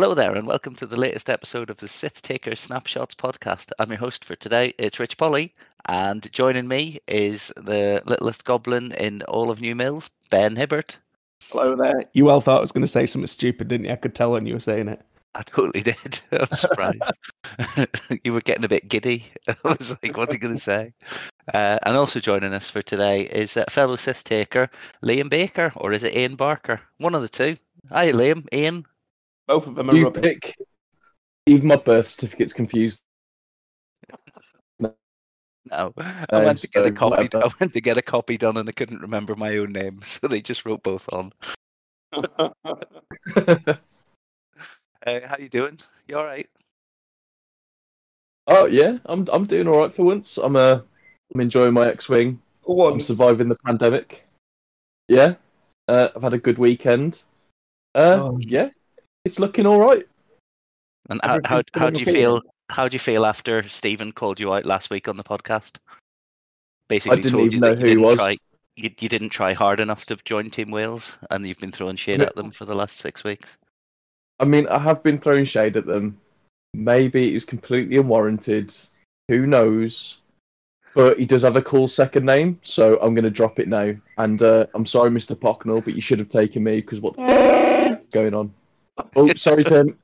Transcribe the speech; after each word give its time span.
Hello 0.00 0.14
there, 0.14 0.36
and 0.36 0.46
welcome 0.46 0.76
to 0.76 0.86
the 0.86 0.96
latest 0.96 1.28
episode 1.28 1.70
of 1.70 1.78
the 1.78 1.88
Sith 1.88 2.22
Taker 2.22 2.54
Snapshots 2.54 3.16
podcast. 3.16 3.72
I'm 3.80 3.90
your 3.90 3.98
host 3.98 4.24
for 4.24 4.36
today. 4.36 4.72
It's 4.78 5.00
Rich 5.00 5.16
Polly, 5.16 5.52
and 5.88 6.32
joining 6.32 6.68
me 6.68 7.00
is 7.08 7.52
the 7.56 8.00
littlest 8.06 8.44
goblin 8.44 8.92
in 8.92 9.22
all 9.22 9.50
of 9.50 9.60
New 9.60 9.74
Mills, 9.74 10.08
Ben 10.30 10.54
Hibbert. 10.54 10.98
Hello 11.50 11.74
there. 11.74 12.04
You 12.12 12.30
all 12.30 12.40
thought 12.40 12.58
I 12.58 12.60
was 12.60 12.70
going 12.70 12.82
to 12.82 12.86
say 12.86 13.06
something 13.06 13.26
stupid, 13.26 13.66
didn't 13.66 13.86
you? 13.86 13.92
I 13.92 13.96
could 13.96 14.14
tell 14.14 14.30
when 14.30 14.46
you 14.46 14.54
were 14.54 14.60
saying 14.60 14.86
it. 14.86 15.02
I 15.34 15.42
totally 15.42 15.82
did. 15.82 16.20
I 16.30 16.46
was 16.48 16.60
surprised. 16.60 17.02
you 18.22 18.32
were 18.32 18.40
getting 18.40 18.64
a 18.64 18.68
bit 18.68 18.88
giddy. 18.88 19.26
I 19.48 19.56
was 19.64 19.96
like, 20.00 20.16
what's 20.16 20.32
he 20.32 20.38
going 20.38 20.54
to 20.54 20.62
say? 20.62 20.92
Uh, 21.52 21.80
and 21.82 21.96
also 21.96 22.20
joining 22.20 22.54
us 22.54 22.70
for 22.70 22.82
today 22.82 23.22
is 23.22 23.56
uh, 23.56 23.64
fellow 23.68 23.96
Sith 23.96 24.22
Taker, 24.22 24.70
Liam 25.04 25.28
Baker, 25.28 25.72
or 25.74 25.92
is 25.92 26.04
it 26.04 26.14
Ian 26.14 26.36
Barker? 26.36 26.80
One 26.98 27.16
of 27.16 27.22
the 27.22 27.28
two. 27.28 27.56
Hi, 27.90 28.12
Liam. 28.12 28.46
Ian. 28.52 28.86
Both 29.48 29.66
of 29.66 29.74
them 29.74 29.90
are 29.90 29.94
You 29.96 30.04
rubbish. 30.04 30.22
pick. 30.22 30.56
Even 31.46 31.68
my 31.68 31.76
birth 31.76 32.06
certificate's 32.08 32.52
confused. 32.52 33.00
No, 34.80 35.92
I 35.96 36.26
Um, 36.32 36.44
went 36.44 36.58
to 36.60 36.68
get 36.68 36.86
a 36.86 36.90
copy. 36.92 37.16
whatever. 37.16 37.44
I 37.44 37.50
went 37.60 37.72
to 37.74 37.80
get 37.80 37.98
a 37.98 38.02
copy 38.02 38.36
done, 38.36 38.56
and 38.58 38.68
I 38.68 38.72
couldn't 38.72 39.00
remember 39.00 39.34
my 39.34 39.56
own 39.56 39.72
name, 39.72 40.00
so 40.04 40.28
they 40.28 40.40
just 40.40 40.64
wrote 40.64 40.82
both 40.82 41.08
on. 41.12 41.32
Uh, 45.06 45.20
how 45.26 45.36
you 45.38 45.48
doing? 45.48 45.78
You 46.08 46.18
all 46.18 46.24
right? 46.24 46.48
oh 48.48 48.66
yeah, 48.66 48.98
I'm 49.06 49.26
I'm 49.32 49.46
doing 49.46 49.68
all 49.68 49.78
right 49.78 49.94
for 49.94 50.04
once. 50.04 50.36
I'm 50.38 50.56
uh 50.56 50.80
I'm 51.34 51.40
enjoying 51.40 51.72
my 51.72 51.88
X-wing. 51.88 52.42
I'm 52.68 53.00
surviving 53.00 53.48
the 53.48 53.56
pandemic. 53.64 54.26
Yeah, 55.06 55.36
uh, 55.86 56.08
I've 56.14 56.22
had 56.22 56.34
a 56.34 56.38
good 56.38 56.58
weekend. 56.58 57.22
Uh, 57.94 58.20
Oh. 58.22 58.38
yeah, 58.38 58.70
it's 59.28 59.38
looking 59.38 59.66
all 59.66 59.78
right. 59.78 60.06
And 61.10 61.20
how 61.22 61.38
how, 61.44 61.62
how 61.74 61.90
do 61.90 62.00
you 62.00 62.06
feel? 62.06 62.40
How 62.70 62.88
do 62.88 62.94
you 62.94 62.98
feel 62.98 63.24
after 63.24 63.66
Stephen 63.68 64.12
called 64.12 64.40
you 64.40 64.52
out 64.52 64.66
last 64.66 64.90
week 64.90 65.08
on 65.08 65.16
the 65.16 65.24
podcast? 65.24 65.76
Basically, 66.88 67.18
I 67.18 67.20
didn't 67.20 67.38
told 67.38 67.52
you 67.52 67.60
know 67.60 67.74
that 67.74 67.78
who 67.78 67.84
you 67.84 67.88
he 67.88 67.94
didn't 67.94 68.04
was. 68.04 68.16
try. 68.16 68.36
You, 68.76 68.90
you 68.98 69.08
didn't 69.08 69.30
try 69.30 69.52
hard 69.52 69.80
enough 69.80 70.06
to 70.06 70.16
join 70.24 70.50
Team 70.50 70.70
Wales, 70.70 71.18
and 71.30 71.46
you've 71.46 71.58
been 71.58 71.72
throwing 71.72 71.96
shade 71.96 72.20
No. 72.20 72.26
at 72.26 72.36
them 72.36 72.50
for 72.50 72.64
the 72.64 72.74
last 72.74 72.98
six 72.98 73.24
weeks. 73.24 73.58
I 74.40 74.44
mean, 74.44 74.68
I 74.68 74.78
have 74.78 75.02
been 75.02 75.18
throwing 75.18 75.44
shade 75.44 75.76
at 75.76 75.86
them. 75.86 76.18
Maybe 76.74 77.30
it 77.30 77.34
was 77.34 77.44
completely 77.44 77.96
unwarranted. 77.96 78.74
Who 79.28 79.46
knows? 79.46 80.18
But 80.94 81.18
he 81.18 81.26
does 81.26 81.42
have 81.42 81.56
a 81.56 81.62
cool 81.62 81.88
second 81.88 82.24
name, 82.24 82.58
so 82.62 82.98
I'm 83.00 83.14
going 83.14 83.24
to 83.24 83.30
drop 83.30 83.58
it 83.58 83.68
now. 83.68 83.94
And 84.16 84.42
uh, 84.42 84.66
I'm 84.74 84.86
sorry, 84.86 85.10
Mr. 85.10 85.34
Pocknell, 85.34 85.84
but 85.84 85.94
you 85.94 86.00
should 86.00 86.18
have 86.18 86.28
taken 86.28 86.62
me 86.62 86.80
because 86.80 87.00
what's 87.00 87.16
going 88.10 88.34
on? 88.34 88.52
Oh, 89.16 89.32
sorry, 89.34 89.64
Tim. 89.64 89.96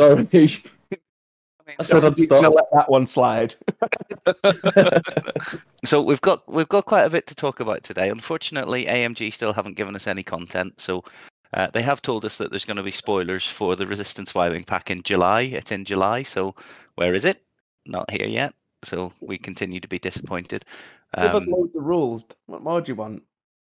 Sorry. 0.00 0.28
I 1.78 1.82
said 1.82 2.04
I'd 2.04 2.18
You 2.18 2.24
stop. 2.24 2.40
to 2.40 2.50
let 2.50 2.64
that 2.72 2.90
one 2.90 3.06
slide. 3.06 3.54
So 5.84 6.02
we've 6.02 6.20
got 6.20 6.42
we've 6.52 6.68
got 6.68 6.86
quite 6.86 7.04
a 7.04 7.10
bit 7.10 7.28
to 7.28 7.36
talk 7.36 7.60
about 7.60 7.84
today. 7.84 8.10
Unfortunately, 8.10 8.86
AMG 8.86 9.32
still 9.32 9.52
haven't 9.52 9.76
given 9.76 9.94
us 9.94 10.08
any 10.08 10.24
content, 10.24 10.80
so 10.80 11.04
uh, 11.54 11.68
they 11.72 11.82
have 11.82 12.02
told 12.02 12.24
us 12.24 12.36
that 12.38 12.50
there's 12.50 12.64
going 12.64 12.78
to 12.78 12.82
be 12.82 12.90
spoilers 12.90 13.46
for 13.46 13.76
the 13.76 13.86
Resistance 13.86 14.34
Y-wing 14.34 14.64
pack 14.64 14.90
in 14.90 15.04
July. 15.04 15.42
It's 15.42 15.70
in 15.70 15.84
July, 15.84 16.24
so 16.24 16.56
where 16.96 17.14
is 17.14 17.24
it? 17.24 17.44
Not 17.86 18.10
here 18.10 18.26
yet. 18.26 18.54
So 18.84 19.12
we 19.20 19.38
continue 19.38 19.78
to 19.78 19.86
be 19.88 20.00
disappointed. 20.00 20.64
Give 21.16 21.32
us 21.34 21.46
Um, 21.46 21.52
loads 21.52 21.76
of 21.76 21.84
rules. 21.84 22.26
What 22.46 22.62
more 22.64 22.80
do 22.80 22.90
you 22.90 22.96
want? 22.96 23.22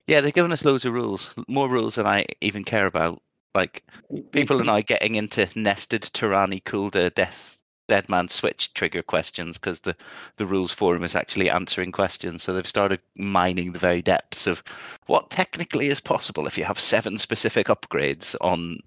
Yeah, 0.08 0.22
they've 0.22 0.34
given 0.34 0.52
us 0.52 0.66
loads 0.66 0.86
of 0.86 0.94
rules, 0.94 1.34
more 1.48 1.70
rules 1.70 1.96
than 1.96 2.08
I 2.08 2.26
even 2.42 2.64
care 2.64 2.86
about. 2.86 3.22
Like 3.54 3.84
people 4.32 4.62
are 4.62 4.66
now 4.66 4.82
getting 4.82 5.16
into 5.16 5.48
nested 5.56 6.04
Torani 6.04 6.64
Kulda 6.64 7.14
death 7.14 7.62
dead 7.92 8.08
man 8.08 8.30
switch 8.30 8.74
trigger 8.74 9.02
questions 9.04 9.58
because 9.58 9.82
the 9.82 9.94
the 10.38 10.46
rules 10.46 10.72
forum 10.72 11.04
is 11.04 11.14
actually 11.14 11.50
answering 11.50 11.92
questions. 11.92 12.42
So 12.42 12.54
they've 12.54 12.66
started 12.66 13.02
mining 13.18 13.74
the 13.74 13.80
very 13.80 14.02
depths 14.02 14.48
of 14.48 14.64
what 15.08 15.30
technically 15.30 15.88
is 15.88 16.00
possible 16.00 16.48
if 16.48 16.58
you 16.58 16.64
have 16.64 16.80
seven 16.80 17.18
specific 17.18 17.68
upgrades 17.68 18.34
on 18.40 18.80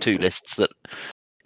two 0.00 0.16
lists 0.26 0.56
that 0.56 0.70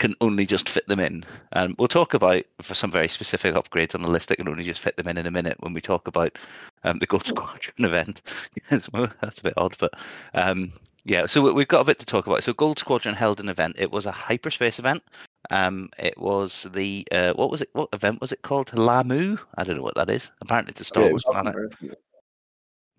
can 0.03 0.17
only 0.21 0.45
just 0.45 0.69
fit 0.69 0.87
them 0.89 0.99
in. 0.99 1.25
And 1.53 1.77
we'll 1.79 1.87
talk 1.87 2.13
about 2.13 2.43
for 2.61 2.75
some 2.75 2.91
very 2.91 3.07
specific 3.07 3.55
upgrades 3.55 3.95
on 3.95 4.03
the 4.03 4.11
list 4.11 4.29
that 4.29 4.37
can 4.37 4.49
only 4.49 4.65
just 4.65 4.81
fit 4.81 4.97
them 4.97 5.07
in 5.07 5.17
in 5.17 5.27
a 5.27 5.31
minute 5.31 5.57
when 5.61 5.73
we 5.73 5.81
talk 5.81 6.09
about 6.09 6.37
um, 6.83 6.99
the 6.99 7.07
Gold 7.07 7.25
Squadron 7.25 7.73
event. 7.79 8.21
That's 8.69 8.89
a 8.89 9.43
bit 9.43 9.55
odd, 9.57 9.77
but 9.79 9.95
um, 10.35 10.73
yeah. 11.05 11.27
So 11.27 11.41
we- 11.41 11.53
we've 11.53 11.69
got 11.69 11.83
a 11.83 11.85
bit 11.85 12.01
to 12.01 12.07
talk 12.07 12.27
about. 12.27 12.43
So 12.43 12.53
Gold 12.53 12.81
Squadron 12.81 13.15
held 13.15 13.39
an 13.39 13.49
event. 13.49 13.77
It 13.79 13.93
was 13.93 14.05
a 14.05 14.11
hyperspace 14.11 14.81
event. 14.81 15.05
Um, 15.51 15.89
it 16.01 16.19
was 16.19 16.67
the 16.75 17.07
uh, 17.13 17.33
what 17.35 17.49
was 17.53 17.63
it? 17.63 17.69
What 17.75 17.89
event 17.93 18.21
was 18.21 18.33
it 18.33 18.43
called? 18.43 18.71
Lah'mu? 18.73 19.39
I 19.57 19.63
don't 19.63 19.77
know 19.77 19.83
what 19.85 19.95
that 19.95 20.11
is. 20.11 20.33
Apparently, 20.41 20.73
it's 20.73 20.81
a 20.81 20.85
Star 20.85 21.05
Yeah, 21.05 21.11
Wars 21.11 21.23
was 21.25 21.33
planet. 21.33 21.57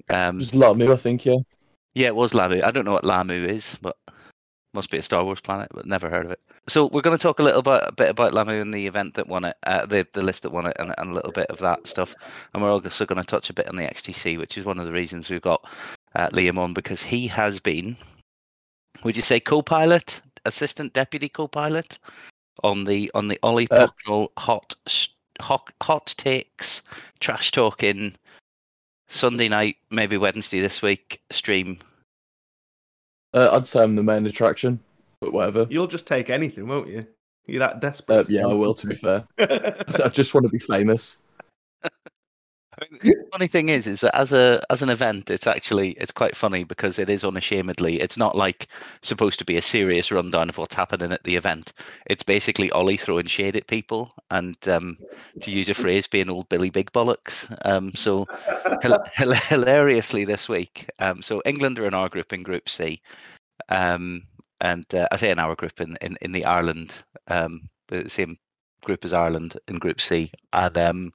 Um, 0.09 0.39
Just 0.39 0.55
lot 0.55 0.77
me, 0.77 0.87
I 0.89 0.95
think, 0.95 1.25
yeah. 1.25 1.37
yeah, 1.95 2.07
it 2.07 2.15
was 2.15 2.31
Lah'mu. 2.31 2.63
I 2.63 2.71
don't 2.71 2.85
know 2.85 2.93
what 2.93 3.03
Lah'mu 3.03 3.45
is, 3.47 3.77
but 3.81 3.97
must 4.73 4.89
be 4.89 4.97
a 4.97 5.03
Star 5.03 5.23
Wars 5.23 5.39
planet, 5.39 5.69
but 5.73 5.85
never 5.85 6.09
heard 6.09 6.25
of 6.25 6.31
it. 6.31 6.39
So 6.67 6.87
we're 6.87 7.01
going 7.01 7.17
to 7.17 7.21
talk 7.21 7.39
a 7.39 7.43
little 7.43 7.61
bit, 7.61 7.83
a 7.85 7.91
bit 7.91 8.09
about 8.09 8.33
Lah'mu 8.33 8.61
and 8.61 8.73
the 8.73 8.87
event 8.87 9.13
that 9.15 9.27
won 9.27 9.45
it, 9.45 9.57
uh, 9.63 9.85
the 9.85 10.07
the 10.13 10.23
list 10.23 10.43
that 10.43 10.51
won 10.51 10.65
it, 10.65 10.75
and, 10.79 10.93
and 10.97 11.11
a 11.11 11.13
little 11.13 11.31
bit 11.31 11.47
of 11.47 11.59
that 11.59 11.85
stuff. 11.87 12.15
And 12.53 12.63
we're 12.63 12.71
also 12.71 13.05
going 13.05 13.21
to 13.21 13.25
touch 13.25 13.49
a 13.49 13.53
bit 13.53 13.67
on 13.67 13.75
the 13.75 13.83
XTC, 13.83 14.37
which 14.37 14.57
is 14.57 14.65
one 14.65 14.79
of 14.79 14.85
the 14.85 14.93
reasons 14.93 15.29
we've 15.29 15.41
got 15.41 15.65
uh, 16.15 16.29
Liam 16.29 16.57
on 16.57 16.73
because 16.73 17.03
he 17.03 17.27
has 17.27 17.59
been, 17.59 17.95
would 19.03 19.15
you 19.15 19.21
say, 19.21 19.39
co-pilot, 19.39 20.21
assistant 20.45 20.93
deputy 20.93 21.29
co-pilot 21.29 21.99
on 22.63 22.85
the 22.85 23.11
on 23.13 23.27
the 23.27 23.39
Ollie 23.43 23.67
Uh, 23.71 23.87
Pocknell 23.87 24.31
hot 24.37 24.75
hot 25.41 25.69
hot 25.81 26.13
takes, 26.17 26.81
trash 27.19 27.51
talking. 27.51 28.15
Sunday 29.09 29.47
night, 29.47 29.77
maybe 29.91 30.17
Wednesday 30.17 30.59
this 30.59 30.81
week 30.81 31.21
stream 31.29 31.77
Uh, 33.33 33.49
I'd 33.51 33.67
say 33.67 33.81
I'm 33.81 33.95
the 33.95 34.03
main 34.03 34.25
attraction, 34.25 34.79
but 35.21 35.33
whatever. 35.33 35.67
You'll 35.69 35.87
just 35.87 36.07
take 36.07 36.29
anything, 36.29 36.67
won't 36.67 36.89
you? 36.89 37.05
You're 37.45 37.59
that 37.59 37.81
desperate. 37.81 38.19
Uh, 38.19 38.25
yeah, 38.29 38.47
I 38.47 38.53
will, 38.53 38.73
to 38.75 38.87
be 38.87 38.95
fair. 38.95 39.25
I 39.39 40.09
just 40.09 40.33
want 40.33 40.45
to 40.45 40.49
be 40.49 40.59
famous. 40.59 41.19
The 42.79 43.27
funny 43.31 43.47
thing 43.47 43.69
is, 43.69 43.87
is 43.87 44.01
that 44.01 44.15
as 44.15 44.31
a 44.31 44.63
as 44.69 44.81
an 44.81 44.89
event, 44.89 45.29
it's 45.29 45.47
actually 45.47 45.91
it's 45.91 46.11
quite 46.11 46.35
funny 46.35 46.63
because 46.63 46.99
it 46.99 47.09
is 47.09 47.23
unashamedly. 47.23 47.99
It's 48.01 48.17
not 48.17 48.35
like 48.35 48.67
supposed 49.01 49.39
to 49.39 49.45
be 49.45 49.57
a 49.57 49.61
serious 49.61 50.11
rundown 50.11 50.49
of 50.49 50.57
what's 50.57 50.75
happening 50.75 51.11
at 51.11 51.23
the 51.23 51.35
event. 51.35 51.73
It's 52.07 52.23
basically 52.23 52.71
Ollie 52.71 52.97
throwing 52.97 53.25
shade 53.25 53.55
at 53.55 53.67
people 53.67 54.13
and, 54.31 54.57
um, 54.67 54.97
to 55.41 55.51
use 55.51 55.69
a 55.69 55.73
phrase, 55.73 56.07
being 56.07 56.29
old 56.29 56.49
Billy 56.49 56.69
Big 56.69 56.91
Bollocks. 56.91 57.53
Um, 57.65 57.93
so 57.95 58.25
hil- 58.81 59.03
hil- 59.13 59.33
hilariously 59.33 60.25
this 60.25 60.49
week, 60.49 60.89
um, 60.99 61.21
so 61.21 61.41
England 61.45 61.79
are 61.79 61.85
in 61.87 61.93
our 61.93 62.09
group 62.09 62.33
in 62.33 62.43
Group 62.43 62.69
C, 62.69 63.01
um, 63.69 64.23
and 64.61 64.85
uh, 64.95 65.07
I 65.11 65.17
say 65.17 65.31
in 65.31 65.39
our 65.39 65.55
group 65.55 65.79
in 65.81 65.97
in, 66.01 66.17
in 66.21 66.31
the 66.31 66.45
Ireland, 66.45 66.95
um, 67.27 67.69
the 67.87 68.09
same 68.09 68.37
group 68.83 69.05
as 69.05 69.13
Ireland 69.13 69.57
in 69.67 69.77
Group 69.77 70.01
C, 70.01 70.31
and 70.51 70.77
um, 70.77 71.13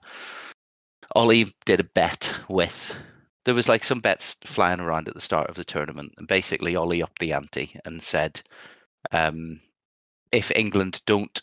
Ollie 1.15 1.55
did 1.65 1.81
a 1.81 1.85
bet 1.85 2.35
with. 2.49 2.97
There 3.45 3.55
was 3.55 3.69
like 3.69 3.83
some 3.83 4.01
bets 4.01 4.37
flying 4.45 4.81
around 4.81 5.09
at 5.09 5.15
the 5.15 5.21
start 5.21 5.49
of 5.49 5.57
the 5.57 5.65
tournament, 5.65 6.13
and 6.19 6.29
basically 6.29 6.77
Ollie 6.77 7.03
upped 7.03 7.19
the 7.19 7.33
ante 7.33 7.75
and 7.85 8.03
said, 8.03 8.43
um, 9.11 9.61
"If 10.33 10.51
England 10.51 11.01
don't 11.07 11.41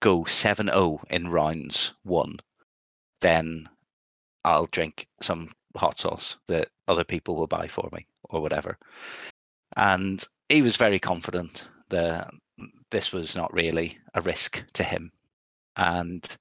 go 0.00 0.24
7-0 0.24 1.04
in 1.10 1.28
rounds 1.28 1.94
one, 2.02 2.40
then 3.20 3.68
I'll 4.44 4.66
drink 4.66 5.08
some 5.20 5.52
hot 5.76 6.00
sauce 6.00 6.36
that 6.46 6.70
other 6.88 7.04
people 7.04 7.36
will 7.36 7.46
buy 7.46 7.68
for 7.68 7.88
me 7.92 8.06
or 8.24 8.40
whatever." 8.40 8.78
And 9.76 10.24
he 10.48 10.60
was 10.60 10.76
very 10.76 10.98
confident 10.98 11.68
that 11.90 12.34
this 12.90 13.12
was 13.12 13.36
not 13.36 13.52
really 13.52 13.98
a 14.14 14.22
risk 14.22 14.64
to 14.72 14.82
him, 14.82 15.12
and 15.76 16.36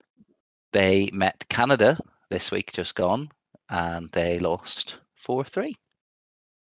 they 0.71 1.11
met 1.13 1.47
Canada 1.49 1.99
this 2.29 2.51
week 2.51 2.71
just 2.71 2.95
gone 2.95 3.29
and 3.69 4.09
they 4.11 4.39
lost 4.39 4.97
4 5.15 5.43
3. 5.43 5.75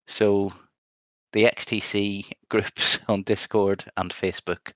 So 0.07 0.53
the 1.33 1.45
XTC 1.45 2.31
groups 2.49 2.99
on 3.09 3.23
Discord 3.23 3.85
and 3.97 4.13
Facebook 4.13 4.73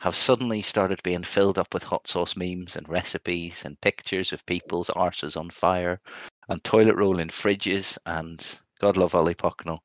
have 0.00 0.14
suddenly 0.14 0.62
started 0.62 1.02
being 1.02 1.22
filled 1.24 1.58
up 1.58 1.74
with 1.74 1.82
hot 1.82 2.06
sauce 2.08 2.36
memes 2.36 2.76
and 2.76 2.88
recipes 2.88 3.64
and 3.64 3.80
pictures 3.80 4.32
of 4.32 4.46
people's 4.46 4.90
arses 4.90 5.36
on 5.36 5.50
fire 5.50 6.00
and 6.48 6.62
toilet 6.64 6.96
roll 6.96 7.20
in 7.20 7.28
fridges. 7.28 7.98
And 8.06 8.44
God 8.80 8.96
love 8.96 9.14
Ollie 9.14 9.34
Pocknell. 9.34 9.80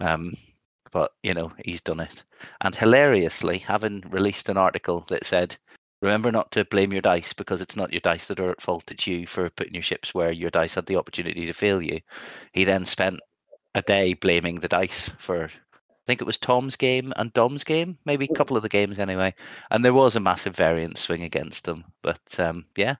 Um, 0.00 0.34
but, 0.90 1.12
you 1.22 1.32
know, 1.32 1.52
he's 1.64 1.80
done 1.80 2.00
it. 2.00 2.22
And 2.60 2.74
hilariously, 2.74 3.58
having 3.58 4.02
released 4.10 4.48
an 4.48 4.58
article 4.58 5.04
that 5.08 5.24
said, 5.24 5.56
Remember 6.02 6.32
not 6.32 6.50
to 6.50 6.64
blame 6.64 6.92
your 6.92 7.00
dice 7.00 7.32
because 7.32 7.60
it's 7.60 7.76
not 7.76 7.92
your 7.92 8.00
dice 8.00 8.26
that 8.26 8.40
are 8.40 8.50
at 8.50 8.60
fault. 8.60 8.90
It's 8.90 9.06
you 9.06 9.24
for 9.26 9.48
putting 9.50 9.74
your 9.74 9.84
ships 9.84 10.12
where 10.12 10.32
your 10.32 10.50
dice 10.50 10.74
had 10.74 10.86
the 10.86 10.96
opportunity 10.96 11.46
to 11.46 11.52
fail 11.52 11.80
you. 11.80 12.00
He 12.52 12.64
then 12.64 12.84
spent 12.84 13.20
a 13.74 13.82
day 13.82 14.14
blaming 14.14 14.56
the 14.56 14.68
dice 14.68 15.10
for 15.18 15.44
I 15.44 16.04
think 16.06 16.20
it 16.20 16.24
was 16.24 16.36
Tom's 16.36 16.74
game 16.74 17.12
and 17.16 17.32
Dom's 17.32 17.62
game, 17.62 17.96
maybe 18.04 18.24
a 18.24 18.34
couple 18.34 18.56
of 18.56 18.64
the 18.64 18.68
games 18.68 18.98
anyway. 18.98 19.32
And 19.70 19.84
there 19.84 19.94
was 19.94 20.16
a 20.16 20.20
massive 20.20 20.56
variance 20.56 20.98
swing 20.98 21.22
against 21.22 21.64
them. 21.64 21.84
But 22.02 22.20
um, 22.40 22.64
yeah, 22.76 22.96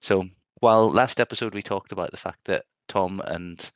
so 0.00 0.26
while 0.60 0.88
last 0.90 1.20
episode 1.20 1.52
we 1.52 1.62
talked 1.62 1.92
about 1.92 2.10
the 2.10 2.16
fact 2.16 2.46
that 2.46 2.64
Tom 2.88 3.20
and 3.26 3.70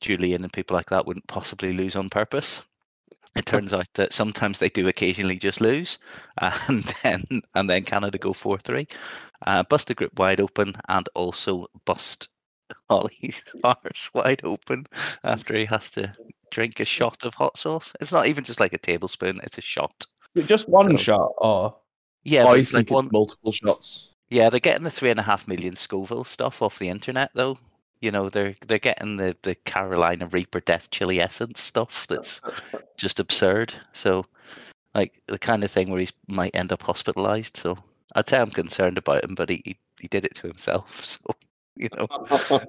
Julian 0.00 0.44
and 0.44 0.52
people 0.52 0.76
like 0.76 0.90
that 0.90 1.04
wouldn't 1.04 1.26
possibly 1.26 1.72
lose 1.72 1.96
on 1.96 2.08
purpose, 2.08 2.62
it 3.36 3.46
turns 3.46 3.72
out 3.72 3.88
that 3.94 4.12
sometimes 4.12 4.58
they 4.58 4.68
do 4.68 4.86
occasionally 4.88 5.36
just 5.36 5.60
lose, 5.60 5.98
and 6.68 6.84
then 7.02 7.24
and 7.54 7.68
then 7.70 7.84
Canada 7.84 8.18
go 8.18 8.32
four 8.32 8.58
three, 8.58 8.86
uh, 9.46 9.62
bust 9.64 9.88
the 9.88 9.94
group 9.94 10.18
wide 10.18 10.40
open, 10.40 10.74
and 10.88 11.08
also 11.14 11.66
bust 11.84 12.28
Ollie's 12.90 13.42
arse 13.64 14.10
wide 14.14 14.40
open 14.44 14.86
after 15.22 15.54
he 15.56 15.64
has 15.66 15.90
to 15.90 16.12
drink 16.50 16.80
a 16.80 16.84
shot 16.84 17.24
of 17.24 17.34
hot 17.34 17.56
sauce. 17.58 17.92
It's 18.00 18.12
not 18.12 18.26
even 18.26 18.44
just 18.44 18.60
like 18.60 18.72
a 18.72 18.78
tablespoon; 18.78 19.40
it's 19.42 19.58
a 19.58 19.62
shot. 19.62 20.06
Just 20.46 20.68
one 20.68 20.90
So- 20.92 20.96
shot, 20.96 21.32
or 21.38 21.76
Yeah, 22.24 22.44
but 22.44 22.50
I 22.50 22.56
it's 22.58 22.70
think 22.72 22.90
like 22.90 22.94
one. 22.94 23.08
multiple 23.12 23.52
shots. 23.52 24.10
Yeah, 24.30 24.48
they're 24.50 24.58
getting 24.60 24.84
the 24.84 24.90
three 24.90 25.10
and 25.10 25.20
a 25.20 25.24
half 25.24 25.46
million 25.46 25.76
Scoville 25.76 26.24
stuff 26.24 26.62
off 26.62 26.78
the 26.78 26.88
internet, 26.88 27.30
though. 27.34 27.58
You 28.04 28.10
know, 28.10 28.28
they're 28.28 28.54
they're 28.66 28.78
getting 28.78 29.16
the 29.16 29.34
the 29.44 29.54
Carolina 29.54 30.26
Reaper 30.26 30.60
Death 30.60 30.90
Chili 30.90 31.22
Essence 31.22 31.58
stuff 31.58 32.06
that's 32.06 32.42
just 32.98 33.18
absurd. 33.18 33.72
So, 33.94 34.26
like 34.94 35.22
the 35.26 35.38
kind 35.38 35.64
of 35.64 35.70
thing 35.70 35.90
where 35.90 36.00
he 36.00 36.08
might 36.28 36.54
end 36.54 36.70
up 36.70 36.82
hospitalized. 36.82 37.56
So, 37.56 37.78
I'd 38.14 38.28
say 38.28 38.38
I'm 38.38 38.50
concerned 38.50 38.98
about 38.98 39.24
him, 39.24 39.34
but 39.34 39.48
he 39.48 39.62
he, 39.64 39.78
he 40.00 40.08
did 40.08 40.26
it 40.26 40.34
to 40.34 40.48
himself. 40.48 41.18
So, 41.26 41.34
you 41.76 41.88
know. 41.96 42.06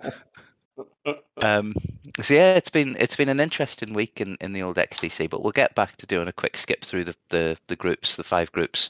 Um, 1.41 1.73
so 2.21 2.33
yeah, 2.33 2.55
it's 2.55 2.69
been 2.69 2.95
it's 2.99 3.15
been 3.15 3.29
an 3.29 3.39
interesting 3.39 3.93
week 3.93 4.19
in, 4.19 4.37
in 4.41 4.53
the 4.53 4.61
old 4.61 4.77
XTC, 4.77 5.29
but 5.29 5.41
we'll 5.41 5.51
get 5.51 5.75
back 5.75 5.95
to 5.97 6.05
doing 6.05 6.27
a 6.27 6.33
quick 6.33 6.57
skip 6.57 6.83
through 6.83 7.05
the, 7.05 7.15
the, 7.29 7.57
the 7.67 7.75
groups, 7.75 8.15
the 8.15 8.23
five 8.23 8.51
groups, 8.51 8.89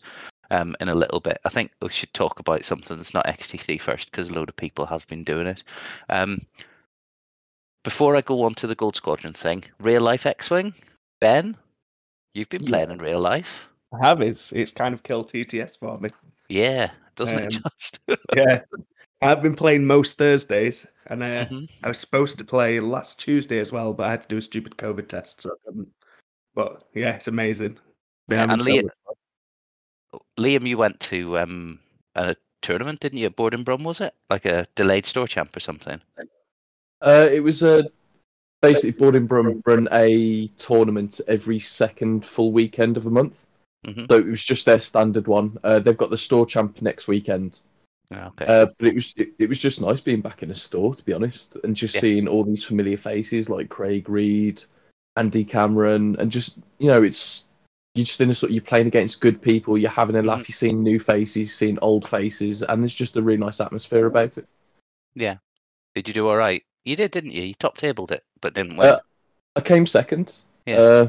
um, 0.51 0.75
in 0.80 0.89
a 0.89 0.95
little 0.95 1.19
bit. 1.19 1.39
I 1.45 1.50
think 1.50 1.71
we 1.81 1.89
should 1.89 2.13
talk 2.13 2.39
about 2.39 2.65
something 2.65 2.97
that's 2.97 3.13
not 3.13 3.25
XTC 3.27 3.80
first 3.80 4.12
because 4.12 4.30
a 4.30 4.33
load 4.33 4.50
of 4.50 4.56
people 4.56 4.86
have 4.86 5.07
been 5.07 5.24
doing 5.24 5.47
it. 5.47 5.63
Um, 6.09 6.45
before 7.83 8.15
I 8.15 8.21
go 8.21 8.44
on 8.44 8.56
to 8.56 8.68
the 8.68 8.75
Gold 8.75 8.95
Squadron 8.95 9.33
thing, 9.33 9.63
real 9.80 10.01
life 10.01 10.25
X-wing, 10.25 10.74
Ben, 11.21 11.56
you've 12.33 12.50
been 12.50 12.63
Yeah. 12.63 12.69
playing 12.69 12.92
in 12.92 12.97
real 12.97 13.19
life. 13.19 13.68
I 13.94 14.07
have 14.07 14.21
it's 14.21 14.51
it's 14.51 14.71
kind 14.71 14.94
of 14.94 15.03
killed 15.03 15.30
TTS 15.31 15.77
for 15.77 15.97
me. 16.00 16.09
Yeah, 16.50 16.89
doesn't 17.15 17.38
it 17.39 17.45
Um, 17.56 17.63
just? 17.63 18.00
Yeah, 18.36 18.62
I've 19.21 19.42
been 19.42 19.56
playing 19.56 19.86
most 19.86 20.18
Thursdays, 20.18 20.86
and 21.07 21.24
uh, 21.24 21.45
Mhm. 21.45 21.69
I 21.83 21.88
was 21.88 22.00
supposed 22.00 22.38
to 22.39 22.44
play 22.44 22.80
last 22.80 23.19
Tuesday 23.19 23.59
as 23.59 23.71
well, 23.71 23.94
but 23.94 24.07
I 24.07 24.12
had 24.12 24.21
to 24.24 24.27
do 24.27 24.38
a 24.38 24.42
stupid 24.42 24.77
COVID 24.77 25.07
test, 25.07 25.42
so 25.42 25.51
I 25.51 25.56
couldn't. 25.65 25.89
But 26.53 26.83
yeah, 26.94 27.15
it's 27.15 27.27
amazing. 27.27 27.77
Been 28.27 28.39
Yeah, 28.39 28.51
and 28.53 28.62
so 28.62 28.89
Liam- 30.38 30.44
much 30.44 30.54
fun. 30.54 30.62
Liam, 30.64 30.68
you 30.68 30.78
went 30.78 31.00
to 31.02 31.38
um, 31.40 31.80
a 32.16 32.36
tournament, 32.62 33.00
didn't 33.00 33.20
you? 33.20 33.26
At 33.28 33.36
Borden 33.36 33.64
Brum, 33.64 33.84
was 33.84 34.02
it? 34.02 34.14
Like 34.30 34.46
a 34.46 34.68
delayed 34.76 35.06
store 35.06 35.28
champ 35.28 35.56
or 35.56 35.60
something? 35.60 36.02
Uh, 37.02 37.28
it 37.32 37.42
was 37.42 37.62
a 37.62 37.90
basically 38.62 38.92
Boarding 38.92 39.28
Brum 39.28 39.62
run 39.66 39.88
a 39.92 40.48
tournament 40.58 41.22
every 41.28 41.60
second 41.60 42.26
full 42.26 42.52
weekend 42.52 42.98
of 42.98 43.06
a 43.06 43.10
month. 43.12 43.46
Mhm. 43.86 44.10
So 44.10 44.16
it 44.18 44.26
was 44.26 44.44
just 44.44 44.66
their 44.66 44.80
standard 44.80 45.28
one. 45.28 45.58
Uh, 45.64 45.80
they've 45.80 45.98
got 45.98 46.10
the 46.10 46.18
store 46.18 46.46
champ 46.46 46.81
next 46.81 47.08
weekend. 47.08 47.60
Yeah, 48.10 48.28
Okay. 48.28 48.46
Uh, 48.46 48.68
but 48.80 48.88
it 48.88 48.96
was 48.96 49.14
it, 49.18 49.30
it 49.40 49.50
was 49.50 49.60
just 49.60 49.81
nice 49.81 50.02
being 50.02 50.22
back 50.22 50.42
in 50.42 50.50
a 50.52 50.56
store, 50.56 50.96
to 50.96 51.04
be 51.06 51.14
honest, 51.14 51.58
and 51.64 51.76
just 51.76 51.96
Yeah. 51.96 52.02
seeing 52.02 52.28
all 52.28 52.44
these 52.44 52.64
familiar 52.64 52.98
faces 52.98 53.50
like 53.50 53.70
Craig 53.70 54.10
Reed, 54.10 54.64
Andy 55.16 55.44
Cameron, 55.44 56.16
and 56.20 56.31
just 56.31 56.58
you 56.80 56.88
know, 56.90 57.04
it's 57.04 57.46
you're 57.95 58.06
just 58.06 58.21
in 58.21 58.30
a 58.30 58.36
sort. 58.36 58.50
of, 58.51 58.53
You're 58.53 58.62
playing 58.63 58.88
against 58.88 59.21
good 59.21 59.42
people. 59.42 59.77
You're 59.77 59.89
having 59.89 60.15
a 60.18 60.21
laugh. 60.21 60.42
Mhm. 60.42 60.50
You're 60.50 60.53
seeing 60.56 60.83
new 60.83 61.00
faces, 61.00 61.56
seeing 61.56 61.80
old 61.81 62.07
faces, 62.07 62.62
and 62.62 62.81
there's 62.83 62.94
just 62.94 63.15
a 63.15 63.21
really 63.21 63.38
nice 63.39 63.59
atmosphere 63.62 64.06
about 64.06 64.38
it. 64.38 64.47
yeah. 65.15 65.38
Did 65.95 66.09
you 66.09 66.13
do 66.13 66.27
all 66.27 66.36
right? 66.36 66.62
You 66.83 66.97
did, 66.97 67.12
didn't 67.12 67.31
you? 67.31 67.44
You 67.44 67.53
top 67.53 67.77
tabled 67.77 68.12
it, 68.12 68.24
but 68.42 68.53
didn't 68.53 68.75
win. 68.75 68.89
Uh, 68.89 69.00
I 69.56 69.62
came 69.62 69.86
second. 69.88 70.36
Yeah. 70.65 70.77
Uh, 70.77 71.07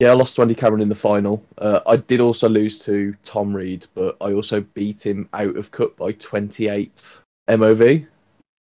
yeah, 0.00 0.10
I 0.10 0.14
lost 0.14 0.34
to 0.36 0.42
Andy 0.42 0.54
Cameron 0.54 0.80
in 0.80 0.88
the 0.88 0.94
final. 0.94 1.44
Uh, 1.58 1.80
I 1.86 1.96
did 1.96 2.20
also 2.20 2.48
lose 2.48 2.78
to 2.86 3.14
Tom 3.22 3.54
Reed, 3.54 3.86
but 3.94 4.16
I 4.20 4.32
also 4.32 4.62
beat 4.62 5.04
him 5.06 5.28
out 5.34 5.56
of 5.56 5.70
cup 5.70 5.94
by 5.96 6.12
28 6.12 7.20
MOV. 7.50 8.06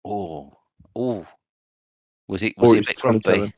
oh, 0.05 0.51
oh. 0.95 1.25
Was 2.27 2.41
he 2.41 2.53
was 2.57 2.71
he 2.71 2.77
it 2.77 2.77
a 2.77 2.79
was 2.79 2.87
bit 2.87 2.97
grumpy? 2.97 3.53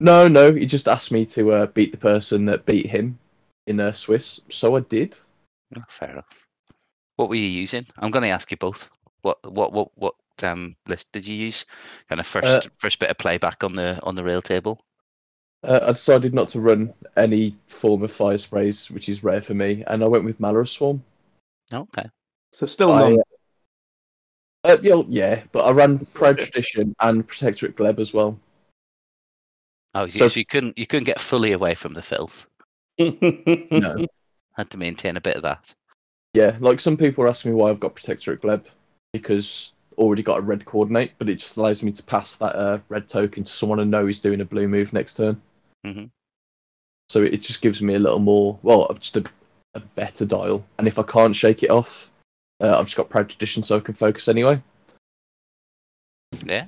No, 0.00 0.28
no, 0.28 0.54
he 0.54 0.66
just 0.66 0.88
asked 0.88 1.12
me 1.12 1.26
to 1.26 1.52
uh, 1.52 1.66
beat 1.66 1.92
the 1.92 1.98
person 1.98 2.46
that 2.46 2.66
beat 2.66 2.86
him 2.86 3.18
in 3.66 3.80
uh, 3.80 3.92
Swiss, 3.92 4.40
so 4.48 4.76
I 4.76 4.80
did. 4.80 5.16
Oh, 5.76 5.82
fair 5.88 6.10
enough. 6.10 6.26
What 7.16 7.28
were 7.28 7.34
you 7.34 7.48
using? 7.48 7.86
I'm 7.98 8.10
going 8.10 8.22
to 8.22 8.28
ask 8.28 8.50
you 8.50 8.56
both. 8.56 8.90
What 9.22 9.38
what 9.52 9.72
what 9.72 9.90
what 9.96 10.14
um 10.42 10.76
list 10.86 11.10
did 11.12 11.26
you 11.26 11.34
use? 11.34 11.66
Kind 12.08 12.20
of 12.20 12.26
first 12.26 12.66
Uh, 12.66 12.70
first 12.78 13.00
bit 13.00 13.10
of 13.10 13.18
playback 13.18 13.64
on 13.64 13.74
the 13.74 13.98
on 14.04 14.14
the 14.14 14.22
rail 14.22 14.40
table. 14.40 14.80
Uh, 15.64 15.80
I 15.82 15.92
decided 15.92 16.32
not 16.32 16.48
to 16.50 16.60
run 16.60 16.94
any 17.16 17.56
form 17.66 18.04
of 18.04 18.12
fire 18.12 18.38
sprays, 18.38 18.88
which 18.92 19.08
is 19.08 19.24
rare 19.24 19.42
for 19.42 19.54
me, 19.54 19.82
and 19.88 20.04
I 20.04 20.06
went 20.06 20.24
with 20.24 20.38
Malorus 20.38 20.70
Swarm. 20.70 21.02
Okay. 21.72 22.08
So 22.52 22.66
still 22.66 22.92
I, 22.92 23.10
none. 23.10 23.22
Uh, 24.62 24.76
yeah, 24.82 25.02
yeah, 25.08 25.42
but 25.50 25.64
I 25.64 25.72
ran 25.72 26.06
Proud 26.14 26.38
Tradition 26.38 26.94
and 27.00 27.26
Protectorate 27.26 27.76
Gleb 27.76 27.98
as 27.98 28.14
well. 28.14 28.38
Oh, 29.94 30.08
so, 30.08 30.18
So- 30.18 30.28
so 30.28 30.38
you 30.40 30.46
couldn't 30.46 30.78
you 30.78 30.86
couldn't 30.86 31.04
get 31.04 31.20
fully 31.20 31.52
away 31.52 31.74
from 31.74 31.94
the 31.94 32.02
filth. 32.02 32.46
No. 32.98 34.06
Had 34.56 34.70
to 34.70 34.76
maintain 34.76 35.16
a 35.16 35.20
bit 35.20 35.36
of 35.36 35.42
that. 35.42 35.72
Yeah, 36.34 36.56
like 36.60 36.80
some 36.80 36.96
people 36.96 37.24
are 37.24 37.28
asking 37.28 37.52
me 37.52 37.56
why 37.56 37.70
I've 37.70 37.78
got 37.80 37.94
Protectorate 37.94 38.42
Gleb 38.42 38.64
because 39.12 39.72
already 39.96 40.22
got 40.22 40.38
a 40.38 40.42
red 40.42 40.64
coordinate, 40.64 41.12
but 41.18 41.28
it 41.28 41.36
just 41.36 41.56
allows 41.56 41.82
me 41.82 41.90
to 41.92 42.02
pass 42.02 42.38
that 42.38 42.54
uh, 42.56 42.78
red 42.88 43.08
token 43.08 43.44
to 43.44 43.52
someone 43.52 43.80
and 43.80 43.90
know 43.90 44.06
he's 44.06 44.20
doing 44.20 44.40
a 44.40 44.44
blue 44.44 44.68
move 44.68 44.92
next 44.92 45.14
turn. 45.14 45.40
Mhm. 45.86 46.10
So 47.08 47.22
it 47.22 47.38
just 47.42 47.62
gives 47.62 47.80
me 47.80 47.94
a 47.94 47.98
little 47.98 48.18
more, 48.18 48.58
well, 48.62 48.92
just 49.00 49.16
a, 49.16 49.24
a 49.74 49.80
better 49.80 50.26
dial. 50.26 50.66
And 50.78 50.86
if 50.86 50.98
I 50.98 51.02
can't 51.04 51.34
shake 51.34 51.62
it 51.62 51.70
off, 51.70 52.10
uh, 52.60 52.76
I've 52.78 52.84
just 52.84 52.96
got 52.96 53.08
Proud 53.08 53.28
Tradition 53.30 53.62
so 53.62 53.76
I 53.76 53.80
can 53.80 53.94
focus 53.94 54.28
anyway. 54.28 54.60
Yeah. 56.44 56.66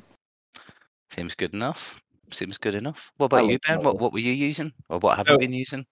Seems 1.10 1.34
good 1.34 1.52
enough. 1.54 2.00
Seems 2.32 2.58
good 2.58 2.74
enough. 2.74 3.10
What 3.16 3.26
about 3.26 3.46
you, 3.46 3.58
Ben? 3.66 3.82
What 3.82 3.98
what 3.98 4.12
were 4.12 4.18
you 4.18 4.32
using? 4.32 4.72
Or 4.88 4.98
what 4.98 5.16
have 5.18 5.26
So- 5.26 5.34
you 5.34 5.38
been 5.38 5.52
using? 5.52 5.86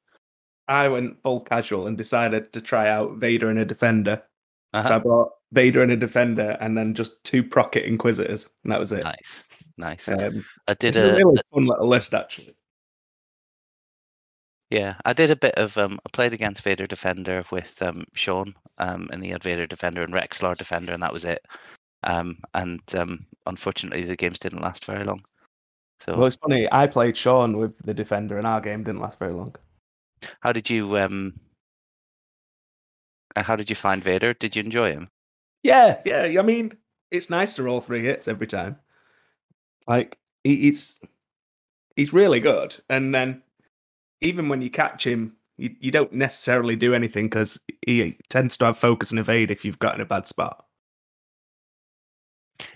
I 0.69 0.87
went 0.89 1.21
full 1.23 1.41
casual 1.41 1.87
and 1.87 1.97
decided 1.97 2.53
to 2.53 2.61
try 2.61 2.89
out 2.91 3.17
Vader 3.17 3.49
and 3.49 3.59
a 3.59 3.65
defender. 3.65 4.23
So 4.75 4.81
I 4.81 4.81
Uh-huh. 4.81 4.99
bought 4.99 5.33
Vader 5.53 5.83
and 5.83 5.91
a 5.93 5.97
defender, 5.97 6.59
and 6.61 6.77
then 6.77 6.93
just 6.95 7.25
two 7.25 7.43
Procket 7.43 7.85
Inquisitors, 7.87 8.51
and 8.65 8.73
that 8.73 8.79
was 8.79 8.93
it. 8.93 9.03
Nice. 9.03 9.45
Nice. 9.79 10.09
Um, 10.09 10.45
I 10.67 10.75
did 10.75 10.97
a 10.99 11.15
a, 11.15 11.17
really 11.17 11.41
fun 11.55 11.65
little 11.65 11.89
list, 11.89 12.13
actually. 12.13 12.55
Yeah, 14.71 14.97
I 15.07 15.15
did 15.15 15.31
a 15.31 15.37
bit 15.37 15.55
of 15.55 15.79
um 15.79 15.99
I 16.05 16.11
played 16.13 16.35
against 16.35 16.63
Vader 16.63 16.87
Defender 16.87 17.45
with 17.51 17.81
um 17.81 18.05
Sean, 18.15 18.55
um 18.77 19.09
and 19.13 19.25
he 19.25 19.31
had 19.31 19.43
Vader 19.43 19.67
Defender 19.67 20.03
and 20.03 20.13
Rexler 20.13 20.57
Defender 20.57 20.93
and 20.93 21.03
that 21.03 21.13
was 21.13 21.25
it. 21.25 21.43
Um 22.03 22.39
and 22.55 22.83
um 22.95 23.27
unfortunately 23.47 24.05
the 24.05 24.17
games 24.17 24.39
didn't 24.39 24.61
last 24.61 24.85
very 24.85 25.05
long. 25.05 25.25
So 26.01 26.17
Well, 26.17 26.27
it's 26.27 26.37
funny. 26.37 26.69
I 26.71 26.87
played 26.87 27.17
Sean 27.17 27.57
with 27.59 27.77
the 27.85 27.95
defender, 27.95 28.39
and 28.39 28.47
our 28.47 28.61
game 28.61 28.85
didn't 28.85 29.01
last 29.01 29.19
very 29.19 29.33
long. 29.33 29.55
how 30.41 30.53
did 30.53 30.69
you 30.71 30.97
um 30.99 31.35
uh, 33.37 33.43
how 33.43 33.57
did 33.57 33.71
you 33.71 33.77
find 33.77 34.03
Vader? 34.03 34.35
Did 34.35 34.57
you 34.57 34.63
enjoy 34.63 34.93
him? 34.93 35.09
Yeah, 35.63 36.01
yeah. 36.05 36.39
I 36.39 36.43
mean, 36.43 36.73
it's 37.11 37.31
nice 37.31 37.55
to 37.55 37.63
roll 37.63 37.81
three 37.81 38.03
hits 38.03 38.29
every 38.29 38.47
time. 38.47 38.77
Like 39.87 40.19
he, 40.45 40.57
he's 40.57 41.01
he's 41.97 42.13
really 42.13 42.41
good, 42.41 42.77
and 42.89 43.15
then 43.15 43.43
even 44.21 44.49
when 44.49 44.63
you 44.63 44.71
catch 44.71 45.07
him, 45.07 45.37
you, 45.57 45.75
you 45.81 45.91
don't 45.91 46.13
necessarily 46.13 46.77
do 46.77 46.95
anything 46.95 47.27
because 47.27 47.61
he 47.87 48.17
tends 48.29 48.57
to 48.59 48.67
have 48.67 48.79
focus 48.79 49.11
and 49.11 49.21
evade 49.21 49.51
if 49.51 49.65
you've 49.65 49.79
got 49.79 49.95
in 49.95 50.01
a 50.01 50.05
bad 50.07 50.27
spot. 50.27 50.65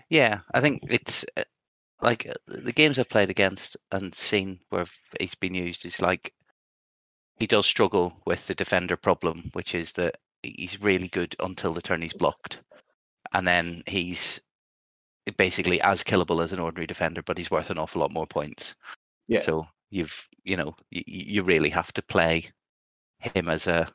Yeah, 0.08 0.40
I 0.54 0.60
think 0.60 0.82
it's 0.88 1.24
uh, 1.36 1.42
like 2.02 2.26
uh, 2.26 2.34
the 2.46 2.72
games 2.72 2.98
I've 2.98 3.08
played 3.08 3.30
against 3.30 3.76
and 3.92 4.14
seen 4.14 4.58
where 4.70 4.84
he's 5.18 5.36
been 5.36 5.54
used 5.54 5.86
is 5.86 6.02
like 6.02 6.34
he 7.38 7.46
does 7.46 7.66
struggle 7.66 8.20
with 8.26 8.46
the 8.46 8.54
defender 8.54 8.96
problem, 8.96 9.50
which 9.54 9.74
is 9.74 9.92
that 9.92 10.16
he's 10.42 10.80
really 10.80 11.08
good 11.08 11.34
until 11.40 11.72
the 11.72 11.80
turn 11.80 12.02
he's 12.02 12.12
blocked, 12.12 12.60
and 13.32 13.46
then 13.46 13.82
he's 13.86 14.40
basically 15.36 15.80
as 15.82 16.02
killable 16.02 16.42
as 16.42 16.52
an 16.52 16.58
ordinary 16.58 16.86
defender, 16.86 17.22
but 17.22 17.38
he's 17.38 17.50
worth 17.50 17.70
an 17.70 17.78
awful 17.78 18.00
lot 18.00 18.12
more 18.12 18.26
points. 18.26 18.74
Yes. 19.28 19.46
So 19.46 19.64
you've 19.90 20.28
you 20.44 20.56
know 20.56 20.74
you, 20.90 21.02
you 21.06 21.42
really 21.42 21.70
have 21.70 21.92
to 21.92 22.02
play 22.02 22.50
him 23.18 23.48
as 23.48 23.66
a 23.66 23.86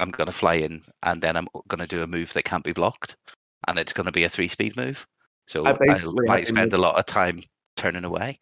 I'm 0.00 0.10
going 0.10 0.26
to 0.26 0.32
fly 0.32 0.54
in 0.54 0.82
and 1.04 1.22
then 1.22 1.36
I'm 1.36 1.46
going 1.68 1.78
to 1.78 1.86
do 1.86 2.02
a 2.02 2.06
move 2.08 2.32
that 2.32 2.44
can't 2.44 2.64
be 2.64 2.72
blocked, 2.72 3.16
and 3.68 3.78
it's 3.78 3.92
going 3.92 4.06
to 4.06 4.12
be 4.12 4.24
a 4.24 4.28
three 4.28 4.48
speed 4.48 4.76
move. 4.76 5.06
So 5.46 5.66
I 5.66 5.72
I 5.72 5.98
might 6.26 6.46
spend 6.46 6.72
a 6.72 6.78
lot 6.78 6.98
of 6.98 7.06
time 7.06 7.42
turning 7.76 8.04
away. 8.04 8.38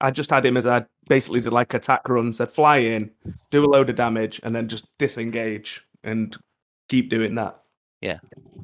I 0.00 0.10
just 0.10 0.30
had 0.30 0.44
him 0.44 0.56
as 0.56 0.66
I 0.66 0.84
basically 1.08 1.40
did 1.40 1.52
like 1.52 1.72
attack 1.72 2.08
runs. 2.08 2.40
I'd 2.40 2.50
fly 2.50 2.78
in, 2.78 3.10
do 3.50 3.64
a 3.64 3.66
load 3.66 3.90
of 3.90 3.96
damage, 3.96 4.40
and 4.42 4.54
then 4.54 4.68
just 4.68 4.86
disengage 4.98 5.84
and 6.02 6.36
keep 6.88 7.10
doing 7.10 7.34
that. 7.36 7.60
Yeah. 8.00 8.18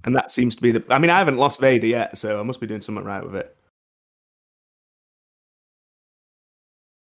And 0.04 0.14
that 0.14 0.30
seems 0.30 0.56
to 0.56 0.62
be 0.62 0.72
the. 0.72 0.84
I 0.90 0.98
mean, 0.98 1.10
I 1.10 1.18
haven't 1.18 1.38
lost 1.38 1.60
Vader 1.60 1.86
yet, 1.86 2.18
so 2.18 2.38
I 2.38 2.42
must 2.42 2.60
be 2.60 2.66
doing 2.66 2.82
something 2.82 3.04
right 3.04 3.24
with 3.24 3.36
it. 3.36 3.56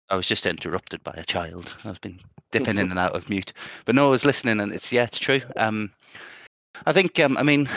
I 0.09 0.17
was 0.17 0.27
just 0.27 0.47
interrupted 0.47 1.03
by 1.03 1.15
a 1.17 1.25
child. 1.25 1.75
I've 1.85 2.01
been 2.01 2.21
dipping 2.51 2.79
in 2.79 2.91
and 2.91 2.99
out 2.99 3.15
of 3.15 3.29
mute, 3.29 3.53
but 3.85 3.95
no, 3.95 4.07
I 4.07 4.11
was 4.11 4.25
listening, 4.25 4.61
and 4.61 4.73
it's 4.73 4.93
yeah, 4.93 5.05
it's 5.05 5.19
true. 5.19 5.41
Um, 5.57 5.93
I 6.85 6.93
think 6.93 7.19
um, 7.21 7.37
I 7.37 7.43
mean 7.43 7.69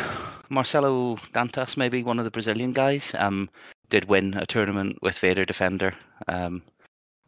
Marcelo 0.49 1.15
Dantas, 1.33 1.77
maybe 1.77 2.03
one 2.03 2.19
of 2.19 2.25
the 2.25 2.31
Brazilian 2.31 2.73
guys, 2.73 3.15
um, 3.17 3.49
did 3.89 4.05
win 4.05 4.33
a 4.35 4.45
tournament 4.45 4.97
with 5.01 5.17
Vader 5.17 5.45
Defender. 5.45 5.93
Um, 6.27 6.63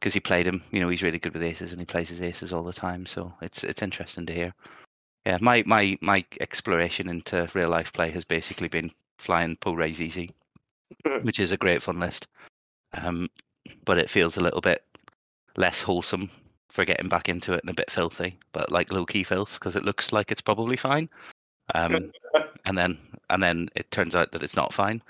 because 0.02 0.16
he 0.16 0.20
played 0.20 0.48
him, 0.48 0.64
you 0.72 0.80
know, 0.80 0.90
he's 0.90 1.04
really 1.04 1.20
good 1.20 1.34
with 1.34 1.44
aces 1.44 1.72
and 1.72 1.80
he 1.80 1.86
plays 1.86 2.10
his 2.10 2.22
aces 2.22 2.52
all 2.52 2.64
the 2.64 2.74
time. 2.74 3.06
So 3.06 3.32
it's 3.42 3.64
it's 3.64 3.84
interesting 3.84 4.26
to 4.26 4.34
hear. 4.34 4.54
Yeah, 5.26 5.38
my 5.40 5.64
my 5.68 5.96
my 6.02 6.26
exploration 6.40 7.08
into 7.08 7.48
real 7.54 7.70
life 7.70 7.94
play 7.94 8.10
has 8.10 8.26
basically 8.26 8.68
been 8.68 8.92
flying 9.20 9.56
Poe 9.58 9.74
Rays 9.74 10.02
easy, 10.02 10.32
which 11.22 11.40
is 11.40 11.52
a 11.52 11.58
great 11.58 11.84
fun 11.84 12.00
list. 12.00 12.28
Um, 12.94 13.30
but 13.86 14.00
it 14.00 14.10
feels 14.10 14.38
a 14.38 14.42
little 14.42 14.60
bit 14.60 14.84
less 15.56 15.82
wholesome 15.84 16.32
for 16.70 16.84
getting 16.84 17.10
back 17.10 17.30
into 17.30 17.54
it 17.54 17.62
and 17.62 17.70
a 17.70 17.76
bit 17.76 17.92
filthy, 17.92 18.40
but 18.54 18.72
like 18.72 18.92
low 18.92 19.06
key 19.06 19.24
filth 19.24 19.54
because 19.54 19.76
it 19.76 19.84
looks 19.84 20.12
like 20.12 20.32
it's 20.32 20.42
probably 20.42 20.78
fine. 20.78 21.10
Um, 21.76 22.12
and 22.66 22.78
then 22.78 22.98
and 23.30 23.42
then 23.42 23.70
it 23.76 23.90
turns 23.92 24.16
out 24.16 24.32
that 24.32 24.44
it's 24.44 24.56
not 24.56 24.74
fine 24.74 25.02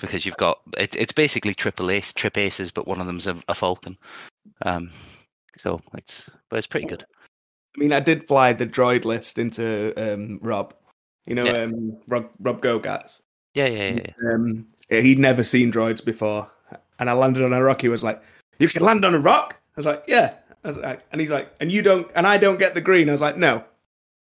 because 0.00 0.26
you've 0.26 0.36
got 0.36 0.60
it, 0.78 0.94
it's 0.96 1.12
basically 1.12 1.54
triple 1.54 1.90
ace 1.90 2.12
trip 2.12 2.36
aces, 2.38 2.70
but 2.70 2.86
one 2.86 3.00
of 3.00 3.06
them's 3.06 3.26
a, 3.26 3.40
a 3.48 3.54
falcon. 3.54 3.96
Um, 4.62 4.90
so 5.56 5.80
it's 5.96 6.30
but 6.48 6.58
it's 6.58 6.66
pretty 6.66 6.86
good. 6.86 7.04
I 7.76 7.80
mean, 7.80 7.92
I 7.92 8.00
did 8.00 8.26
fly 8.26 8.52
the 8.52 8.66
droid 8.66 9.04
list 9.04 9.38
into 9.38 9.92
um, 9.96 10.38
Rob. 10.42 10.74
You 11.26 11.34
know, 11.34 11.44
Yeah. 11.44 11.62
um, 11.62 11.96
Rob 12.08 12.28
Rob 12.40 12.60
Gogats. 12.62 13.22
Yeah, 13.54 13.66
yeah, 13.66 13.88
yeah. 13.92 14.00
yeah. 14.22 14.32
Um, 14.34 14.66
he'd 14.90 15.18
never 15.18 15.44
seen 15.44 15.72
droids 15.72 16.04
before, 16.04 16.50
and 16.98 17.08
I 17.08 17.12
landed 17.14 17.42
on 17.44 17.52
a 17.52 17.62
rock. 17.62 17.80
He 17.82 17.88
was 17.88 18.02
like, 18.02 18.22
"You 18.58 18.68
can 18.68 18.82
land 18.82 19.04
on 19.04 19.14
a 19.14 19.18
rock." 19.18 19.56
I 19.76 19.76
was 19.76 19.86
like, 19.86 20.04
"Yeah." 20.06 20.34
I 20.64 20.68
was 20.68 20.76
like, 20.78 21.02
and 21.12 21.20
he's 21.20 21.30
like, 21.30 21.52
"And 21.60 21.70
you 21.70 21.82
don't?" 21.82 22.10
And 22.14 22.26
I 22.26 22.36
don't 22.36 22.58
get 22.58 22.74
the 22.74 22.80
green. 22.80 23.08
I 23.08 23.12
was 23.12 23.20
like, 23.20 23.36
"No, 23.36 23.64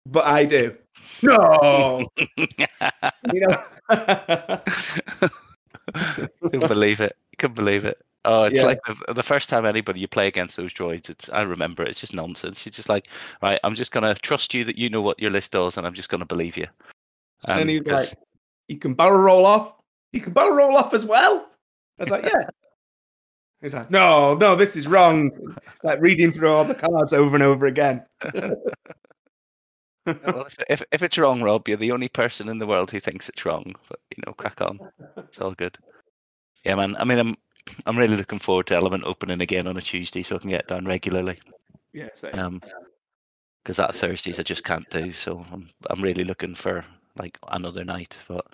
but 0.07 0.25
I 0.27 0.45
do." 0.45 0.77
No, 1.23 2.07
you 2.37 3.47
know. 3.47 3.63
Couldn't 6.41 6.69
believe 6.69 7.01
it. 7.01 7.17
Couldn't 7.39 7.55
believe 7.55 7.85
it. 7.85 8.01
Oh, 8.25 8.45
it's 8.45 8.61
Yeah. 8.61 8.67
like 8.67 8.79
the, 8.85 9.15
the 9.15 9.23
first 9.23 9.49
time 9.49 9.67
anybody 9.67 10.01
you 10.01 10.07
play 10.09 10.29
against 10.29 10.57
those 10.57 10.73
droids. 10.73 11.11
It's 11.11 11.29
I 11.31 11.43
remember 11.43 11.83
it's 11.83 12.01
just 12.01 12.15
nonsense. 12.15 12.65
You're 12.65 12.71
just 12.71 12.89
like, 12.89 13.09
right, 13.43 13.59
I'm 13.65 13.75
just 13.75 13.91
gonna 13.93 14.15
trust 14.15 14.55
you 14.55 14.65
that 14.65 14.79
you 14.79 14.89
know 14.91 15.03
what 15.03 15.21
your 15.21 15.31
list 15.31 15.51
does, 15.53 15.77
and 15.77 15.87
I'm 15.87 15.95
just 15.95 16.09
gonna 16.09 16.25
believe 16.27 16.57
you. 16.57 16.67
and 17.47 17.59
then 17.59 17.63
Um, 17.63 17.69
he's 17.69 17.81
'cause- 17.81 18.11
like, 18.11 18.19
"You 18.69 18.79
can 18.79 18.95
barrel 18.95 19.19
roll 19.21 19.45
off. 19.45 19.75
You 20.13 20.21
can 20.21 20.33
barrel 20.33 20.55
roll 20.57 20.77
off 20.77 20.95
as 20.95 21.05
well." 21.05 21.49
I 21.99 22.03
was 22.05 22.11
like, 22.11 22.25
"Yeah." 22.25 22.49
He's 23.61 23.75
like, 23.75 23.91
"No, 23.91 24.35
no, 24.35 24.55
this 24.57 24.77
is 24.77 24.87
wrong." 24.87 25.31
Like 25.83 26.01
reading 26.01 26.31
through 26.33 26.49
all 26.51 26.65
the 26.65 26.75
cards 26.77 27.13
over 27.13 27.35
and 27.35 27.43
over 27.43 27.67
again. 27.67 28.05
well, 30.07 30.47
if, 30.47 30.57
if 30.69 30.83
if 30.93 31.03
it's 31.03 31.19
wrong, 31.19 31.43
Rob, 31.43 31.69
you're 31.69 31.77
the 31.77 31.93
only 31.93 32.09
person 32.09 32.49
in 32.49 32.59
the 32.59 32.67
world 32.67 32.91
who 32.91 33.01
thinks 33.01 33.29
it's 33.29 33.45
wrong. 33.45 33.75
But 33.89 34.01
you 34.17 34.23
know, 34.27 34.33
crack 34.33 34.61
on. 34.61 34.81
It's 35.17 35.41
all 35.41 35.53
good. 35.53 35.77
Yeah, 36.65 36.75
man. 36.75 36.97
I 36.99 37.05
mean, 37.05 37.19
I'm 37.19 37.37
I'm 37.87 37.99
really 37.99 38.17
looking 38.17 38.39
forward 38.39 38.67
to 38.69 38.75
Element 38.75 39.05
opening 39.05 39.41
again 39.41 39.67
on 39.67 39.77
a 39.77 39.83
Tuesday, 39.83 40.23
so 40.23 40.37
I 40.37 40.39
can 40.39 40.51
get 40.51 40.67
down 40.67 40.87
regularly. 40.87 41.39
yeah, 41.93 42.09
same. 42.15 42.39
Um, 42.39 42.63
because 43.63 43.77
that 43.77 43.95
Thursdays 43.95 44.41
I 44.41 44.43
just 44.43 44.65
can't 44.65 44.89
do. 44.91 45.13
So 45.13 45.45
I'm 45.53 45.69
I'm 45.89 46.03
really 46.03 46.25
looking 46.25 46.55
for 46.55 46.85
like 47.17 47.39
another 47.49 47.85
night. 47.85 48.17
But 48.29 48.47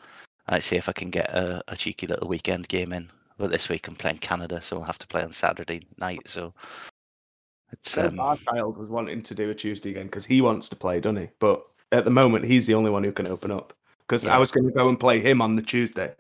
I'd 0.48 0.62
see 0.62 0.76
if 0.76 0.88
I 0.88 0.92
can 0.92 1.10
get 1.10 1.30
a, 1.30 1.62
a 1.68 1.76
cheeky 1.76 2.06
little 2.06 2.28
weekend 2.28 2.68
game 2.68 2.92
in. 2.92 3.08
But 3.38 3.50
this 3.50 3.68
week 3.68 3.88
I'm 3.88 3.94
playing 3.94 4.18
Canada, 4.18 4.60
so 4.60 4.76
I'll 4.76 4.84
have 4.84 4.98
to 4.98 5.06
play 5.06 5.22
on 5.22 5.32
Saturday 5.32 5.82
night. 5.98 6.22
So 6.26 6.52
it's 7.72 7.90
Seb, 7.92 8.12
um, 8.12 8.20
our 8.20 8.36
child 8.36 8.78
was 8.78 8.88
wanting 8.88 9.22
to 9.22 9.34
do 9.34 9.50
a 9.50 9.54
Tuesday 9.54 9.90
again 9.90 10.06
because 10.06 10.24
he 10.26 10.40
wants 10.40 10.68
to 10.70 10.76
play, 10.76 11.00
doesn't 11.00 11.16
he? 11.22 11.28
But 11.38 11.64
at 11.92 12.04
the 12.04 12.10
moment, 12.10 12.44
he's 12.44 12.66
the 12.66 12.74
only 12.74 12.90
one 12.90 13.04
who 13.04 13.12
can 13.12 13.26
open 13.26 13.50
up. 13.50 13.72
Because 14.00 14.24
Yeah. 14.24 14.34
I 14.34 14.38
was 14.38 14.50
going 14.50 14.66
to 14.66 14.72
go 14.72 14.88
and 14.88 14.98
play 14.98 15.20
him 15.20 15.42
on 15.42 15.54
the 15.54 15.62
Tuesday. 15.62 16.14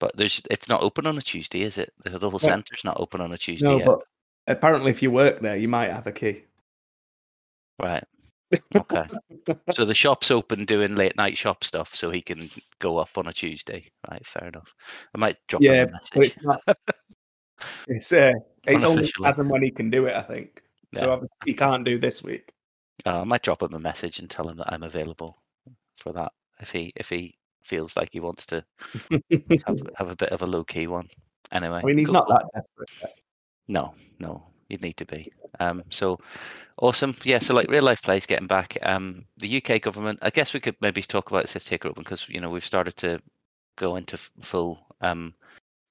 but 0.00 0.16
there's 0.16 0.42
it's 0.50 0.68
not 0.68 0.82
open 0.82 1.06
on 1.06 1.18
a 1.18 1.22
Tuesday, 1.22 1.62
is 1.62 1.76
it? 1.78 1.92
The, 2.04 2.10
the 2.10 2.30
whole 2.30 2.38
No. 2.38 2.38
centre's 2.38 2.84
not 2.84 3.00
open 3.00 3.20
on 3.20 3.32
a 3.32 3.38
Tuesday 3.38 3.66
No, 3.66 3.78
yet. 3.78 3.86
but 3.86 4.02
apparently, 4.46 4.90
if 4.90 5.02
you 5.02 5.10
work 5.10 5.40
there, 5.40 5.56
you 5.56 5.66
might 5.68 5.90
have 5.90 6.06
a 6.06 6.12
key. 6.12 6.44
Right. 7.80 8.04
Okay. 8.76 9.04
so 9.72 9.84
the 9.84 9.94
shop's 9.94 10.30
open 10.30 10.64
doing 10.66 10.94
late 10.94 11.16
night 11.16 11.36
shop 11.36 11.64
stuff, 11.64 11.94
so 11.94 12.10
he 12.10 12.22
can 12.22 12.48
go 12.78 12.98
up 12.98 13.16
on 13.16 13.26
a 13.26 13.32
Tuesday. 13.32 13.86
Right. 14.10 14.24
Fair 14.26 14.48
enough. 14.48 14.72
I 15.14 15.18
might 15.18 15.36
drop 15.48 15.62
Yeah, 15.62 15.82
him 15.84 15.88
a 15.88 15.92
message. 15.92 16.36
it's 16.36 16.44
not. 16.44 16.62
It's 17.88 18.12
uh, 18.12 18.34
it's 18.68 18.84
only 18.84 19.10
as 19.24 19.38
and 19.38 19.50
when 19.50 19.62
he 19.62 19.70
can 19.70 19.90
do 19.90 20.06
it. 20.06 20.14
I 20.14 20.22
think. 20.22 20.62
Yeah. 20.92 21.00
So 21.00 21.12
obviously 21.12 21.36
he 21.44 21.54
can't 21.54 21.84
do 21.84 21.98
this 21.98 22.22
week. 22.22 22.52
Uh, 23.06 23.20
I 23.20 23.24
might 23.24 23.42
drop 23.42 23.62
him 23.62 23.74
a 23.74 23.78
message 23.78 24.18
and 24.18 24.28
tell 24.28 24.48
him 24.48 24.56
that 24.56 24.72
I'm 24.72 24.82
available 24.82 25.40
for 25.96 26.12
that 26.12 26.32
if 26.60 26.70
he 26.70 26.92
if 26.96 27.08
he 27.08 27.36
feels 27.62 27.96
like 27.96 28.08
he 28.12 28.20
wants 28.20 28.46
to 28.46 28.64
have, 29.66 29.80
have 29.96 30.08
a 30.08 30.16
bit 30.16 30.30
of 30.30 30.42
a 30.42 30.46
low 30.46 30.64
key 30.64 30.86
one. 30.86 31.08
Anyway, 31.52 31.80
I 31.82 31.86
mean, 31.86 31.98
he's 31.98 32.12
not 32.12 32.28
that 32.28 32.44
desperate. 32.54 32.88
yet. 33.00 33.14
No, 33.68 33.94
no, 34.18 34.42
you'd 34.68 34.82
need 34.82 34.96
to 34.96 35.06
be. 35.06 35.30
Um, 35.60 35.82
so 35.90 36.18
awesome. 36.78 37.14
Yeah, 37.24 37.38
so 37.38 37.54
like 37.54 37.70
real 37.70 37.84
life 37.84 38.02
plays 38.02 38.26
getting 38.26 38.46
back. 38.46 38.76
Um, 38.82 39.24
the 39.38 39.62
UK 39.62 39.80
government. 39.80 40.18
I 40.22 40.30
guess 40.30 40.52
we 40.54 40.60
could 40.60 40.76
maybe 40.80 41.02
talk 41.02 41.30
about 41.30 41.46
this 41.46 41.64
taker 41.64 41.88
open 41.88 42.02
because 42.02 42.28
you 42.28 42.40
know 42.40 42.50
we've 42.50 42.64
started 42.64 42.96
to 42.98 43.20
go 43.76 43.96
into 43.96 44.14
f- 44.14 44.30
full. 44.40 44.86
Um, 45.00 45.34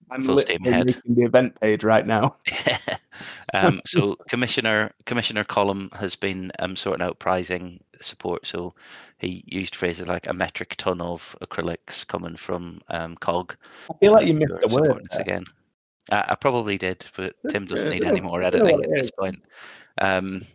I'm 0.10 0.24
Full 0.24 0.40
steam 0.40 0.66
ahead. 0.66 1.02
the 1.06 1.24
event 1.24 1.60
page 1.60 1.84
right 1.84 2.06
now. 2.06 2.36
um, 3.54 3.82
so 3.86 4.16
Commissioner 4.30 4.92
Commissioner 5.06 5.44
Column 5.44 5.90
has 5.94 6.16
been 6.16 6.52
um, 6.60 6.76
sorting 6.76 7.06
out 7.06 7.20
pricing 7.20 7.80
support. 8.02 8.46
So 8.46 8.74
he 9.18 9.44
used 9.48 9.76
phrases 9.76 10.08
like 10.08 10.28
a 10.28 10.34
metric 10.34 10.76
ton 10.78 11.02
of 11.02 11.36
acrylics 11.42 12.06
coming 12.08 12.36
from 12.36 12.82
um, 12.90 13.16
COG. 13.18 13.56
I 13.90 13.94
feel 14.00 14.14
like 14.14 14.28
you 14.28 14.34
missed 14.34 14.60
a 14.64 14.68
word. 14.68 15.08
again. 15.14 15.44
I, 16.12 16.26
I 16.30 16.36
probably 16.36 16.78
did, 16.78 17.06
but 17.16 17.36
Tim 17.50 17.66
doesn't 17.66 17.90
need 17.90 18.04
any 18.04 18.22
more 18.22 18.42
editing 18.42 18.84
at 18.84 18.90
this 18.90 19.12
point. 19.12 19.42
Um, 20.00 20.46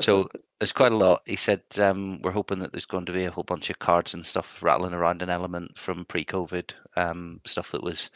so 0.00 0.28
there's 0.58 0.72
quite 0.72 0.92
a 0.92 0.96
lot. 0.96 1.22
He 1.26 1.36
said 1.36 1.62
um, 1.78 2.20
we're 2.22 2.30
hoping 2.30 2.58
that 2.60 2.72
there's 2.72 2.86
going 2.86 3.06
to 3.06 3.12
be 3.12 3.24
a 3.24 3.30
whole 3.30 3.44
bunch 3.44 3.70
of 3.70 3.78
cards 3.78 4.14
and 4.14 4.24
stuff 4.24 4.62
rattling 4.62 4.92
around 4.92 5.22
an 5.22 5.30
element 5.30 5.78
from 5.78 6.04
pre-COVID 6.04 6.72
um, 6.96 7.40
stuff 7.46 7.72
that 7.72 7.82
was 7.82 8.10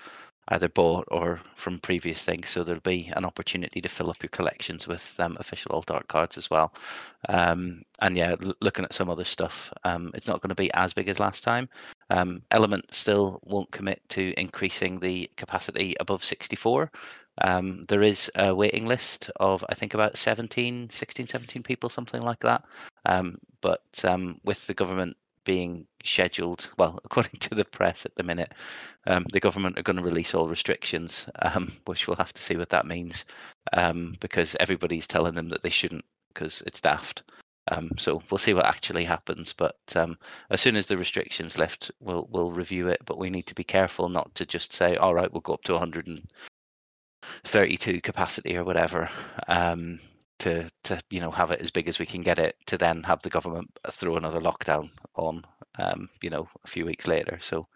either 0.49 0.69
bought 0.69 1.07
or 1.11 1.41
from 1.55 1.79
previous 1.79 2.25
things. 2.25 2.51
So 2.51 2.63
there'll 2.63 2.81
be 2.81 3.11
an 3.17 3.25
opportunity 3.25 3.81
to 3.81 3.89
fill 3.89 4.11
up 4.11 4.23
your 4.23 4.31
collections 4.31 4.87
with 4.87 5.15
um, 5.19 5.37
official 5.41 5.73
alt 5.73 5.91
art 5.91 6.09
cards 6.09 6.37
as 6.37 6.51
well. 6.51 6.75
Um, 7.29 7.83
and 8.01 8.17
yeah, 8.17 8.37
l- 8.43 8.55
looking 8.61 8.85
at 8.85 8.93
some 8.93 9.09
other 9.09 9.25
stuff, 9.25 9.73
um, 9.85 10.11
it's 10.15 10.29
not 10.29 10.41
going 10.43 10.51
to 10.51 10.55
be 10.55 10.73
as 10.75 10.93
big 10.93 11.09
as 11.09 11.21
last 11.21 11.43
time. 11.43 11.69
Um, 12.11 12.43
Element 12.51 12.85
still 12.95 13.41
won't 13.45 13.71
commit 13.71 14.03
to 14.11 14.35
increasing 14.39 15.01
the 15.01 15.31
capacity 15.37 15.95
above 16.01 16.23
64. 16.23 16.91
Um, 17.39 17.85
there 17.89 18.03
is 18.03 18.31
a 18.37 18.55
waiting 18.55 18.87
list 18.87 19.31
of, 19.41 19.65
I 19.69 19.75
think, 19.75 19.95
about 19.95 20.17
17, 20.17 20.91
16, 20.91 21.27
17 21.27 21.63
people, 21.63 21.89
something 21.89 22.23
like 22.23 22.41
that. 22.41 22.65
Um, 23.07 23.39
but 23.61 23.83
with 24.45 24.67
the 24.67 24.75
government 24.75 25.17
being 25.45 25.87
scheduled, 26.03 26.69
well, 26.79 26.99
according 27.05 27.39
to 27.41 27.55
the 27.55 27.65
press 27.65 28.05
at 28.05 28.15
the 28.17 28.23
minute, 28.23 28.53
um, 29.07 29.25
the 29.33 29.41
government 29.41 29.79
are 29.79 29.83
going 29.83 29.97
to 29.97 30.03
release 30.03 30.35
all 30.35 30.49
restrictions, 30.49 31.29
um, 31.43 31.73
which 31.87 32.09
we'll 32.09 32.17
have 32.17 32.33
to 32.33 32.43
see 32.43 32.57
what 32.57 32.71
that 32.71 32.87
means, 32.87 33.25
um, 33.73 34.17
because 34.21 34.57
everybody's 34.61 35.07
telling 35.07 35.35
them 35.35 35.49
that 35.51 35.63
they 35.63 35.71
shouldn't, 35.71 36.05
because 36.33 36.63
it's 36.67 36.81
daft. 36.81 37.23
Um, 37.69 37.93
so 37.99 38.23
we'll 38.31 38.39
see 38.39 38.53
what 38.53 38.67
actually 38.67 39.05
happens. 39.05 39.55
But 39.55 39.79
um, 39.97 40.19
as 40.51 40.61
soon 40.61 40.77
as 40.77 40.87
the 40.87 40.99
restrictions 40.99 41.57
lift, 41.57 41.91
we'll 42.01 42.29
we'll 42.31 42.53
review 42.53 42.89
it. 42.89 43.01
But 43.07 43.17
we 43.19 43.31
need 43.31 43.47
to 43.47 43.55
be 43.55 43.65
careful 43.65 44.11
not 44.11 44.35
to 44.35 44.45
just 44.45 44.75
say, 44.75 44.97
all 44.97 45.15
right, 45.15 45.33
we'll 45.33 45.41
go 45.41 45.55
up 45.55 45.63
to 45.65 45.73
132 45.73 48.01
capacity 48.03 48.57
or 48.57 48.65
whatever. 48.65 49.09
Um, 49.49 49.99
to 50.41 50.69
to 50.83 51.01
you 51.11 51.21
know 51.21 51.31
have 51.31 51.51
it 51.51 51.61
as 51.61 51.71
big 51.71 51.89
as 51.89 51.99
we 51.99 52.07
can 52.07 52.23
get 52.23 52.39
it 52.39 52.57
to 52.67 52.77
then 52.77 53.03
have 53.03 53.23
the 53.23 53.31
government 53.31 53.71
throw 53.91 54.17
another 54.17 54.41
lockdown 54.41 54.91
on 55.17 55.45
um, 55.79 56.09
you 56.23 56.31
know 56.31 56.49
a 56.65 56.69
few 56.69 56.85
weeks 56.87 57.07
later. 57.07 57.39
So 57.41 57.67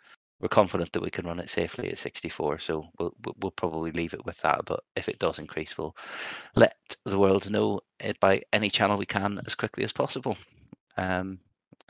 we're 0.40 0.48
confident 0.48 0.92
that 0.92 1.02
we 1.02 1.10
can 1.10 1.26
run 1.26 1.40
it 1.40 1.50
safely 1.50 1.90
at 1.90 1.98
64 1.98 2.58
so 2.60 2.88
we'll 2.98 3.14
we'll- 3.40 3.50
probably 3.50 3.90
leave 3.92 4.14
it 4.14 4.24
with 4.24 4.38
that. 4.42 4.60
But 4.64 4.80
if 4.96 5.08
it 5.08 5.18
does 5.18 5.38
increase 5.38 5.76
we'll 5.76 5.96
let 6.54 6.76
the 7.04 7.18
world 7.18 7.50
know 7.50 7.80
it 8.00 8.20
by 8.20 8.42
any 8.52 8.70
channel 8.70 8.96
we 8.98 9.06
can 9.06 9.40
as 9.46 9.54
quickly 9.56 9.84
as 9.84 9.92
possible. 9.92 10.36
Um 10.96 11.40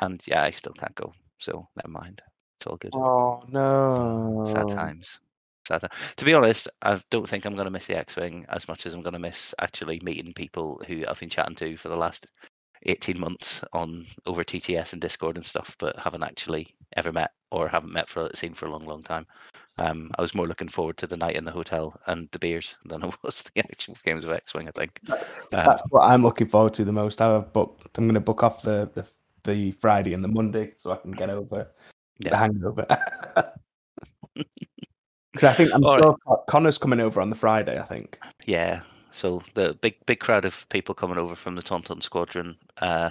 and 0.01 0.23
yeah 0.27 0.45
i 0.45 0.51
still 0.51 0.73
can't 0.75 0.95
go 0.95 1.13
so 1.39 1.69
never 1.77 1.89
mind. 1.89 2.23
It's 2.57 2.67
all 2.67 2.77
good. 2.77 2.93
Oh 2.95 3.41
no! 3.49 4.43
sad 4.47 4.69
times. 4.69 5.21
Sad. 5.67 5.83
To 6.17 6.25
be 6.25 6.35
honest, 6.35 6.69
I 6.83 7.01
don't 7.11 7.29
think 7.29 7.45
I'm 7.45 7.55
going 7.55 7.67
to 7.67 7.71
miss 7.71 7.87
the 7.87 7.97
X-wing 7.97 8.47
as 8.49 8.67
much 8.67 8.87
as 8.87 8.95
I'm 8.95 9.03
going 9.03 9.13
to 9.13 9.19
miss 9.19 9.55
actually 9.61 10.01
meeting 10.03 10.33
people 10.33 10.83
who 10.89 11.05
I've 11.07 11.21
been 11.21 11.29
chatting 11.29 11.55
to 11.57 11.77
for 11.77 11.89
the 11.89 11.97
last 11.97 12.27
18 12.85 13.19
months 13.19 13.63
on 13.73 14.07
over 14.27 14.45
TTS 14.45 14.93
and 14.93 15.03
Discord 15.03 15.37
and 15.37 15.47
stuff, 15.47 15.77
but 15.79 15.99
haven't 15.99 16.23
actually 16.23 16.75
ever 16.97 17.13
met 17.13 17.33
or 17.51 17.69
haven't 17.69 17.93
met 17.93 18.09
for 18.09 18.29
seen 18.35 18.55
for 18.55 18.67
a 18.67 18.71
long, 18.71 18.85
long 18.85 19.03
time. 19.03 19.27
Um, 19.79 20.11
I 20.19 20.23
was 20.23 20.35
more 20.35 20.49
looking 20.49 20.69
forward 20.69 20.97
to 20.99 21.07
the 21.07 21.17
night 21.17 21.37
in 21.37 21.45
the 21.45 21.53
hotel 21.53 21.99
and 22.07 22.29
the 22.33 22.39
beers 22.39 22.77
than 22.85 23.05
I 23.05 23.11
was 23.23 23.45
the 23.55 23.61
actual 23.61 23.97
games 24.05 24.25
of 24.25 24.33
X-wing. 24.33 24.69
I 24.69 24.73
think 24.73 25.01
uh, 25.11 25.17
That's 25.51 25.83
what 25.91 26.03
I'm 26.03 26.23
looking 26.23 26.49
forward 26.49 26.75
to 26.75 26.85
the 26.85 26.93
most. 26.93 27.21
I've 27.21 27.53
booked. 27.53 27.97
I'm 27.97 28.05
going 28.05 28.15
to 28.15 28.21
book 28.21 28.43
off 28.43 28.63
the, 28.63 28.91
the 28.95 29.07
the 29.45 29.73
Friday 29.73 30.15
and 30.15 30.23
the 30.23 30.29
Monday 30.29 30.73
so 30.77 30.91
I 30.93 30.97
can 30.97 31.13
get 31.13 31.31
over 31.31 31.69
the 32.19 32.37
hangover. 32.37 32.87
Because 35.33 35.51
I 35.51 35.53
think 35.53 35.71
I'm 35.73 35.83
sure 35.83 36.17
Connor's 36.49 36.79
coming 36.79 37.01
over 37.01 37.21
on 37.21 37.31
the 37.31 37.37
Friday. 37.37 37.79
I 37.79 37.85
think. 37.85 38.19
yeah. 38.47 38.81
So 39.11 39.43
the 39.55 39.75
big, 39.81 39.95
big 40.07 40.21
crowd 40.21 40.45
of 40.45 40.69
people 40.69 40.95
coming 40.95 41.19
over 41.19 41.35
from 41.35 41.55
the 41.55 41.63
Tauntaun 41.63 42.03
Squadron. 42.03 42.57
Uh, 42.79 43.11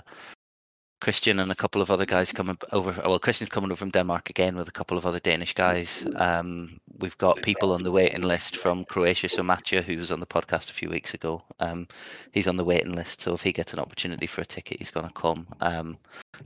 Christian 1.00 1.40
and 1.40 1.52
a 1.52 1.56
couple 1.56 1.82
of 1.82 1.92
other 1.92 2.08
guys 2.08 2.32
coming 2.32 2.58
over. 2.72 2.92
Well, 3.06 3.20
Christian's 3.20 3.52
coming 3.52 3.72
over 3.72 3.78
from 3.78 3.92
Denmark 3.92 4.32
again 4.32 4.56
with 4.56 4.68
a 4.68 4.72
couple 4.72 4.98
of 4.98 5.06
other 5.06 5.20
Danish 5.20 5.54
guys. 5.54 6.08
Um, 6.16 6.80
we've 6.98 7.18
got 7.20 7.44
people 7.44 7.72
on 7.72 7.84
the 7.84 7.92
waiting 7.92 8.24
list 8.24 8.58
from 8.58 8.84
Croatia. 8.86 9.30
So 9.30 9.44
who 9.44 9.98
was 9.98 10.12
on 10.12 10.20
the 10.20 10.26
podcast 10.26 10.72
a 10.72 10.74
few 10.74 10.90
weeks 10.90 11.14
ago, 11.14 11.44
um, 11.60 11.88
he's 12.32 12.48
on 12.48 12.58
the 12.58 12.66
waiting 12.66 12.94
list. 12.94 13.22
So 13.22 13.36
if 13.36 13.44
he 13.44 13.52
gets 13.52 13.74
an 13.74 13.80
opportunity 13.80 14.26
for 14.26 14.42
a 14.42 14.46
ticket, 14.46 14.80
he's 14.80 14.92
going 14.92 15.08
to 15.08 15.14
come. 15.14 15.46
Um, 15.62 15.98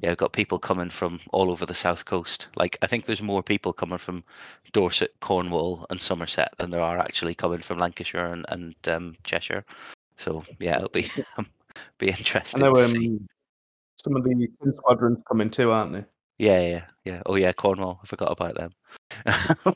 yeah, 0.02 0.10
we've 0.10 0.18
got 0.18 0.34
people 0.34 0.60
coming 0.60 0.90
from 0.90 1.20
all 1.32 1.52
over 1.52 1.66
the 1.66 1.74
south 1.74 2.06
coast. 2.06 2.48
Like 2.56 2.78
I 2.82 2.88
think 2.88 3.06
there's 3.06 3.22
more 3.22 3.44
people 3.44 3.74
coming 3.74 3.98
from 3.98 4.24
Dorset, 4.74 5.14
Cornwall, 5.20 5.86
and 5.90 6.00
Somerset 6.00 6.54
than 6.58 6.70
there 6.70 6.82
are 6.82 7.00
actually 7.00 7.36
coming 7.36 7.60
from 7.60 7.80
Lancashire 7.80 8.28
and, 8.28 8.46
and 8.50 8.76
um, 8.88 9.16
Cheshire. 9.24 9.66
So 10.18 10.44
yeah, 10.60 10.78
it'll 10.78 10.90
be 10.90 11.10
be 11.98 12.12
I 12.12 12.18
interesting. 12.18 12.62
know 12.62 12.74
to 12.74 12.88
see. 12.88 13.08
um, 13.08 13.28
some 14.04 14.16
of 14.16 14.24
the 14.24 14.48
twin 14.60 14.74
squadrons 14.76 15.20
coming 15.28 15.50
too, 15.50 15.72
aren't 15.72 15.94
they? 15.94 16.06
Yeah, 16.38 16.62
yeah, 16.62 16.86
yeah. 17.06 17.22
Oh 17.26 17.36
yeah, 17.36 17.54
Cornwall. 17.54 18.00
I 18.04 18.08
forgot 18.08 18.32
about 18.32 18.56
them. 18.56 18.72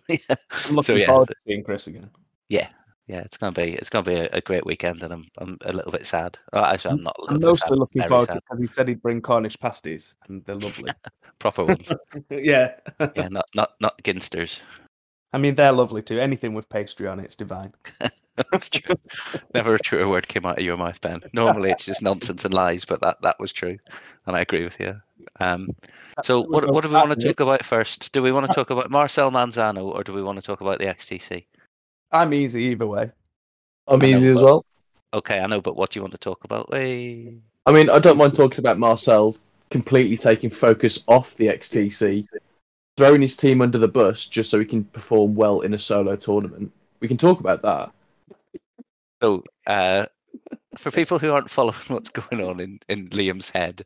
yeah. 0.08 0.36
I'm 0.66 0.76
looking 0.76 0.98
yeah, 0.98 1.06
forward 1.08 1.28
to 1.28 1.36
seeing 1.46 1.64
Chris 1.64 1.88
again. 1.88 2.10
yeah, 2.50 2.70
yeah. 3.08 3.20
It's 3.20 3.38
gonna 3.38 3.52
be 3.52 3.74
it's 3.74 3.90
gonna 3.90 4.04
be 4.04 4.16
a, 4.16 4.30
a 4.34 4.42
great 4.42 4.66
weekend, 4.66 5.04
and 5.04 5.14
I'm 5.14 5.26
I'm 5.38 5.58
a 5.62 5.74
little 5.74 5.92
bit 5.92 6.06
sad. 6.06 6.38
Oh, 6.54 6.64
actually, 6.64 6.92
I'm 6.92 7.04
not. 7.04 7.16
A 7.20 7.32
I'm 7.32 7.40
bit 7.40 7.42
sad, 7.42 7.48
mostly 7.48 7.78
looking 7.78 8.08
forward 8.08 8.28
to 8.28 8.34
sad. 8.34 8.42
because 8.50 8.60
he 8.60 8.74
said 8.74 8.88
he'd 8.88 9.02
bring 9.02 9.22
Cornish 9.22 9.60
pasties, 9.60 10.16
and 10.28 10.44
they're 10.46 10.56
lovely. 10.56 10.92
proper 11.40 11.66
ones. 11.66 11.92
yeah, 12.30 12.74
yeah, 13.00 13.28
not 13.32 13.46
not 13.54 13.72
not 13.82 14.02
ginsters. 14.04 14.62
I 15.34 15.38
mean 15.38 15.56
they're 15.56 15.72
lovely 15.72 16.02
too. 16.02 16.20
Anything 16.20 16.54
with 16.54 16.70
pastry 16.70 17.08
on 17.08 17.20
it, 17.20 17.26
it's 17.26 17.36
divine. 17.36 17.74
That's 18.52 18.70
true. 18.70 18.96
Never 19.54 19.76
a 19.76 19.80
truer 19.80 20.10
word 20.10 20.28
came 20.28 20.46
out 20.46 20.58
of 20.58 20.64
your 20.66 20.76
mouth, 20.76 21.00
Ben. 21.00 21.22
Normally 21.32 21.72
it's 21.72 21.86
just 21.86 22.02
nonsense 22.02 22.44
and 22.44 22.54
lies, 22.54 22.84
but 22.84 23.02
that 23.02 23.22
that 23.22 23.40
was 23.40 23.54
true, 23.54 23.78
and 24.26 24.36
I 24.36 24.42
agree 24.42 24.64
with 24.64 24.80
you. 24.80 25.00
Um, 25.40 25.70
so 26.24 26.42
what 26.42 26.70
what 26.72 26.82
do 26.82 26.90
we 26.90 26.96
want 26.96 27.12
to 27.12 27.16
fat 27.16 27.24
in 27.24 27.30
it. 27.30 27.34
talk 27.34 27.40
about 27.40 27.66
first? 27.66 28.12
Do 28.12 28.22
we 28.22 28.32
want 28.32 28.46
to 28.46 28.54
talk 28.54 28.70
about 28.70 28.92
Marcel 28.92 29.32
Manzano 29.32 29.86
or 29.86 30.04
do 30.04 30.14
we 30.14 30.24
want 30.24 30.38
to 30.38 30.46
talk 30.46 30.62
about 30.62 30.80
the 30.80 30.86
XTC? 30.86 31.46
I'm 32.16 32.34
easy 32.34 32.64
either 32.64 32.88
way. 32.88 33.12
I'm 33.88 34.00
know, 34.00 34.06
easy 34.06 34.30
as 34.30 34.38
but- 34.38 34.46
well. 34.46 34.66
Okay, 35.14 35.40
I 35.40 35.48
know, 35.48 35.62
but 35.62 35.78
what 35.78 35.92
do 35.92 35.98
you 36.00 36.02
want 36.02 36.12
to 36.14 36.18
talk 36.18 36.44
about? 36.44 36.68
Hey. 36.74 37.38
I 37.66 37.72
mean, 37.72 37.90
I 37.90 38.00
don't 38.00 38.18
mind 38.18 38.34
talking 38.34 38.60
about 38.60 38.78
Marcel 38.78 39.36
completely 39.70 40.18
taking 40.18 40.50
focus 40.50 41.04
off 41.08 41.36
the 41.36 41.48
XTC, 41.48 42.26
throwing 42.98 43.22
his 43.22 43.38
team 43.38 43.62
under 43.62 43.78
the 43.78 43.88
bus 43.88 44.28
just 44.28 44.50
so 44.50 44.60
he 44.60 44.66
can 44.66 44.84
perform 44.84 45.36
well 45.36 45.62
in 45.62 45.74
a 45.74 45.80
solo 45.80 46.16
tournament. 46.18 46.72
We 47.00 47.08
can 47.08 47.18
talk 47.18 47.40
about 47.40 47.62
that. 47.62 47.92
So, 49.22 49.44
uh, 49.68 50.08
for 50.78 50.92
people 50.92 51.18
who 51.18 51.32
aren't 51.32 51.50
following 51.50 51.78
what's 51.88 52.10
going 52.10 52.44
on 52.44 52.60
in, 52.60 52.80
in 52.90 53.08
Liam's 53.10 53.50
head, 53.50 53.84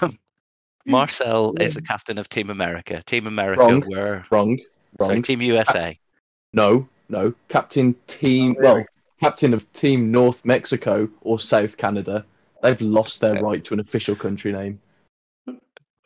um, 0.00 0.18
Marcel 0.86 1.54
is 1.60 1.74
the 1.74 1.82
captain 1.82 2.16
of 2.18 2.28
Team 2.30 2.48
America. 2.48 3.02
Team 3.04 3.26
America 3.26 3.60
Wrong. 3.60 3.84
were 3.86 4.24
Wrong. 4.30 4.58
Wrong. 4.98 5.08
sorry, 5.10 5.22
Team 5.22 5.42
USA. 5.42 5.98
No, 6.54 6.88
no. 7.08 7.34
Captain 7.48 7.94
team, 8.06 8.56
well, 8.60 8.84
captain 9.20 9.54
of 9.54 9.70
Team 9.72 10.10
North 10.10 10.44
Mexico 10.44 11.08
or 11.20 11.38
South 11.40 11.76
Canada. 11.76 12.24
They've 12.62 12.80
lost 12.80 13.20
their 13.20 13.32
Okay. 13.32 13.40
right 13.42 13.64
to 13.64 13.74
an 13.74 13.80
official 13.80 14.16
country 14.16 14.52
name. 14.52 14.80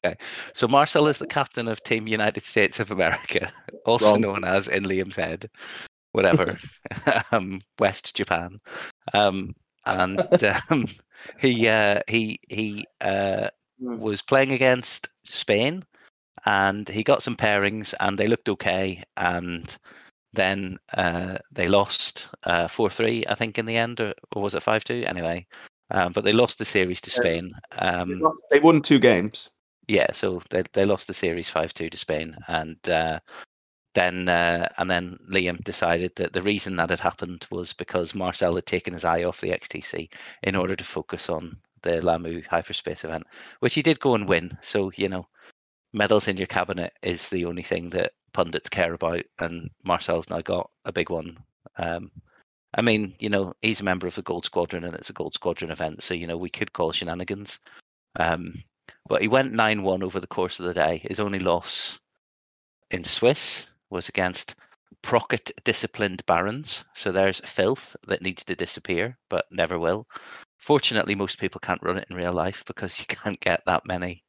Okay, 0.04 0.16
so 0.54 0.68
Marcel 0.68 1.08
is 1.08 1.18
the 1.18 1.26
captain 1.26 1.66
of 1.66 1.82
Team 1.82 2.06
United 2.06 2.42
States 2.42 2.78
of 2.78 2.90
America, 2.90 3.52
also 3.86 4.12
Wrong. 4.12 4.20
known 4.20 4.44
as 4.44 4.68
in 4.68 4.84
Liam's 4.84 5.16
head, 5.16 5.50
whatever, 6.12 6.56
um, 7.32 7.60
West 7.78 8.14
Japan, 8.14 8.60
um, 9.14 9.54
and 9.86 10.44
um, 10.70 10.86
he 11.40 11.66
uh, 11.66 12.00
he 12.08 12.38
he 12.48 12.86
uh, 13.00 13.48
was 13.80 14.22
playing 14.22 14.52
against 14.52 15.08
Spain, 15.24 15.82
and 16.46 16.88
he 16.88 17.02
got 17.02 17.22
some 17.22 17.36
pairings, 17.36 17.92
and 18.00 18.16
they 18.16 18.28
looked 18.28 18.48
okay, 18.48 19.02
and 19.16 19.76
then 20.32 20.78
uh, 20.94 21.38
they 21.50 21.68
lost 21.68 22.28
uh, 22.44 22.68
four 22.68 22.90
three, 22.90 23.24
I 23.28 23.34
think, 23.34 23.58
in 23.58 23.66
the 23.66 23.76
end, 23.76 24.00
or, 24.00 24.14
or 24.32 24.42
was 24.42 24.54
it 24.54 24.62
five 24.62 24.84
two? 24.84 25.04
Anyway, 25.06 25.46
um, 25.90 26.12
but 26.12 26.24
they 26.24 26.32
lost 26.32 26.58
the 26.58 26.64
series 26.64 27.00
to 27.02 27.10
Spain. 27.10 27.52
Um, 27.78 28.22
They 28.50 28.60
won 28.60 28.82
two 28.82 28.98
games. 28.98 29.50
yeah, 29.88 30.12
so 30.12 30.42
they 30.50 30.62
they 30.72 30.84
lost 30.84 31.06
the 31.06 31.14
series 31.14 31.48
five 31.48 31.72
two 31.72 31.88
to 31.90 31.96
Spain, 31.96 32.36
and 32.48 32.76
uh, 32.88 33.20
then 33.94 34.28
uh, 34.28 34.68
and 34.76 34.90
then 34.90 35.18
Liam 35.30 35.62
decided 35.64 36.14
that 36.16 36.32
the 36.34 36.42
reason 36.42 36.76
that 36.76 36.90
had 36.90 37.00
happened 37.00 37.46
was 37.50 37.72
because 37.72 38.14
Marcel 38.14 38.54
had 38.54 38.66
taken 38.66 38.92
his 38.92 39.04
eye 39.04 39.24
off 39.24 39.40
the 39.40 39.50
XTC 39.50 40.12
in 40.42 40.54
order 40.54 40.76
to 40.76 40.84
focus 40.84 41.30
on 41.30 41.56
the 41.82 42.00
Lah'mu 42.02 42.44
hyperspace 42.46 43.04
event, 43.04 43.24
which 43.60 43.74
he 43.74 43.82
did 43.82 43.98
go 44.00 44.14
and 44.14 44.28
win. 44.28 44.56
So 44.60 44.90
you 44.96 45.08
know, 45.08 45.26
medals 45.94 46.28
in 46.28 46.36
your 46.36 46.46
cabinet 46.46 46.92
is 47.02 47.28
the 47.30 47.46
only 47.46 47.62
thing 47.62 47.90
that 47.90 48.12
pundits 48.32 48.68
care 48.68 48.92
about, 48.94 49.22
and 49.38 49.70
Marcel's 49.84 50.30
now 50.30 50.40
got 50.40 50.70
a 50.84 50.92
big 50.92 51.10
one. 51.10 51.38
Um, 51.76 52.10
I 52.74 52.82
mean, 52.82 53.14
you 53.18 53.28
know, 53.28 53.54
he's 53.62 53.80
a 53.80 53.84
member 53.84 54.06
of 54.06 54.14
the 54.14 54.22
Gold 54.22 54.44
Squadron, 54.44 54.84
and 54.84 54.94
it's 54.94 55.10
a 55.10 55.14
Gold 55.14 55.34
Squadron 55.34 55.70
event, 55.70 56.02
so 56.02 56.14
you 56.14 56.26
know 56.26 56.36
we 56.36 56.50
could 56.50 56.72
call 56.72 56.92
shenanigans. 56.92 57.58
Um, 58.16 58.62
but 59.08 59.22
he 59.22 59.28
went 59.28 59.52
9 59.52 59.82
1 59.82 60.02
over 60.02 60.20
the 60.20 60.26
course 60.26 60.60
of 60.60 60.66
the 60.66 60.74
day. 60.74 61.02
His 61.08 61.20
only 61.20 61.38
loss 61.38 61.98
in 62.90 63.04
Swiss 63.04 63.70
was 63.90 64.08
against 64.08 64.54
Procket 65.02 65.52
disciplined 65.64 66.24
Barons. 66.26 66.84
So 66.94 67.12
there's 67.12 67.40
filth 67.40 67.96
that 68.06 68.22
needs 68.22 68.44
to 68.44 68.56
disappear, 68.56 69.16
but 69.28 69.46
never 69.50 69.78
will. 69.78 70.06
Fortunately, 70.58 71.14
most 71.14 71.38
people 71.38 71.60
can't 71.60 71.82
run 71.82 71.98
it 71.98 72.08
in 72.10 72.16
real 72.16 72.32
life 72.32 72.64
because 72.66 72.98
you 73.00 73.06
can't 73.06 73.40
get 73.40 73.62
that 73.66 73.86
many 73.86 74.24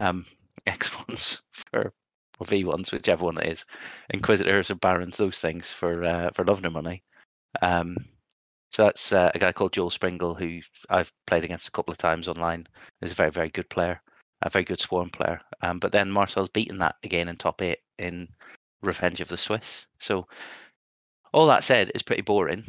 um, 0.00 0.26
X1s 0.66 1.40
for 1.52 1.92
or 2.38 2.46
V1s, 2.46 2.92
whichever 2.92 3.24
one 3.24 3.38
it 3.38 3.48
is, 3.48 3.64
Inquisitors 4.10 4.70
or 4.70 4.76
Barons, 4.76 5.16
those 5.16 5.38
things 5.38 5.72
for 5.72 6.04
uh, 6.04 6.30
for 6.34 6.44
love 6.44 6.62
nor 6.62 6.70
money. 6.70 7.02
Um, 7.62 7.96
so 8.72 8.84
that's 8.84 9.12
uh, 9.12 9.30
a 9.34 9.38
guy 9.38 9.52
called 9.52 9.72
Joel 9.72 9.90
Springle, 9.90 10.34
who 10.34 10.60
I've 10.90 11.12
played 11.28 11.44
against 11.44 11.68
a 11.68 11.70
couple 11.70 11.92
of 11.92 11.98
times 11.98 12.26
online. 12.26 12.64
He's 13.00 13.12
a 13.12 13.14
very, 13.14 13.30
very 13.30 13.48
good 13.50 13.70
player, 13.70 14.02
a 14.42 14.50
very 14.50 14.64
good 14.64 14.80
swarm 14.80 15.10
player. 15.10 15.40
Um, 15.62 15.78
but 15.78 15.92
then 15.92 16.10
Marcel's 16.10 16.48
beaten 16.48 16.78
that 16.78 16.96
again 17.04 17.28
in 17.28 17.36
top 17.36 17.62
eight 17.62 17.78
in 17.98 18.28
Revenge 18.82 19.20
of 19.20 19.28
the 19.28 19.38
Swiss. 19.38 19.86
So 20.00 20.26
all 21.32 21.46
that 21.46 21.62
said 21.62 21.92
is 21.94 22.02
pretty 22.02 22.22
boring 22.22 22.64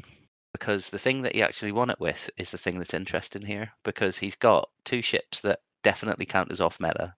because 0.53 0.89
the 0.89 0.99
thing 0.99 1.23
that 1.23 1.33
he 1.33 1.41
actually 1.41 1.71
won 1.71 1.89
it 1.89 1.99
with 1.99 2.29
is 2.37 2.51
the 2.51 2.57
thing 2.57 2.77
that's 2.77 2.93
interesting 2.93 3.41
here 3.41 3.71
because 3.83 4.17
he's 4.17 4.35
got 4.35 4.69
two 4.83 5.01
ships 5.01 5.41
that 5.41 5.59
definitely 5.83 6.25
count 6.25 6.51
as 6.51 6.61
off 6.61 6.79
meta 6.79 7.15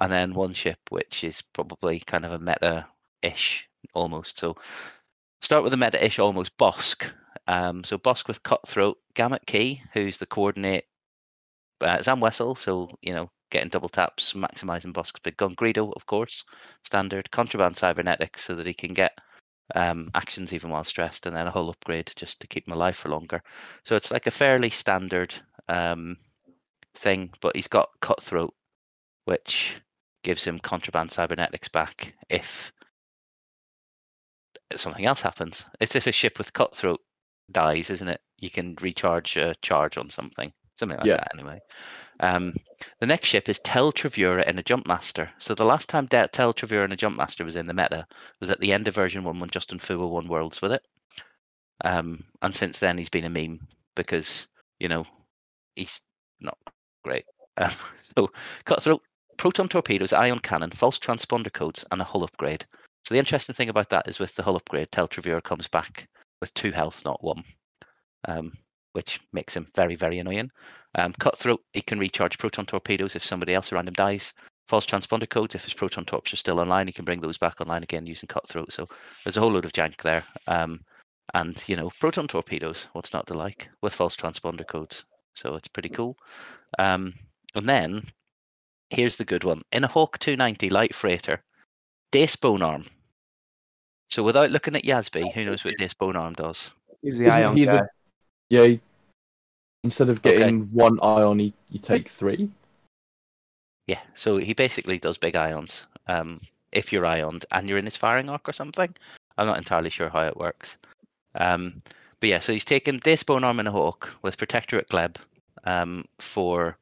and 0.00 0.12
then 0.12 0.34
one 0.34 0.52
ship 0.52 0.78
which 0.90 1.24
is 1.24 1.42
probably 1.42 2.00
kind 2.00 2.24
of 2.24 2.32
a 2.32 2.38
meta-ish 2.38 3.68
almost. 3.94 4.38
So 4.38 4.56
start 5.40 5.62
with 5.62 5.72
a 5.72 5.76
meta-ish 5.76 6.18
almost 6.18 6.56
Bossk. 6.58 7.10
Um, 7.46 7.84
so 7.84 7.98
Bossk 7.98 8.28
with 8.28 8.42
Cutthroat, 8.42 8.98
Gamut 9.14 9.46
Key, 9.46 9.82
who's 9.92 10.18
the 10.18 10.26
coordinate 10.26 10.84
uh, 11.80 12.02
Zam 12.02 12.20
Wesell, 12.20 12.56
so 12.56 12.88
you 13.02 13.14
know, 13.14 13.30
getting 13.50 13.68
double 13.68 13.88
taps, 13.88 14.32
maximizing 14.32 14.92
Bossk's 14.92 15.20
big 15.20 15.36
gun. 15.36 15.54
Greedo, 15.54 15.92
of 15.94 16.06
course, 16.06 16.44
standard. 16.84 17.30
Contraband 17.30 17.76
cybernetics, 17.76 18.44
so 18.44 18.54
that 18.54 18.66
he 18.66 18.74
can 18.74 18.94
get 18.94 19.18
um, 19.74 20.10
actions 20.14 20.52
even 20.52 20.70
while 20.70 20.84
stressed, 20.84 21.26
and 21.26 21.36
then 21.36 21.46
a 21.46 21.50
whole 21.50 21.70
upgrade 21.70 22.10
just 22.16 22.40
to 22.40 22.46
keep 22.46 22.66
him 22.66 22.74
alive 22.74 22.96
for 22.96 23.08
longer. 23.08 23.42
So 23.84 23.96
it's 23.96 24.10
like 24.10 24.26
a 24.26 24.30
fairly 24.30 24.70
standard 24.70 25.34
um, 25.68 26.16
thing, 26.94 27.30
but 27.40 27.54
he's 27.54 27.68
got 27.68 27.90
Cutthroat, 28.00 28.54
which 29.24 29.80
gives 30.26 30.44
him 30.44 30.58
contraband 30.58 31.08
cybernetics 31.08 31.68
back 31.68 32.12
if 32.28 32.72
something 34.74 35.06
else 35.06 35.22
happens. 35.22 35.64
It's 35.78 35.94
if 35.94 36.08
a 36.08 36.12
ship 36.12 36.36
with 36.36 36.52
Cutthroat 36.52 36.98
dies, 37.52 37.90
isn't 37.90 38.08
it? 38.08 38.20
You 38.40 38.50
can 38.50 38.74
recharge 38.80 39.36
a 39.36 39.54
charge 39.62 39.96
on 39.96 40.10
something. 40.10 40.52
something 40.78 40.98
like 40.98 41.06
Yeah. 41.06 41.18
that. 41.18 41.30
Anyway, 41.32 41.58
um, 42.20 42.54
the 43.00 43.06
next 43.06 43.28
ship 43.28 43.48
is 43.48 43.60
Tel 43.60 43.92
Trevura 43.92 44.46
in 44.46 44.58
a 44.58 44.62
Jumpmaster. 44.64 45.30
So 45.38 45.54
the 45.54 45.64
last 45.64 45.88
time 45.88 46.06
De- 46.06 46.28
Tel 46.28 46.52
Trevura 46.52 46.84
in 46.84 46.92
a 46.92 46.96
Jumpmaster 46.96 47.44
was 47.46 47.56
in 47.56 47.66
the 47.66 47.72
meta 47.72 48.04
was 48.40 48.50
at 48.50 48.58
the 48.60 48.72
end 48.72 48.86
of 48.88 48.94
version 48.96 49.22
one 49.24 49.38
when 49.38 49.48
Justin 49.48 49.78
Fua 49.78 50.06
won 50.06 50.26
Worlds 50.28 50.60
with 50.60 50.72
it. 50.72 50.82
Um, 51.84 52.24
and 52.42 52.52
since 52.54 52.78
then 52.80 52.98
he's 52.98 53.08
been 53.08 53.24
a 53.24 53.30
meme 53.30 53.60
because 53.94 54.48
you 54.80 54.88
know 54.88 55.06
he's 55.76 56.00
not 56.40 56.58
great. 57.04 57.24
Um, 57.58 57.70
so 58.14 58.30
cutthroat, 58.66 59.00
proton 59.36 59.68
torpedoes, 59.68 60.12
ion 60.12 60.38
cannon, 60.40 60.70
false 60.70 60.98
transponder 60.98 61.52
codes, 61.52 61.84
and 61.90 62.00
a 62.00 62.04
hull 62.04 62.24
upgrade. 62.24 62.64
So 63.04 63.14
the 63.14 63.18
interesting 63.18 63.54
thing 63.54 63.68
about 63.68 63.90
that 63.90 64.08
is 64.08 64.18
with 64.18 64.34
the 64.34 64.42
hull 64.42 64.56
upgrade, 64.56 64.90
Tel 64.90 65.08
Trevura 65.08 65.42
comes 65.42 65.68
back 65.68 66.08
with 66.40 66.52
two 66.54 66.72
health, 66.72 67.04
not 67.04 67.22
one, 67.22 67.44
um, 68.26 68.52
which 68.92 69.20
makes 69.32 69.56
him 69.56 69.68
very, 69.74 69.94
very 69.94 70.18
annoying. 70.18 70.50
Um, 70.96 71.12
cutthroat, 71.12 71.62
he 71.72 71.82
can 71.82 71.98
recharge 71.98 72.38
proton 72.38 72.66
torpedoes 72.66 73.14
if 73.14 73.24
somebody 73.24 73.54
else 73.54 73.72
around 73.72 73.88
him 73.88 73.94
dies. 73.94 74.32
False 74.68 74.86
transponder 74.86 75.28
codes, 75.28 75.54
if 75.54 75.62
his 75.62 75.74
proton 75.74 76.04
torps 76.04 76.32
are 76.32 76.36
still 76.36 76.58
online, 76.58 76.88
he 76.88 76.92
can 76.92 77.04
bring 77.04 77.20
those 77.20 77.38
back 77.38 77.60
online 77.60 77.84
again 77.84 78.06
using 78.06 78.26
cutthroat. 78.26 78.72
So 78.72 78.88
there's 79.24 79.36
a 79.36 79.40
whole 79.40 79.52
load 79.52 79.64
of 79.64 79.72
jank 79.72 80.02
there. 80.02 80.24
Um, 80.48 80.80
and 81.34 81.62
you 81.68 81.76
know, 81.76 81.90
proton 82.00 82.26
torpedoes, 82.26 82.88
what's 82.92 83.12
not 83.12 83.26
to 83.28 83.34
like 83.34 83.68
with 83.82 83.92
false 83.92 84.16
transponder 84.16 84.66
codes? 84.66 85.04
So 85.34 85.54
it's 85.54 85.68
pretty 85.68 85.90
cool. 85.90 86.16
Um, 86.78 87.14
and 87.54 87.68
then 87.68 88.02
here's 88.90 89.16
the 89.16 89.24
good 89.24 89.44
one: 89.44 89.62
in 89.72 89.84
a 89.84 89.88
Hawk 89.88 90.18
290 90.18 90.70
light 90.70 90.94
freighter, 90.94 91.42
Dace 92.12 92.36
Bonearm. 92.36 92.84
So 94.10 94.22
without 94.22 94.50
looking 94.50 94.76
at 94.76 94.84
Yasby, 94.84 95.32
who 95.32 95.44
knows 95.44 95.64
what 95.64 95.76
Dace 95.76 95.94
Bonearm 95.94 96.34
does? 96.34 96.70
He's 97.02 97.18
the 97.18 97.26
Isn't 97.26 97.42
ion 97.42 97.56
he 97.56 97.64
guy. 97.66 97.72
the- 97.78 97.88
Yeah. 98.48 98.64
he- 98.66 98.80
Instead 99.84 100.08
of 100.08 100.18
Okay. 100.18 100.38
getting 100.38 100.64
one 100.72 100.98
ion, 101.00 101.38
you, 101.38 101.52
you 101.70 101.78
take 101.78 102.08
three. 102.08 102.50
Yeah, 103.86 104.00
so 104.14 104.36
he 104.36 104.52
basically 104.52 104.98
does 104.98 105.16
big 105.16 105.36
ions. 105.36 105.86
Um, 106.08 106.40
if 106.72 106.92
you're 106.92 107.06
ioned 107.06 107.44
and 107.52 107.68
you're 107.68 107.78
in 107.78 107.84
his 107.84 107.96
firing 107.96 108.28
arc 108.28 108.48
or 108.48 108.52
something, 108.52 108.92
I'm 109.38 109.46
not 109.46 109.58
entirely 109.58 109.90
sure 109.90 110.08
how 110.08 110.22
it 110.22 110.36
works. 110.36 110.76
Um, 111.36 111.78
but 112.18 112.28
yeah, 112.28 112.40
so 112.40 112.52
he's 112.52 112.64
taken 112.64 112.98
Dace 112.98 113.22
Bonearm 113.22 113.60
and 113.60 113.68
a 113.68 113.70
Hawk 113.70 114.16
with 114.22 114.38
Protectorate 114.38 114.88
Gleb 114.88 115.16
um, 115.64 116.04
for. 116.18 116.76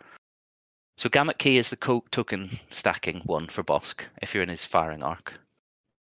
So 0.97 1.09
Gamut 1.09 1.39
Key 1.39 1.59
is 1.59 1.71
the 1.71 1.77
co- 1.77 2.05
token 2.11 2.59
stacking 2.71 3.21
one 3.21 3.47
for 3.47 3.65
Bossk 3.65 4.03
if 4.23 4.33
you're 4.33 4.43
in 4.43 4.49
his 4.49 4.65
firing 4.65 5.03
arc. 5.03 5.41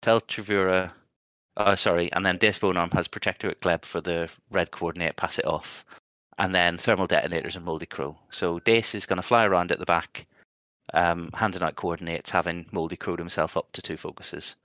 Tel 0.02 0.22
Trevura, 0.22 0.92
uh, 1.58 1.76
sorry, 1.76 2.12
and 2.14 2.26
then 2.26 2.38
Dace 2.38 2.60
Bonearm 2.60 2.92
has 2.92 3.08
Protectorate 3.08 3.62
Gleb 3.62 3.84
for 3.84 4.02
the 4.02 4.30
red 4.50 4.72
coordinate, 4.72 5.16
pass 5.16 5.38
it 5.38 5.46
off. 5.46 5.86
And 6.38 6.56
then 6.56 6.78
thermal 6.78 7.06
detonators 7.06 7.56
and 7.56 7.66
Moldy 7.66 7.86
Crow. 7.86 8.18
So 8.30 8.60
Dace 8.60 8.96
is 8.96 9.06
going 9.06 9.18
to 9.18 9.24
fly 9.24 9.46
around 9.46 9.72
at 9.72 9.80
the 9.80 9.86
back, 9.86 10.26
um, 10.94 11.30
handing 11.34 11.62
out 11.62 11.76
coordinates, 11.76 12.30
having 12.30 12.66
Moldy 12.72 12.96
crowed 12.96 13.20
himself 13.20 13.58
up 13.58 13.72
to 13.74 13.82
two 13.82 13.98
focuses. 13.98 14.56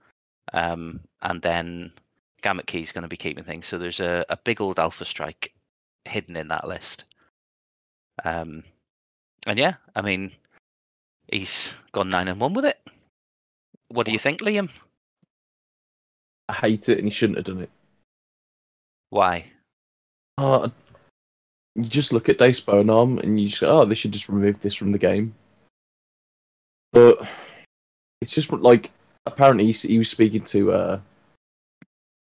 Um, 0.53 1.01
and 1.23 1.43
then 1.43 1.93
Gamut 2.43 2.67
Key 2.67 2.81
is 2.81 2.93
going 2.93 3.03
to 3.03 3.09
be 3.09 3.17
keeping 3.17 3.45
things. 3.45 3.67
So 3.67 3.77
there's 3.77 4.01
a, 4.01 4.25
a 4.29 4.37
big 4.37 4.61
old 4.61 4.79
Alpha 4.79 5.05
Strike 5.05 5.53
hidden 6.05 6.37
in 6.37 6.49
that 6.49 6.69
list. 6.69 7.05
Um, 8.25 8.63
and 9.47 9.59
yeah, 9.59 9.75
I 9.95 10.03
mean, 10.03 10.33
he's 11.31 11.73
gone 11.93 12.11
nine 12.11 12.29
and 12.29 12.41
one 12.41 12.55
with 12.55 12.65
it. 12.65 12.79
What 13.89 14.07
do 14.07 14.13
you 14.13 14.19
think, 14.19 14.41
Liam? 14.41 14.71
I 16.49 16.53
hate 16.53 16.89
it, 16.89 16.99
and 16.99 17.07
he 17.07 17.11
shouldn't 17.11 17.39
have 17.39 17.47
done 17.47 17.63
it. 17.63 17.71
Why? 19.11 19.47
Uh, 20.37 20.69
you 21.77 21.85
just 21.85 22.13
look 22.13 22.29
at 22.29 22.39
Dace 22.39 22.61
Bonearm 22.61 23.19
and 23.19 23.41
you 23.41 23.49
just 23.49 23.61
go, 23.61 23.81
oh, 23.81 23.85
they 23.85 23.95
should 23.95 24.13
just 24.13 24.29
remove 24.29 24.61
this 24.61 24.75
from 24.75 24.93
the 24.93 24.99
game. 24.99 25.35
But 26.93 27.27
it's 28.21 28.35
just 28.35 28.53
like 28.53 28.91
apparently 29.27 29.67
he, 29.67 29.73
he 29.73 29.99
was 29.99 30.11
speaking 30.11 30.43
to 30.45 30.73
uh, 30.73 31.01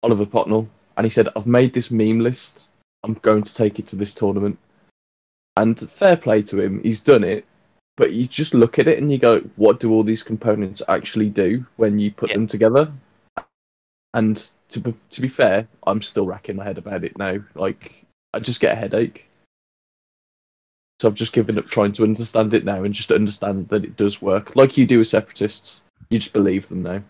Oliver 0.02 0.26
Pocknell 0.26 0.68
and 0.96 1.04
he 1.04 1.10
said, 1.10 1.28
I've 1.36 1.46
made 1.46 1.72
this 1.72 1.90
meme 1.90 2.20
list. 2.20 2.70
I'm 3.04 3.14
going 3.14 3.42
to 3.42 3.54
take 3.54 3.78
it 3.78 3.86
to 3.88 3.96
this 3.96 4.14
tournament. 4.14 4.58
And 5.56 5.78
fair 5.78 6.16
play 6.16 6.42
to 6.42 6.60
him, 6.60 6.82
he's 6.82 7.02
done 7.02 7.24
it. 7.24 7.44
But 7.96 8.12
you 8.12 8.26
just 8.26 8.54
look 8.54 8.78
at 8.78 8.88
it 8.88 8.98
and 8.98 9.12
you 9.12 9.18
go, 9.18 9.40
what 9.56 9.78
do 9.78 9.92
all 9.92 10.02
these 10.02 10.22
components 10.22 10.80
actually 10.88 11.28
do 11.28 11.66
when 11.76 11.98
you 11.98 12.10
put 12.10 12.30
Yeah. 12.30 12.36
them 12.36 12.46
together? 12.46 12.90
And 14.14 14.36
to 14.70 14.80
be, 14.80 14.94
to 15.10 15.20
be 15.20 15.28
fair, 15.28 15.68
I'm 15.86 16.02
still 16.02 16.26
racking 16.26 16.56
my 16.56 16.64
head 16.64 16.78
about 16.78 17.04
it 17.04 17.18
now. 17.18 17.38
Like, 17.54 18.04
I 18.32 18.40
just 18.40 18.60
get 18.60 18.72
a 18.72 18.80
headache. 18.80 19.28
So 21.00 21.08
I've 21.08 21.14
just 21.14 21.32
given 21.32 21.58
up 21.58 21.66
trying 21.66 21.92
to 21.92 22.04
understand 22.04 22.54
it 22.54 22.64
now 22.64 22.84
and 22.84 22.94
just 22.94 23.10
understand 23.10 23.68
that 23.68 23.84
it 23.84 23.96
does 23.96 24.22
work. 24.22 24.54
Like 24.54 24.76
you 24.76 24.86
do 24.86 24.98
with 24.98 25.08
separatists. 25.08 25.82
You 26.10 26.18
just 26.18 26.32
believe 26.32 26.68
them 26.68 26.82
now. 26.82 27.02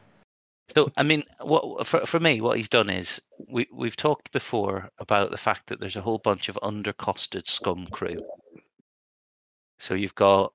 So 0.69 0.91
I 0.97 1.03
mean, 1.03 1.25
what 1.41 1.87
for 1.87 2.07
for 2.07 2.21
me, 2.21 2.41
what 2.41 2.57
he's 2.57 2.69
done 2.69 2.89
is 2.89 3.21
we 3.49 3.67
we've 3.73 3.97
talked 3.97 4.33
before 4.33 4.89
about 4.99 5.31
the 5.31 5.37
fact 5.37 5.69
that 5.69 5.81
there's 5.81 5.97
a 5.97 6.01
whole 6.01 6.19
bunch 6.19 6.49
of 6.49 6.59
undercosted 6.63 7.47
scum 7.47 7.87
crew. 7.89 8.23
So 9.79 9.95
you've 9.95 10.15
got 10.15 10.53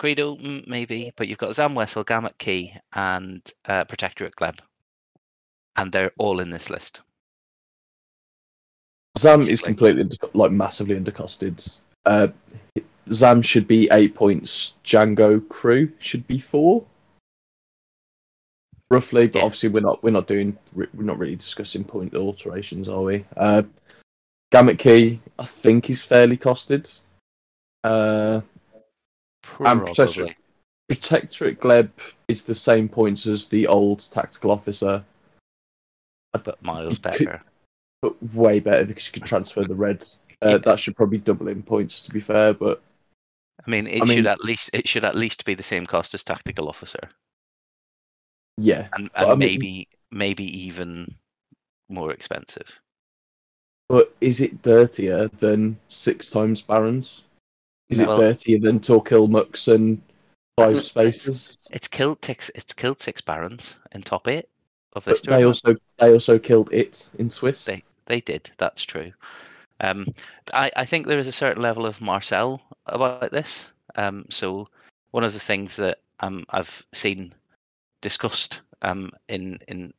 Greedo, 0.00 0.66
maybe, 0.66 1.12
but 1.16 1.28
you've 1.28 1.38
got 1.38 1.54
Zam 1.54 1.74
Wesell, 1.74 2.06
Gamut 2.06 2.38
Key, 2.38 2.74
and 2.94 3.42
uh, 3.66 3.84
Protectorate 3.84 4.36
Gleb, 4.36 4.58
and 5.76 5.92
they're 5.92 6.12
all 6.18 6.40
in 6.40 6.50
this 6.50 6.70
list. 6.70 7.02
Zam 9.18 9.42
is 9.42 9.60
completely 9.60 10.08
like 10.32 10.52
massively 10.52 10.98
undercosted. 10.98 11.82
Uh, 12.06 12.28
Zam 13.12 13.42
should 13.42 13.66
be 13.66 13.88
eight 13.92 14.14
points. 14.14 14.76
Django 14.84 15.46
crew 15.48 15.90
should 15.98 16.26
be 16.26 16.38
four, 16.38 16.84
roughly. 18.92 19.26
But 19.26 19.36
Yeah. 19.38 19.44
obviously, 19.44 19.70
we're 19.70 19.80
not 19.80 20.02
we're 20.02 20.10
not 20.10 20.26
doing 20.26 20.56
we're 20.74 20.88
not 20.94 21.18
really 21.18 21.36
discussing 21.36 21.82
point 21.84 22.14
alterations, 22.14 22.88
are 22.88 23.02
we? 23.02 23.24
Uh, 23.36 23.62
Gamut 24.52 24.78
key, 24.78 25.18
I 25.38 25.46
think, 25.46 25.88
is 25.88 26.02
fairly 26.02 26.36
costed. 26.36 27.00
Uh, 27.82 28.42
And 29.60 29.80
Protectorate-. 29.86 30.36
Protectorate 30.88 31.58
Gleb 31.58 31.88
is 32.28 32.42
the 32.42 32.54
same 32.54 32.88
points 32.88 33.26
as 33.26 33.48
the 33.48 33.66
old 33.66 34.00
tactical 34.12 34.50
officer, 34.50 35.02
but 36.32 36.62
miles 36.62 36.98
could- 36.98 37.02
better. 37.02 37.42
but 38.02 38.14
way 38.34 38.60
better 38.60 38.84
because 38.84 39.06
you 39.06 39.12
can 39.12 39.22
transfer 39.26 39.64
the 39.64 39.74
red. 39.74 40.02
Uh, 40.44 40.50
Yeah. 40.50 40.56
That 40.58 40.78
should 40.80 40.96
probably 40.96 41.18
double 41.18 41.48
in 41.48 41.62
points, 41.62 42.02
to 42.02 42.10
be 42.12 42.20
fair. 42.20 42.52
But 42.52 42.82
I 43.66 43.70
mean, 43.70 43.86
it 43.86 44.02
I 44.02 44.06
should 44.06 44.16
mean- 44.16 44.26
at 44.26 44.44
least 44.44 44.70
it 44.74 44.86
should 44.86 45.04
at 45.04 45.14
least 45.16 45.44
be 45.46 45.54
the 45.54 45.62
same 45.62 45.86
cost 45.86 46.12
as 46.14 46.22
tactical 46.22 46.68
officer, 46.68 47.08
yeah, 48.62 48.88
and, 48.94 49.10
and 49.14 49.26
I 49.26 49.34
mean- 49.34 49.38
maybe 49.38 49.88
maybe 50.10 50.44
even 50.66 51.14
more 51.88 52.12
expensive. 52.12 52.80
but 53.88 54.14
is 54.20 54.40
it 54.40 54.62
dirtier 54.62 55.28
than 55.40 55.78
six 55.88 56.30
times 56.30 56.62
Barons? 56.62 57.22
Is 57.90 57.98
No. 57.98 58.12
it 58.12 58.16
dirtier 58.16 58.58
than 58.60 58.80
Torkil 58.80 59.28
Mux 59.28 59.68
and 59.68 60.00
Five 60.58 60.84
Spaces? 60.84 61.56
It's 61.70 61.88
killed 61.88 62.24
six. 62.24 62.50
It's 62.54 62.72
killed 62.72 63.00
six 63.00 63.20
barons 63.20 63.74
in 63.92 64.02
top 64.02 64.28
eight 64.28 64.48
of 64.94 65.04
this 65.04 65.20
But 65.20 65.30
they 65.30 65.44
also 65.44 65.74
they 65.98 66.12
also 66.12 66.38
killed 66.38 66.72
it 66.72 67.10
in 67.18 67.28
Swiss. 67.28 67.64
They 67.64 67.82
they 68.06 68.20
did. 68.20 68.50
That's 68.58 68.84
true. 68.84 69.12
Um, 69.80 70.06
I 70.54 70.70
I 70.76 70.84
think 70.84 71.06
there 71.06 71.18
is 71.18 71.28
a 71.28 71.32
certain 71.32 71.62
level 71.62 71.84
of 71.86 72.00
Marcel 72.00 72.62
about 72.86 73.30
this. 73.32 73.68
Um, 73.96 74.24
so 74.30 74.68
one 75.10 75.24
of 75.24 75.32
the 75.32 75.40
things 75.40 75.76
that 75.76 75.98
um 76.20 76.44
I've 76.50 76.86
seen 76.92 77.34
discussed 78.02 78.60
um 78.82 79.10
in 79.28 79.58
in 79.68 79.94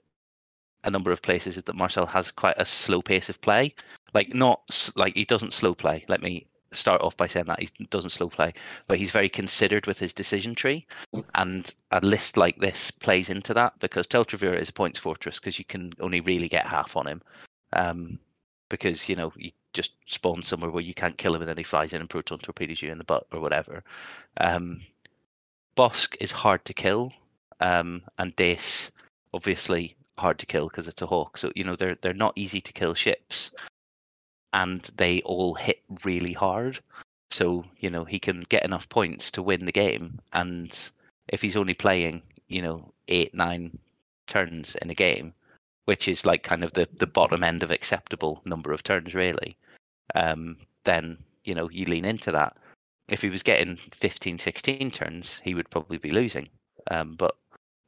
a 0.84 0.92
number 0.92 1.12
of 1.12 1.22
places 1.22 1.58
is 1.58 1.63
that 1.63 1.76
Marcel 1.76 2.06
has 2.06 2.32
quite 2.32 2.56
a 2.58 2.66
slow 2.66 3.02
pace 3.02 3.30
of 3.30 3.39
play. 3.42 3.74
Like 4.13 4.34
not 4.34 4.92
like 4.96 5.16
he 5.16 5.26
doesn't 5.26 5.54
slow 5.54 5.74
play. 5.74 6.06
Let 6.08 6.22
me 6.22 6.46
start 6.72 7.02
off 7.02 7.16
by 7.18 7.28
saying 7.28 7.46
that 7.46 7.60
he 7.60 7.70
doesn't 7.89 8.10
slow 8.10 8.30
play, 8.30 8.54
but 8.88 8.98
he's 8.98 9.12
very 9.12 9.30
considered 9.30 9.88
with 9.88 10.00
his 10.00 10.13
decision 10.13 10.56
tree, 10.56 10.86
and 11.36 11.74
a 11.92 12.00
list 12.02 12.38
like 12.38 12.58
this 12.58 12.92
plays 12.92 13.30
into 13.30 13.54
that 13.54 13.74
because 13.80 14.08
Tel 14.08 14.26
Trevura 14.26 14.60
is 14.60 14.70
a 14.70 14.74
points 14.74 15.00
fortress 15.00 15.39
because 15.39 15.58
you 15.58 15.66
can 15.66 15.94
only 16.00 16.22
really 16.22 16.48
get 16.48 16.66
half 16.66 16.96
on 16.96 17.08
him, 17.08 17.22
um, 17.74 18.20
because 18.70 19.08
you 19.08 19.16
know 19.16 19.32
you 19.36 19.52
just 19.74 19.94
spawn 20.06 20.42
somewhere 20.44 20.70
where 20.70 20.84
you 20.84 20.94
can't 20.94 21.18
kill 21.18 21.36
him 21.36 21.42
and 21.42 21.50
then 21.50 21.58
he 21.58 21.63
flies 21.63 21.94
in 21.94 22.02
and 22.02 22.10
proton 22.10 22.38
torpedoes 22.39 22.82
you 22.82 22.92
in 22.92 22.98
the 22.98 23.04
butt 23.04 23.26
or 23.32 23.39
whatever. 23.39 23.84
Um, 24.38 24.82
Bossk 25.76 26.16
is 26.20 26.32
hard 26.32 26.63
to 26.66 26.74
kill, 26.74 27.12
um, 27.63 28.04
and 28.19 28.36
Dace 28.36 28.91
obviously 29.34 29.95
hard 30.17 30.38
to 30.38 30.45
kill 30.45 30.67
because 30.67 30.88
it's 30.88 31.02
a 31.02 31.08
hawk. 31.08 31.38
So 31.38 31.52
you 31.56 31.63
know 31.63 31.76
they're 31.76 31.97
they're 32.02 32.13
not 32.13 32.34
easy 32.36 32.62
to 32.62 32.73
kill 32.73 32.93
ships, 32.93 33.52
and 34.52 34.82
they 34.97 35.21
all 35.21 35.56
hit 35.56 35.82
really 36.04 36.34
hard. 36.34 36.80
So 37.32 37.65
you 37.80 37.89
know 37.89 38.04
he 38.06 38.19
can 38.19 38.41
get 38.49 38.65
enough 38.65 38.88
points 38.89 39.32
to 39.32 39.41
win 39.41 39.65
the 39.65 39.71
game, 39.71 40.19
and 40.34 40.78
if 41.30 41.41
he's 41.41 41.58
only 41.58 41.73
playing 41.73 42.21
you 42.49 42.62
know 42.62 42.93
eight 43.08 43.34
nine 43.34 43.80
turns 44.28 44.76
in 44.82 44.89
a 44.89 44.95
game, 44.95 45.34
which 45.86 46.08
is 46.08 46.26
like 46.26 46.43
kind 46.43 46.63
of 46.63 46.73
the 46.73 46.88
the 46.97 47.08
bottom 47.08 47.43
end 47.43 47.63
of 47.63 47.71
acceptable 47.71 48.41
number 48.45 48.73
of 48.73 48.84
turns 48.84 49.15
really, 49.15 49.56
um, 50.15 50.58
then 50.84 51.17
you 51.45 51.56
know 51.56 51.69
you 51.69 51.86
lean 51.86 52.06
into 52.06 52.32
that. 52.32 52.58
if 53.10 53.21
he 53.21 53.30
was 53.30 53.43
getting 53.43 53.76
15, 53.76 54.39
16 54.39 54.91
turns, 54.91 55.41
he 55.43 55.54
would 55.56 55.69
probably 55.69 55.97
be 55.97 56.12
losing. 56.12 56.47
Um, 56.89 57.15
but 57.15 57.36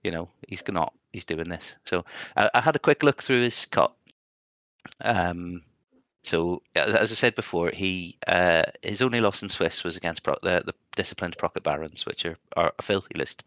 you 0.06 0.12
know, 0.12 0.30
he's 0.48 0.64
not. 0.70 0.94
He's 1.12 1.26
doing 1.26 1.50
this. 1.50 1.76
So 1.84 2.06
I, 2.38 2.50
I 2.54 2.62
had 2.62 2.76
a 2.76 2.80
quick 2.80 3.02
look 3.04 3.24
through 3.24 3.42
his 3.42 3.66
cut. 3.66 3.94
Um, 5.02 5.64
so 6.24 6.62
as 6.76 7.12
I 7.12 7.16
said 7.16 7.36
before, 7.36 7.72
he 7.72 8.18
uh, 8.28 8.64
his 8.84 9.02
only 9.02 9.20
loss 9.20 9.42
in 9.42 9.50
Swiss 9.50 9.84
was 9.84 9.98
against 9.98 10.24
Pro- 10.24 10.38
the, 10.44 10.62
the 10.66 10.74
disciplined 10.96 11.38
Procket 11.38 11.64
Barons, 11.64 12.06
which 12.06 12.26
are, 12.26 12.38
are 12.56 12.72
a 12.78 12.82
filthy 12.82 13.18
list 13.18 13.44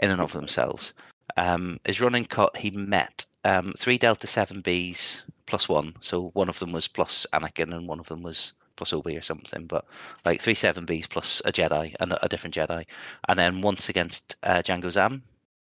in 0.00 0.10
and 0.10 0.20
of 0.20 0.32
themselves. 0.32 0.92
Um, 1.36 1.78
his 1.84 2.00
running 2.00 2.24
cut, 2.24 2.56
he 2.56 2.70
met 2.70 3.24
um, 3.44 3.72
three 3.78 3.98
Delta 3.98 4.26
Seven 4.26 4.62
Bs 4.62 5.22
plus 5.46 5.68
one. 5.68 5.94
So 6.00 6.28
one 6.34 6.48
of 6.48 6.58
them 6.58 6.72
was 6.72 6.88
plus 6.88 7.26
Anakin, 7.32 7.72
and 7.72 7.86
one 7.86 8.00
of 8.00 8.08
them 8.08 8.22
was 8.22 8.52
plus 8.76 8.92
Obi 8.92 9.16
or 9.16 9.22
something. 9.22 9.66
But 9.66 9.84
like 10.24 10.40
three 10.40 10.54
Seven 10.54 10.86
Bs 10.86 11.08
plus 11.08 11.42
a 11.44 11.52
Jedi 11.52 11.94
and 12.00 12.16
a, 12.20 12.28
different 12.28 12.54
Jedi, 12.56 12.84
and 13.28 13.38
then 13.38 13.60
once 13.60 13.88
against 13.88 14.36
uh, 14.42 14.62
Jango 14.62 14.90
Zam, 14.90 15.22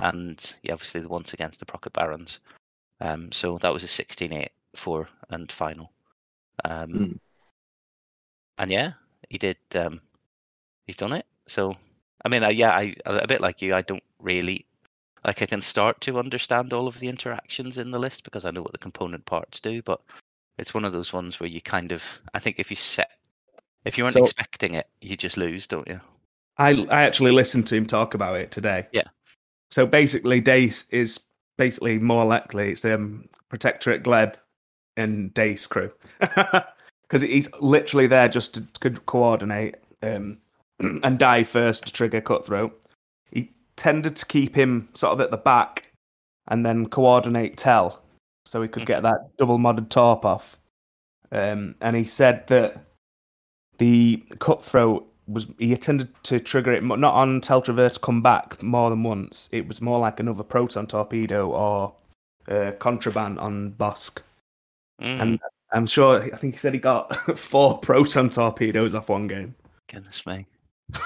and 0.01 0.55
yeah, 0.63 0.73
obviously 0.73 1.01
the 1.01 1.09
once 1.09 1.33
against 1.35 1.61
the 1.61 1.67
Procket 1.67 1.93
Barons. 1.93 2.41
Um, 3.01 3.31
so 3.33 3.59
that 3.59 3.73
was 3.73 3.85
a 3.85 3.87
16-8 3.87 4.49
four 4.75 5.09
and 5.31 5.51
final. 5.51 5.91
Um, 6.65 6.91
Mm. 6.91 7.19
And 8.59 8.71
yeah, 8.73 8.93
he 9.31 9.39
did. 9.39 9.57
Um, 9.75 10.01
he's 10.87 10.97
done 10.97 11.13
it. 11.13 11.27
So 11.47 11.77
I 12.25 12.29
mean, 12.29 12.43
uh, 12.43 12.49
yeah, 12.49 12.71
I 12.73 12.95
a 13.07 13.27
bit 13.29 13.41
like 13.41 13.63
you. 13.63 13.75
I 13.75 13.83
don't 13.83 14.03
really 14.21 14.67
like. 15.25 15.41
I 15.43 15.47
can 15.47 15.63
start 15.63 16.01
to 16.03 16.19
understand 16.19 16.73
all 16.73 16.89
of 16.89 16.99
the 16.99 17.09
interactions 17.09 17.79
in 17.79 17.93
the 17.93 17.99
list 18.01 18.25
because 18.25 18.45
I 18.45 18.51
know 18.51 18.63
what 18.63 18.73
the 18.73 18.79
component 18.79 19.25
parts 19.27 19.61
do. 19.61 19.81
But 19.83 20.01
it's 20.59 20.75
one 20.75 20.85
of 20.85 20.93
those 20.93 21.13
ones 21.13 21.39
where 21.39 21.49
you 21.49 21.61
kind 21.61 21.93
of. 21.93 22.03
I 22.35 22.41
think 22.41 22.59
if 22.59 22.69
you 22.69 22.75
set, 22.77 23.11
if 23.85 23.97
you 23.97 24.03
weren't 24.03 24.15
So- 24.15 24.25
expecting 24.25 24.75
it, 24.75 24.89
you 25.01 25.17
just 25.17 25.37
lose, 25.37 25.69
don't 25.69 25.87
you? 25.87 26.01
I 26.57 26.71
I 26.91 27.03
actually 27.05 27.31
listened 27.31 27.69
to 27.69 27.77
him 27.77 27.87
talk 27.87 28.15
about 28.15 28.37
it 28.41 28.51
today. 28.51 28.89
Yeah. 28.91 29.05
So 29.71 29.87
basically, 29.87 30.41
Dace 30.41 30.85
is 30.91 31.21
basically 31.57 31.99
more 31.99 32.25
likely 32.25 32.73
it's 32.73 32.85
um 32.85 33.29
Protectorate 33.49 34.03
Gleb 34.03 34.35
and 34.97 35.33
Dace 35.35 35.67
crew 35.67 35.93
because 36.21 37.23
he's 37.23 37.49
literally 37.61 38.07
there 38.07 38.29
just 38.29 38.55
to 38.55 38.65
co- 38.81 39.01
coordinate 39.07 39.77
um 40.03 40.39
and 40.81 41.19
die 41.19 41.45
first 41.45 41.87
to 41.87 41.93
trigger 41.93 42.21
cutthroat. 42.21 42.79
He 43.31 43.53
tended 43.77 44.17
to 44.17 44.27
keep 44.27 44.55
him 44.55 44.89
sort 44.95 45.13
of 45.13 45.21
at 45.21 45.31
the 45.31 45.37
back 45.37 45.93
and 46.49 46.65
then 46.65 46.89
coordinate 46.89 47.57
Tell 47.57 48.03
so 48.47 48.63
he 48.63 48.69
could 48.69 48.87
get 48.87 49.03
that 49.03 49.37
double 49.37 49.59
modded 49.59 49.91
torp 49.91 50.25
off. 50.25 50.57
Um, 51.31 51.75
and 51.83 51.95
he 51.95 52.05
said 52.05 52.47
that 52.47 52.83
the 53.77 54.25
cutthroat 54.39 55.07
was 55.29 55.47
he 55.59 55.73
attempted 55.73 56.09
to 56.25 56.41
trigger 56.41 56.73
it 56.73 56.83
not 56.83 57.15
on 57.15 57.41
Teltravert 57.41 57.95
to 57.95 58.01
come 58.01 58.23
back 58.23 58.63
more 58.63 58.91
than 58.91 59.03
once. 59.03 59.49
It 59.53 59.69
was 59.69 59.81
more 59.81 59.99
like 59.99 60.19
another 60.19 60.43
proton 60.43 60.87
torpedo 60.87 61.51
or 61.51 61.95
uh, 62.49 62.73
contraband 62.79 63.39
on 63.39 63.73
Bossk. 63.73 64.19
Mm, 65.01 65.21
And 65.21 65.41
I'm 65.73 65.87
sure 65.87 66.23
I 66.23 66.37
think 66.37 66.55
he 66.55 66.59
said 66.59 66.73
he 66.73 66.81
got 66.81 67.15
four 67.39 67.79
proton 67.79 68.31
torpedoes 68.31 68.95
off 68.95 69.09
one 69.09 69.27
game. 69.27 69.55
goodness 69.93 70.25
me. 70.27 70.47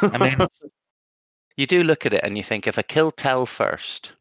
I 0.01 0.19
mean, 0.19 0.47
you 1.57 1.67
do 1.67 1.83
look 1.83 2.07
at 2.07 2.13
it 2.13 2.23
and 2.23 2.37
you 2.37 2.45
think 2.45 2.67
if 2.67 2.79
I 2.79 2.83
kill 2.83 3.11
Tell 3.11 3.45
first, 3.45 4.13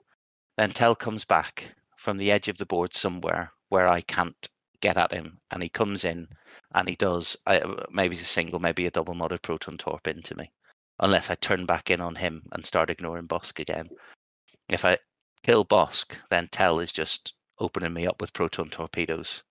then 0.58 0.72
Tell 0.72 0.96
comes 0.96 1.26
back 1.26 1.66
from 1.96 2.18
the 2.18 2.32
edge 2.32 2.48
of 2.48 2.58
the 2.58 2.66
board 2.66 2.94
somewhere 2.94 3.52
where 3.70 3.88
I 3.88 4.02
can't 4.02 4.50
get 4.82 4.98
at 4.98 5.14
him, 5.14 5.38
and 5.52 5.62
he 5.62 5.70
comes 5.70 6.04
in 6.04 6.28
and 6.74 6.88
he 6.88 6.96
does 6.96 7.38
I, 7.46 7.62
maybe 7.90 8.14
it's 8.14 8.22
a 8.22 8.26
single, 8.26 8.60
maybe 8.60 8.86
a 8.86 8.92
double 8.92 9.14
modded 9.14 9.42
proton 9.42 9.78
torp 9.78 10.08
into 10.08 10.36
me, 10.36 10.52
unless 11.00 11.30
I 11.30 11.36
turn 11.36 11.66
back 11.66 11.90
in 11.90 12.02
on 12.02 12.16
him 12.16 12.44
and 12.52 12.66
start 12.66 12.90
ignoring 12.90 13.28
Bossk 13.28 13.60
again. 13.60 13.90
If 14.70 14.86
I 14.86 14.98
kill 15.44 15.66
Bossk, 15.66 16.16
then 16.30 16.48
Tell 16.48 16.80
is 16.80 16.92
just 16.92 17.34
opening 17.60 17.94
me 17.94 18.08
up 18.08 18.22
with 18.22 18.34
proton 18.34 18.70
torpedoes, 18.70 19.44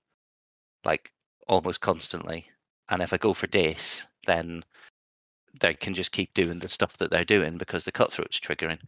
like 0.85 1.13
almost 1.47 1.81
constantly. 1.81 2.47
And 2.89 3.03
if 3.03 3.13
I 3.13 3.19
go 3.19 3.35
for 3.35 3.47
Dace, 3.47 4.07
then 4.27 4.65
they 5.61 5.75
can 5.75 5.95
just 5.95 6.13
keep 6.13 6.33
doing 6.35 6.59
the 6.59 6.69
stuff 6.69 6.97
that 6.99 7.11
they're 7.11 7.25
doing 7.25 7.59
because 7.59 7.85
the 7.85 7.93
cutthroat's 7.93 8.41
triggering. 8.41 8.81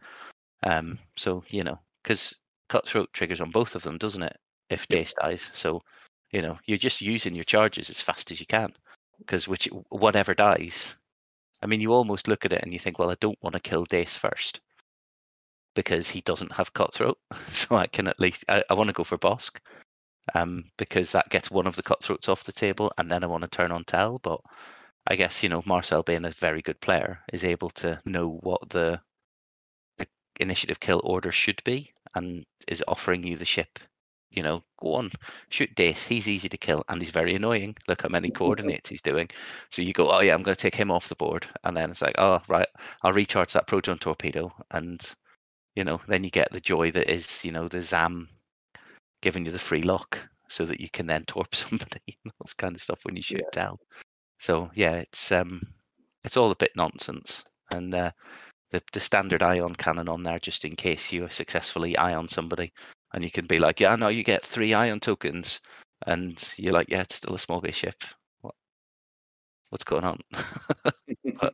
Um, 0.63 0.99
so 1.15 1.43
you 1.49 1.63
know, 1.63 1.79
because 2.01 2.35
cutthroat 2.69 3.11
triggers 3.13 3.41
on 3.41 3.51
both 3.51 3.75
of 3.75 3.83
them, 3.83 3.97
doesn't 3.97 4.23
it? 4.23 4.37
If 4.69 4.87
Yep. 4.89 4.99
Dace 4.99 5.13
dies, 5.13 5.51
so 5.53 5.81
you 6.33 6.41
know 6.41 6.59
you're 6.65 6.77
just 6.77 7.01
using 7.01 7.35
your 7.35 7.45
charges 7.45 7.89
as 7.89 8.01
fast 8.01 8.31
as 8.31 8.39
you 8.39 8.45
can 8.45 8.73
because 9.19 9.47
which 9.47 9.69
whatever 9.89 10.33
dies. 10.33 10.95
I 11.61 11.65
mean, 11.65 11.79
you 11.79 11.93
almost 11.93 12.27
look 12.27 12.43
at 12.43 12.51
it 12.51 12.61
and 12.61 12.73
you 12.73 12.79
think, 12.79 12.99
well, 12.99 13.09
I 13.09 13.15
don't 13.21 13.41
want 13.41 13.53
to 13.53 13.61
kill 13.61 13.85
Dace 13.85 14.17
first 14.17 14.59
because 15.75 16.09
he 16.09 16.21
doesn't 16.21 16.51
have 16.51 16.73
cutthroat, 16.73 17.17
so 17.47 17.77
I 17.77 17.87
can 17.87 18.07
at 18.07 18.19
least 18.19 18.43
I, 18.49 18.63
I 18.69 18.73
want 18.73 18.89
to 18.89 18.93
go 18.93 19.03
for 19.03 19.17
Bossk. 19.17 19.59
Um, 20.35 20.71
because 20.77 21.11
that 21.11 21.29
gets 21.29 21.51
one 21.51 21.67
of 21.67 21.75
the 21.75 21.83
cutthroats 21.83 22.29
off 22.29 22.45
the 22.45 22.53
table, 22.53 22.91
and 22.97 23.11
then 23.11 23.23
I 23.23 23.27
want 23.27 23.41
to 23.43 23.49
turn 23.49 23.71
on 23.71 23.83
Tell. 23.83 24.19
But 24.19 24.39
I 25.07 25.15
guess 25.15 25.43
you 25.43 25.49
know 25.49 25.63
Marcel 25.65 26.03
being 26.03 26.25
a 26.25 26.31
very 26.31 26.61
good 26.61 26.79
player 26.81 27.19
is 27.31 27.43
able 27.43 27.69
to 27.71 28.01
know 28.05 28.39
what 28.41 28.69
the, 28.69 29.01
the 29.97 30.07
initiative 30.39 30.79
kill 30.79 31.01
order 31.03 31.31
should 31.31 31.61
be 31.65 31.93
and 32.15 32.45
is 32.67 32.83
offering 32.87 33.25
you 33.25 33.35
the 33.35 33.45
ship. 33.45 33.79
You 34.33 34.43
know, 34.43 34.63
go 34.79 34.93
on, 34.93 35.11
shoot 35.49 35.73
Dace. 35.75 36.07
He's 36.07 36.27
easy 36.27 36.49
to 36.49 36.57
kill 36.57 36.83
and 36.89 36.99
he's 36.99 37.11
very 37.11 37.35
annoying. 37.35 37.75
Look 37.87 38.01
how 38.01 38.09
many 38.09 38.29
coordinates 38.31 38.89
he's 38.89 39.01
doing. 39.01 39.29
So 39.69 39.81
you 39.81 39.93
go, 39.93 40.09
oh 40.09 40.21
yeah, 40.21 40.33
I'm 40.33 40.43
going 40.43 40.55
to 40.55 40.61
take 40.61 40.75
him 40.75 40.91
off 40.91 41.09
the 41.09 41.15
board, 41.15 41.47
and 41.63 41.77
then 41.77 41.91
it's 41.91 42.01
like, 42.01 42.15
oh 42.17 42.41
right, 42.47 42.67
I'll 43.03 43.13
recharge 43.13 43.53
that 43.53 43.67
proton 43.67 43.97
torpedo, 43.99 44.51
and 44.71 45.01
you 45.75 45.83
know, 45.83 46.01
then 46.07 46.23
you 46.23 46.29
get 46.29 46.51
the 46.51 46.59
joy 46.59 46.91
that 46.91 47.11
is, 47.11 47.43
you 47.43 47.51
know, 47.51 47.67
the 47.67 47.81
Zam 47.81 48.29
giving 49.21 49.45
you 49.45 49.51
the 49.51 49.59
free 49.59 49.81
lock 49.81 50.19
so 50.49 50.65
that 50.65 50.79
you 50.79 50.89
can 50.89 51.07
then 51.07 51.23
torp 51.25 51.55
somebody. 51.55 52.01
You 52.07 52.15
know, 52.25 52.31
this 52.43 52.53
kind 52.53 52.75
of 52.75 52.81
stuff 52.81 52.99
when 53.03 53.15
you 53.15 53.21
shoot 53.21 53.45
down. 53.51 53.77
So 54.39 54.69
yeah, 54.75 54.95
it's 54.95 55.31
um, 55.31 55.61
it's 56.23 56.37
all 56.37 56.51
a 56.51 56.55
bit 56.55 56.71
nonsense, 56.75 57.43
and 57.71 57.93
uh, 57.93 58.11
the 58.71 58.81
the 58.91 58.99
standard 58.99 59.41
ion 59.41 59.75
cannon 59.75 60.09
on 60.09 60.23
there 60.23 60.39
just 60.39 60.65
in 60.65 60.75
case 60.75 61.11
you 61.11 61.27
successfully 61.29 61.97
ion 61.97 62.27
somebody, 62.27 62.73
and 63.13 63.23
you 63.23 63.31
can 63.31 63.45
be 63.45 63.59
like, 63.59 63.79
yeah, 63.79 63.95
no, 63.95 64.07
you 64.07 64.23
get 64.23 64.43
three 64.43 64.73
ion 64.73 64.99
tokens, 64.99 65.59
and 66.07 66.53
you're 66.57 66.73
like, 66.73 66.89
yeah, 66.89 67.01
it's 67.01 67.15
still 67.15 67.35
a 67.35 67.39
small 67.39 67.61
base 67.61 67.75
ship. 67.75 68.03
What? 68.41 68.55
What's 69.69 69.83
going 69.83 70.03
on? 70.03 70.19
but 71.39 71.53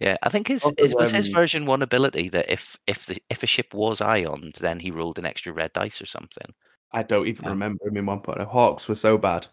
yeah, 0.00 0.16
I 0.22 0.28
think 0.28 0.48
his, 0.48 0.62
Also, 0.64 0.74
his 0.82 0.94
was 0.94 1.10
his 1.10 1.26
um, 1.28 1.32
version 1.32 1.66
one 1.66 1.82
ability 1.82 2.28
that 2.30 2.50
if 2.50 2.76
if 2.86 3.06
the 3.06 3.22
if 3.30 3.42
a 3.42 3.46
ship 3.46 3.74
was 3.74 4.00
ioned, 4.00 4.54
then 4.60 4.78
he 4.80 4.90
rolled 4.90 5.18
an 5.18 5.26
extra 5.26 5.52
red 5.52 5.72
dice 5.72 6.00
or 6.00 6.06
something. 6.06 6.52
I 6.92 7.02
don't 7.02 7.26
even 7.26 7.44
Yeah. 7.44 7.50
remember 7.50 7.88
him 7.88 7.96
in 7.96 8.06
one 8.06 8.20
point. 8.20 8.40
Hawks 8.40 8.88
were 8.88 8.94
so 8.94 9.18
bad. 9.18 9.46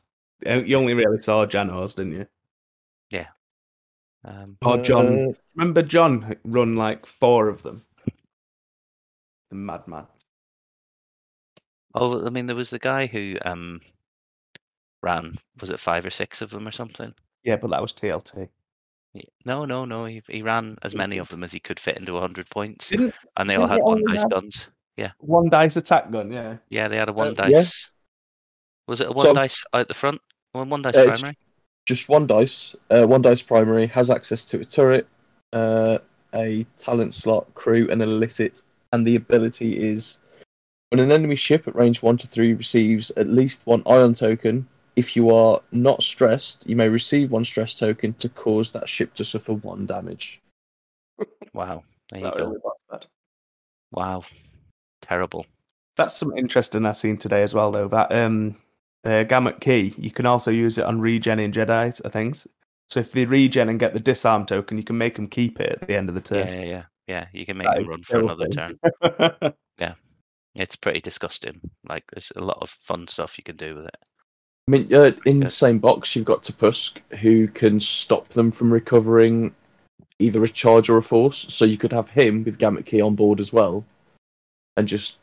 You 0.45 0.75
only 0.77 0.93
really 0.93 1.21
saw 1.21 1.45
Janos, 1.45 1.93
didn't 1.93 2.13
you? 2.13 2.27
Yeah. 3.09 3.27
Um, 4.23 4.57
Or 4.63 4.77
John. 4.77 5.29
Uh, 5.29 5.33
Remember 5.55 5.81
John 5.81 6.35
run 6.43 6.75
like 6.75 7.05
four 7.05 7.47
of 7.49 7.61
them? 7.63 7.83
The 9.49 9.55
madman. 9.55 10.07
Oh, 11.95 12.25
I 12.25 12.29
mean, 12.29 12.45
there 12.45 12.55
was 12.55 12.69
the 12.69 12.79
guy 12.79 13.05
who 13.07 13.37
um 13.43 13.81
ran 15.03 15.37
was 15.59 15.69
it 15.69 15.79
five 15.79 16.05
or 16.05 16.09
six 16.09 16.41
of 16.41 16.49
them 16.51 16.67
or 16.67 16.71
something. 16.71 17.13
Yeah, 17.43 17.55
but 17.55 17.71
that 17.71 17.81
was 17.81 17.93
TLT. 17.93 18.49
No, 19.45 19.65
no, 19.65 19.83
no. 19.85 20.05
He 20.05 20.21
he 20.27 20.41
ran 20.41 20.77
as 20.83 20.95
many 20.95 21.17
of 21.17 21.27
them 21.29 21.43
as 21.43 21.51
he 21.51 21.59
could 21.59 21.79
fit 21.79 21.97
into 21.97 22.17
hundred 22.17 22.49
points, 22.49 22.89
Didn't 22.89 23.11
and 23.37 23.49
they 23.49 23.55
all 23.55 23.67
had 23.67 23.81
one 23.81 24.03
dice 24.07 24.25
guns. 24.25 24.67
Yeah, 24.95 25.11
one 25.19 25.49
dice 25.49 25.75
attack 25.75 26.11
gun, 26.11 26.31
yeah. 26.31 26.57
Yeah, 26.69 26.87
they 26.87 26.97
had 26.97 27.09
a 27.09 27.13
one 27.13 27.29
Uh, 27.39 27.47
yeah. 27.47 27.57
dice. 27.59 27.89
Was 28.87 29.01
it 29.01 29.07
a 29.07 29.11
one 29.11 29.25
So- 29.25 29.33
dice 29.33 29.63
out 29.73 29.87
the 29.87 29.93
front? 29.93 30.21
One 30.53 30.69
one 30.69 30.81
dice 30.81 30.95
Uh, 30.95 31.05
primary. 31.05 31.37
just 31.85 32.07
one 32.09 32.27
dice. 32.27 32.75
Uh, 32.89 33.05
one 33.05 33.21
dice 33.21 33.41
primary 33.41 33.87
has 33.87 34.09
access 34.09 34.45
to 34.45 34.59
a 34.61 34.65
turret, 34.65 35.07
uh, 35.53 35.97
a 36.33 36.63
talent 36.77 37.13
slot, 37.13 37.53
crew, 37.53 37.89
and 37.91 38.01
an 38.01 38.09
illicit. 38.09 38.61
And 38.93 39.05
the 39.07 39.15
ability 39.15 39.77
is 39.81 40.19
when 40.91 40.99
an 40.99 41.11
enemy 41.11 41.35
ship 41.35 41.67
at 41.67 41.75
range 41.75 42.03
one 42.03 42.17
to 42.17 42.27
three 42.27 42.53
receives 42.53 43.11
at 43.11 43.29
least 43.29 43.65
one 43.65 43.81
ion 43.85 44.13
token. 44.13 44.67
If 44.97 45.15
you 45.15 45.29
are 45.33 45.61
not 45.71 46.03
stressed, 46.03 46.67
you 46.67 46.75
may 46.75 46.89
receive 46.89 47.31
one 47.31 47.45
stress 47.45 47.75
token 47.75 48.13
to 48.15 48.27
cause 48.27 48.73
that 48.73 48.89
ship 48.89 49.13
to 49.15 49.23
suffer 49.23 49.53
one 49.53 49.85
damage. 49.85 50.41
Wow, 51.53 51.83
there 52.09 52.19
you 52.19 52.25
Not 52.25 52.37
go. 52.37 52.45
really. 52.89 53.05
Wow, 53.93 54.23
terrible. 55.01 55.45
That's 55.95 56.17
some 56.17 56.37
interesting 56.37 56.85
I've 56.85 56.97
seen 56.97 57.15
today 57.15 57.41
as 57.43 57.53
well, 57.53 57.71
though. 57.71 57.87
That 57.87 58.13
um, 58.13 58.57
uh, 59.05 59.23
Gamut 59.23 59.61
Key, 59.61 59.93
you 59.97 60.11
can 60.11 60.25
also 60.25 60.51
use 60.51 60.77
it 60.77 60.83
on 60.83 60.99
regen 60.99 61.39
in 61.39 61.53
Jedi's, 61.53 62.01
I 62.03 62.09
think. 62.09 62.35
So 62.89 62.99
if 62.99 63.13
they 63.13 63.23
regen 63.23 63.69
and 63.69 63.79
get 63.79 63.93
the 63.93 63.99
disarm 64.01 64.45
token, 64.45 64.77
you 64.77 64.83
can 64.83 64.97
make 64.97 65.15
them 65.15 65.29
keep 65.29 65.61
it 65.61 65.79
at 65.81 65.87
the 65.87 65.95
end 65.95 66.09
of 66.09 66.15
the 66.15 66.21
turn. 66.21 66.47
yeah, 66.47 66.63
yeah, 66.63 66.83
yeah. 67.07 67.25
You 67.31 67.45
can 67.45 67.57
make 67.57 67.67
That 67.67 67.77
them 67.77 67.87
run 67.87 68.03
for 68.03 68.19
another 68.19 68.47
terrible. 68.49 68.77
turn. 69.39 69.53
It's 70.55 70.75
pretty 70.75 71.01
disgusting. 71.01 71.59
Like 71.87 72.03
there's 72.11 72.31
a 72.35 72.41
lot 72.41 72.59
of 72.61 72.69
fun 72.69 73.07
stuff 73.07 73.37
you 73.37 73.43
can 73.43 73.55
do 73.55 73.75
with 73.75 73.85
it. 73.85 73.97
I 74.67 74.71
mean, 74.71 74.93
uh, 74.93 75.11
in 75.25 75.39
the 75.39 75.49
same 75.49 75.79
box, 75.79 76.15
you've 76.15 76.25
got 76.25 76.43
Tupusk, 76.43 76.99
who 77.19 77.47
can 77.47 77.79
stop 77.79 78.29
them 78.29 78.51
from 78.51 78.71
recovering 78.71 79.53
either 80.19 80.43
a 80.43 80.49
charge 80.49 80.89
or 80.89 80.97
a 80.97 81.03
force, 81.03 81.45
so 81.49 81.65
you 81.65 81.77
could 81.77 81.91
have 81.91 82.09
him 82.09 82.43
with 82.43 82.59
Gamut 82.59 82.85
Key 82.85 83.01
on 83.01 83.15
board 83.15 83.39
as 83.39 83.51
well, 83.51 83.83
and 84.77 84.87
just 84.87 85.19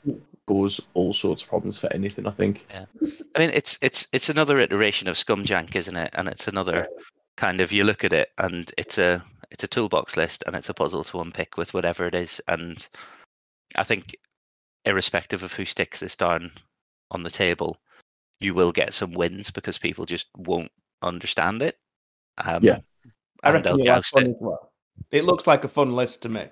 cause 0.47 0.81
all 0.95 1.13
sorts 1.13 1.43
of 1.43 1.49
problems 1.49 1.79
for 1.79 1.93
anything. 1.93 2.27
I 2.27 2.31
think. 2.31 2.67
Yeah. 2.71 2.87
I 3.35 3.39
mean, 3.39 3.51
it's 3.51 3.79
it's 3.81 4.09
it's 4.13 4.29
another 4.29 4.59
iteration 4.59 5.09
of 5.09 5.17
Scumjank, 5.17 5.77
isn't 5.77 5.97
it? 5.97 6.11
And 6.15 6.29
it's 6.29 6.49
another 6.49 6.89
kind 7.37 7.61
of 7.61 7.71
you 7.71 7.85
look 7.85 8.03
at 8.05 8.13
it 8.13 8.31
and 8.39 8.71
it's 8.77 8.99
a 8.99 9.25
it's 9.51 9.63
a 9.63 9.69
toolbox 9.69 10.17
list 10.17 10.43
and 10.47 10.57
it's 10.57 10.69
a 10.69 10.75
puzzle 10.75 11.05
to 11.05 11.21
unpick 11.21 11.57
with 11.57 11.73
whatever 11.73 12.07
it 12.07 12.15
is. 12.15 12.41
And 12.49 12.87
I 13.77 13.85
think, 13.85 14.17
irrespective 14.85 15.43
of 15.43 15.53
who 15.53 15.65
sticks 15.65 16.01
this 16.01 16.17
down 16.17 16.51
on 17.11 17.23
the 17.23 17.31
table, 17.31 17.79
you 18.41 18.55
will 18.55 18.73
get 18.73 18.95
some 18.95 19.13
wins 19.13 19.51
because 19.51 19.79
people 19.79 20.07
just 20.07 20.27
won't 20.37 20.71
understand 21.03 21.63
it. 21.63 21.79
Um, 22.45 22.63
Yeah. 22.63 22.79
I 23.43 23.49
and 23.51 23.55
reckon 23.55 23.63
they'll 23.63 23.77
you'll 23.79 23.87
joust 23.87 24.17
it. 24.17 24.37
well. 24.41 24.73
It 25.13 25.25
looks 25.25 25.47
like 25.47 25.65
a 25.65 25.69
fun 25.69 25.95
list 25.95 26.23
to 26.23 26.29
me. 26.29 26.49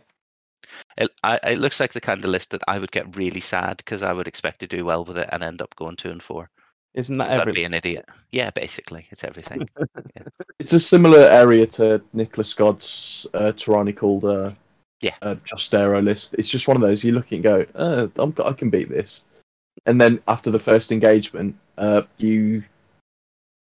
It, 0.96 1.10
I, 1.22 1.38
it 1.44 1.58
looks 1.58 1.80
like 1.80 1.92
the 1.92 2.00
kind 2.00 2.22
of 2.24 2.30
list 2.30 2.50
that 2.50 2.62
I 2.68 2.78
would 2.78 2.92
get 2.92 3.16
really 3.16 3.40
sad 3.40 3.78
because 3.78 4.02
I 4.02 4.12
would 4.12 4.28
expect 4.28 4.60
to 4.60 4.66
do 4.66 4.84
well 4.84 5.04
with 5.04 5.18
it 5.18 5.28
and 5.32 5.42
end 5.42 5.60
up 5.62 5.74
going 5.76 5.96
two 5.96 6.10
and 6.10 6.22
four. 6.22 6.48
Isn't 6.94 7.18
that 7.18 7.30
'cause 7.30 7.40
I'd 7.48 7.54
be 7.54 7.64
an 7.64 7.74
idiot. 7.74 8.06
Yeah, 8.32 8.50
basically, 8.50 9.06
it's 9.10 9.24
everything. 9.24 9.68
It's 10.58 10.72
a 10.72 10.80
similar 10.80 11.18
area 11.20 11.66
to 11.66 12.02
Nicholas 12.14 12.54
God's 12.54 13.26
uh, 13.34 13.52
tyrannical 13.52 14.26
uh, 14.26 14.52
Yeah. 15.00 15.14
uh, 15.22 15.34
Justero 15.44 16.02
list. 16.02 16.34
It's 16.38 16.48
just 16.48 16.68
one 16.68 16.76
of 16.76 16.82
those 16.82 17.04
you 17.04 17.12
look 17.12 17.26
at 17.26 17.32
and 17.32 17.42
go, 17.42 17.66
uh, 17.74 18.08
I'm, 18.16 18.34
I 18.44 18.52
can 18.52 18.70
beat 18.70 18.88
this, 18.88 19.26
and 19.84 20.00
then 20.00 20.20
after 20.26 20.50
the 20.50 20.58
first 20.58 20.90
engagement, 20.90 21.56
uh, 21.76 22.02
you 22.16 22.64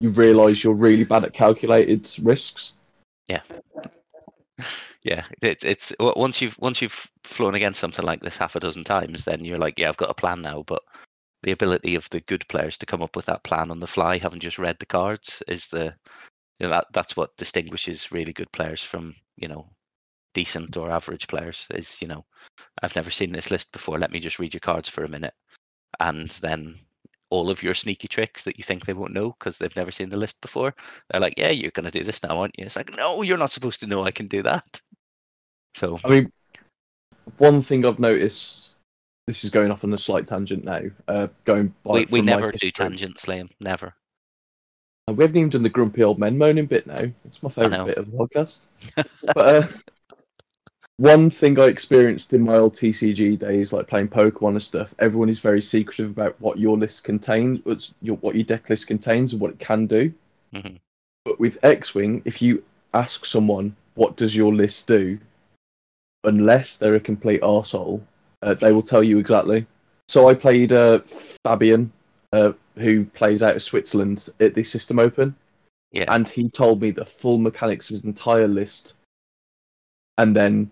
you 0.00 0.10
realise 0.10 0.64
you're 0.64 0.74
really 0.74 1.04
bad 1.04 1.24
at 1.24 1.32
calculated 1.32 2.10
risks. 2.22 2.72
yeah, 5.02 5.24
it, 5.42 5.62
it's 5.64 5.94
once 6.00 6.40
you've 6.40 6.58
once 6.58 6.82
you've 6.82 7.10
flown 7.24 7.54
against 7.54 7.80
something 7.80 8.04
like 8.04 8.20
this 8.20 8.36
half 8.36 8.56
a 8.56 8.60
dozen 8.60 8.84
times, 8.84 9.24
then 9.24 9.44
you're 9.44 9.58
like, 9.58 9.78
yeah, 9.78 9.88
I've 9.88 9.96
got 9.96 10.10
a 10.10 10.14
plan 10.14 10.42
now. 10.42 10.62
But 10.66 10.82
the 11.42 11.52
ability 11.52 11.94
of 11.94 12.08
the 12.10 12.20
good 12.20 12.46
players 12.48 12.76
to 12.78 12.86
come 12.86 13.02
up 13.02 13.16
with 13.16 13.26
that 13.26 13.44
plan 13.44 13.70
on 13.70 13.80
the 13.80 13.86
fly, 13.86 14.18
having 14.18 14.40
just 14.40 14.58
read 14.58 14.78
the 14.78 14.86
cards, 14.86 15.42
is 15.48 15.68
the 15.68 15.94
you 16.60 16.66
know, 16.66 16.70
that 16.70 16.86
that's 16.92 17.16
what 17.16 17.36
distinguishes 17.36 18.12
really 18.12 18.32
good 18.32 18.50
players 18.52 18.82
from 18.82 19.14
you 19.36 19.48
know 19.48 19.68
decent 20.34 20.76
or 20.76 20.90
average 20.90 21.28
players. 21.28 21.66
Is 21.74 22.00
you 22.00 22.08
know, 22.08 22.24
I've 22.82 22.96
never 22.96 23.10
seen 23.10 23.32
this 23.32 23.50
list 23.50 23.72
before. 23.72 23.98
Let 23.98 24.12
me 24.12 24.20
just 24.20 24.38
read 24.38 24.54
your 24.54 24.60
cards 24.60 24.88
for 24.88 25.04
a 25.04 25.10
minute, 25.10 25.34
and 25.98 26.28
then 26.28 26.76
all 27.30 27.48
of 27.48 27.62
your 27.62 27.74
sneaky 27.74 28.08
tricks 28.08 28.42
that 28.42 28.58
you 28.58 28.64
think 28.64 28.84
they 28.84 28.92
won't 28.92 29.12
know 29.12 29.36
because 29.38 29.56
they've 29.56 29.76
never 29.76 29.92
seen 29.92 30.08
the 30.08 30.16
list 30.16 30.40
before. 30.40 30.74
They're 31.08 31.20
like, 31.20 31.34
yeah, 31.36 31.50
you're 31.50 31.70
going 31.70 31.84
to 31.84 31.96
do 31.96 32.02
this 32.02 32.22
now, 32.24 32.40
aren't 32.40 32.58
you? 32.58 32.66
It's 32.66 32.74
like, 32.74 32.96
no, 32.96 33.22
you're 33.22 33.38
not 33.38 33.52
supposed 33.52 33.80
to 33.80 33.86
know 33.86 34.02
I 34.02 34.10
can 34.10 34.26
do 34.26 34.42
that. 34.42 34.80
So 35.76 36.00
I 36.04 36.08
mean, 36.08 36.32
one 37.38 37.62
thing 37.62 37.86
I've 37.86 37.98
noticed. 37.98 38.66
This 39.26 39.44
is 39.44 39.50
going 39.50 39.70
off 39.70 39.84
on 39.84 39.92
a 39.92 39.98
slight 39.98 40.26
tangent 40.26 40.64
now. 40.64 40.82
Uh, 41.06 41.28
going 41.44 41.72
by 41.84 41.92
we, 41.92 42.06
we 42.06 42.20
never 42.20 42.50
do 42.50 42.70
tangents, 42.72 43.26
Liam. 43.26 43.48
Never. 43.60 43.94
And 45.06 45.16
we 45.16 45.22
haven't 45.22 45.36
even 45.36 45.50
done 45.50 45.62
the 45.62 45.68
grumpy 45.68 46.02
old 46.02 46.18
men 46.18 46.36
moaning 46.36 46.66
bit 46.66 46.86
now. 46.86 47.04
It's 47.24 47.42
my 47.42 47.50
favourite 47.50 47.86
bit 47.86 47.98
of 47.98 48.10
the 48.10 48.16
podcast. 48.16 48.66
but 49.34 49.36
uh, 49.36 49.66
one 51.00 51.30
thing 51.30 51.58
I 51.58 51.64
experienced 51.64 52.34
in 52.34 52.42
my 52.42 52.56
old 52.56 52.74
TCG 52.74 53.38
days, 53.38 53.72
like 53.72 53.86
playing 53.86 54.08
Pokemon 54.08 54.50
and 54.50 54.62
stuff, 54.62 54.94
everyone 54.98 55.30
is 55.30 55.40
very 55.40 55.62
secretive 55.62 56.10
about 56.10 56.38
what 56.42 56.58
your 56.58 56.76
list 56.76 57.04
contains, 57.04 57.60
what's 57.64 57.94
your, 58.02 58.16
what 58.16 58.34
your 58.34 58.44
deck 58.44 58.68
list 58.68 58.86
contains, 58.86 59.32
and 59.32 59.40
what 59.40 59.52
it 59.52 59.58
can 59.58 59.86
do. 59.86 60.12
Mhm. 60.52 60.76
But 61.24 61.40
with 61.40 61.56
X-wing, 61.62 62.20
if 62.26 62.42
you 62.42 62.62
ask 62.92 63.24
someone 63.24 63.74
what 63.94 64.16
does 64.18 64.36
your 64.36 64.54
list 64.54 64.88
do, 64.88 65.18
unless 66.24 66.76
they're 66.76 66.96
a 66.96 67.00
complete 67.00 67.40
arsehole, 67.40 68.02
uh, 68.42 68.52
they 68.52 68.70
will 68.70 68.82
tell 68.82 69.02
you 69.02 69.18
exactly. 69.18 69.66
So 70.08 70.28
I 70.28 70.34
played 70.34 70.70
uh, 70.70 70.98
Fabian, 71.46 71.90
uh, 72.34 72.52
who 72.76 73.06
plays 73.06 73.42
out 73.42 73.56
of 73.56 73.62
Switzerland 73.62 74.28
at 74.38 74.54
the 74.54 74.62
System 74.62 74.98
Open 74.98 75.34
Yeah. 75.92 76.12
and 76.14 76.28
he 76.28 76.50
told 76.50 76.82
me 76.82 76.90
the 76.90 77.06
full 77.06 77.38
mechanics 77.38 77.88
of 77.88 77.94
his 77.94 78.04
entire 78.04 78.48
list 78.48 78.96
and 80.18 80.36
then 80.36 80.70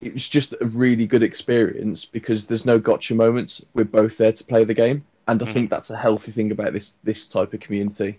it 0.00 0.06
it 0.08 0.14
was 0.14 0.28
just 0.28 0.54
a 0.60 0.66
really 0.66 1.06
good 1.06 1.22
experience 1.22 2.04
because 2.04 2.46
there's 2.46 2.66
no 2.66 2.78
gotcha 2.78 3.14
moments 3.14 3.64
we're 3.74 3.84
both 3.84 4.16
there 4.16 4.32
to 4.32 4.44
play 4.44 4.64
the 4.64 4.74
game 4.74 5.04
and 5.26 5.42
i 5.42 5.46
Mhm. 5.46 5.52
think 5.52 5.70
that's 5.70 5.90
a 5.90 5.96
healthy 5.96 6.32
thing 6.32 6.50
about 6.52 6.72
this 6.72 6.92
this 7.04 7.28
type 7.28 7.52
of 7.52 7.60
community 7.60 8.18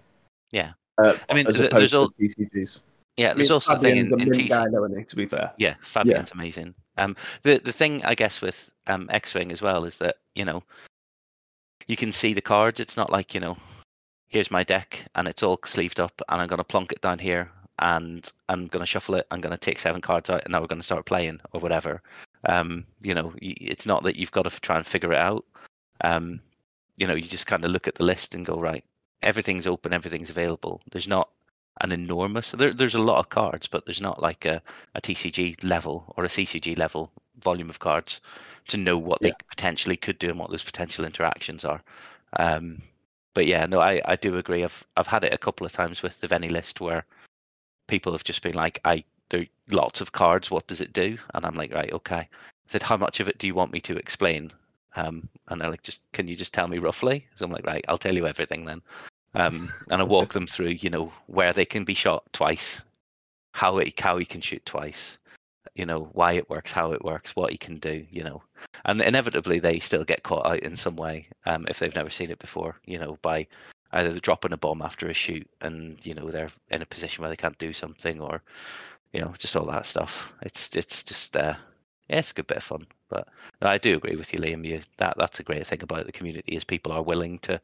Yeah. 0.52 0.74
uh, 0.98 1.14
I 1.30 1.34
mean, 1.34 1.48
as 1.48 1.56
th- 1.56 1.68
opposed 1.68 1.80
there's 1.80 1.92
to 1.92 1.98
al- 1.98 2.10
TCGs. 2.20 2.82
yeah, 3.18 3.32
I 3.32 3.34
there's 3.36 3.50
mean, 3.50 3.54
also 3.54 3.74
a 3.74 3.80
thing 3.80 3.98
in, 3.98 4.08
a 4.08 4.18
in 4.18 4.30
mint 4.30 4.34
TC 4.34 4.50
guy, 4.50 4.68
though, 4.70 4.84
isn't 4.86 4.98
he, 5.00 5.06
to 5.06 5.16
be 5.16 5.26
fair. 5.26 5.54
Yeah, 5.58 5.76
Fabian's 5.82 6.32
amazing. 6.32 6.76
Um, 6.98 7.16
the 7.44 7.60
the 7.60 7.72
thing 7.72 8.04
I 8.04 8.16
guess 8.16 8.42
with 8.42 8.70
um 8.88 9.08
X-wing 9.12 9.52
as 9.52 9.62
well 9.62 9.86
is 9.86 9.98
that 10.00 10.18
you 10.36 10.44
know 10.46 10.62
you 11.88 11.96
can 11.96 12.12
see 12.12 12.34
the 12.34 12.42
cards. 12.42 12.80
It's 12.82 12.98
not 12.98 13.12
like 13.12 13.34
you 13.34 13.40
know, 13.40 13.58
here's 14.28 14.52
my 14.52 14.64
deck 14.64 15.06
and 15.16 15.28
it's 15.28 15.44
all 15.44 15.60
sleeved 15.66 16.00
up, 16.02 16.22
and 16.28 16.42
I'm 16.42 16.48
gonna 16.48 16.64
plonk 16.66 16.92
it 16.92 17.02
down 17.02 17.20
here, 17.20 17.50
and 17.80 18.32
I'm 18.48 18.68
gonna 18.68 18.86
shuffle 18.86 19.16
it. 19.16 19.28
I'm 19.32 19.42
gonna 19.42 19.58
take 19.58 19.80
seven 19.80 20.02
cards 20.02 20.30
out, 20.30 20.44
and 20.44 20.52
now 20.52 20.62
we're 20.62 20.68
gonna 20.68 20.84
start 20.84 21.06
playing 21.06 21.40
or 21.54 21.62
whatever. 21.62 22.02
Um, 22.46 22.86
you 23.02 23.14
know, 23.14 23.34
it's 23.42 23.86
not 23.86 24.04
that 24.04 24.16
you've 24.16 24.32
got 24.32 24.44
to 24.44 24.62
try 24.62 24.78
and 24.78 24.86
figure 24.86 25.12
it 25.14 25.20
out. 25.20 25.46
Um, 26.02 26.40
you 26.98 27.08
know, 27.08 27.16
you 27.16 27.24
just 27.24 27.48
kind 27.48 27.66
of 27.66 27.72
look 27.72 27.88
at 27.88 27.96
the 27.96 28.04
list 28.04 28.36
and 28.36 28.46
go 28.46 28.60
right. 28.60 28.84
Everything's 29.22 29.68
open. 29.68 29.94
Everything's 29.94 30.30
available. 30.30 30.82
There's 30.92 31.08
not 31.08 31.30
an 31.82 31.92
enormous. 31.92 32.52
There, 32.52 32.74
there's 32.74 32.96
a 32.96 33.00
lot 33.00 33.20
of 33.20 33.30
cards, 33.30 33.68
but 33.68 33.86
there's 33.86 34.02
not 34.02 34.22
like 34.22 34.46
a 34.46 34.62
a 34.96 35.02
TCG 35.02 35.64
level 35.64 36.14
or 36.18 36.24
a 36.24 36.30
CCG 36.30 36.78
level 36.78 37.12
volume 37.42 37.70
of 37.70 37.80
cards 37.80 38.22
to 38.68 38.78
know 38.78 38.98
what 38.98 39.22
they 39.22 39.34
potentially 39.50 39.98
could 39.98 40.20
do 40.20 40.30
and 40.30 40.40
what 40.40 40.52
those 40.52 40.64
potential 40.64 41.06
interactions 41.06 41.66
are. 41.66 41.82
Um, 42.38 42.82
but 43.34 43.46
yeah, 43.46 43.66
no, 43.66 43.80
I, 43.80 44.02
I 44.06 44.16
do 44.16 44.38
agree. 44.38 44.64
I've 44.64 44.86
I've 44.98 45.08
had 45.08 45.24
it 45.24 45.34
a 45.34 45.38
couple 45.38 45.66
of 45.66 45.72
times 45.72 46.02
with 46.02 46.20
the 46.20 46.28
Vennie 46.28 46.52
list 46.52 46.82
where 46.82 47.06
people 47.90 48.12
have 48.14 48.24
just 48.24 48.42
been 48.42 48.56
like, 48.56 48.80
I 48.86 49.04
there 49.30 49.42
are 49.42 49.46
lots 49.70 50.02
of 50.02 50.12
cards. 50.12 50.50
What 50.50 50.68
does 50.68 50.82
it 50.82 50.94
do? 50.94 51.18
And 51.34 51.46
I'm 51.46 51.56
like, 51.56 51.74
right, 51.74 51.92
okay. 51.94 52.16
I 52.16 52.28
said, 52.68 52.84
how 52.84 52.98
much 52.98 53.20
of 53.20 53.28
it 53.28 53.38
do 53.38 53.48
you 53.48 53.56
want 53.56 53.74
me 53.74 53.80
to 53.82 53.98
explain? 53.98 54.52
Um, 54.96 55.30
and 55.48 55.62
they're 55.62 55.70
like, 55.70 55.84
just 55.84 56.02
can 56.14 56.28
you 56.28 56.36
just 56.36 56.54
tell 56.54 56.68
me 56.68 56.80
roughly? 56.80 57.28
So 57.36 57.46
I'm 57.46 57.52
like, 57.52 57.66
right, 57.66 57.86
I'll 57.88 57.98
tell 57.98 58.16
you 58.16 58.28
everything 58.28 58.66
then. 58.66 58.82
Um, 59.36 59.72
and 59.92 60.02
I 60.02 60.06
walk 60.06 60.34
them 60.34 60.48
through, 60.48 60.70
you 60.70 60.90
know, 60.90 61.12
where 61.28 61.54
they 61.54 61.66
can 61.66 61.84
be 61.84 61.94
shot 61.94 62.24
twice, 62.34 62.84
how 63.54 63.78
it 63.78 64.00
how 64.00 64.18
he 64.18 64.26
can 64.26 64.42
shoot 64.42 64.66
twice, 64.66 65.20
you 65.76 65.86
know, 65.86 66.10
why 66.14 66.34
it 66.34 66.50
works, 66.50 66.72
how 66.72 66.92
it 66.94 67.06
works, 67.06 67.36
what 67.36 67.52
he 67.52 67.58
can 67.58 67.78
do, 67.78 68.06
you 68.10 68.24
know, 68.24 68.42
and 68.86 69.02
inevitably 69.02 69.60
they 69.60 69.80
still 69.80 70.04
get 70.04 70.24
caught 70.24 70.48
out 70.48 70.60
in 70.60 70.76
some 70.76 70.96
way 70.96 71.28
um, 71.46 71.66
if 71.70 71.78
they've 71.78 71.96
never 71.96 72.10
seen 72.10 72.32
it 72.32 72.40
before, 72.40 72.76
you 72.86 72.98
know, 72.98 73.20
by 73.22 73.46
either 73.92 74.12
they're 74.12 74.20
dropping 74.20 74.54
a 74.54 74.58
bomb 74.58 74.82
after 74.82 75.08
a 75.10 75.14
shoot 75.14 75.50
and 75.62 75.98
you 76.06 76.14
know 76.14 76.30
they're 76.30 76.52
in 76.70 76.82
a 76.82 76.86
position 76.86 77.22
where 77.22 77.30
they 77.30 77.36
can't 77.36 77.58
do 77.58 77.74
something 77.74 78.20
or 78.20 78.42
you 79.14 79.22
know 79.22 79.34
just 79.38 79.56
all 79.56 79.66
that 79.66 79.86
stuff. 79.86 80.34
It's 80.42 80.76
it's 80.76 81.04
just 81.04 81.36
uh, 81.36 81.56
yeah, 82.10 82.20
it's 82.20 82.32
a 82.32 82.36
good 82.36 82.48
bit 82.48 82.58
of 82.58 82.64
fun. 82.64 82.86
But 83.10 83.28
no, 83.62 83.70
I 83.70 83.78
do 83.78 83.96
agree 83.96 84.16
with 84.16 84.34
you, 84.34 84.40
Liam. 84.40 84.66
You 84.66 84.82
that 84.98 85.16
that's 85.18 85.40
a 85.40 85.44
great 85.44 85.66
thing 85.66 85.82
about 85.84 86.06
the 86.06 86.12
community 86.12 86.56
is 86.56 86.64
people 86.64 86.92
are 86.92 87.04
willing 87.04 87.40
to 87.40 87.60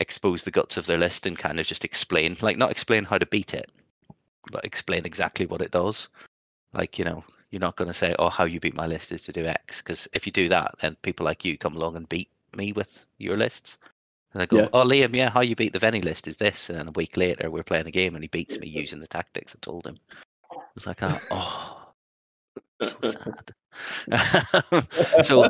expose 0.00 0.42
the 0.42 0.50
guts 0.50 0.76
of 0.76 0.86
their 0.86 0.98
list 0.98 1.26
and 1.26 1.38
kind 1.38 1.60
of 1.60 1.66
just 1.66 1.84
explain, 1.84 2.36
like 2.40 2.56
not 2.56 2.70
explain 2.70 3.04
how 3.04 3.18
to 3.18 3.26
beat 3.26 3.54
it, 3.54 3.70
but 4.50 4.64
explain 4.64 5.04
exactly 5.04 5.46
what 5.46 5.62
it 5.62 5.70
does. 5.70 6.08
Like 6.72 6.98
you 6.98 7.04
know, 7.04 7.24
you're 7.50 7.60
not 7.60 7.76
going 7.76 7.88
to 7.88 7.94
say, 7.94 8.14
"Oh, 8.18 8.28
how 8.28 8.44
you 8.44 8.60
beat 8.60 8.74
my 8.74 8.86
list 8.86 9.12
is 9.12 9.22
to 9.22 9.32
do 9.32 9.46
X," 9.46 9.78
because 9.78 10.08
if 10.12 10.26
you 10.26 10.32
do 10.32 10.48
that, 10.48 10.74
then 10.80 10.96
people 11.02 11.24
like 11.24 11.44
you 11.44 11.56
come 11.58 11.76
along 11.76 11.96
and 11.96 12.08
beat 12.08 12.30
me 12.56 12.72
with 12.72 13.06
your 13.18 13.36
lists. 13.36 13.78
And 14.34 14.42
I 14.42 14.46
go, 14.46 14.58
Yeah. 14.58 14.68
"Oh, 14.72 14.84
Liam, 14.84 15.14
yeah, 15.14 15.30
how 15.30 15.40
you 15.40 15.56
beat 15.56 15.72
the 15.72 15.78
Vennie 15.78 16.04
list 16.04 16.28
is 16.28 16.36
this," 16.36 16.68
and 16.68 16.78
then 16.78 16.88
a 16.88 16.92
week 16.92 17.16
later 17.16 17.50
we're 17.50 17.62
playing 17.62 17.86
a 17.86 17.92
game 17.92 18.14
and 18.14 18.22
he 18.24 18.28
beats 18.28 18.58
me 18.58 18.68
using 18.68 19.00
the 19.00 19.06
tactics 19.06 19.54
I 19.56 19.58
told 19.62 19.86
him. 19.86 19.96
It's 20.76 20.86
like, 20.86 21.02
oh, 21.02 21.20
oh 21.30 21.84
so 22.82 22.96
sad. 23.02 23.52
so 25.24 25.48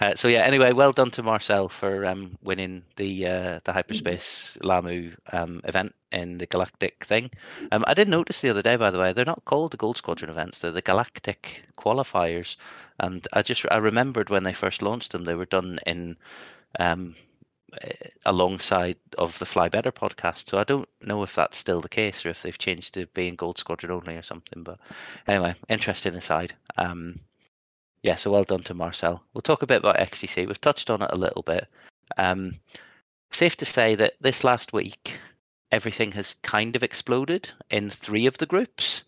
uh, 0.00 0.14
so 0.14 0.28
yeah. 0.28 0.40
Anyway, 0.40 0.72
well 0.72 0.92
done 0.92 1.10
to 1.12 1.22
Marcel 1.22 1.68
for 1.68 2.06
um, 2.06 2.38
winning 2.42 2.82
the 2.96 3.26
uh, 3.26 3.60
the 3.64 3.72
hyperspace 3.72 4.56
Lah'mu 4.62 5.14
um, 5.32 5.60
event 5.64 5.94
in 6.12 6.38
the 6.38 6.46
Galactic 6.46 7.04
thing. 7.04 7.30
Um, 7.72 7.84
I 7.86 7.94
did 7.94 8.08
notice 8.08 8.40
the 8.40 8.50
other 8.50 8.62
day, 8.62 8.76
by 8.76 8.90
the 8.90 8.98
way, 8.98 9.12
they're 9.12 9.24
not 9.24 9.44
called 9.44 9.72
the 9.72 9.76
Gold 9.76 9.98
Squadron 9.98 10.30
events; 10.30 10.58
they're 10.58 10.72
the 10.72 10.82
Galactic 10.82 11.64
qualifiers. 11.76 12.56
And 12.98 13.26
I 13.32 13.42
just 13.42 13.66
I 13.70 13.76
remembered 13.76 14.30
when 14.30 14.44
they 14.44 14.52
first 14.52 14.82
launched 14.82 15.12
them, 15.12 15.24
they 15.24 15.34
were 15.34 15.46
done 15.46 15.78
in 15.86 16.16
um, 16.78 17.14
alongside 18.24 18.96
of 19.18 19.38
the 19.38 19.46
Fly 19.46 19.68
Better 19.68 19.92
podcast. 19.92 20.48
So 20.48 20.58
I 20.58 20.64
don't 20.64 20.88
know 21.02 21.22
if 21.22 21.34
that's 21.34 21.58
still 21.58 21.80
the 21.80 21.88
case 21.88 22.24
or 22.24 22.30
if 22.30 22.42
they've 22.42 22.56
changed 22.56 22.94
to 22.94 23.06
being 23.08 23.36
Gold 23.36 23.58
Squadron 23.58 23.92
only 23.92 24.16
or 24.16 24.22
something. 24.22 24.62
But 24.62 24.78
anyway, 25.26 25.54
interesting 25.68 26.14
aside. 26.14 26.54
Um, 26.76 27.20
yeah, 28.02 28.14
so 28.14 28.30
well 28.30 28.44
done 28.44 28.62
to 28.64 28.74
Marcel. 28.74 29.22
We'll 29.34 29.42
talk 29.42 29.62
a 29.62 29.66
bit 29.66 29.78
about 29.78 29.98
XTC. 29.98 30.46
We've 30.46 30.60
touched 30.60 30.90
on 30.90 31.02
it 31.02 31.10
a 31.12 31.16
little 31.16 31.42
bit. 31.42 31.66
Um, 32.16 32.58
safe 33.30 33.56
to 33.58 33.64
say 33.64 33.94
that 33.94 34.14
this 34.20 34.42
last 34.42 34.72
week, 34.72 35.18
everything 35.70 36.12
has 36.12 36.34
kind 36.42 36.76
of 36.76 36.82
exploded 36.82 37.50
in 37.70 37.90
three 37.90 38.26
of 38.26 38.38
the 38.38 38.46
groups. 38.46 39.04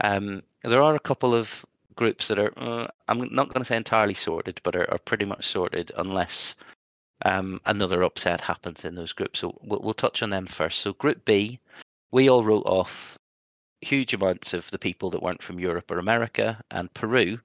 Um, 0.00 0.42
there 0.62 0.82
are 0.82 0.94
a 0.94 1.00
couple 1.00 1.34
of 1.34 1.64
groups 1.94 2.28
that 2.28 2.38
are, 2.38 2.52
uh, 2.56 2.88
I'm 3.08 3.18
not 3.32 3.48
going 3.48 3.60
to 3.60 3.64
say 3.64 3.76
entirely 3.76 4.14
sorted, 4.14 4.60
but 4.62 4.76
are, 4.76 4.90
are 4.90 4.98
pretty 4.98 5.24
much 5.24 5.46
sorted 5.46 5.92
unless 5.96 6.56
um, 7.24 7.60
another 7.66 8.02
upset 8.02 8.40
happens 8.40 8.84
in 8.84 8.94
those 8.94 9.12
groups. 9.12 9.40
So 9.40 9.58
we'll, 9.62 9.80
we'll 9.80 9.94
touch 9.94 10.22
on 10.22 10.30
them 10.30 10.46
first. 10.46 10.80
So 10.80 10.92
Group 10.92 11.24
B, 11.24 11.58
we 12.10 12.28
all 12.28 12.44
wrote 12.44 12.66
off 12.66 13.18
huge 13.80 14.14
amounts 14.14 14.54
of 14.54 14.70
the 14.70 14.78
people 14.78 15.10
that 15.10 15.22
weren't 15.22 15.42
from 15.42 15.58
Europe 15.58 15.90
or 15.90 15.98
America, 15.98 16.62
and 16.70 16.92
Peru, 16.94 17.38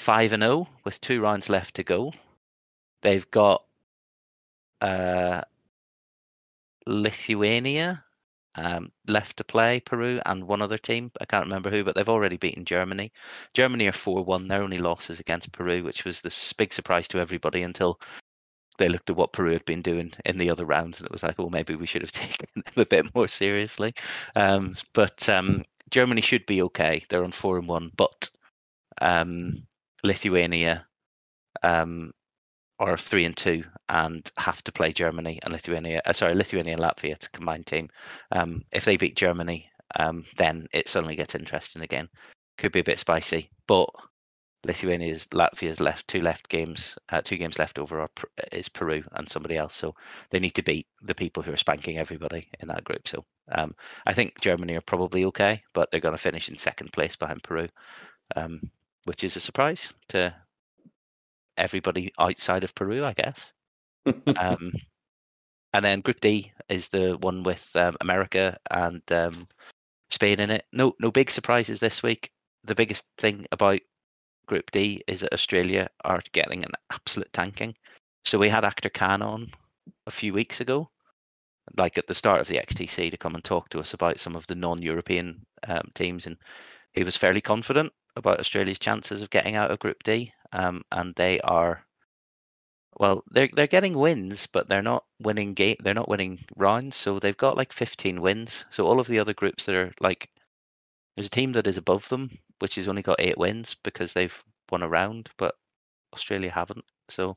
five 0.00 0.32
and 0.32 0.42
zero 0.42 0.68
with 0.84 1.00
two 1.00 1.20
rounds 1.20 1.48
left 1.48 1.76
to 1.76 1.84
go. 1.84 2.12
They've 3.02 3.28
got 3.30 3.64
uh, 4.80 5.42
Lithuania 6.86 8.04
um, 8.56 8.92
left 9.06 9.36
to 9.38 9.44
play, 9.44 9.80
Peru, 9.80 10.20
and 10.26 10.46
one 10.46 10.60
other 10.60 10.78
team. 10.78 11.10
I 11.20 11.24
can't 11.24 11.46
remember 11.46 11.70
who, 11.70 11.84
but 11.84 11.94
they've 11.94 12.08
already 12.08 12.36
beaten 12.36 12.64
Germany. 12.64 13.12
Germany 13.54 13.88
are 13.88 13.92
4 13.92 14.24
1. 14.24 14.48
Their 14.48 14.62
only 14.62 14.78
losses 14.78 15.20
against 15.20 15.52
Peru, 15.52 15.82
which 15.82 16.04
was 16.04 16.20
this 16.20 16.52
big 16.52 16.72
surprise 16.72 17.08
to 17.08 17.18
everybody 17.18 17.62
until 17.62 18.00
they 18.78 18.88
looked 18.88 19.10
at 19.10 19.16
what 19.16 19.32
Peru 19.32 19.52
had 19.52 19.64
been 19.64 19.82
doing 19.82 20.12
in 20.24 20.38
the 20.38 20.50
other 20.50 20.64
rounds, 20.64 20.98
and 20.98 21.06
it 21.06 21.12
was 21.12 21.22
like, 21.22 21.38
well, 21.38 21.50
maybe 21.50 21.74
we 21.74 21.86
should 21.86 22.02
have 22.02 22.12
taken 22.12 22.48
them 22.54 22.64
a 22.76 22.86
bit 22.86 23.14
more 23.14 23.28
seriously. 23.28 23.94
Um, 24.34 24.76
but 24.94 25.28
um, 25.28 25.64
Germany 25.90 26.20
should 26.20 26.46
be 26.46 26.62
okay. 26.62 27.04
They're 27.08 27.24
on 27.24 27.32
4 27.32 27.58
and 27.58 27.68
1, 27.68 27.90
but 27.96 28.30
um, 29.00 29.66
Lithuania 30.02 30.86
um, 31.62 32.12
are 32.78 32.96
three 32.96 33.24
and 33.24 33.36
two 33.36 33.62
and 33.88 34.30
have 34.38 34.62
to 34.64 34.72
play 34.72 34.92
Germany 34.92 35.38
and 35.42 35.52
Lithuania. 35.52 36.02
Uh, 36.04 36.12
sorry, 36.12 36.34
Lithuania 36.34 36.74
and 36.74 36.82
Latvia. 36.82 37.12
It's 37.12 37.26
a 37.26 37.30
combined 37.30 37.66
team. 37.66 37.88
Um, 38.32 38.62
if 38.72 38.84
they 38.84 38.96
beat 38.96 39.16
Germany, 39.16 39.70
um, 39.96 40.24
then 40.36 40.66
it 40.72 40.88
suddenly 40.88 41.16
gets 41.16 41.34
interesting 41.34 41.82
again. 41.82 42.08
Could 42.58 42.72
be 42.72 42.80
a 42.80 42.84
bit 42.84 42.98
spicy, 42.98 43.50
but 43.66 43.88
Lithuania's 44.64 45.26
Latvia's 45.32 45.80
left 45.80 46.06
two 46.06 46.20
left 46.20 46.48
games, 46.48 46.96
uh, 47.08 47.20
two 47.20 47.36
games 47.36 47.58
left 47.58 47.78
over 47.78 48.00
are, 48.00 48.10
is 48.52 48.68
Peru 48.68 49.02
and 49.12 49.28
somebody 49.28 49.56
else. 49.56 49.74
So 49.74 49.94
they 50.30 50.38
need 50.38 50.54
to 50.54 50.62
beat 50.62 50.86
the 51.02 51.14
people 51.14 51.42
who 51.42 51.52
are 51.52 51.56
spanking 51.56 51.98
everybody 51.98 52.48
in 52.60 52.68
that 52.68 52.84
group. 52.84 53.08
So 53.08 53.24
um, 53.50 53.74
I 54.06 54.12
think 54.12 54.40
Germany 54.40 54.76
are 54.76 54.82
probably 54.82 55.24
okay, 55.26 55.62
but 55.72 55.90
they're 55.90 56.00
going 56.00 56.14
to 56.14 56.18
finish 56.18 56.48
in 56.48 56.58
second 56.58 56.92
place 56.92 57.16
behind 57.16 57.42
Peru, 57.42 57.66
um, 58.36 58.60
which 59.04 59.24
is 59.24 59.36
a 59.36 59.40
surprise 59.40 59.92
to 60.10 60.32
everybody 61.56 62.12
outside 62.18 62.62
of 62.62 62.74
Peru, 62.74 63.04
I 63.04 63.14
guess. 63.14 63.52
um, 64.36 64.72
and 65.72 65.84
then 65.84 66.00
Group 66.02 66.20
D 66.20 66.52
is 66.68 66.88
the 66.88 67.16
one 67.20 67.42
with 67.42 67.74
um, 67.74 67.96
America 68.00 68.56
and 68.70 69.02
um, 69.10 69.48
Spain 70.10 70.38
in 70.38 70.50
it. 70.50 70.66
No, 70.72 70.94
no 71.00 71.10
big 71.10 71.30
surprises 71.30 71.80
this 71.80 72.02
week. 72.02 72.30
The 72.64 72.76
biggest 72.76 73.04
thing 73.18 73.46
about 73.50 73.80
Group 74.52 74.70
D 74.70 75.02
is 75.06 75.20
that 75.20 75.32
Australia 75.32 75.88
are 76.04 76.20
getting 76.32 76.62
an 76.62 76.72
absolute 76.90 77.32
tanking. 77.32 77.74
So 78.26 78.38
we 78.38 78.50
had 78.50 78.66
Actor 78.66 78.90
Khan 78.90 79.22
on 79.22 79.50
a 80.06 80.10
few 80.10 80.34
weeks 80.34 80.60
ago, 80.60 80.90
like 81.78 81.96
at 81.96 82.06
the 82.06 82.12
start 82.12 82.42
of 82.42 82.48
the 82.48 82.58
XTC, 82.58 83.10
to 83.10 83.16
come 83.16 83.34
and 83.34 83.42
talk 83.42 83.70
to 83.70 83.80
us 83.80 83.94
about 83.94 84.20
some 84.20 84.36
of 84.36 84.46
the 84.48 84.54
non-European 84.54 85.46
um, 85.68 85.90
teams, 85.94 86.26
and 86.26 86.36
he 86.92 87.02
was 87.02 87.16
fairly 87.16 87.40
confident 87.40 87.94
about 88.14 88.40
Australia's 88.40 88.78
chances 88.78 89.22
of 89.22 89.30
getting 89.30 89.56
out 89.56 89.70
of 89.70 89.78
Group 89.78 90.02
D 90.02 90.34
um, 90.52 90.82
and 90.92 91.14
they 91.14 91.40
are 91.40 91.82
well, 92.98 93.24
they're 93.30 93.48
they're 93.54 93.66
getting 93.66 93.96
wins, 93.96 94.46
but 94.46 94.68
they're 94.68 94.82
not 94.82 95.06
winning 95.18 95.54
game. 95.54 95.76
They're 95.80 95.94
not 95.94 96.10
winning 96.10 96.44
rounds, 96.56 96.94
so 96.94 97.18
they've 97.18 97.34
got 97.34 97.56
like 97.56 97.72
15 97.72 98.20
wins. 98.20 98.66
So 98.68 98.86
all 98.86 99.00
of 99.00 99.06
the 99.06 99.18
other 99.18 99.32
groups 99.32 99.64
that 99.64 99.74
are 99.74 99.94
like, 99.98 100.28
there's 101.16 101.28
a 101.28 101.30
team 101.30 101.52
that 101.52 101.66
is 101.66 101.78
above 101.78 102.06
them, 102.10 102.38
which 102.62 102.76
has 102.76 102.88
only 102.88 103.02
got 103.02 103.20
eight 103.20 103.36
wins 103.36 103.76
because 103.82 104.12
they've 104.12 104.44
won 104.70 104.82
a 104.82 104.88
round, 104.88 105.28
but 105.36 105.56
Australia 106.14 106.50
haven't. 106.50 106.84
So 107.08 107.36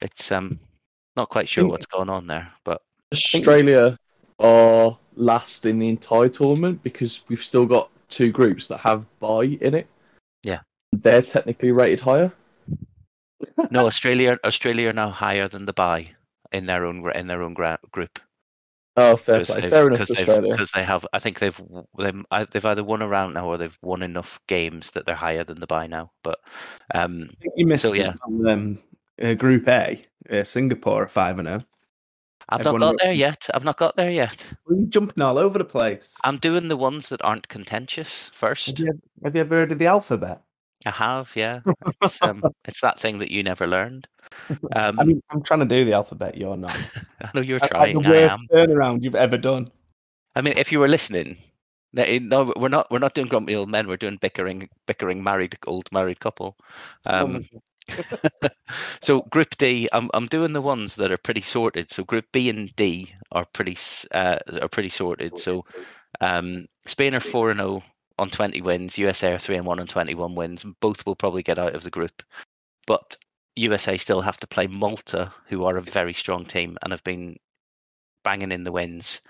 it's 0.00 0.32
um 0.32 0.58
not 1.16 1.28
quite 1.28 1.48
sure 1.48 1.66
what's 1.66 1.86
going 1.86 2.10
on 2.10 2.26
there. 2.26 2.50
But 2.64 2.82
Australia 3.12 3.98
are 4.40 4.98
last 5.16 5.66
in 5.66 5.78
the 5.78 5.88
entire 5.88 6.28
tournament 6.28 6.82
because 6.82 7.22
we've 7.28 7.44
still 7.44 7.66
got 7.66 7.90
two 8.08 8.32
groups 8.32 8.66
that 8.68 8.78
have 8.78 9.04
bye 9.20 9.58
in 9.60 9.74
it. 9.74 9.86
Yeah, 10.42 10.60
they're 10.92 11.22
technically 11.22 11.70
rated 11.70 12.00
higher 12.00 12.32
no, 13.70 13.86
Australia 13.86 14.38
Australia 14.44 14.90
are 14.90 14.92
now 14.92 15.10
higher 15.10 15.48
than 15.48 15.66
the 15.66 15.72
bye 15.72 16.10
in 16.52 16.66
their 16.66 16.84
own 16.84 17.10
in 17.12 17.26
their 17.26 17.42
own 17.42 17.54
gra- 17.54 17.78
group. 17.92 18.18
Oh, 18.96 19.16
fair 19.16 19.44
play. 19.44 19.68
Fair 19.68 19.88
enough, 19.88 20.08
Because 20.08 20.70
they 20.70 20.84
have, 20.84 21.04
I 21.12 21.18
think 21.18 21.40
they've 21.40 21.60
they've 21.98 22.24
they've 22.50 22.64
either 22.64 22.84
won 22.84 23.02
a 23.02 23.08
round 23.08 23.34
now 23.34 23.48
or 23.48 23.58
they've 23.58 23.78
won 23.82 24.02
enough 24.02 24.38
games 24.46 24.92
that 24.92 25.04
they're 25.04 25.16
higher 25.16 25.42
than 25.42 25.58
the 25.58 25.66
buy 25.66 25.86
now. 25.86 26.12
But 26.22 26.38
um, 26.94 27.30
you 27.56 27.66
missed 27.66 27.82
so 27.82 27.92
yeah, 27.92 28.14
on, 28.24 28.48
um, 28.48 28.78
uh, 29.20 29.34
Group 29.34 29.66
A, 29.68 30.00
uh, 30.30 30.44
Singapore 30.44 31.08
five 31.08 31.38
and 31.38 31.48
zero. 31.48 31.58
Oh. 31.62 31.68
I've 32.50 32.60
Everyone 32.60 32.80
not 32.80 32.98
got 32.98 33.04
there 33.04 33.12
yet. 33.14 33.48
I've 33.54 33.64
not 33.64 33.78
got 33.78 33.96
there 33.96 34.10
yet. 34.10 34.52
You're 34.68 34.86
jumping 34.88 35.22
all 35.22 35.38
over 35.38 35.58
the 35.58 35.64
place. 35.64 36.14
I'm 36.24 36.36
doing 36.36 36.68
the 36.68 36.76
ones 36.76 37.08
that 37.08 37.24
aren't 37.24 37.48
contentious 37.48 38.30
first. 38.34 38.66
Have 38.66 38.78
you, 38.80 39.00
have 39.24 39.34
you 39.34 39.40
ever 39.40 39.54
heard 39.54 39.72
of 39.72 39.78
the 39.78 39.86
alphabet? 39.86 40.42
I 40.84 40.90
have, 40.90 41.32
yeah. 41.34 41.60
It's, 42.02 42.20
um, 42.20 42.42
it's 42.66 42.82
that 42.82 42.98
thing 42.98 43.18
that 43.18 43.30
you 43.30 43.42
never 43.42 43.66
learned. 43.66 44.08
Um, 44.74 44.98
I 45.00 45.04
mean, 45.04 45.22
I'm 45.30 45.42
trying 45.42 45.60
to 45.60 45.66
do 45.66 45.84
the 45.84 45.92
alphabet. 45.92 46.36
You're 46.36 46.56
not. 46.56 46.76
I 47.22 47.30
know 47.34 47.40
you're 47.40 47.58
trying. 47.58 47.96
I 47.96 48.00
am 48.00 48.02
the 48.02 48.08
worst 48.08 48.40
turnaround 48.52 49.02
you've 49.02 49.14
ever 49.14 49.38
done. 49.38 49.70
I 50.34 50.40
mean, 50.40 50.54
if 50.56 50.72
you 50.72 50.80
were 50.80 50.88
listening, 50.88 51.36
no, 51.92 52.52
we're 52.56 52.68
not. 52.68 52.90
We're 52.90 52.98
not 52.98 53.14
doing 53.14 53.28
grumpy 53.28 53.54
old 53.54 53.70
men. 53.70 53.88
We're 53.88 53.96
doing 53.96 54.16
bickering, 54.16 54.68
bickering 54.86 55.22
married 55.22 55.56
old 55.66 55.90
married 55.92 56.20
couple. 56.20 56.56
Um, 57.06 57.48
so 59.00 59.22
Group 59.22 59.56
D, 59.56 59.88
I'm 59.92 60.10
I'm 60.14 60.26
doing 60.26 60.52
the 60.52 60.62
ones 60.62 60.96
that 60.96 61.12
are 61.12 61.18
pretty 61.18 61.42
sorted. 61.42 61.90
So 61.90 62.04
Group 62.04 62.26
B 62.32 62.48
and 62.48 62.74
D 62.76 63.14
are 63.32 63.46
pretty 63.52 63.76
uh, 64.12 64.38
are 64.60 64.68
pretty 64.68 64.88
sorted. 64.88 65.38
So 65.38 65.64
um, 66.20 66.66
Spain 66.86 67.14
are 67.14 67.20
four 67.20 67.50
and 67.50 67.58
zero 67.58 67.82
oh 67.82 67.82
on 68.18 68.30
20 68.30 68.60
wins. 68.62 68.98
USA 68.98 69.32
are 69.32 69.38
3 69.38 69.56
and 69.56 69.66
1 69.66 69.80
on 69.80 69.86
21 69.86 70.34
wins. 70.34 70.64
Both 70.80 71.04
will 71.04 71.16
probably 71.16 71.42
get 71.42 71.58
out 71.58 71.74
of 71.74 71.82
the 71.82 71.90
group. 71.90 72.22
But 72.86 73.16
USA 73.56 73.96
still 73.96 74.20
have 74.20 74.38
to 74.38 74.46
play 74.46 74.66
Malta, 74.66 75.32
who 75.46 75.64
are 75.64 75.76
a 75.76 75.82
very 75.82 76.12
strong 76.12 76.44
team 76.44 76.76
and 76.82 76.92
have 76.92 77.04
been 77.04 77.36
banging 78.24 78.52
in 78.52 78.64
the 78.64 78.72
wins, 78.72 79.20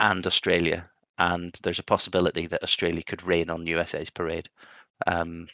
and 0.00 0.26
Australia. 0.26 0.90
And 1.18 1.56
there's 1.62 1.78
a 1.78 1.84
possibility 1.84 2.46
that 2.46 2.62
Australia 2.62 3.02
could 3.02 3.22
rain 3.22 3.50
on 3.50 3.66
USA's 3.66 4.10
parade. 4.10 4.48
Um, 5.06 5.48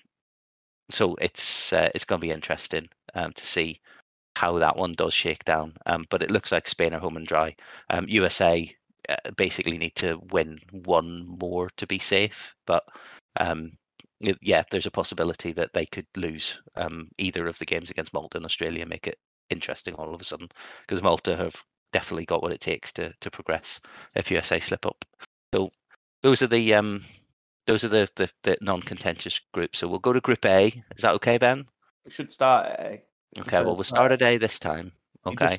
so 0.91 1.15
it's 1.17 1.73
uh, 1.73 1.91
it's 1.95 2.05
going 2.05 2.21
to 2.21 2.27
be 2.27 2.33
interesting 2.33 2.89
um, 3.15 3.33
to 3.33 3.47
see 3.47 3.81
how 4.37 4.59
that 4.59 4.77
one 4.77 4.93
does 4.93 5.15
shake 5.15 5.45
down. 5.45 5.75
Um, 5.87 6.05
but 6.11 6.23
it 6.23 6.31
looks 6.31 6.53
like 6.53 6.69
Spain 6.69 6.93
are 6.93 7.01
home 7.01 7.17
and 7.17 7.27
dry. 7.27 7.57
Um, 7.91 8.07
USA 8.09 8.75
uh, 9.09 9.31
basically 9.37 9.79
need 9.79 9.95
to 9.97 10.21
win 10.31 10.59
one 10.71 11.27
more 11.41 11.71
to 11.77 11.87
be 11.87 11.99
safe. 11.99 12.55
But 12.67 12.85
um, 13.39 13.73
yeah, 14.21 14.63
there's 14.71 14.87
a 14.87 14.91
possibility 14.91 15.53
that 15.53 15.73
they 15.73 15.87
could 15.87 16.07
lose 16.17 16.61
um, 16.77 17.09
either 17.19 17.47
of 17.47 17.59
the 17.59 17.67
games 17.67 17.91
against 17.91 18.13
Malta 18.13 18.39
and 18.39 18.45
Australia, 18.45 18.87
make 18.87 19.07
it 19.07 19.19
interesting 19.51 19.95
all 19.95 20.15
of 20.15 20.21
a 20.21 20.25
sudden 20.25 20.49
because 20.87 21.03
Malta 21.03 21.37
have 21.37 21.63
definitely 21.93 22.25
got 22.25 22.43
what 22.43 22.53
it 22.53 22.61
takes 22.61 22.93
to 22.93 23.13
to 23.21 23.31
progress 23.31 23.81
if 24.15 24.31
USA 24.31 24.59
slip 24.61 24.87
up. 24.87 25.05
So 25.55 25.71
those 26.23 26.43
are 26.43 26.47
the 26.47 26.75
um, 26.75 27.05
those 27.67 27.85
are 27.85 27.89
the, 27.89 28.09
the, 28.17 28.31
the 28.43 28.57
non-contentious 28.61 29.41
groups. 29.53 29.79
So 29.79 29.89
we'll 29.89 29.99
go 29.99 30.13
to 30.13 30.21
Group 30.21 30.45
A. 30.45 30.67
Is 30.97 31.03
that 31.03 31.15
okay, 31.15 31.39
Ben? 31.39 31.67
We 32.05 32.11
should 32.11 32.33
start 32.33 32.67
at 32.67 32.81
A. 32.81 33.03
Okay, 33.41 33.63
well 33.63 33.75
we'll 33.75 33.85
start 33.85 34.13
at 34.13 34.23
A 34.23 34.39
this 34.39 34.59
time. 34.59 34.93
Okay. 35.27 35.59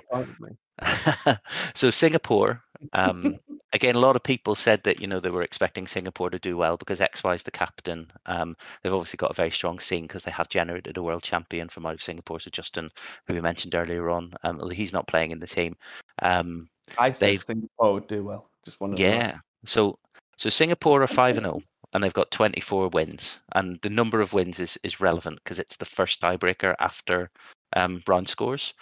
so 1.73 1.89
Singapore, 1.89 2.61
um, 2.93 3.39
again, 3.73 3.95
a 3.95 3.99
lot 3.99 4.15
of 4.15 4.23
people 4.23 4.55
said 4.55 4.84
that 4.84 4.99
you 4.99 5.07
know 5.07 5.19
they 5.19 5.30
were 5.30 5.41
expecting 5.41 5.88
Singapore 5.88 6.30
to 6.30 6.39
do 6.39 6.57
well 6.57 6.78
because 6.78 6.99
XY 6.99 7.36
is 7.36 7.43
the 7.43 7.51
captain. 7.51 8.11
Um, 8.26 8.55
they've 8.82 8.93
obviously 8.93 9.17
got 9.17 9.32
a 9.32 9.36
very 9.36 9.51
strong 9.51 9.80
scene 9.80 10.03
because 10.03 10.23
they 10.23 10.32
have 10.32 10.49
generated 10.49 10.97
a 10.97 11.03
world 11.03 11.23
champion 11.23 11.69
from 11.69 11.86
out 11.86 11.93
of 11.93 12.03
Singapore. 12.03 12.39
So 12.39 12.49
Justin, 12.49 12.89
who 13.28 13.34
we 13.34 13.41
mentioned 13.41 13.76
earlier 13.76 14.09
on, 14.09 14.34
um, 14.43 14.69
he's 14.71 14.93
not 14.93 15.07
playing 15.07 15.32
in 15.32 15.39
the 15.39 15.47
team. 15.47 15.76
Um, 16.21 16.69
I 16.97 17.11
think 17.11 17.43
Singapore 17.43 17.93
would 17.93 18.07
do 18.07 18.23
well. 18.23 18.49
Just 18.65 18.80
one. 18.80 18.97
Yeah. 18.97 19.39
So 19.65 19.99
so 20.38 20.49
Singapore 20.49 21.01
are 21.03 21.07
five 21.07 21.38
and 21.38 21.45
zero. 21.45 21.61
Oh, 21.61 21.63
and 21.93 22.03
they've 22.03 22.13
got 22.13 22.30
24 22.32 22.89
wins, 22.89 23.39
and 23.53 23.80
the 23.82 23.89
number 23.89 24.19
of 24.19 24.34
wins 24.34 24.59
is 24.59 24.78
is 24.84 24.99
relevant 24.99 25.39
because 25.43 25.59
it's 25.59 25.78
the 25.78 25.86
first 25.86 26.19
tiebreaker 26.19 26.76
after 26.80 27.32
um, 27.73 28.03
round 28.07 28.28
scores. 28.28 28.73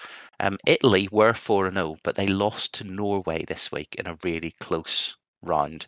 Um, 0.43 0.57
Italy 0.67 1.07
were 1.09 1.33
4 1.33 1.71
0, 1.71 1.95
but 2.03 2.15
they 2.15 2.27
lost 2.27 2.73
to 2.73 2.83
Norway 2.83 3.45
this 3.45 3.71
week 3.71 3.95
in 3.95 4.07
a 4.07 4.17
really 4.23 4.51
close 4.59 5.15
round. 5.41 5.87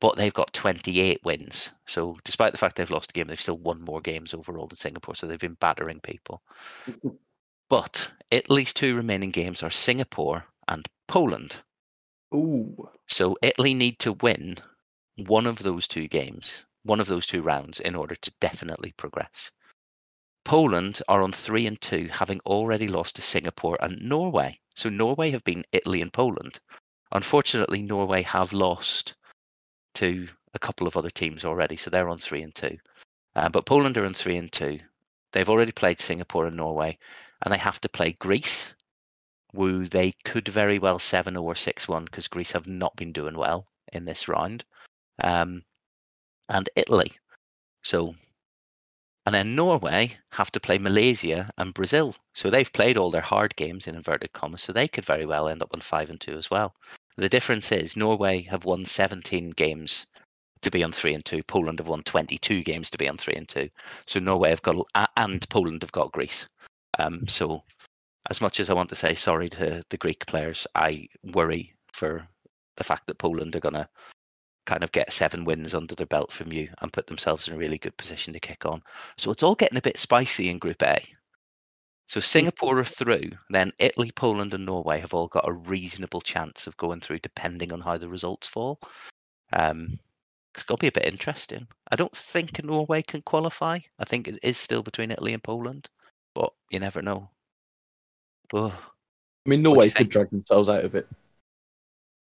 But 0.00 0.16
they've 0.16 0.32
got 0.32 0.54
28 0.54 1.22
wins. 1.24 1.70
So, 1.86 2.16
despite 2.24 2.52
the 2.52 2.58
fact 2.58 2.76
they've 2.76 2.90
lost 2.90 3.10
a 3.10 3.12
game, 3.12 3.26
they've 3.26 3.40
still 3.40 3.58
won 3.58 3.82
more 3.82 4.00
games 4.00 4.32
overall 4.32 4.66
than 4.66 4.76
Singapore. 4.76 5.14
So, 5.14 5.26
they've 5.26 5.38
been 5.38 5.58
battering 5.60 6.00
people. 6.00 6.42
but 7.68 8.10
Italy's 8.30 8.72
two 8.72 8.96
remaining 8.96 9.30
games 9.30 9.62
are 9.62 9.70
Singapore 9.70 10.46
and 10.68 10.88
Poland. 11.06 11.56
Ooh. 12.34 12.88
So, 13.08 13.36
Italy 13.42 13.74
need 13.74 13.98
to 13.98 14.14
win 14.14 14.56
one 15.16 15.46
of 15.46 15.58
those 15.58 15.86
two 15.86 16.08
games 16.08 16.64
one 16.84 17.00
of 17.00 17.06
those 17.06 17.26
two 17.26 17.42
rounds 17.42 17.80
in 17.80 17.94
order 17.94 18.14
to 18.14 18.32
definitely 18.40 18.92
progress. 18.96 19.52
Poland 20.44 21.00
are 21.08 21.22
on 21.22 21.32
three 21.32 21.66
and 21.66 21.80
two, 21.80 22.08
having 22.08 22.40
already 22.40 22.88
lost 22.88 23.16
to 23.16 23.22
Singapore 23.22 23.78
and 23.80 24.02
Norway. 24.02 24.58
So 24.74 24.88
Norway 24.88 25.30
have 25.30 25.44
been 25.44 25.64
Italy 25.72 26.02
and 26.02 26.12
Poland. 26.12 26.60
Unfortunately, 27.12 27.82
Norway 27.82 28.22
have 28.22 28.52
lost 28.52 29.14
to 29.94 30.28
a 30.54 30.58
couple 30.58 30.86
of 30.86 30.96
other 30.96 31.10
teams 31.10 31.44
already, 31.44 31.76
so 31.76 31.90
they're 31.90 32.08
on 32.08 32.18
three 32.18 32.42
and 32.42 32.54
two. 32.54 32.78
Uh, 33.34 33.48
but 33.48 33.66
Poland 33.66 33.96
are 33.96 34.04
on 34.04 34.14
three 34.14 34.36
and 34.36 34.50
two. 34.50 34.80
They've 35.32 35.48
already 35.48 35.72
played 35.72 36.00
Singapore 36.00 36.46
and 36.46 36.56
Norway, 36.56 36.98
and 37.42 37.52
they 37.52 37.58
have 37.58 37.80
to 37.82 37.88
play 37.88 38.12
Greece, 38.12 38.74
who 39.54 39.86
they 39.88 40.12
could 40.24 40.48
very 40.48 40.78
well 40.78 40.98
7 40.98 41.36
or 41.36 41.54
6 41.54 41.88
1 41.88 42.04
because 42.04 42.28
Greece 42.28 42.52
have 42.52 42.66
not 42.66 42.96
been 42.96 43.12
doing 43.12 43.36
well 43.36 43.66
in 43.92 44.04
this 44.04 44.28
round, 44.28 44.64
um, 45.22 45.64
and 46.48 46.68
Italy. 46.76 47.12
So, 47.82 48.14
and 49.26 49.34
then 49.34 49.54
Norway 49.54 50.16
have 50.32 50.50
to 50.52 50.60
play 50.60 50.78
Malaysia 50.78 51.50
and 51.58 51.74
Brazil. 51.74 52.16
So 52.34 52.50
they've 52.50 52.72
played 52.72 52.96
all 52.96 53.10
their 53.10 53.20
hard 53.20 53.54
games 53.56 53.86
in 53.86 53.94
inverted 53.94 54.32
commas, 54.32 54.62
so 54.62 54.72
they 54.72 54.88
could 54.88 55.04
very 55.04 55.26
well 55.26 55.48
end 55.48 55.62
up 55.62 55.70
on 55.72 55.80
5 55.80 56.10
and 56.10 56.20
2 56.20 56.36
as 56.36 56.50
well. 56.50 56.74
The 57.16 57.28
difference 57.28 57.70
is 57.70 57.96
Norway 57.96 58.42
have 58.42 58.64
won 58.64 58.84
17 58.84 59.50
games 59.50 60.06
to 60.62 60.70
be 60.70 60.82
on 60.82 60.92
three 60.92 61.12
and 61.12 61.24
two. 61.24 61.42
Poland 61.42 61.78
have 61.78 61.88
won 61.88 62.02
22 62.04 62.62
games 62.62 62.90
to 62.90 62.98
be 62.98 63.08
on 63.08 63.18
three 63.18 63.34
and 63.34 63.48
two. 63.48 63.68
So 64.06 64.18
Norway 64.18 64.50
have 64.50 64.62
got 64.62 64.86
and 65.16 65.46
Poland 65.50 65.82
have 65.82 65.92
got 65.92 66.12
Greece. 66.12 66.48
Um, 66.98 67.26
so 67.26 67.62
as 68.30 68.40
much 68.40 68.60
as 68.60 68.70
I 68.70 68.74
want 68.74 68.88
to 68.90 68.94
say 68.94 69.14
sorry 69.14 69.50
to 69.50 69.82
the 69.90 69.96
Greek 69.96 70.24
players, 70.26 70.66
I 70.74 71.08
worry 71.34 71.74
for 71.92 72.26
the 72.76 72.84
fact 72.84 73.06
that 73.08 73.18
Poland 73.18 73.54
are 73.56 73.60
going 73.60 73.74
to 73.74 73.88
kind 74.64 74.84
of 74.84 74.92
get 74.92 75.12
seven 75.12 75.44
wins 75.44 75.74
under 75.74 75.94
their 75.94 76.06
belt 76.06 76.30
from 76.30 76.52
you 76.52 76.68
and 76.80 76.92
put 76.92 77.06
themselves 77.06 77.48
in 77.48 77.54
a 77.54 77.58
really 77.58 77.78
good 77.78 77.96
position 77.96 78.32
to 78.32 78.40
kick 78.40 78.64
on. 78.64 78.82
So 79.18 79.30
it's 79.30 79.42
all 79.42 79.54
getting 79.54 79.78
a 79.78 79.82
bit 79.82 79.96
spicy 79.96 80.48
in 80.50 80.58
Group 80.58 80.82
A. 80.82 81.02
So 82.06 82.20
Singapore 82.20 82.78
are 82.78 82.84
through, 82.84 83.30
then 83.48 83.72
Italy, 83.78 84.12
Poland, 84.14 84.54
and 84.54 84.66
Norway 84.66 85.00
have 85.00 85.14
all 85.14 85.28
got 85.28 85.48
a 85.48 85.52
reasonable 85.52 86.20
chance 86.20 86.66
of 86.66 86.76
going 86.76 87.00
through, 87.00 87.20
depending 87.20 87.72
on 87.72 87.80
how 87.80 87.96
the 87.96 88.08
results 88.08 88.46
fall. 88.46 88.78
Um, 89.52 89.98
it's 90.54 90.62
got 90.62 90.76
to 90.76 90.80
be 90.82 90.88
a 90.88 90.92
bit 90.92 91.06
interesting. 91.06 91.66
I 91.90 91.96
don't 91.96 92.14
think 92.14 92.62
Norway 92.62 93.02
can 93.02 93.22
qualify. 93.22 93.78
I 93.98 94.04
think 94.04 94.28
it 94.28 94.38
is 94.42 94.58
still 94.58 94.82
between 94.82 95.10
Italy 95.10 95.32
and 95.32 95.42
Poland, 95.42 95.88
but 96.34 96.52
you 96.70 96.80
never 96.80 97.00
know. 97.00 97.30
Oh, 98.52 98.92
I 99.46 99.48
mean, 99.48 99.62
Norway 99.62 99.88
could 99.88 100.10
drag 100.10 100.30
themselves 100.30 100.68
out 100.68 100.84
of 100.84 100.94
it. 100.94 101.08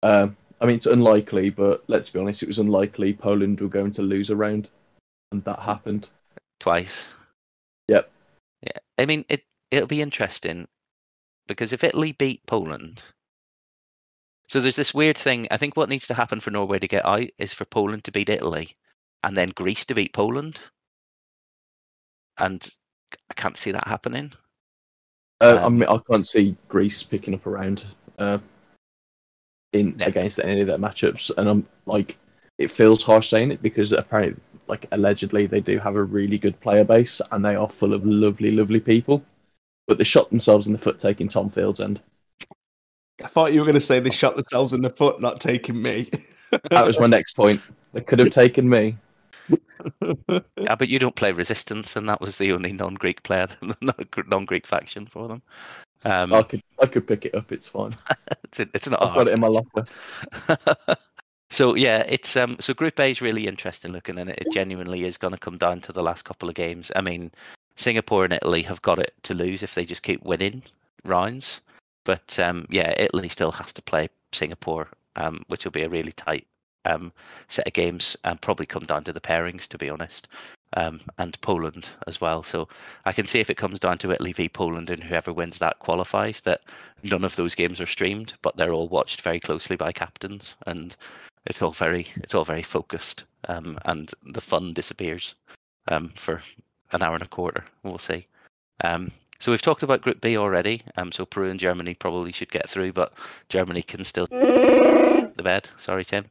Um, 0.04 0.36
I 0.60 0.66
mean, 0.66 0.76
it's 0.76 0.86
unlikely, 0.86 1.50
but 1.50 1.84
let's 1.88 2.10
be 2.10 2.18
honest, 2.18 2.42
it 2.42 2.48
was 2.48 2.58
unlikely 2.58 3.14
Poland 3.14 3.60
were 3.60 3.68
going 3.68 3.90
to 3.92 4.02
lose 4.02 4.30
a 4.30 4.36
round, 4.36 4.68
and 5.32 5.42
that 5.44 5.58
happened 5.58 6.08
twice. 6.58 7.06
Yep. 7.88 8.10
Yeah, 8.62 8.78
I 8.98 9.06
mean, 9.06 9.24
it 9.28 9.44
it'll 9.70 9.86
be 9.86 10.02
interesting 10.02 10.68
because 11.48 11.72
if 11.72 11.82
Italy 11.82 12.12
beat 12.12 12.44
Poland, 12.46 13.02
so 14.48 14.60
there's 14.60 14.76
this 14.76 14.92
weird 14.92 15.16
thing. 15.16 15.46
I 15.50 15.56
think 15.56 15.76
what 15.76 15.88
needs 15.88 16.06
to 16.08 16.14
happen 16.14 16.40
for 16.40 16.50
Norway 16.50 16.78
to 16.78 16.88
get 16.88 17.06
out 17.06 17.28
is 17.38 17.54
for 17.54 17.64
Poland 17.64 18.04
to 18.04 18.12
beat 18.12 18.28
Italy, 18.28 18.74
and 19.22 19.36
then 19.36 19.50
Greece 19.50 19.84
to 19.86 19.94
beat 19.94 20.12
Poland. 20.12 20.60
And 22.38 22.68
I 23.30 23.34
can't 23.34 23.56
see 23.56 23.70
that 23.70 23.86
happening. 23.86 24.32
Uh, 25.40 25.56
um, 25.62 25.64
I 25.64 25.68
mean, 25.68 25.88
I 25.88 25.98
can't 26.10 26.26
see 26.26 26.56
Greece 26.68 27.02
picking 27.02 27.34
up 27.34 27.46
around 27.46 27.84
uh, 28.18 28.38
in 29.72 29.96
yeah. 29.98 30.06
against 30.06 30.40
any 30.40 30.60
of 30.60 30.66
their 30.66 30.78
matchups, 30.78 31.30
and 31.36 31.48
I'm 31.48 31.66
like, 31.86 32.18
it 32.58 32.70
feels 32.70 33.02
harsh 33.02 33.30
saying 33.30 33.50
it 33.52 33.62
because 33.62 33.92
apparently, 33.92 34.40
like 34.66 34.86
allegedly, 34.92 35.46
they 35.46 35.60
do 35.60 35.78
have 35.78 35.96
a 35.96 36.02
really 36.02 36.38
good 36.38 36.58
player 36.60 36.84
base, 36.84 37.20
and 37.30 37.44
they 37.44 37.56
are 37.56 37.68
full 37.68 37.94
of 37.94 38.04
lovely, 38.04 38.50
lovely 38.50 38.80
people. 38.80 39.22
But 39.86 39.98
they 39.98 40.04
shot 40.04 40.30
themselves 40.30 40.66
in 40.66 40.72
the 40.72 40.78
foot 40.78 41.00
taking 41.00 41.26
Tom 41.26 41.50
Fields 41.50 41.80
and 41.80 42.00
I 43.22 43.28
thought 43.28 43.52
you 43.52 43.60
were 43.60 43.66
going 43.66 43.74
to 43.74 43.80
say 43.80 44.00
they 44.00 44.10
shot 44.10 44.34
themselves 44.34 44.72
in 44.72 44.82
the 44.82 44.90
foot, 44.90 45.20
not 45.20 45.40
taking 45.40 45.80
me. 45.80 46.10
that 46.70 46.86
was 46.86 46.98
my 46.98 47.06
next 47.06 47.34
point. 47.34 47.60
They 47.92 48.00
could 48.00 48.18
have 48.18 48.30
taken 48.30 48.68
me. 48.68 48.96
yeah, 50.58 50.74
but 50.78 50.88
you 50.88 50.98
don't 50.98 51.16
play 51.16 51.32
Resistance, 51.32 51.96
and 51.96 52.08
that 52.08 52.20
was 52.20 52.38
the 52.38 52.52
only 52.52 52.72
non-Greek 52.72 53.22
player, 53.22 53.48
non-Greek 54.26 54.66
faction 54.66 55.06
for 55.06 55.28
them. 55.28 55.42
Um, 56.04 56.32
I 56.32 56.42
could, 56.42 56.62
I 56.80 56.86
could 56.86 57.06
pick 57.06 57.26
it 57.26 57.34
up. 57.34 57.52
It's 57.52 57.66
fine. 57.66 57.94
it's, 58.44 58.60
it's 58.60 58.88
not. 58.88 59.02
I've 59.02 59.14
got 59.14 59.28
it 59.28 59.34
in 59.34 59.40
my 59.40 59.48
locker. 59.48 59.86
so 61.50 61.74
yeah, 61.74 62.04
it's 62.08 62.36
um. 62.36 62.56
So 62.60 62.74
Group 62.74 62.98
A 62.98 63.10
is 63.10 63.20
really 63.20 63.46
interesting 63.46 63.92
looking, 63.92 64.18
and 64.18 64.30
it 64.30 64.46
genuinely 64.52 65.04
is 65.04 65.18
going 65.18 65.34
to 65.34 65.40
come 65.40 65.58
down 65.58 65.80
to 65.82 65.92
the 65.92 66.02
last 66.02 66.24
couple 66.24 66.48
of 66.48 66.54
games. 66.54 66.90
I 66.96 67.02
mean, 67.02 67.30
Singapore 67.76 68.24
and 68.24 68.32
Italy 68.32 68.62
have 68.62 68.82
got 68.82 68.98
it 68.98 69.12
to 69.24 69.34
lose 69.34 69.62
if 69.62 69.74
they 69.74 69.84
just 69.84 70.02
keep 70.02 70.22
winning 70.22 70.62
rounds. 71.04 71.60
But 72.04 72.38
um, 72.38 72.66
yeah, 72.70 72.94
Italy 72.98 73.28
still 73.28 73.52
has 73.52 73.72
to 73.74 73.82
play 73.82 74.08
Singapore, 74.32 74.88
um, 75.16 75.44
which 75.48 75.64
will 75.64 75.72
be 75.72 75.82
a 75.82 75.88
really 75.88 76.12
tight 76.12 76.46
um, 76.84 77.12
set 77.48 77.66
of 77.66 77.72
games 77.72 78.16
and 78.24 78.40
probably 78.40 78.66
come 78.66 78.84
down 78.84 79.04
to 79.04 79.12
the 79.12 79.20
pairings, 79.20 79.66
to 79.68 79.78
be 79.78 79.90
honest, 79.90 80.28
um, 80.74 81.00
and 81.18 81.40
Poland 81.40 81.88
as 82.06 82.20
well. 82.20 82.42
So 82.42 82.68
I 83.04 83.12
can 83.12 83.26
see 83.26 83.40
if 83.40 83.50
it 83.50 83.56
comes 83.56 83.80
down 83.80 83.98
to 83.98 84.12
Italy 84.12 84.32
v 84.32 84.48
Poland 84.48 84.90
and 84.90 85.02
whoever 85.02 85.32
wins 85.32 85.58
that 85.58 85.78
qualifies, 85.78 86.42
that 86.42 86.62
none 87.02 87.24
of 87.24 87.36
those 87.36 87.54
games 87.54 87.80
are 87.80 87.86
streamed, 87.86 88.34
but 88.42 88.56
they're 88.56 88.72
all 88.72 88.88
watched 88.88 89.22
very 89.22 89.40
closely 89.40 89.76
by 89.76 89.92
captains, 89.92 90.56
and 90.66 90.96
it's 91.46 91.62
all 91.62 91.72
very 91.72 92.06
it's 92.16 92.34
all 92.34 92.44
very 92.44 92.62
focused, 92.62 93.24
um, 93.48 93.78
and 93.84 94.12
the 94.22 94.40
fun 94.40 94.72
disappears 94.72 95.34
um, 95.88 96.10
for 96.14 96.42
an 96.92 97.02
hour 97.02 97.14
and 97.14 97.22
a 97.22 97.28
quarter. 97.28 97.64
We'll 97.82 97.98
see. 97.98 98.26
Um, 98.84 99.10
so 99.38 99.50
we've 99.50 99.62
talked 99.62 99.82
about 99.82 100.02
Group 100.02 100.20
B 100.20 100.36
already. 100.36 100.82
Um, 100.96 101.12
so 101.12 101.24
Peru 101.24 101.48
and 101.48 101.58
Germany 101.58 101.94
probably 101.94 102.30
should 102.30 102.50
get 102.50 102.68
through, 102.68 102.92
but 102.92 103.14
Germany 103.48 103.82
can 103.82 104.04
still 104.04 104.26
the 104.30 105.42
bed. 105.42 105.68
Sorry, 105.78 106.04
Tim. 106.04 106.26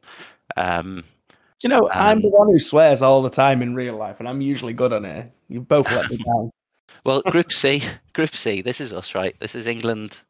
Um, 1.64 1.70
you 1.70 1.76
know, 1.76 1.86
um, 1.86 1.90
I'm 1.92 2.22
the 2.22 2.28
one 2.28 2.48
who 2.50 2.60
swears 2.60 3.02
all 3.02 3.22
the 3.22 3.30
time 3.30 3.62
in 3.62 3.74
real 3.74 3.96
life, 3.96 4.18
and 4.18 4.28
I'm 4.28 4.40
usually 4.40 4.72
good 4.72 4.92
on 4.92 5.04
it. 5.04 5.30
You 5.48 5.60
both 5.60 5.90
let 5.92 6.10
me 6.10 6.16
down. 6.18 6.50
well, 7.04 7.22
Group 7.22 7.52
C, 7.52 7.82
Group 8.14 8.34
C. 8.34 8.62
This 8.62 8.80
is 8.80 8.92
us, 8.92 9.14
right? 9.14 9.36
This 9.40 9.54
is 9.54 9.66
England, 9.66 10.22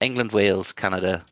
England, 0.00 0.32
Wales, 0.32 0.72
Canada, 0.72 1.24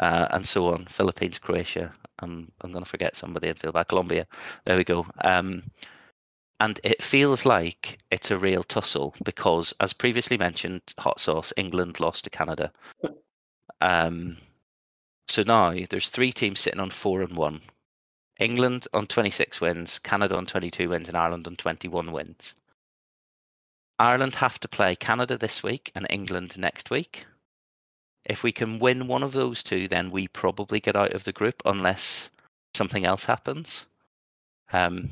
uh, 0.00 0.26
and 0.30 0.46
so 0.46 0.68
on. 0.72 0.86
Philippines, 0.86 1.38
Croatia. 1.38 1.92
I'm 2.20 2.50
I'm 2.62 2.72
going 2.72 2.84
to 2.84 2.90
forget 2.90 3.14
somebody 3.14 3.48
and 3.48 3.58
feel 3.58 3.72
bad. 3.72 3.88
Colombia. 3.88 4.26
There 4.64 4.76
we 4.76 4.84
go. 4.84 5.06
Um, 5.22 5.62
and 6.58 6.80
it 6.82 7.02
feels 7.02 7.44
like 7.44 7.98
it's 8.10 8.30
a 8.30 8.38
real 8.38 8.62
tussle 8.62 9.14
because, 9.24 9.74
as 9.80 9.92
previously 9.92 10.38
mentioned, 10.38 10.80
hot 10.98 11.20
sauce 11.20 11.52
England 11.56 12.00
lost 12.00 12.24
to 12.24 12.30
Canada. 12.30 12.72
Um, 13.82 14.38
so 15.28 15.42
now 15.42 15.74
there's 15.90 16.08
three 16.08 16.32
teams 16.32 16.60
sitting 16.60 16.80
on 16.80 16.88
four 16.88 17.20
and 17.20 17.36
one. 17.36 17.60
England 18.38 18.86
on 18.92 19.06
26 19.06 19.60
wins, 19.60 19.98
Canada 19.98 20.36
on 20.36 20.46
22 20.46 20.88
wins, 20.88 21.08
and 21.08 21.16
Ireland 21.16 21.46
on 21.46 21.56
21 21.56 22.12
wins. 22.12 22.54
Ireland 23.98 24.34
have 24.34 24.60
to 24.60 24.68
play 24.68 24.94
Canada 24.94 25.38
this 25.38 25.62
week 25.62 25.90
and 25.94 26.06
England 26.10 26.58
next 26.58 26.90
week. 26.90 27.26
If 28.28 28.42
we 28.42 28.52
can 28.52 28.78
win 28.78 29.06
one 29.06 29.22
of 29.22 29.32
those 29.32 29.62
two, 29.62 29.88
then 29.88 30.10
we 30.10 30.28
probably 30.28 30.80
get 30.80 30.96
out 30.96 31.14
of 31.14 31.24
the 31.24 31.32
group 31.32 31.62
unless 31.64 32.28
something 32.74 33.06
else 33.06 33.24
happens. 33.24 33.86
Um, 34.72 35.10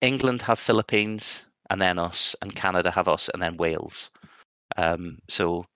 England 0.00 0.42
have 0.42 0.58
Philippines 0.58 1.42
and 1.70 1.80
then 1.80 1.98
us, 1.98 2.34
and 2.42 2.54
Canada 2.54 2.90
have 2.90 3.06
us 3.08 3.28
and 3.28 3.40
then 3.40 3.56
Wales. 3.56 4.10
Um, 4.76 5.18
so, 5.28 5.66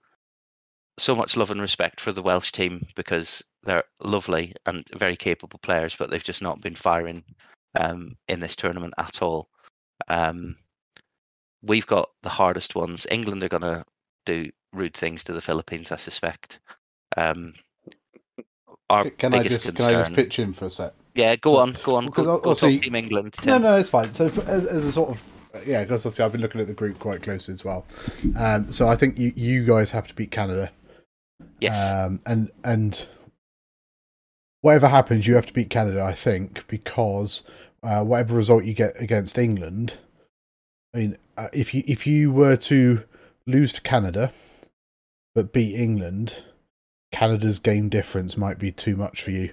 so 0.99 1.15
much 1.15 1.37
love 1.37 1.51
and 1.51 1.61
respect 1.61 2.01
for 2.01 2.11
the 2.11 2.23
Welsh 2.23 2.51
team 2.51 2.87
because 2.97 3.45
they're 3.67 3.85
lovely 4.03 4.55
and 4.65 4.85
very 4.97 5.17
capable 5.17 5.59
players, 5.59 5.95
but 5.95 6.11
they've 6.11 6.23
just 6.23 6.43
not 6.43 6.61
been 6.61 6.75
firing 6.75 7.23
um, 7.79 8.17
in 8.29 8.41
this 8.41 8.57
tournament 8.57 8.95
at 8.99 9.21
all. 9.21 9.49
Um, 10.09 10.57
we've 11.63 11.87
got 11.87 12.11
the 12.23 12.29
hardest 12.29 12.75
ones. 12.75 13.07
England 13.11 13.43
are 13.43 13.49
going 13.49 13.63
to 13.63 13.85
do 14.25 14.51
rude 14.73 14.95
things 14.95 15.25
to 15.25 15.33
the 15.33 15.41
Philippines, 15.41 15.93
I 15.93 15.97
suspect. 15.97 16.61
Um, 17.17 17.55
our 18.89 19.11
can 19.11 19.35
I 19.35 19.43
just 19.43 19.63
concern, 19.63 19.87
can 19.87 19.97
I 19.97 20.03
just 20.03 20.15
pitch 20.15 20.39
in 20.39 20.53
for 20.53 20.67
a 20.67 20.71
sec? 20.71 20.95
Yeah, 21.15 21.35
go 21.37 21.55
so, 21.55 21.59
on, 21.59 21.77
go 21.83 21.95
on. 21.97 22.07
Go, 22.07 22.39
go 22.39 22.55
Team 22.55 22.95
England. 22.95 23.33
Tim. 23.33 23.63
No, 23.63 23.71
no, 23.71 23.77
it's 23.77 23.91
fine. 23.91 24.13
So, 24.13 24.27
as, 24.27 24.67
as, 24.67 24.85
a 24.85 24.93
sort 24.93 25.11
of 25.11 25.23
yeah, 25.67 25.83
because 25.83 26.05
obviously 26.05 26.25
I've 26.25 26.33
been 26.33 26.41
looking 26.41 26.61
at 26.61 26.67
the 26.67 26.75
group 26.75 26.99
quite 26.99 27.23
closely 27.23 27.53
as 27.53 27.65
well. 27.65 27.85
Um, 28.37 28.71
so 28.71 28.89
I 28.89 28.95
think 28.95 29.19
you 29.19 29.33
you 29.35 29.65
guys 29.65 29.91
have 29.91 30.07
to 30.09 30.15
beat 30.15 30.31
Canada. 30.31 30.71
Yes. 31.61 31.91
Um, 31.91 32.21
and 32.27 32.51
and 32.65 33.09
whatever 34.67 34.89
happens, 34.89 35.27
you 35.27 35.35
have 35.37 35.47
to 35.47 35.53
beat 35.53 35.71
Canada. 35.71 36.03
I 36.03 36.13
think 36.13 36.67
because 36.69 37.43
uh, 37.83 38.03
whatever 38.05 38.35
result 38.35 38.65
you 38.65 38.75
get 38.75 39.01
against 39.01 39.39
England, 39.39 39.95
I 40.95 40.99
mean, 40.99 41.19
uh, 41.37 41.49
if 41.53 41.73
you 41.73 41.83
if 41.87 42.07
you 42.07 42.33
were 42.33 42.57
to 42.57 43.03
lose 43.47 43.73
to 43.75 43.81
Canada 43.81 44.33
but 45.35 45.53
beat 45.53 45.75
England, 45.75 46.43
Canada's 47.13 47.59
game 47.59 47.89
difference 47.89 48.37
might 48.37 48.59
be 48.59 48.73
too 48.73 48.97
much 48.97 49.23
for 49.23 49.31
you 49.31 49.53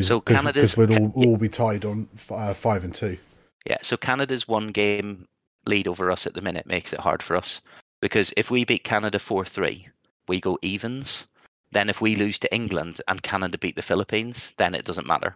so 0.00 0.20
Canada's 0.20 0.76
we'd 0.76 0.90
all, 0.98 1.12
all 1.14 1.36
be 1.36 1.48
tied 1.48 1.84
on 1.84 2.08
uh, 2.30 2.54
five 2.54 2.84
and 2.84 2.94
two. 2.94 3.18
Yeah, 3.66 3.78
so 3.82 3.96
Canada's 3.96 4.48
one 4.48 4.68
game 4.68 5.26
lead 5.66 5.86
over 5.86 6.10
us 6.10 6.26
at 6.26 6.34
the 6.34 6.40
minute 6.40 6.66
makes 6.66 6.92
it 6.92 7.00
hard 7.00 7.22
for 7.22 7.36
us 7.36 7.60
because 8.00 8.32
if 8.36 8.50
we 8.50 8.64
beat 8.64 8.84
Canada 8.84 9.18
4 9.18 9.44
3, 9.44 9.88
we 10.28 10.40
go 10.40 10.58
evens. 10.62 11.26
Then 11.72 11.88
if 11.88 12.00
we 12.00 12.16
lose 12.16 12.38
to 12.40 12.54
England 12.54 13.00
and 13.08 13.22
Canada 13.22 13.58
beat 13.58 13.76
the 13.76 13.82
Philippines, 13.82 14.54
then 14.58 14.74
it 14.74 14.84
doesn't 14.84 15.06
matter. 15.06 15.34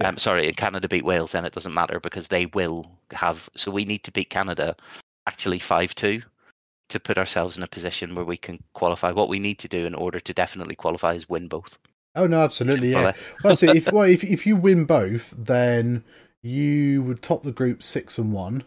Yeah. 0.00 0.08
Um, 0.08 0.18
sorry, 0.18 0.46
and 0.48 0.56
Canada 0.56 0.88
beat 0.88 1.04
Wales, 1.04 1.32
then 1.32 1.44
it 1.44 1.52
doesn't 1.52 1.74
matter 1.74 2.00
because 2.00 2.28
they 2.28 2.46
will 2.46 2.90
have. 3.12 3.48
So 3.54 3.70
we 3.70 3.84
need 3.84 4.04
to 4.04 4.12
beat 4.12 4.30
Canada 4.30 4.76
actually 5.26 5.58
5 5.58 5.94
2 5.94 6.22
to 6.88 7.00
put 7.00 7.18
ourselves 7.18 7.56
in 7.56 7.62
a 7.62 7.68
position 7.68 8.14
where 8.14 8.24
we 8.24 8.36
can 8.36 8.62
qualify. 8.74 9.12
What 9.12 9.28
we 9.28 9.38
need 9.38 9.58
to 9.60 9.68
do 9.68 9.86
in 9.86 9.94
order 9.94 10.20
to 10.20 10.32
definitely 10.32 10.76
qualify 10.76 11.14
is 11.14 11.28
win 11.28 11.48
both. 11.48 11.78
Oh 12.14 12.26
no, 12.26 12.42
absolutely, 12.42 12.90
yeah. 12.90 13.12
Well, 13.42 13.54
see, 13.54 13.70
if 13.70 13.90
well, 13.92 14.04
if 14.04 14.22
if 14.22 14.46
you 14.46 14.56
win 14.56 14.84
both, 14.84 15.34
then 15.36 16.04
you 16.42 17.02
would 17.02 17.22
top 17.22 17.42
the 17.42 17.52
group 17.52 17.82
six 17.82 18.18
and 18.18 18.32
one. 18.32 18.64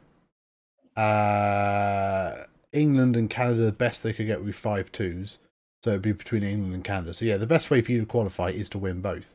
Uh, 0.95 2.45
England 2.71 3.15
and 3.15 3.29
Canada, 3.29 3.63
the 3.63 3.71
best 3.71 4.01
they 4.01 4.13
could 4.13 4.25
get 4.25 4.39
would 4.39 4.47
be 4.47 4.51
five 4.51 4.91
twos, 4.91 5.37
so 5.85 5.91
it'd 5.91 6.01
be 6.01 6.13
between 6.13 6.41
England 6.41 6.73
and 6.73 6.83
Canada. 6.83 7.13
So 7.13 7.25
yeah, 7.25 7.37
the 7.37 7.45
best 7.45 7.69
way 7.69 7.79
for 7.83 7.91
you 7.91 7.99
to 7.99 8.05
qualify 8.07 8.49
is 8.49 8.69
to 8.69 8.79
win 8.79 9.01
both. 9.01 9.27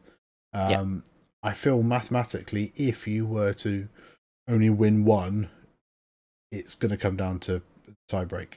Yeah. 0.53 0.81
Um, 0.81 1.05
I 1.45 1.53
feel 1.53 1.85
mathematically, 1.85 2.73
if 2.75 3.07
you 3.07 3.25
were 3.25 3.53
to 3.55 3.87
only 4.49 4.69
win 4.69 5.05
one, 5.05 5.49
it's 6.51 6.75
going 6.75 6.91
to 6.91 6.97
come 6.97 7.17
down 7.17 7.39
to 7.41 7.63
tiebreak. 8.11 8.55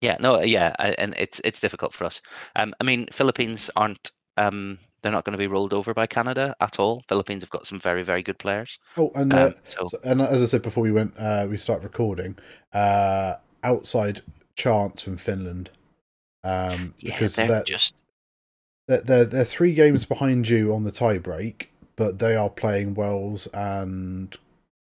Yeah, 0.00 0.16
no, 0.18 0.40
yeah, 0.42 0.74
I- 0.80 0.96
and 0.98 1.14
it's 1.16 1.40
it's 1.44 1.60
difficult 1.60 1.94
for 1.94 2.02
us. 2.04 2.20
Um, 2.56 2.74
I 2.80 2.84
mean, 2.84 3.06
Philippines 3.12 3.70
aren't 3.76 4.10
um, 4.36 4.76
they're 5.02 5.12
not 5.12 5.24
going 5.24 5.34
to 5.34 5.38
be 5.38 5.46
rolled 5.46 5.72
over 5.72 5.94
by 5.94 6.08
Canada 6.08 6.56
at 6.60 6.80
all. 6.80 7.04
Philippines 7.08 7.44
have 7.44 7.50
got 7.50 7.64
some 7.68 7.78
very 7.78 8.02
very 8.02 8.24
good 8.24 8.38
players. 8.40 8.76
Oh, 8.96 9.12
and 9.14 9.32
uh, 9.32 9.36
Um, 9.46 9.54
so 9.68 9.86
So- 9.86 10.00
and 10.02 10.20
as 10.20 10.42
I 10.42 10.46
said 10.46 10.62
before 10.62 10.82
we 10.82 10.90
went, 10.90 11.14
uh, 11.16 11.46
we 11.48 11.58
start 11.58 11.84
recording. 11.84 12.36
Uh, 12.72 13.36
outside 13.62 14.22
chance 14.56 15.00
from 15.02 15.16
Finland, 15.16 15.70
um, 16.44 16.94
yeah, 16.98 17.14
because 17.14 17.36
they're 17.36 17.48
they're, 17.48 17.62
just 17.64 17.94
they're, 18.86 19.00
they're 19.00 19.24
they're 19.24 19.44
three 19.44 19.74
games 19.74 20.04
behind 20.04 20.48
you 20.48 20.74
on 20.74 20.84
the 20.84 20.92
tiebreak, 20.92 21.66
but 21.96 22.18
they 22.18 22.36
are 22.36 22.50
playing 22.50 22.94
Wales 22.94 23.48
and 23.54 24.36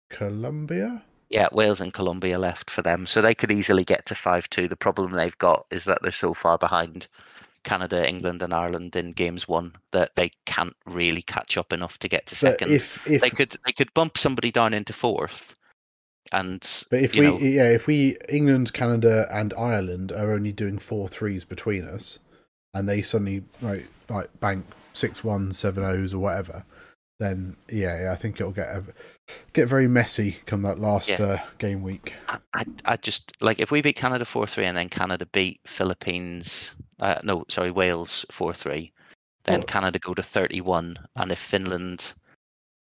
Colombia. 0.10 1.04
yeah, 1.30 1.48
Wales 1.52 1.82
and 1.82 1.94
Colombia 1.94 2.38
left 2.38 2.70
for 2.70 2.82
them, 2.82 3.08
so 3.08 3.22
they 3.22 3.36
could 3.36 3.52
easily 3.52 3.84
get 3.84 4.06
to 4.06 4.16
five 4.16 4.50
two. 4.50 4.68
The 4.68 4.76
problem 4.76 5.12
they've 5.12 5.38
got 5.38 5.66
is 5.72 5.86
that 5.86 6.02
they're 6.02 6.12
so 6.12 6.34
far 6.34 6.58
behind 6.58 7.08
Canada, 7.64 8.08
England, 8.08 8.42
and 8.42 8.54
Ireland 8.54 8.96
in 8.96 9.12
games 9.12 9.48
one 9.48 9.74
that 9.92 10.16
they 10.16 10.32
can't 10.46 10.76
really 10.86 11.22
catch 11.22 11.58
up 11.58 11.74
enough 11.74 11.98
to 12.00 12.08
get 12.08 12.26
to 12.28 12.36
second. 12.36 12.72
if 12.72 13.06
if 13.06 13.22
they 13.22 13.30
could 13.30 13.58
they 13.66 13.74
could 13.74 13.94
bump 13.94 14.18
somebody 14.18 14.52
down 14.52 14.74
into 14.74 14.94
fourth, 14.94 15.54
and 16.32 16.86
but 16.90 17.00
if 17.02 17.14
we 17.14 17.22
know, 17.22 17.38
yeah 17.40 17.70
if 17.70 17.88
we 17.88 18.18
England, 18.30 18.74
Canada, 18.74 19.28
and 19.32 19.54
Ireland 19.58 20.12
are 20.12 20.32
only 20.32 20.52
doing 20.52 20.78
four 20.78 21.08
threes 21.08 21.44
between 21.44 21.86
us, 21.86 22.20
and 22.74 22.88
they 22.88 23.02
suddenly 23.02 23.44
like 23.62 23.88
like 24.10 24.40
bank 24.40 24.66
six 24.94 25.24
ones, 25.24 25.58
seven 25.60 25.84
O's 25.84 26.14
or 26.14 26.20
whatever, 26.20 26.64
then 27.20 27.56
yeah, 27.70 28.04
yeah 28.04 28.12
I 28.12 28.16
think 28.16 28.40
it'll 28.40 28.52
get 28.52 28.68
a, 28.68 28.84
get 29.54 29.68
very 29.68 29.88
messy 29.88 30.38
come 30.46 30.62
that 30.64 30.80
last 30.80 31.10
Yeah. 31.10 31.22
uh, 31.22 31.38
game 31.58 31.82
week. 31.82 32.14
I, 32.54 32.66
I, 32.86 32.98
just 32.98 33.34
like 33.42 33.60
if 33.60 33.72
we 33.72 33.82
beat 33.82 33.96
Canada 33.96 34.26
four 34.26 34.48
three 34.48 34.66
and 34.66 34.78
then 34.78 34.90
Canada 34.90 35.26
beat 35.26 35.60
Philippines, 35.66 36.74
uh, 37.00 37.20
no, 37.24 37.46
sorry, 37.50 37.72
Wales 37.72 38.26
four 38.32 38.54
three, 38.54 38.92
then 39.44 39.60
Well- 39.60 39.68
Canada 39.68 40.00
go 40.00 40.14
to 40.14 40.24
thirty 40.24 40.62
one, 40.62 40.98
and 41.16 41.32
if 41.32 41.40
Finland 41.40 42.14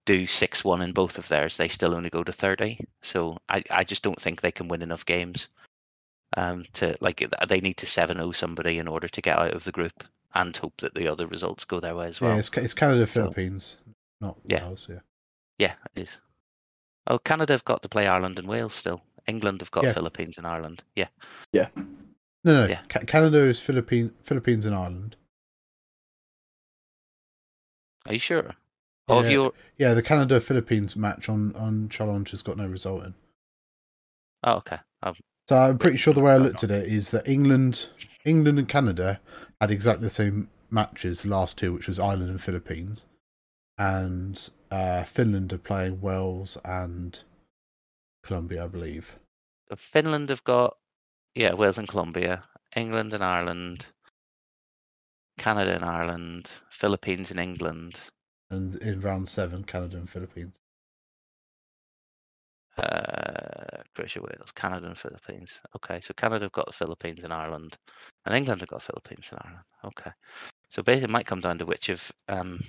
do 0.07 0.26
six 0.26 0.64
one 0.64 0.82
in 0.82 0.92
both 0.92 1.18
of 1.18 1.28
theirs, 1.28 1.57
they 1.57 1.68
still 1.68 1.94
only 1.94 2.11
go 2.11 2.24
to 2.24 2.32
thirty. 2.32 2.80
So 3.03 3.38
I, 3.48 3.62
I 3.70 3.84
just 3.84 4.03
don't 4.03 4.20
think 4.20 4.40
they 4.40 4.53
can 4.53 4.68
win 4.68 4.82
enough 4.82 5.05
games. 5.07 5.48
Um, 6.36 6.64
to 6.74 6.96
like 7.01 7.28
they 7.48 7.61
need 7.61 7.76
to 7.78 7.86
7-0 7.86 8.36
somebody 8.36 8.78
in 8.78 8.86
order 8.86 9.09
to 9.09 9.20
get 9.20 9.36
out 9.36 9.53
of 9.53 9.64
the 9.64 9.72
group 9.72 10.05
and 10.32 10.57
hope 10.57 10.74
that 10.80 10.94
the 10.94 11.09
other 11.09 11.26
results 11.26 11.64
go 11.64 11.80
their 11.80 11.96
way 11.96 12.07
as 12.07 12.20
well. 12.20 12.30
yeah, 12.34 12.38
it's, 12.38 12.51
it's 12.57 12.72
Canada, 12.72 13.05
Philippines, 13.05 13.76
not 14.20 14.36
Yeah. 14.46 14.62
Wales. 14.64 14.86
Yeah, 14.88 15.01
Yeah, 15.59 15.74
it 15.96 16.03
is. 16.03 16.18
Oh, 17.09 17.18
Canada 17.18 17.53
have 17.53 17.64
got 17.64 17.82
to 17.82 17.88
play 17.88 18.07
Ireland 18.07 18.38
and 18.38 18.46
Wales 18.46 18.74
still. 18.74 19.03
England 19.26 19.61
have 19.61 19.72
got 19.72 19.82
Yeah. 19.86 19.92
Philippines 19.92 20.38
and 20.38 20.46
Ireland. 20.46 20.84
Yeah. 20.94 21.09
no, 21.53 21.66
no, 22.44 22.66
Yeah. 22.66 22.82
Ca- 22.88 23.07
Canada 23.09 23.38
is 23.38 23.59
Philippine, 23.61 24.12
Philippines 24.22 24.66
and 24.66 24.74
Ireland. 24.76 25.16
Are 28.07 28.12
you 28.12 28.20
sure? 28.20 28.55
Yeah. 29.11 29.31
you? 29.31 29.55
Yeah, 29.79 29.95
the 29.95 30.03
Canada 30.03 30.41
Philippines 30.41 30.97
match 30.97 31.29
on 31.29 31.55
on 31.57 31.89
challenge 31.89 32.31
has 32.31 32.43
got 32.43 32.57
no 32.57 32.67
result 32.67 33.05
in. 33.05 33.15
Oh, 34.45 34.57
okay. 34.57 34.79
Um, 35.03 35.15
So 35.49 35.57
I'm 35.57 35.79
pretty 35.79 35.97
sure 35.99 36.15
the 36.15 36.21
way 36.21 36.33
I 36.33 36.39
looked 36.39 36.65
at 36.65 36.71
it 36.71 36.87
is 36.89 37.11
that 37.11 37.29
England, 37.29 37.89
England 38.25 38.59
and 38.59 38.69
Canada 38.69 39.21
had 39.61 39.71
exactly 39.71 40.05
the 40.07 40.11
same 40.15 40.49
matches 40.71 41.23
the 41.23 41.29
last 41.29 41.59
two, 41.59 41.73
which 41.73 41.89
was 41.89 41.99
Ireland 41.99 42.31
and 42.31 42.41
Philippines, 42.41 43.05
and 43.77 44.51
uh, 44.71 45.05
Finland 45.05 45.53
are 45.53 45.59
playing 45.59 46.01
Wales 46.01 46.57
and 46.65 47.21
Colombia, 48.25 48.65
I 48.65 48.69
believe. 48.69 49.19
Finland 49.77 50.29
have 50.31 50.45
got 50.45 50.77
yeah 51.35 51.55
Wales 51.55 51.79
and 51.79 51.89
Colombia, 51.89 52.45
England 52.77 53.13
and 53.13 53.23
Ireland, 53.25 53.87
Canada 55.39 55.75
and 55.75 55.85
Ireland, 55.85 56.51
Philippines 56.71 57.31
and 57.31 57.41
England, 57.41 58.01
And 58.51 58.74
in 58.76 59.01
round 59.01 59.28
seven, 59.28 59.64
Canada 59.64 59.96
and 59.96 60.09
Philippines. 60.11 60.57
uh, 62.78 63.82
Croatia, 63.94 64.20
Wales, 64.20 64.53
Canada 64.55 64.86
and 64.86 64.96
Philippines. 64.96 65.61
Okay, 65.76 66.01
so 66.01 66.14
Canada 66.14 66.46
have 66.46 66.53
got 66.53 66.66
the 66.66 66.72
Philippines 66.72 67.20
and 67.24 67.32
Ireland, 67.32 67.76
and 68.24 68.34
England 68.34 68.61
have 68.62 68.70
got 68.70 68.82
Philippines 68.82 69.26
and 69.30 69.40
Ireland. 69.44 69.64
Okay, 69.84 70.11
so 70.70 70.82
basically 70.82 71.05
it 71.05 71.11
might 71.11 71.26
come 71.26 71.40
down 71.40 71.59
to 71.59 71.66
which 71.66 71.88
of 71.90 72.11
um 72.28 72.62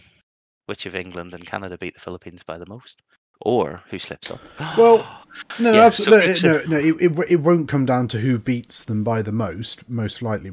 which 0.66 0.86
of 0.86 0.96
England 0.96 1.34
and 1.34 1.46
Canada 1.46 1.78
beat 1.78 1.94
the 1.94 2.00
Philippines 2.00 2.44
by 2.44 2.58
the 2.58 2.66
most, 2.68 3.02
or 3.42 3.82
who 3.90 4.00
slips 4.00 4.32
up. 4.32 4.42
Well, 4.78 5.06
No, 5.60 5.72
Yeah, 5.74 5.86
absolutely. 5.86 6.36
so- 6.36 6.48
no, 6.48 6.64
no, 6.68 6.78
it, 6.78 6.96
it, 7.02 7.20
it 7.30 7.36
won't 7.42 7.70
come 7.70 7.86
down 7.86 8.08
to 8.10 8.20
who 8.20 8.38
beats 8.38 8.84
them 8.84 9.04
by 9.04 9.22
the 9.22 9.32
most, 9.32 9.88
most 9.90 10.22
likely. 10.22 10.52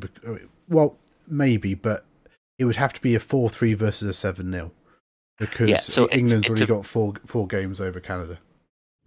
Well, 0.68 0.96
maybe, 1.26 1.74
but 1.74 2.04
it 2.58 2.64
would 2.64 2.76
have 2.76 2.92
to 2.94 3.00
be 3.00 3.14
a 3.16 3.20
4 3.20 3.50
3 3.50 3.74
versus 3.74 4.08
a 4.08 4.14
7 4.14 4.48
0. 5.39 5.51
Because 5.51 5.84
so 5.84 6.09
England's 6.11 6.47
it's 6.47 6.49
already 6.51 6.64
a- 6.64 6.76
got 6.76 6.86
four 6.86 7.14
four 7.26 7.47
games 7.47 7.80
over 7.80 8.01
Canada. 8.01 8.39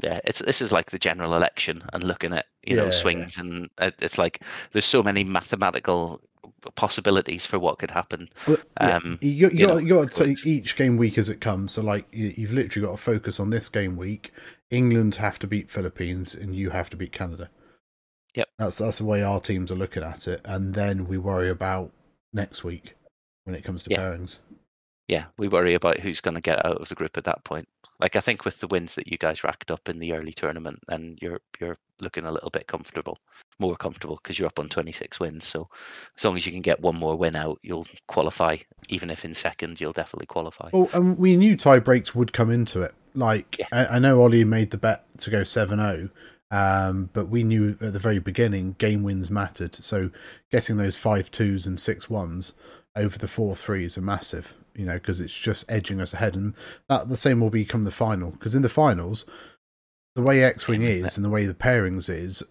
Yeah, 0.02 0.20
it's 0.26 0.40
this 0.40 0.62
is 0.62 0.72
like 0.72 0.92
the 0.92 0.98
general 1.00 1.36
election 1.36 1.84
and 1.94 2.04
looking 2.04 2.34
at 2.34 2.46
you 2.66 2.76
Yeah, 2.76 2.82
know 2.84 2.86
yeah. 2.86 2.92
swings 2.92 3.38
and 3.38 3.70
it- 3.80 3.96
it's 4.02 4.18
like 4.18 4.42
there's 4.72 4.86
so 4.86 5.04
many 5.04 5.24
mathematical 5.24 6.22
possibilities 6.76 7.46
for 7.46 7.60
what 7.60 7.80
could 7.80 7.92
happen. 7.92 8.30
Well, 8.48 8.58
yeah, 8.80 8.98
Um, 8.98 9.18
you, 9.22 9.30
you, 9.32 9.50
you 9.50 9.68
got, 9.68 9.74
know, 9.74 9.78
you 9.80 9.90
got 9.96 10.12
to 10.12 10.26
take 10.26 10.46
each 10.46 10.76
game 10.76 10.98
week 10.98 11.18
as 11.18 11.28
it 11.28 11.42
comes. 11.42 11.72
So, 11.72 11.82
like, 11.82 12.06
you, 12.12 12.34
you've 12.38 12.52
literally 12.54 12.86
got 12.86 12.92
to 12.92 13.02
focus 13.02 13.40
on 13.40 13.50
this 13.50 13.68
game 13.68 13.96
week. 13.98 14.32
England 14.70 15.16
have 15.16 15.40
to 15.40 15.48
beat 15.48 15.72
Philippines, 15.72 16.36
and 16.36 16.56
you 16.56 16.70
have 16.70 16.90
to 16.92 16.98
beat 16.98 17.12
Canada. 17.12 17.50
Yep. 18.36 18.48
That's 18.60 18.78
that's 18.78 19.00
the 19.00 19.06
way 19.06 19.24
our 19.24 19.40
teams 19.40 19.72
are 19.72 19.76
looking 19.76 20.04
at 20.04 20.28
it, 20.28 20.42
and 20.46 20.74
then 20.76 21.08
we 21.08 21.18
worry 21.18 21.50
about 21.50 21.92
next 22.32 22.64
week 22.64 22.94
when 23.44 23.56
it 23.56 23.64
comes 23.64 23.84
to 23.84 23.90
Yeah. 23.92 23.98
pairings. 24.02 24.38
Yeah, 25.12 25.26
we 25.38 25.50
worry 25.50 25.74
about 25.74 26.00
who's 26.00 26.22
going 26.22 26.36
to 26.36 26.42
get 26.42 26.66
out 26.66 26.82
of 26.82 26.88
the 26.88 26.96
group 26.96 27.18
at 27.18 27.26
that 27.26 27.44
point. 27.44 27.68
Like 28.00 28.16
I 28.16 28.22
think 28.22 28.46
with 28.46 28.62
the 28.62 28.68
wins 28.68 28.96
that 28.96 29.08
you 29.12 29.18
guys 29.18 29.44
racked 29.44 29.70
up 29.70 29.90
in 29.90 30.00
the 30.00 30.14
early 30.14 30.32
tournament, 30.32 30.80
then 30.88 31.18
you're 31.22 31.42
you're 31.60 31.78
looking 32.00 32.26
a 32.26 32.32
little 32.32 32.50
bit 32.50 32.66
comfortable, 32.66 33.20
more 33.60 33.76
comfortable 33.76 34.16
because 34.24 34.40
you're 34.40 34.48
up 34.48 34.58
on 34.58 34.70
26 34.70 35.20
wins. 35.20 35.46
So 35.46 35.68
as 36.18 36.24
long 36.24 36.38
as 36.38 36.46
you 36.46 36.52
can 36.54 36.62
get 36.62 36.80
one 36.80 36.96
more 36.96 37.16
win 37.18 37.36
out, 37.36 37.60
you'll 37.62 37.86
qualify. 38.08 38.58
Even 38.88 39.10
if 39.12 39.26
in 39.26 39.34
second, 39.34 39.82
you'll 39.82 39.92
definitely 39.92 40.26
qualify. 40.28 40.70
Well, 40.72 40.90
and 40.94 41.18
we 41.20 41.36
knew 41.36 41.58
tie 41.58 41.80
breaks 41.80 42.16
would 42.16 42.32
come 42.34 42.50
into 42.50 42.82
it. 42.82 42.96
Like, 43.14 43.58
Yeah. 43.60 43.68
I, 43.74 43.98
I 43.98 44.00
know 44.00 44.22
Ollie 44.22 44.46
made 44.46 44.72
the 44.72 44.78
bet 44.78 45.04
to 45.20 45.30
go 45.30 45.44
7 45.44 45.78
0, 45.78 46.10
um, 46.50 47.10
but 47.14 47.28
we 47.28 47.44
knew 47.44 47.78
at 47.82 47.94
the 47.94 48.00
very 48.00 48.20
beginning 48.20 48.78
game 48.80 49.04
wins 49.04 49.30
mattered. 49.30 49.76
So 49.76 50.10
getting 50.52 50.78
those 50.78 50.96
five 50.98 51.30
twos 51.30 51.68
and 51.68 51.80
six 51.80 52.10
ones 52.10 52.54
over 52.96 53.18
the 53.18 53.28
four 53.28 53.56
threes 53.56 53.98
are 53.98 54.02
massive, 54.02 54.54
you 54.76 54.86
know, 54.86 54.96
because 54.96 55.20
it's 55.20 55.34
just 55.34 55.66
edging 55.70 56.02
us 56.02 56.14
ahead. 56.14 56.36
And 56.36 56.54
that 56.90 57.10
the 57.10 57.18
same 57.18 57.40
will 57.40 57.50
become 57.50 57.84
the 57.84 57.92
final. 57.92 58.32
Because 58.32 58.56
in 58.56 58.62
the 58.62 58.70
finals, 58.70 59.26
the 60.16 60.22
way 60.22 60.44
X 60.44 60.68
Wing 60.68 60.82
is 60.82 61.16
and 61.16 61.26
the 61.26 61.30
way 61.30 61.46
the 61.46 61.54
pairings 61.54 62.10
is, 62.10 62.44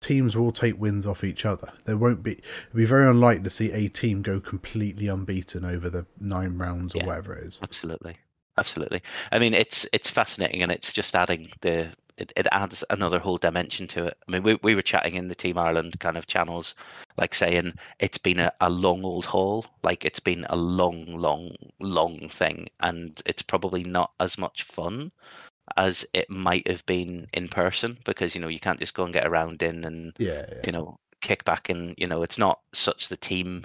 teams 0.00 0.36
will 0.36 0.50
take 0.50 0.80
wins 0.80 1.06
off 1.06 1.22
each 1.22 1.46
other. 1.46 1.72
There 1.84 1.96
won't 1.96 2.24
be, 2.24 2.32
it'll 2.32 2.76
be 2.76 2.84
very 2.84 3.08
unlikely 3.08 3.44
to 3.44 3.50
see 3.50 3.70
a 3.70 3.88
team 3.88 4.22
go 4.22 4.40
completely 4.40 5.06
unbeaten 5.06 5.64
over 5.64 5.88
the 5.88 6.06
nine 6.18 6.58
rounds 6.58 6.94
or 6.94 6.98
Yeah. 6.98 7.06
whatever 7.06 7.36
it 7.36 7.44
is. 7.46 7.60
Absolutely, 7.62 8.16
absolutely. 8.58 9.00
I 9.30 9.38
mean, 9.38 9.54
it's 9.54 9.86
it's 9.92 10.10
fascinating, 10.10 10.60
and 10.62 10.72
it's 10.72 10.92
just 10.92 11.14
adding 11.14 11.50
the 11.60 11.90
it, 12.22 12.32
it 12.36 12.46
adds 12.52 12.84
another 12.88 13.18
whole 13.18 13.36
dimension 13.36 13.88
to 13.88 14.06
it. 14.06 14.16
I 14.26 14.30
mean, 14.30 14.44
we 14.44 14.54
we 14.62 14.74
were 14.74 14.82
chatting 14.82 15.16
in 15.16 15.28
the 15.28 15.34
Team 15.34 15.58
Ireland 15.58 15.98
kind 15.98 16.16
of 16.16 16.28
channels, 16.28 16.74
like 17.16 17.34
saying 17.34 17.74
it's 17.98 18.18
been 18.18 18.38
a, 18.38 18.52
a 18.60 18.70
long 18.70 19.04
old 19.04 19.26
haul, 19.26 19.66
like 19.82 20.04
it's 20.04 20.20
been 20.20 20.46
a 20.48 20.56
long, 20.56 21.16
long, 21.16 21.56
long 21.80 22.28
thing, 22.28 22.68
and 22.80 23.20
it's 23.26 23.42
probably 23.42 23.82
not 23.82 24.12
as 24.20 24.38
much 24.38 24.62
fun 24.62 25.10
as 25.76 26.06
it 26.12 26.30
might 26.30 26.66
have 26.68 26.84
been 26.86 27.26
in 27.32 27.48
person 27.48 27.98
because 28.04 28.34
you 28.34 28.40
know 28.40 28.48
you 28.48 28.60
can't 28.60 28.80
just 28.80 28.94
go 28.94 29.04
and 29.04 29.12
get 29.12 29.26
around 29.26 29.62
in 29.62 29.84
and 29.84 30.12
Yeah, 30.18 30.46
yeah. 30.48 30.60
you 30.64 30.72
know 30.72 30.98
kick 31.20 31.44
back 31.44 31.68
and 31.68 31.94
you 31.96 32.06
know 32.06 32.22
it's 32.22 32.38
not 32.38 32.60
such 32.72 33.08
the 33.08 33.16
team 33.16 33.64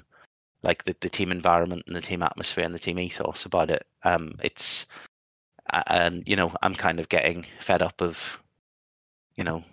like 0.64 0.84
the, 0.84 0.96
the 1.02 1.10
team 1.10 1.32
environment 1.32 1.84
and 1.88 1.96
the 1.96 2.02
team 2.02 2.22
atmosphere 2.22 2.64
and 2.64 2.74
the 2.74 2.80
team 2.80 3.00
ethos 3.00 3.46
about 3.46 3.72
it 3.72 3.86
um 4.04 4.36
it's 4.44 4.86
and 5.88 6.24
you 6.28 6.36
know 6.36 6.54
i'm 6.62 6.76
kind 6.76 7.00
of 7.00 7.10
getting 7.10 7.46
fed 7.60 7.82
up 7.82 8.00
of 8.02 8.40
you 9.38 9.44
know 9.44 9.64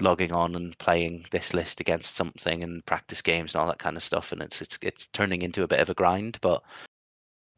logging 0.00 0.32
on 0.32 0.54
and 0.54 0.78
playing 0.78 1.26
this 1.30 1.52
list 1.52 1.80
against 1.80 2.14
something 2.14 2.62
and 2.62 2.86
practice 2.86 3.20
games 3.20 3.54
and 3.54 3.60
all 3.60 3.66
that 3.66 3.78
kind 3.78 3.96
of 3.96 4.02
stuff 4.02 4.32
and 4.32 4.40
it's 4.40 4.62
it's 4.62 4.78
it's 4.80 5.08
turning 5.08 5.42
into 5.42 5.62
a 5.62 5.68
bit 5.68 5.80
of 5.80 5.90
a 5.90 5.94
grind 5.94 6.38
but 6.40 6.62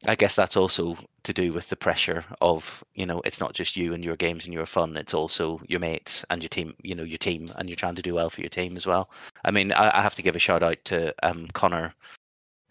i 0.07 0.15
guess 0.15 0.35
that's 0.35 0.57
also 0.57 0.97
to 1.23 1.33
do 1.33 1.53
with 1.53 1.69
the 1.69 1.75
pressure 1.75 2.25
of 2.41 2.83
you 2.95 3.05
know 3.05 3.21
it's 3.25 3.39
not 3.39 3.53
just 3.53 3.77
you 3.77 3.93
and 3.93 4.03
your 4.03 4.15
games 4.15 4.45
and 4.45 4.53
your 4.55 4.65
fun 4.65 4.97
it's 4.97 5.13
also 5.13 5.61
your 5.67 5.79
mates 5.79 6.25
and 6.31 6.41
your 6.41 6.49
team 6.49 6.73
you 6.81 6.95
know 6.95 7.03
your 7.03 7.19
team 7.19 7.51
and 7.57 7.69
you're 7.69 7.75
trying 7.75 7.95
to 7.95 8.01
do 8.01 8.15
well 8.15 8.29
for 8.29 8.41
your 8.41 8.49
team 8.49 8.75
as 8.75 8.87
well. 8.87 9.11
I 9.45 9.51
mean 9.51 9.71
i, 9.71 9.99
I 9.99 10.01
have 10.01 10.15
to 10.15 10.23
give 10.23 10.35
a 10.35 10.39
shout 10.39 10.63
out 10.63 10.83
to 10.85 11.13
um 11.21 11.47
connor 11.53 11.93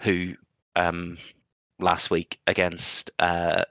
who 0.00 0.34
um 0.74 1.16
last 1.78 2.10
week 2.10 2.40
against 2.48 3.12
uh 3.20 3.64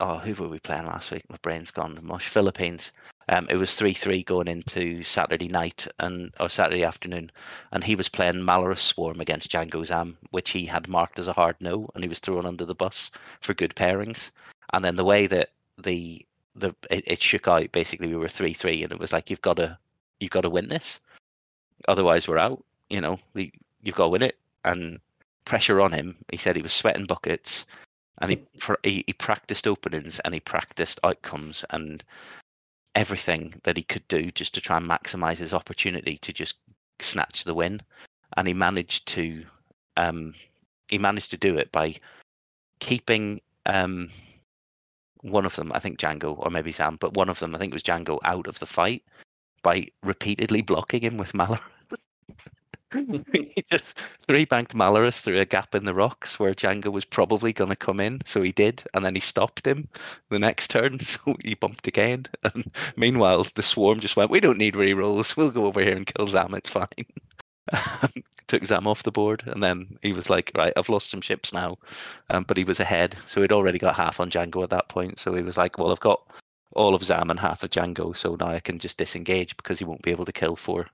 oh 0.00 0.16
who 0.18 0.34
were 0.42 0.48
we 0.48 0.58
playing 0.58 0.86
last 0.86 1.10
week? 1.10 1.24
My 1.28 1.36
brain's 1.42 1.70
gone 1.70 1.98
mush. 2.02 2.28
Philippines 2.28 2.92
um 3.28 3.46
it 3.50 3.56
was 3.56 3.70
3-3 3.70 4.24
going 4.24 4.48
into 4.48 5.02
saturday 5.02 5.48
night 5.48 5.86
and 5.98 6.32
or 6.40 6.48
saturday 6.48 6.84
afternoon 6.84 7.30
and 7.72 7.84
he 7.84 7.94
was 7.94 8.08
playing 8.08 8.44
malorus 8.44 8.82
swarm 8.82 9.20
against 9.20 9.50
jango 9.50 9.84
zam 9.84 10.16
which 10.30 10.50
he 10.50 10.66
had 10.66 10.88
marked 10.88 11.18
as 11.18 11.28
a 11.28 11.32
hard 11.32 11.56
no 11.60 11.88
and 11.94 12.04
he 12.04 12.08
was 12.08 12.18
thrown 12.18 12.46
under 12.46 12.64
the 12.64 12.74
bus 12.74 13.10
for 13.40 13.54
good 13.54 13.74
pairings. 13.74 14.30
And 14.72 14.84
then 14.84 14.96
the 14.96 15.04
way 15.04 15.26
that 15.26 15.50
the 15.78 16.24
the 16.54 16.74
it, 16.90 17.04
it 17.06 17.22
shook 17.22 17.48
out 17.48 17.72
basically 17.72 18.08
we 18.08 18.16
were 18.16 18.26
3-3 18.26 18.84
and 18.84 18.92
it 18.92 18.98
was 18.98 19.12
like 19.12 19.30
you've 19.30 19.42
got 19.42 19.56
to 19.56 19.78
you've 20.20 20.30
got 20.30 20.42
to 20.42 20.50
win 20.50 20.68
this. 20.68 21.00
Otherwise 21.88 22.28
we're 22.28 22.38
out 22.38 22.64
you 22.90 23.00
know 23.00 23.18
the, 23.34 23.52
you've 23.82 23.96
got 23.96 24.04
to 24.04 24.10
win 24.10 24.22
it. 24.22 24.38
And 24.64 25.00
pressure 25.44 25.80
on 25.80 25.92
him 25.92 26.16
he 26.30 26.36
said 26.36 26.56
he 26.56 26.62
was 26.62 26.72
sweating 26.72 27.06
buckets 27.06 27.66
and 28.18 28.30
he, 28.30 28.36
pr- 28.58 28.82
he 28.82 29.04
he 29.06 29.12
practiced 29.12 29.66
openings 29.66 30.20
and 30.20 30.32
he 30.34 30.40
practiced 30.40 31.00
outcomes 31.04 31.64
and 31.70 32.02
everything 32.94 33.54
that 33.64 33.76
he 33.76 33.82
could 33.82 34.06
do 34.08 34.30
just 34.30 34.54
to 34.54 34.60
try 34.60 34.76
and 34.76 34.88
maximize 34.88 35.38
his 35.38 35.52
opportunity 35.52 36.16
to 36.18 36.32
just 36.32 36.56
snatch 37.00 37.44
the 37.44 37.54
win. 37.54 37.80
And 38.36 38.48
he 38.48 38.54
managed 38.54 39.06
to 39.08 39.44
um 39.96 40.34
he 40.88 40.98
managed 40.98 41.30
to 41.30 41.36
do 41.36 41.56
it 41.56 41.70
by 41.72 41.94
keeping 42.80 43.40
um 43.66 44.10
one 45.22 45.46
of 45.46 45.56
them 45.56 45.72
i 45.72 45.78
think 45.78 45.98
jango 45.98 46.36
or 46.38 46.50
maybe 46.50 46.70
zam 46.70 46.96
but 46.96 47.14
one 47.14 47.30
of 47.30 47.38
them 47.38 47.54
i 47.54 47.58
think 47.58 47.72
it 47.72 47.74
was 47.74 47.82
jango 47.82 48.18
out 48.24 48.46
of 48.46 48.58
the 48.58 48.66
fight 48.66 49.02
by 49.62 49.86
repeatedly 50.02 50.60
blocking 50.60 51.00
him 51.00 51.16
with 51.16 51.32
malor 51.32 51.58
he 53.32 53.64
just 53.70 53.96
three 54.26 54.44
banked 54.44 54.74
Malorus 54.74 55.20
through 55.20 55.40
a 55.40 55.44
gap 55.44 55.74
in 55.74 55.84
the 55.84 55.94
rocks 55.94 56.38
where 56.38 56.54
Jango 56.54 56.92
was 56.92 57.04
probably 57.04 57.52
going 57.52 57.70
to 57.70 57.76
come 57.76 58.00
in. 58.00 58.20
So 58.24 58.42
he 58.42 58.52
did, 58.52 58.82
and 58.94 59.04
then 59.04 59.14
he 59.14 59.20
stopped 59.20 59.66
him 59.66 59.88
the 60.30 60.38
next 60.38 60.68
turn. 60.68 60.98
So 61.04 61.36
he 61.44 61.54
bumped 61.54 61.86
again. 61.86 62.26
And 62.42 62.70
meanwhile, 62.96 63.46
the 63.54 63.62
swarm 63.62 64.00
just 64.00 64.16
went, 64.16 64.30
"We 64.30 64.40
don't 64.40 64.58
need 64.58 64.74
rerolls. 64.74 65.36
We'll 65.36 65.50
go 65.50 65.66
over 65.66 65.80
here 65.80 65.96
and 65.96 66.06
kill 66.06 66.26
Zam. 66.28 66.54
It's 66.54 66.70
fine." 66.70 66.88
Took 68.46 68.64
Zam 68.64 68.86
off 68.86 69.02
the 69.02 69.12
board, 69.12 69.42
and 69.46 69.62
then 69.62 69.98
he 70.02 70.12
was 70.12 70.30
like, 70.30 70.50
"Right, 70.54 70.72
I've 70.76 70.88
lost 70.88 71.10
some 71.10 71.20
ships 71.20 71.52
now," 71.52 71.78
um, 72.30 72.44
but 72.44 72.56
he 72.56 72.64
was 72.64 72.80
ahead, 72.80 73.16
so 73.26 73.42
he'd 73.42 73.52
already 73.52 73.78
got 73.78 73.94
half 73.94 74.20
on 74.20 74.30
Jango 74.30 74.62
at 74.62 74.70
that 74.70 74.88
point. 74.88 75.18
So 75.18 75.34
he 75.34 75.42
was 75.42 75.56
like, 75.56 75.78
"Well, 75.78 75.92
I've 75.92 76.00
got." 76.00 76.22
All 76.76 76.96
of 76.96 77.04
Zam 77.04 77.30
and 77.30 77.38
half 77.38 77.62
of 77.62 77.70
Jango, 77.70 78.16
so 78.16 78.34
now 78.34 78.48
I 78.48 78.58
can 78.58 78.80
just 78.80 78.98
disengage 78.98 79.56
because 79.56 79.78
he 79.78 79.84
won't 79.84 80.02
be 80.02 80.10
able 80.10 80.24
to 80.24 80.32
kill 80.32 80.56
four 80.56 80.88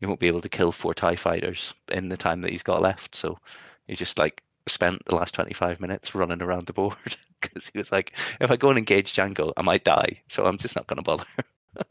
he 0.00 0.06
won't 0.06 0.20
be 0.20 0.28
able 0.28 0.40
to 0.40 0.48
kill 0.48 0.72
four 0.72 0.94
TIE 0.94 1.16
fighters 1.16 1.74
in 1.90 2.08
the 2.08 2.16
time 2.16 2.40
that 2.42 2.50
he's 2.50 2.62
got 2.62 2.82
left. 2.82 3.14
So 3.14 3.38
he 3.86 3.94
just 3.94 4.18
like 4.18 4.42
spent 4.66 5.04
the 5.04 5.14
last 5.14 5.34
25 5.34 5.80
minutes 5.80 6.14
running 6.14 6.42
around 6.42 6.66
the 6.66 6.72
board 6.72 6.96
because 7.40 7.70
he 7.72 7.78
was 7.78 7.92
like, 7.92 8.12
if 8.40 8.50
I 8.50 8.56
go 8.56 8.70
and 8.70 8.78
engage 8.78 9.12
Jango, 9.12 9.52
I 9.56 9.62
might 9.62 9.84
die. 9.84 10.20
So 10.28 10.46
I'm 10.46 10.58
just 10.58 10.76
not 10.76 10.86
going 10.86 10.98
to 10.98 11.02
bother. 11.02 11.24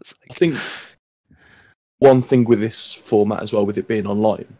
It's 0.00 0.14
I 0.30 0.34
think 0.34 0.56
one 1.98 2.22
thing 2.22 2.44
with 2.44 2.60
this 2.60 2.94
format 2.94 3.42
as 3.42 3.52
well, 3.52 3.66
with 3.66 3.76
it 3.76 3.88
being 3.88 4.06
online, 4.06 4.56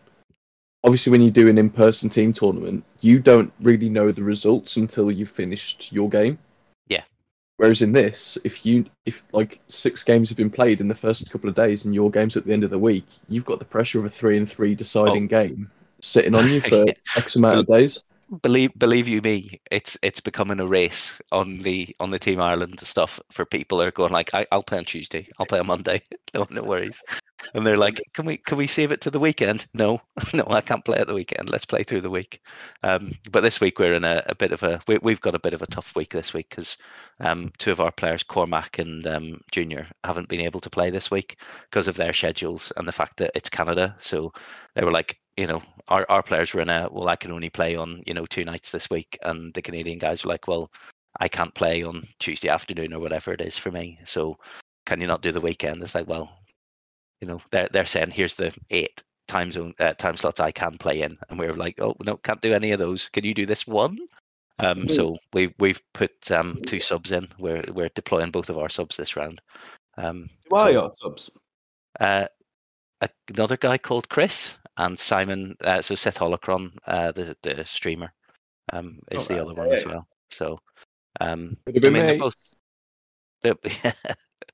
obviously 0.84 1.10
when 1.10 1.22
you 1.22 1.30
do 1.30 1.48
an 1.48 1.58
in-person 1.58 2.10
team 2.10 2.32
tournament, 2.32 2.84
you 3.00 3.18
don't 3.18 3.52
really 3.60 3.88
know 3.88 4.12
the 4.12 4.22
results 4.22 4.76
until 4.76 5.10
you've 5.10 5.30
finished 5.30 5.92
your 5.92 6.08
game. 6.08 6.38
Whereas 7.60 7.82
in 7.82 7.92
this, 7.92 8.38
if 8.42 8.64
you 8.64 8.86
if 9.04 9.22
like 9.34 9.60
six 9.68 10.02
games 10.02 10.30
have 10.30 10.38
been 10.38 10.48
played 10.48 10.80
in 10.80 10.88
the 10.88 10.94
first 10.94 11.30
couple 11.30 11.50
of 11.50 11.54
days 11.54 11.84
and 11.84 11.94
your 11.94 12.10
game's 12.10 12.38
at 12.38 12.46
the 12.46 12.54
end 12.54 12.64
of 12.64 12.70
the 12.70 12.78
week, 12.78 13.04
you've 13.28 13.44
got 13.44 13.58
the 13.58 13.66
pressure 13.66 13.98
of 13.98 14.06
a 14.06 14.08
three 14.08 14.38
and 14.38 14.50
three 14.50 14.74
deciding 14.74 15.24
oh. 15.24 15.26
game 15.26 15.70
sitting 16.00 16.34
on 16.34 16.48
you 16.48 16.60
for 16.62 16.86
X 17.18 17.36
amount 17.36 17.58
of 17.58 17.66
days. 17.66 18.02
Believe 18.42 18.72
believe 18.78 19.08
you 19.08 19.20
me, 19.22 19.60
it's 19.70 19.98
it's 20.02 20.20
becoming 20.20 20.60
a 20.60 20.66
race 20.66 21.20
on 21.32 21.58
the 21.58 21.94
on 22.00 22.10
the 22.10 22.18
Team 22.18 22.40
Ireland 22.40 22.80
stuff 22.80 23.20
for 23.30 23.44
people 23.44 23.82
are 23.82 23.90
going 23.90 24.12
like, 24.12 24.32
I, 24.34 24.46
I'll 24.52 24.62
play 24.62 24.78
on 24.78 24.84
Tuesday, 24.84 25.28
I'll 25.38 25.46
play 25.46 25.58
on 25.58 25.66
Monday, 25.66 26.02
no 26.34 26.46
no 26.50 26.62
worries. 26.62 27.02
And 27.54 27.66
they're 27.66 27.76
like, 27.76 27.98
can 28.14 28.26
we 28.26 28.36
can 28.36 28.58
we 28.58 28.66
save 28.66 28.92
it 28.92 29.00
to 29.02 29.10
the 29.10 29.18
weekend? 29.18 29.66
No, 29.74 30.00
no, 30.34 30.44
I 30.48 30.60
can't 30.60 30.84
play 30.84 30.98
at 30.98 31.08
the 31.08 31.14
weekend. 31.14 31.50
Let's 31.50 31.64
play 31.64 31.82
through 31.82 32.02
the 32.02 32.10
week. 32.10 32.40
Um, 32.82 33.12
but 33.30 33.40
this 33.40 33.60
week 33.60 33.78
we're 33.78 33.94
in 33.94 34.04
a, 34.04 34.22
a 34.26 34.34
bit 34.34 34.52
of 34.52 34.62
a 34.62 34.80
we, 34.86 34.98
we've 35.02 35.20
got 35.20 35.34
a 35.34 35.40
bit 35.40 35.54
of 35.54 35.62
a 35.62 35.66
tough 35.66 35.96
week 35.96 36.12
this 36.12 36.32
week 36.34 36.50
because 36.50 36.76
um, 37.20 37.50
two 37.58 37.72
of 37.72 37.80
our 37.80 37.92
players, 37.92 38.22
Cormac 38.22 38.78
and 38.78 39.06
um, 39.06 39.40
Junior, 39.50 39.88
haven't 40.04 40.28
been 40.28 40.40
able 40.40 40.60
to 40.60 40.70
play 40.70 40.90
this 40.90 41.10
week 41.10 41.38
because 41.70 41.88
of 41.88 41.96
their 41.96 42.12
schedules 42.12 42.72
and 42.76 42.86
the 42.86 42.92
fact 42.92 43.16
that 43.18 43.32
it's 43.34 43.50
Canada. 43.50 43.96
So 43.98 44.32
they 44.74 44.84
were 44.84 44.92
like, 44.92 45.18
you 45.40 45.46
know, 45.46 45.62
our, 45.88 46.04
our 46.10 46.22
players 46.22 46.52
were 46.52 46.60
in 46.60 46.68
a 46.68 46.86
well, 46.92 47.08
I 47.08 47.16
can 47.16 47.32
only 47.32 47.48
play 47.48 47.74
on 47.74 48.02
you 48.06 48.12
know 48.12 48.26
two 48.26 48.44
nights 48.44 48.70
this 48.70 48.90
week, 48.90 49.18
and 49.22 49.54
the 49.54 49.62
Canadian 49.62 49.98
guys 49.98 50.22
were 50.22 50.28
like, 50.28 50.46
well, 50.46 50.70
I 51.18 51.28
can't 51.28 51.54
play 51.54 51.82
on 51.82 52.06
Tuesday 52.18 52.50
afternoon 52.50 52.92
or 52.92 53.00
whatever 53.00 53.32
it 53.32 53.40
is 53.40 53.56
for 53.56 53.70
me. 53.70 53.98
So 54.04 54.36
can 54.84 55.00
you 55.00 55.06
not 55.06 55.22
do 55.22 55.32
the 55.32 55.40
weekend? 55.40 55.82
It's 55.82 55.94
like, 55.94 56.06
well, 56.06 56.30
you 57.22 57.28
know, 57.28 57.40
they're 57.50 57.70
they're 57.72 57.86
saying 57.86 58.10
here's 58.10 58.34
the 58.34 58.52
eight 58.68 59.02
time 59.28 59.50
zone 59.50 59.72
uh, 59.80 59.94
time 59.94 60.18
slots 60.18 60.40
I 60.40 60.50
can 60.50 60.76
play 60.76 61.00
in, 61.00 61.16
and 61.30 61.38
we 61.38 61.46
are 61.46 61.56
like, 61.56 61.80
oh 61.80 61.96
no, 62.04 62.18
can't 62.18 62.42
do 62.42 62.52
any 62.52 62.72
of 62.72 62.78
those. 62.78 63.08
Can 63.08 63.24
you 63.24 63.32
do 63.32 63.46
this 63.46 63.66
one? 63.66 63.98
Um, 64.58 64.82
Mhm. 64.82 64.90
so 64.90 65.16
we've 65.32 65.54
we've 65.58 65.80
put 65.94 66.30
um, 66.30 66.60
two 66.66 66.80
subs 66.80 67.12
in. 67.12 67.28
We're 67.38 67.64
we're 67.72 67.88
deploying 67.94 68.30
both 68.30 68.50
of 68.50 68.58
our 68.58 68.68
subs 68.68 68.98
this 68.98 69.16
round. 69.16 69.40
Um, 69.96 70.28
Who 70.50 70.56
are 70.56 70.70
your 70.70 70.92
subs? 70.94 71.30
uh, 71.98 72.26
another 73.30 73.56
guy 73.56 73.78
called 73.78 74.10
Chris 74.10 74.58
and 74.80 74.98
Simon. 74.98 75.56
Uh, 75.60 75.82
so 75.82 75.94
Seth 75.94 76.18
Holocron, 76.18 76.72
uh, 76.86 77.12
the 77.12 77.36
the 77.42 77.64
streamer, 77.64 78.12
um, 78.72 78.98
is 79.10 79.28
the 79.28 79.40
other 79.40 79.54
one 79.54 79.72
as 79.72 79.84
well. 79.84 80.06
So, 80.30 80.58
um, 81.20 81.56
I 81.66 81.70
mean, 81.70 81.92
they're 81.92 82.18
both 82.18 82.36
they're, 83.42 83.54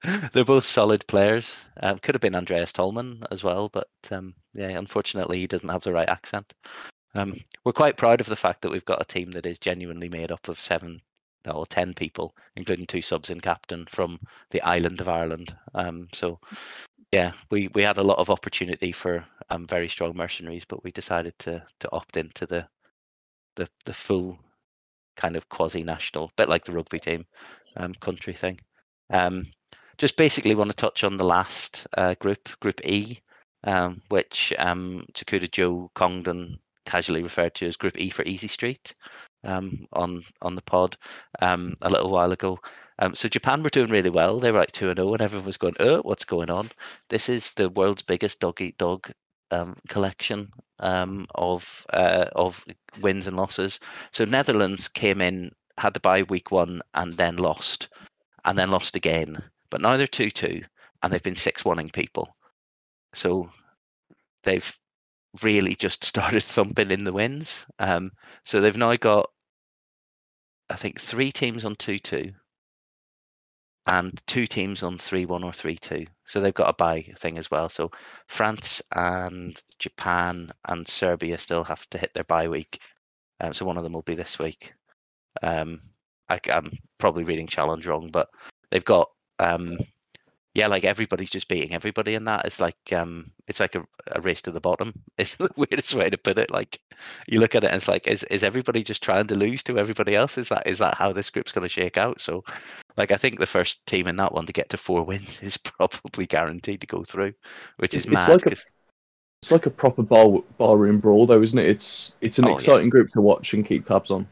they're 0.32 0.44
both 0.44 0.64
solid 0.64 1.06
players. 1.06 1.56
Um, 1.80 1.98
could 1.98 2.14
have 2.14 2.22
been 2.22 2.34
Andreas 2.34 2.72
Tolman 2.72 3.22
as 3.30 3.44
well, 3.44 3.68
but 3.68 3.88
um, 4.10 4.34
yeah, 4.54 4.68
unfortunately, 4.68 5.38
he 5.38 5.46
doesn't 5.46 5.68
have 5.68 5.82
the 5.82 5.92
right 5.92 6.08
accent. 6.08 6.52
Um, 7.14 7.36
we're 7.64 7.72
quite 7.72 7.96
proud 7.96 8.20
of 8.20 8.26
the 8.26 8.36
fact 8.36 8.62
that 8.62 8.70
we've 8.70 8.84
got 8.84 9.00
a 9.00 9.04
team 9.04 9.30
that 9.32 9.46
is 9.46 9.58
genuinely 9.58 10.08
made 10.08 10.30
up 10.32 10.48
of 10.48 10.60
seven 10.60 11.00
or 11.48 11.66
ten 11.66 11.94
people, 11.94 12.34
including 12.56 12.86
two 12.86 13.00
subs 13.00 13.30
and 13.30 13.42
captain 13.42 13.86
from 13.86 14.18
the 14.50 14.60
island 14.62 15.00
of 15.00 15.08
Ireland. 15.08 15.56
Um, 15.74 16.08
so 16.12 16.40
yeah, 17.12 17.32
we, 17.50 17.68
we 17.74 17.82
had 17.82 17.98
a 17.98 18.02
lot 18.02 18.18
of 18.18 18.30
opportunity 18.30 18.92
for 18.92 19.24
um, 19.50 19.66
very 19.66 19.88
strong 19.88 20.16
mercenaries, 20.16 20.64
but 20.64 20.82
we 20.84 20.90
decided 20.92 21.38
to 21.40 21.62
to 21.80 21.92
opt 21.92 22.16
into 22.16 22.46
the 22.46 22.66
the 23.56 23.68
the 23.84 23.94
full 23.94 24.38
kind 25.16 25.36
of 25.36 25.48
quasi 25.48 25.82
national, 25.82 26.30
bit 26.36 26.48
like 26.48 26.64
the 26.64 26.72
rugby 26.72 26.98
team 26.98 27.24
um, 27.76 27.94
country 27.94 28.32
thing. 28.34 28.58
Um, 29.10 29.46
just 29.98 30.16
basically 30.16 30.54
want 30.54 30.70
to 30.70 30.76
touch 30.76 31.04
on 31.04 31.16
the 31.16 31.24
last 31.24 31.86
uh, 31.96 32.14
group, 32.20 32.48
Group 32.60 32.84
E, 32.84 33.20
um, 33.64 34.02
which 34.08 34.52
um, 34.58 35.06
Takuda 35.14 35.50
Joe 35.50 35.90
Congdon 35.94 36.58
casually 36.84 37.22
referred 37.22 37.54
to 37.54 37.66
as 37.66 37.76
Group 37.76 37.98
E 37.98 38.10
for 38.10 38.22
Easy 38.24 38.48
Street 38.48 38.94
um, 39.44 39.86
on 39.92 40.22
on 40.42 40.54
the 40.54 40.62
pod 40.62 40.96
um, 41.40 41.74
a 41.82 41.90
little 41.90 42.10
while 42.10 42.32
ago. 42.32 42.58
Um, 42.98 43.14
so 43.14 43.28
Japan 43.28 43.62
were 43.62 43.68
doing 43.68 43.90
really 43.90 44.10
well. 44.10 44.40
They 44.40 44.50
were 44.50 44.60
like 44.60 44.72
two 44.72 44.88
and 44.88 44.98
zero, 44.98 45.12
and 45.12 45.22
everyone 45.22 45.46
was 45.46 45.56
going, 45.56 45.74
"Oh, 45.80 46.00
what's 46.02 46.24
going 46.24 46.50
on?" 46.50 46.70
This 47.08 47.28
is 47.28 47.50
the 47.52 47.68
world's 47.68 48.02
biggest 48.02 48.40
dog 48.40 48.60
eat 48.60 48.78
dog 48.78 49.10
um, 49.50 49.76
collection 49.88 50.50
um, 50.80 51.26
of 51.34 51.86
uh, 51.92 52.26
of 52.34 52.64
wins 53.00 53.26
and 53.26 53.36
losses. 53.36 53.80
So 54.12 54.24
Netherlands 54.24 54.88
came 54.88 55.20
in, 55.20 55.52
had 55.78 55.94
to 55.94 56.00
buy 56.00 56.22
week 56.22 56.50
one, 56.50 56.80
and 56.94 57.16
then 57.16 57.36
lost, 57.36 57.88
and 58.44 58.58
then 58.58 58.70
lost 58.70 58.96
again. 58.96 59.36
But 59.70 59.80
now 59.80 59.96
they're 59.96 60.06
two 60.06 60.30
two, 60.30 60.62
and 61.02 61.12
they've 61.12 61.22
been 61.22 61.36
six 61.36 61.62
oneing 61.64 61.92
people. 61.92 62.36
So 63.14 63.50
they've 64.44 64.72
really 65.42 65.74
just 65.74 66.04
started 66.12 66.42
thumping 66.42 66.90
in 66.90 67.04
the 67.04 67.12
wins. 67.12 67.66
Um, 67.78 68.12
so 68.42 68.60
they've 68.60 68.76
now 68.76 68.96
got 68.96 69.30
I 70.70 70.76
think 70.76 71.00
three 71.00 71.30
teams 71.30 71.64
on 71.64 71.76
two 71.76 71.98
two, 71.98 72.32
and 73.86 74.20
two 74.26 74.46
teams 74.46 74.82
on 74.82 74.98
three 74.98 75.26
one 75.26 75.44
or 75.44 75.52
three 75.52 75.76
two. 75.76 76.06
So 76.24 76.40
they've 76.40 76.54
got 76.54 76.68
a 76.68 76.74
buy 76.74 77.02
thing 77.16 77.38
as 77.38 77.50
well. 77.50 77.68
So 77.68 77.90
France 78.26 78.82
and 78.94 79.60
Japan 79.78 80.50
and 80.66 80.86
Serbia 80.86 81.38
still 81.38 81.64
have 81.64 81.88
to 81.90 81.98
hit 81.98 82.12
their 82.14 82.24
bye 82.24 82.48
week. 82.48 82.80
Um, 83.40 83.54
so 83.54 83.64
one 83.64 83.76
of 83.76 83.82
them 83.82 83.92
will 83.92 84.02
be 84.02 84.14
this 84.14 84.38
week. 84.38 84.72
Um, 85.42 85.80
I, 86.28 86.40
am 86.48 86.70
probably 86.98 87.24
reading 87.24 87.46
challenge 87.46 87.86
wrong, 87.86 88.08
but 88.10 88.28
they've 88.70 88.84
got 88.84 89.10
um, 89.38 89.78
yeah, 90.56 90.66
like 90.68 90.84
everybody's 90.84 91.30
just 91.30 91.48
beating 91.48 91.74
everybody 91.74 92.14
in 92.14 92.24
that. 92.24 92.46
It's 92.46 92.60
like 92.60 92.92
um, 92.92 93.30
it's 93.46 93.60
like 93.60 93.74
a, 93.74 93.84
a 94.12 94.20
race 94.20 94.42
to 94.42 94.50
the 94.50 94.60
bottom. 94.60 94.92
It's 95.18 95.36
the 95.36 95.50
weirdest 95.56 95.94
way 95.94 96.10
to 96.10 96.18
put 96.18 96.38
it. 96.38 96.50
Like 96.50 96.80
you 97.28 97.40
look 97.40 97.54
at 97.54 97.64
it 97.64 97.68
and 97.68 97.76
it's 97.76 97.88
like, 97.88 98.06
is 98.06 98.22
is 98.24 98.42
everybody 98.44 98.82
just 98.82 99.02
trying 99.02 99.26
to 99.28 99.34
lose 99.34 99.62
to 99.64 99.78
everybody 99.78 100.14
else? 100.16 100.38
Is 100.38 100.48
that 100.48 100.66
is 100.66 100.78
that 100.78 100.94
how 100.96 101.12
this 101.12 101.30
group's 101.30 101.52
going 101.52 101.64
to 101.64 101.68
shake 101.68 101.96
out? 101.96 102.20
So, 102.20 102.44
like 102.96 103.10
I 103.12 103.16
think 103.16 103.38
the 103.38 103.46
first 103.46 103.84
team 103.86 104.06
in 104.06 104.16
that 104.16 104.32
one 104.32 104.46
to 104.46 104.52
get 104.52 104.68
to 104.70 104.76
four 104.76 105.02
wins 105.10 105.40
is 105.42 105.56
probably 105.56 106.26
guaranteed 106.26 106.80
to 106.80 106.86
go 106.86 107.04
through, 107.04 107.34
which 107.78 107.94
is 107.94 108.06
It's 108.06 108.14
mad. 108.14 108.28
like 108.30 108.46
a- 108.46 108.56
It's 109.42 109.50
like 109.52 109.66
a 109.66 109.70
proper 109.70 110.02
bar 110.02 110.40
barroom 110.58 110.98
brawl, 111.00 111.26
though, 111.26 111.42
isn't 111.42 111.58
it? 111.58 111.68
It's 111.68 112.16
it's 112.20 112.38
an 112.38 112.46
Oh, 112.46 112.48
yeah. 112.50 112.54
exciting 112.54 112.88
group 112.90 113.10
to 113.10 113.20
watch 113.20 113.52
and 113.54 113.66
keep 113.66 113.84
tabs 113.84 114.10
on. 114.10 114.26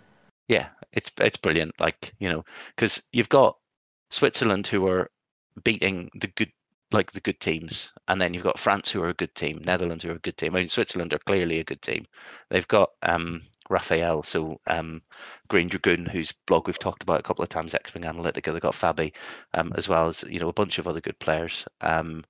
Yeah, 0.49 0.69
it's 0.93 1.11
it's 1.21 1.37
brilliant. 1.37 1.73
Like 1.81 2.13
you 2.19 2.29
know, 2.29 2.45
because 2.77 3.03
you've 3.13 3.29
got 3.29 3.57
Switzerland 4.11 4.67
who 4.67 4.87
are 4.87 5.11
beating 5.63 6.11
the 6.15 6.29
good 6.29 6.53
like 6.93 7.13
the 7.13 7.21
good 7.21 7.41
teams, 7.41 7.93
and 8.09 8.21
then 8.21 8.33
you've 8.33 8.45
got 8.45 8.59
France 8.59 8.91
who 8.91 9.03
are 9.03 9.09
a 9.09 9.15
good 9.15 9.35
team, 9.35 9.61
Netherlands 9.65 10.05
who 10.05 10.11
are 10.11 10.17
a 10.17 10.21
good 10.21 10.37
team. 10.37 10.55
I 10.55 10.61
mean, 10.61 10.69
Switzerland 10.69 11.13
are 11.13 11.19
clearly 11.19 11.59
a 11.59 11.65
good 11.65 11.83
team. 11.83 12.07
They've 12.51 12.69
got 12.69 12.91
um, 13.03 13.43
Raphael, 13.69 14.23
so 14.23 14.61
um, 14.69 15.03
Green 15.49 15.69
Dragoon, 15.69 16.07
whose 16.07 16.33
blog 16.47 16.67
we've 16.67 16.79
talked 16.79 17.03
about 17.03 17.21
a 17.21 17.23
couple 17.23 17.43
of 17.43 17.49
times, 17.49 17.75
X-Wing 17.75 18.05
Analytica. 18.05 18.53
They've 18.53 18.61
got 18.61 18.75
Fabi, 18.75 19.13
um, 19.55 19.73
as 19.77 19.89
well 19.89 20.09
as 20.09 20.23
you 20.25 20.39
know 20.39 20.49
a 20.49 20.53
bunch 20.53 20.79
of 20.79 20.87
other 20.87 21.01
good 21.01 21.19
players. 21.19 21.67
Um, 21.81 22.25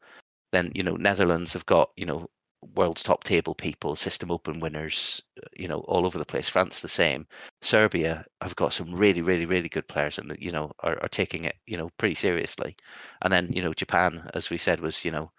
then 0.53 0.71
you 0.75 0.83
know 0.83 0.97
Netherlands 0.97 1.53
have 1.53 1.67
got 1.67 1.91
you 1.97 2.07
know 2.07 2.29
world's 2.75 3.03
top 3.03 3.25
table 3.25 3.55
people, 3.55 3.97
system 3.97 4.31
open 4.31 4.61
winners, 4.61 5.23
uh, 5.39 5.47
you 5.57 5.69
know 5.69 5.81
all 5.81 6.07
over 6.07 6.19
the 6.19 6.25
place. 6.25 6.49
France 6.49 6.81
the 6.81 6.89
same. 6.89 7.27
Serbia 7.63 8.25
have 8.41 8.57
got 8.57 8.73
some 8.73 8.95
really, 8.95 9.23
really, 9.23 9.47
really 9.47 9.69
good 9.69 9.89
players, 9.89 10.19
and 10.19 10.37
you 10.39 10.53
know 10.53 10.73
are, 10.81 10.99
are 11.03 11.09
taking 11.09 11.45
it, 11.45 11.57
you 11.67 11.77
know, 11.77 11.91
pretty 11.99 12.15
seriously. 12.15 12.77
And 13.23 13.33
then 13.33 13.53
you 13.53 13.63
know 13.63 13.73
Japan, 13.73 14.29
as 14.35 14.51
we 14.51 14.59
said, 14.59 14.81
was 14.81 15.05
you 15.05 15.11
know 15.11 15.31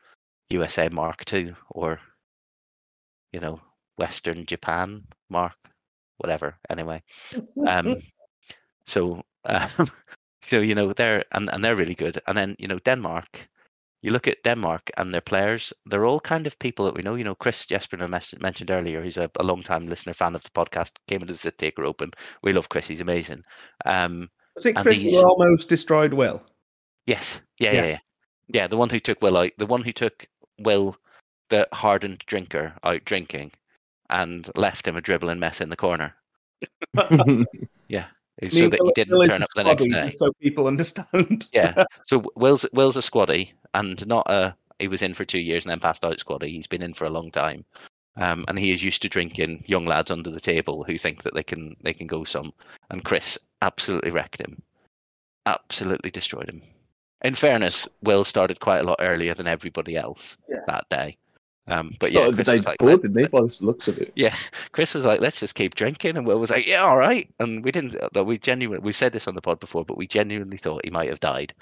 USA 0.50 0.90
Mark 0.90 1.26
Two 1.26 1.56
or 1.72 2.00
you 3.32 3.40
know 3.40 3.60
Western 3.98 4.46
Japan 4.46 5.04
Mark, 5.30 5.58
whatever. 6.18 6.58
Anyway, 6.70 7.04
um, 7.68 7.98
so 8.88 9.24
um, 9.46 9.90
so 10.42 10.60
you 10.62 10.76
know 10.76 10.94
they're 10.94 11.24
and, 11.32 11.50
and 11.52 11.64
they're 11.64 11.76
really 11.76 11.96
good. 11.96 12.20
And 12.28 12.38
then 12.38 12.56
you 12.60 12.68
know 12.68 12.80
Denmark. 12.80 13.50
You 14.02 14.12
look 14.12 14.28
at 14.28 14.44
Denmark 14.44 14.92
and 14.98 15.14
their 15.14 15.22
players; 15.22 15.74
they're 15.86 16.06
all 16.06 16.20
kind 16.20 16.46
of 16.48 16.60
people 16.60 16.86
that 16.86 16.94
we 16.96 17.02
know. 17.02 17.16
You 17.16 17.24
know, 17.24 17.36
Chris 17.36 17.66
Jesper 17.66 17.98
mentioned 18.40 18.70
earlier. 18.72 19.02
He's 19.04 19.18
a, 19.18 19.30
a 19.40 19.44
long-time 19.44 19.88
listener, 19.88 20.14
fan 20.14 20.36
of 20.36 20.44
the 20.44 20.50
podcast. 20.52 20.92
Came 21.08 21.22
into 21.22 21.34
the 21.34 21.40
Sit 21.40 21.58
Taker 21.58 21.86
Open. 21.86 22.12
We 22.44 22.54
love 22.54 22.70
Chris; 22.70 22.88
he's 22.88 23.02
amazing. 23.02 23.44
Um, 23.86 24.30
Was 24.56 24.66
it 24.66 24.76
Chris 24.76 25.02
these- 25.04 25.16
who 25.16 25.28
almost 25.28 25.70
destroyed 25.70 26.14
Will? 26.14 26.42
yes, 27.08 27.42
yeah, 27.60 27.72
Yeah. 27.72 27.82
yeah, 27.82 27.88
yeah, 27.88 28.00
yeah. 28.54 28.68
The 28.68 28.78
one 28.78 28.90
who 28.90 29.00
took 29.00 29.22
Will 29.22 29.38
out, 29.38 29.52
the 29.58 29.66
one 29.66 29.82
who 29.84 29.92
took 29.92 30.28
Will, 30.60 30.96
the 31.50 31.68
hardened 31.74 32.20
drinker, 32.28 32.74
out 32.84 33.06
drinking, 33.06 33.52
and 34.10 34.50
left 34.56 34.88
him 34.88 34.98
a 34.98 35.02
dribbling 35.02 35.40
mess 35.40 35.62
in 35.62 35.70
the 35.70 35.76
corner, 35.76 36.16
so 38.50 38.70
that 38.70 38.80
he 38.84 38.92
didn't 38.96 39.18
Will 39.18 39.26
turn 39.26 39.42
up 39.44 39.50
the 39.56 39.64
next 39.64 39.86
day. 39.86 40.12
So 40.16 40.32
people 40.42 40.68
understand. 40.68 41.48
Yeah. 41.54 41.86
So 42.06 42.24
Will's 42.36 42.66
Will's 42.74 42.98
a 42.98 43.02
squaddy, 43.02 43.52
and 43.74 44.06
not 44.08 44.26
a. 44.30 44.56
He 44.80 44.88
was 44.88 45.02
in 45.02 45.14
for 45.14 45.26
two 45.26 45.40
years 45.40 45.66
and 45.66 45.72
then 45.72 45.80
passed 45.80 46.04
out 46.04 46.18
squaddy. 46.18 46.48
He's 46.50 46.68
been 46.68 46.82
in 46.84 46.94
for 46.94 47.06
a 47.06 47.10
long 47.10 47.32
time, 47.32 47.64
um, 48.18 48.44
and 48.48 48.60
he 48.60 48.72
is 48.72 48.84
used 48.84 49.02
to 49.04 49.10
drinking 49.10 49.64
young 49.66 49.86
lads 49.86 50.12
under 50.12 50.30
the 50.30 50.40
table 50.40 50.84
who 50.84 50.98
think 50.98 51.24
that 51.24 51.34
they 51.34 51.44
can 51.44 51.76
they 51.82 51.94
can 51.94 52.08
go 52.08 52.24
some. 52.24 52.54
And 52.92 53.04
Chris 53.06 53.40
absolutely 53.62 54.12
wrecked 54.12 54.42
him, 54.42 54.62
absolutely 55.46 56.12
destroyed 56.12 56.50
him. 56.50 56.62
In 57.24 57.34
fairness, 57.36 57.88
Will 58.04 58.24
started 58.24 58.60
quite 58.60 58.80
a 58.80 58.84
lot 58.84 58.98
earlier 59.00 59.34
than 59.34 59.48
everybody 59.48 59.96
else 59.96 60.38
Yeah. 60.50 60.58
that 60.68 60.88
day. 60.90 61.18
Um, 61.68 61.96
but 62.00 62.12
yeah, 62.12 62.30
Started 62.30 62.38
the 62.38 62.44
Chris 62.44 62.56
was 62.58 62.66
like, 62.66 62.78
before, 62.78 62.98
didn't? 62.98 63.32
By 63.32 63.42
the 63.42 63.58
looks 63.62 63.88
of 63.88 63.98
it. 63.98 64.12
yeah, 64.16 64.36
Chris 64.72 64.94
was 64.94 65.06
like, 65.06 65.20
"Let's 65.20 65.40
just 65.40 65.56
keep 65.56 65.74
drinking," 65.74 66.16
and 66.16 66.26
Will 66.26 66.40
was 66.40 66.52
like, 66.52 66.68
"Yeah, 66.68 66.82
all 66.82 66.98
right." 66.98 67.28
And 67.40 67.64
we 67.64 67.72
didn't. 67.72 67.96
uh, 68.16 68.24
We 68.24 68.38
genuinely, 68.38 68.84
we 68.84 68.92
said 68.92 69.14
this 69.14 69.28
on 69.28 69.34
the 69.34 69.42
pod 69.42 69.60
before, 69.60 69.84
but 69.84 69.98
we 69.98 70.06
genuinely 70.06 70.58
thought 70.58 70.86
he 70.86 70.92
might 70.92 71.10
have 71.10 71.20
died 71.20 71.54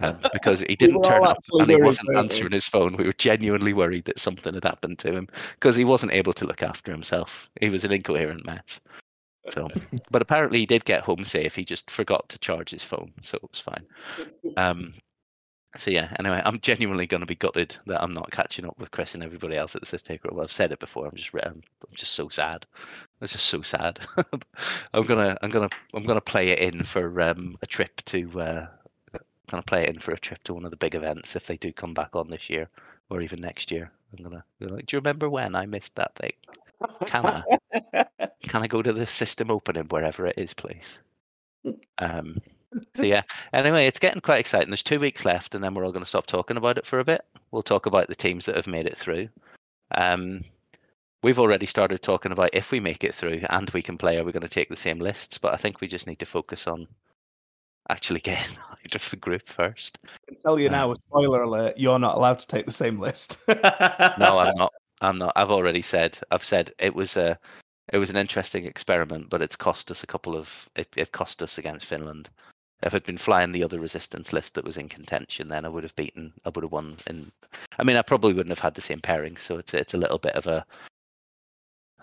um, 0.00 0.18
because 0.34 0.60
he 0.62 0.76
didn't 0.76 1.02
turn 1.02 1.24
up 1.24 1.42
and 1.52 1.70
he 1.70 1.76
wasn't 1.76 2.14
answering 2.14 2.52
his 2.52 2.66
phone. 2.66 2.96
We 2.96 3.04
were 3.06 3.12
genuinely 3.14 3.72
worried 3.72 4.04
that 4.04 4.18
something 4.18 4.52
had 4.52 4.64
happened 4.64 4.98
to 5.00 5.12
him 5.12 5.28
because 5.54 5.76
he 5.76 5.84
wasn't 5.84 6.12
able 6.12 6.34
to 6.34 6.46
look 6.46 6.62
after 6.62 6.92
himself. 6.92 7.48
He 7.60 7.70
was 7.70 7.84
an 7.84 7.92
incoherent 7.92 8.44
mess. 8.44 8.80
So, 9.50 9.68
but 10.10 10.20
apparently 10.20 10.58
he 10.58 10.66
did 10.66 10.84
get 10.84 11.02
home 11.04 11.24
safe. 11.24 11.54
He 11.54 11.64
just 11.64 11.90
forgot 11.90 12.28
to 12.28 12.38
charge 12.38 12.70
his 12.70 12.82
phone, 12.82 13.12
so 13.22 13.36
it 13.36 13.48
was 13.50 13.60
fine. 13.60 13.86
Um, 14.58 14.92
so 15.76 15.90
yeah. 15.90 16.14
Anyway, 16.18 16.40
I'm 16.44 16.60
genuinely 16.60 17.06
going 17.06 17.20
to 17.20 17.26
be 17.26 17.34
gutted 17.34 17.76
that 17.86 18.02
I'm 18.02 18.14
not 18.14 18.30
catching 18.30 18.64
up 18.64 18.78
with 18.78 18.90
Chris 18.90 19.14
and 19.14 19.22
everybody 19.22 19.56
else 19.56 19.76
at 19.76 19.82
the 19.82 19.98
Taker. 19.98 20.30
Well, 20.32 20.42
I've 20.42 20.52
said 20.52 20.72
it 20.72 20.78
before. 20.78 21.06
I'm 21.06 21.14
just 21.14 21.34
I'm, 21.34 21.62
I'm 21.62 21.94
just 21.94 22.12
so 22.12 22.28
sad. 22.28 22.66
It's 23.20 23.32
just 23.32 23.46
so 23.46 23.62
sad. 23.62 23.98
I'm 24.94 25.04
gonna 25.04 25.36
I'm 25.42 25.50
gonna 25.50 25.68
I'm 25.94 26.04
gonna 26.04 26.20
play 26.20 26.50
it 26.50 26.58
in 26.58 26.82
for 26.82 27.20
um, 27.20 27.56
a 27.62 27.66
trip 27.66 28.02
to. 28.06 28.40
Uh, 28.40 28.66
gonna 29.48 29.62
play 29.62 29.82
it 29.82 29.88
in 29.88 29.98
for 29.98 30.12
a 30.12 30.18
trip 30.18 30.42
to 30.44 30.54
one 30.54 30.64
of 30.64 30.70
the 30.70 30.76
big 30.76 30.94
events 30.94 31.34
if 31.34 31.46
they 31.46 31.56
do 31.56 31.72
come 31.72 31.94
back 31.94 32.14
on 32.14 32.28
this 32.28 32.50
year 32.50 32.68
or 33.10 33.20
even 33.20 33.40
next 33.40 33.70
year. 33.70 33.90
I'm 34.12 34.22
gonna 34.22 34.44
be 34.58 34.66
like, 34.66 34.86
do 34.86 34.96
you 34.96 35.00
remember 35.00 35.28
when 35.28 35.54
I 35.54 35.66
missed 35.66 35.94
that 35.96 36.14
thing? 36.16 36.32
Can 37.06 37.26
I? 37.26 38.06
Can 38.42 38.62
I 38.62 38.66
go 38.66 38.82
to 38.82 38.92
the 38.92 39.06
system 39.06 39.50
opening 39.50 39.84
wherever 39.84 40.26
it 40.26 40.38
is, 40.38 40.54
please? 40.54 40.98
Um, 41.98 42.38
so 42.96 43.02
yeah. 43.02 43.22
Anyway, 43.52 43.86
it's 43.86 43.98
getting 43.98 44.20
quite 44.20 44.40
exciting. 44.40 44.70
There's 44.70 44.82
two 44.82 45.00
weeks 45.00 45.24
left, 45.24 45.54
and 45.54 45.62
then 45.62 45.74
we're 45.74 45.84
all 45.84 45.92
going 45.92 46.04
to 46.04 46.08
stop 46.08 46.26
talking 46.26 46.56
about 46.56 46.78
it 46.78 46.86
for 46.86 46.98
a 46.98 47.04
bit. 47.04 47.24
We'll 47.50 47.62
talk 47.62 47.86
about 47.86 48.08
the 48.08 48.14
teams 48.14 48.46
that 48.46 48.56
have 48.56 48.66
made 48.66 48.86
it 48.86 48.96
through. 48.96 49.28
Um, 49.92 50.44
we've 51.22 51.38
already 51.38 51.66
started 51.66 52.02
talking 52.02 52.32
about 52.32 52.50
if 52.52 52.70
we 52.70 52.80
make 52.80 53.04
it 53.04 53.14
through 53.14 53.40
and 53.50 53.70
we 53.70 53.82
can 53.82 53.98
play, 53.98 54.18
are 54.18 54.24
we 54.24 54.32
going 54.32 54.42
to 54.42 54.48
take 54.48 54.68
the 54.68 54.76
same 54.76 54.98
lists? 54.98 55.38
But 55.38 55.54
I 55.54 55.56
think 55.56 55.80
we 55.80 55.88
just 55.88 56.06
need 56.06 56.18
to 56.18 56.26
focus 56.26 56.66
on 56.66 56.86
actually 57.90 58.20
getting 58.28 58.56
out 58.58 58.94
of 58.94 59.10
the 59.10 59.16
group 59.16 59.48
first. 59.48 59.98
I 60.04 60.32
can 60.32 60.40
tell 60.40 60.58
you 60.58 60.68
Uh, 60.68 60.72
now, 60.72 60.92
a 60.92 60.96
spoiler 60.96 61.42
alert, 61.42 61.78
you're 61.78 61.98
not 61.98 62.16
allowed 62.16 62.38
to 62.40 62.46
take 62.46 62.66
the 62.66 62.72
same 62.72 62.98
list. 62.98 63.38
No, 63.48 64.38
I'm 64.38 64.54
not. 64.56 64.72
I'm 65.00 65.18
not. 65.18 65.32
I've 65.36 65.50
already 65.50 65.82
said. 65.82 66.18
I've 66.30 66.44
said 66.44 66.72
it 66.78 66.94
was 66.94 67.16
a. 67.16 67.38
It 67.90 67.98
was 67.98 68.10
an 68.10 68.16
interesting 68.16 68.66
experiment, 68.66 69.30
but 69.30 69.40
it's 69.40 69.56
cost 69.56 69.90
us 69.90 70.02
a 70.02 70.06
couple 70.06 70.36
of. 70.36 70.68
It, 70.76 70.88
it 70.96 71.12
cost 71.12 71.42
us 71.42 71.56
against 71.56 71.86
Finland. 71.86 72.28
If 72.82 72.94
I'd 72.94 73.04
been 73.04 73.18
flying 73.18 73.52
the 73.52 73.64
other 73.64 73.80
resistance 73.80 74.32
list 74.32 74.54
that 74.54 74.64
was 74.64 74.76
in 74.76 74.88
contention, 74.88 75.48
then 75.48 75.64
I 75.64 75.68
would 75.68 75.82
have 75.82 75.96
beaten. 75.96 76.32
I 76.44 76.50
would 76.50 76.62
have 76.62 76.72
won. 76.72 76.96
In, 77.06 77.32
I 77.78 77.82
mean, 77.82 77.96
I 77.96 78.02
probably 78.02 78.32
wouldn't 78.32 78.50
have 78.50 78.60
had 78.60 78.74
the 78.74 78.80
same 78.80 79.00
pairing, 79.00 79.36
so 79.36 79.58
it's 79.58 79.74
it's 79.74 79.94
a 79.94 79.98
little 79.98 80.18
bit 80.18 80.34
of 80.34 80.46
a. 80.46 80.64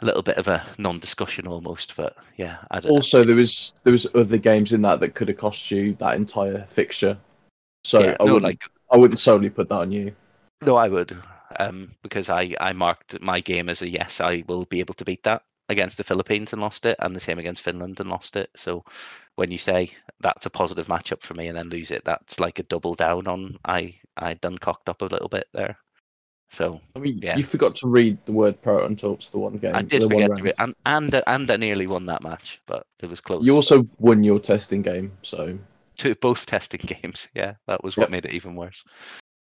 A 0.02 0.06
little 0.06 0.24
bit 0.24 0.36
of 0.36 0.50
a 0.50 0.62
non-discussion 0.78 1.48
almost, 1.48 1.96
but 1.96 2.18
yeah. 2.36 2.58
I 2.70 2.82
don't, 2.82 2.92
Also, 2.92 3.24
there 3.24 3.38
was 3.38 3.74
there 3.86 3.94
was 3.94 4.06
other 4.14 4.38
games 4.38 4.74
in 4.74 4.82
that 4.82 5.00
that 5.00 5.16
could 5.16 5.30
have 5.30 5.38
cost 5.38 5.72
you 5.72 5.94
that 6.00 6.18
entire 6.18 6.66
fixture. 6.70 7.18
So 7.86 8.02
yeah, 8.02 8.18
I 8.20 8.26
no, 8.26 8.34
wouldn't 8.34 8.44
like 8.44 8.64
I 8.92 8.98
wouldn't 8.98 9.22
solely 9.22 9.50
put 9.50 9.70
that 9.70 9.76
on 9.80 9.94
you. 9.94 10.14
No, 10.66 10.76
I 10.76 10.90
would, 10.90 11.16
um, 11.62 11.96
because 12.04 12.30
I 12.30 12.54
I 12.60 12.74
marked 12.74 13.22
my 13.22 13.40
game 13.40 13.70
as 13.70 13.82
a 13.82 13.88
yes. 13.88 14.20
I 14.20 14.44
will 14.48 14.66
be 14.66 14.82
able 14.82 14.96
to 14.96 15.06
beat 15.06 15.24
that 15.24 15.44
against 15.70 15.96
the 15.96 16.04
Philippines 16.04 16.52
and 16.52 16.62
lost 16.62 16.86
it, 16.86 16.98
and 17.00 17.16
the 17.16 17.22
same 17.22 17.40
against 17.40 17.62
Finland 17.62 18.02
and 18.02 18.10
lost 18.10 18.36
it. 18.36 18.50
So 18.54 18.84
when 19.36 19.52
you 19.52 19.58
say 19.58 19.92
that's 20.22 20.46
a 20.46 20.50
positive 20.50 20.88
matchup 20.88 21.22
for 21.22 21.34
me 21.34 21.48
and 21.48 21.58
then 21.58 21.70
lose 21.70 21.92
it, 21.92 22.06
that's 22.06 22.40
like 22.40 22.60
a 22.60 22.64
double 22.64 22.96
down 22.96 23.28
on 23.28 23.58
I 23.66 23.96
I 24.18 24.36
done 24.36 24.58
cocked 24.58 24.90
up 24.90 25.02
a 25.02 25.06
little 25.06 25.30
bit 25.30 25.48
there. 25.54 25.78
So 26.50 26.80
I 26.96 27.00
mean, 27.00 27.20
Yeah. 27.22 27.38
you 27.38 27.44
forgot 27.44 27.76
to 27.78 27.88
read 27.88 28.18
the 28.26 28.32
word 28.32 28.62
proton 28.62 28.96
torps 28.96 29.30
the 29.30 29.40
one 29.40 29.58
game. 29.58 29.76
I 29.76 29.82
did 29.82 30.04
forget 30.04 30.28
to 30.28 30.30
round. 30.30 30.42
re- 30.44 30.54
and 30.60 30.76
and 30.86 31.24
and 31.28 31.52
I 31.52 31.58
nearly 31.58 31.88
won 31.88 32.06
that 32.06 32.24
match, 32.24 32.62
but 32.66 32.86
it 33.02 33.08
was 33.08 33.20
close. 33.20 33.44
You 33.46 33.56
also 33.56 33.86
won 34.00 34.24
your 34.24 34.40
testing 34.40 34.82
game, 34.82 35.12
so 35.22 35.58
two 35.98 36.16
both 36.16 36.46
testing 36.46 36.82
games. 36.86 37.28
Yeah, 37.34 37.56
that 37.68 37.84
was 37.84 37.98
what 37.98 38.04
Yep. 38.04 38.10
made 38.10 38.26
it 38.26 38.34
even 38.34 38.56
worse. 38.56 38.84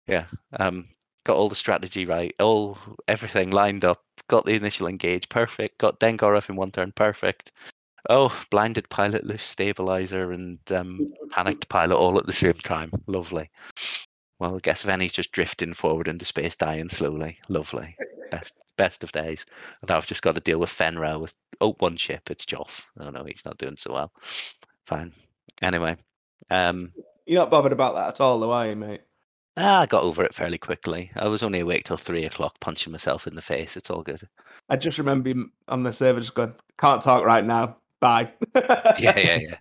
Yeah, 0.08 0.26
um, 0.60 0.88
got 1.24 1.38
all 1.38 1.50
the 1.50 1.56
strategy 1.56 2.06
right, 2.06 2.34
all 2.40 2.78
everything 3.08 3.52
lined 3.52 3.86
up. 3.86 4.04
Got 4.28 4.46
the 4.46 4.56
initial 4.56 4.88
engage 4.88 5.30
perfect. 5.30 5.78
Got 5.78 6.00
Dengorov 6.00 6.50
in 6.50 6.56
one 6.56 6.72
turn 6.72 6.92
perfect. 6.92 7.52
Oh, 8.10 8.36
blinded 8.52 8.88
pilot, 8.90 9.26
loose 9.26 9.44
stabilizer, 9.44 10.32
and 10.32 10.60
um, 10.72 11.12
panicked 11.32 11.70
pilot 11.70 11.98
all 11.98 12.18
at 12.20 12.26
the 12.26 12.34
same 12.34 12.54
time. 12.54 12.92
Lovely. 13.08 13.50
Well, 14.40 14.56
I 14.56 14.60
guess 14.60 14.84
Vennie's 14.84 15.14
just 15.14 15.32
drifting 15.32 15.74
forward 15.74 16.08
into 16.08 16.26
space, 16.26 16.56
dying 16.56 16.90
slowly. 16.90 17.38
Lovely. 17.50 17.96
Best 18.32 18.58
best 18.78 19.04
of 19.04 19.12
days. 19.12 19.46
And 19.82 19.90
I've 19.90 20.06
just 20.06 20.22
got 20.22 20.36
to 20.36 20.42
deal 20.42 20.60
with 20.60 20.70
Fenrir 20.70 21.18
with 21.20 21.34
oh 21.62 21.74
one 21.80 21.96
ship. 21.98 22.30
It's 22.30 22.46
Joff. 22.46 22.84
Oh 23.00 23.10
no, 23.10 23.24
he's 23.24 23.46
not 23.46 23.58
doing 23.58 23.78
so 23.78 23.94
well. 23.94 24.12
Fine. 24.86 25.14
Anyway, 25.62 25.96
um, 26.50 26.92
You're 27.26 27.42
not 27.42 27.50
bothered 27.50 27.72
about 27.72 27.96
that 27.96 28.10
at 28.10 28.22
all, 28.22 28.40
though, 28.40 28.52
are 28.52 28.68
you, 28.68 28.76
mate? 28.76 29.02
ah, 29.58 29.82
I 29.82 29.86
got 29.86 30.04
over 30.04 30.22
it 30.26 30.36
fairly 30.36 30.58
quickly. 30.58 31.12
I 31.16 31.28
was 31.30 31.42
only 31.42 31.62
awake 31.62 31.86
till 31.86 31.96
three 31.96 32.26
o'clock, 32.26 32.60
punching 32.60 32.92
myself 32.92 33.26
in 33.26 33.36
the 33.36 33.42
face. 33.42 33.78
It's 33.78 33.90
all 33.90 34.04
good. 34.04 34.22
I 34.70 34.76
just 34.76 34.98
remember 34.98 35.34
on 35.70 35.84
the 35.84 35.94
server 35.94 36.20
just 36.20 36.36
going, 36.36 36.54
"Can't 36.78 37.02
talk 37.02 37.24
right 37.24 37.46
now. 37.46 37.78
Bye." 38.00 38.34
Yeah, 39.00 39.18
yeah, 39.18 39.40
yeah. 39.42 39.58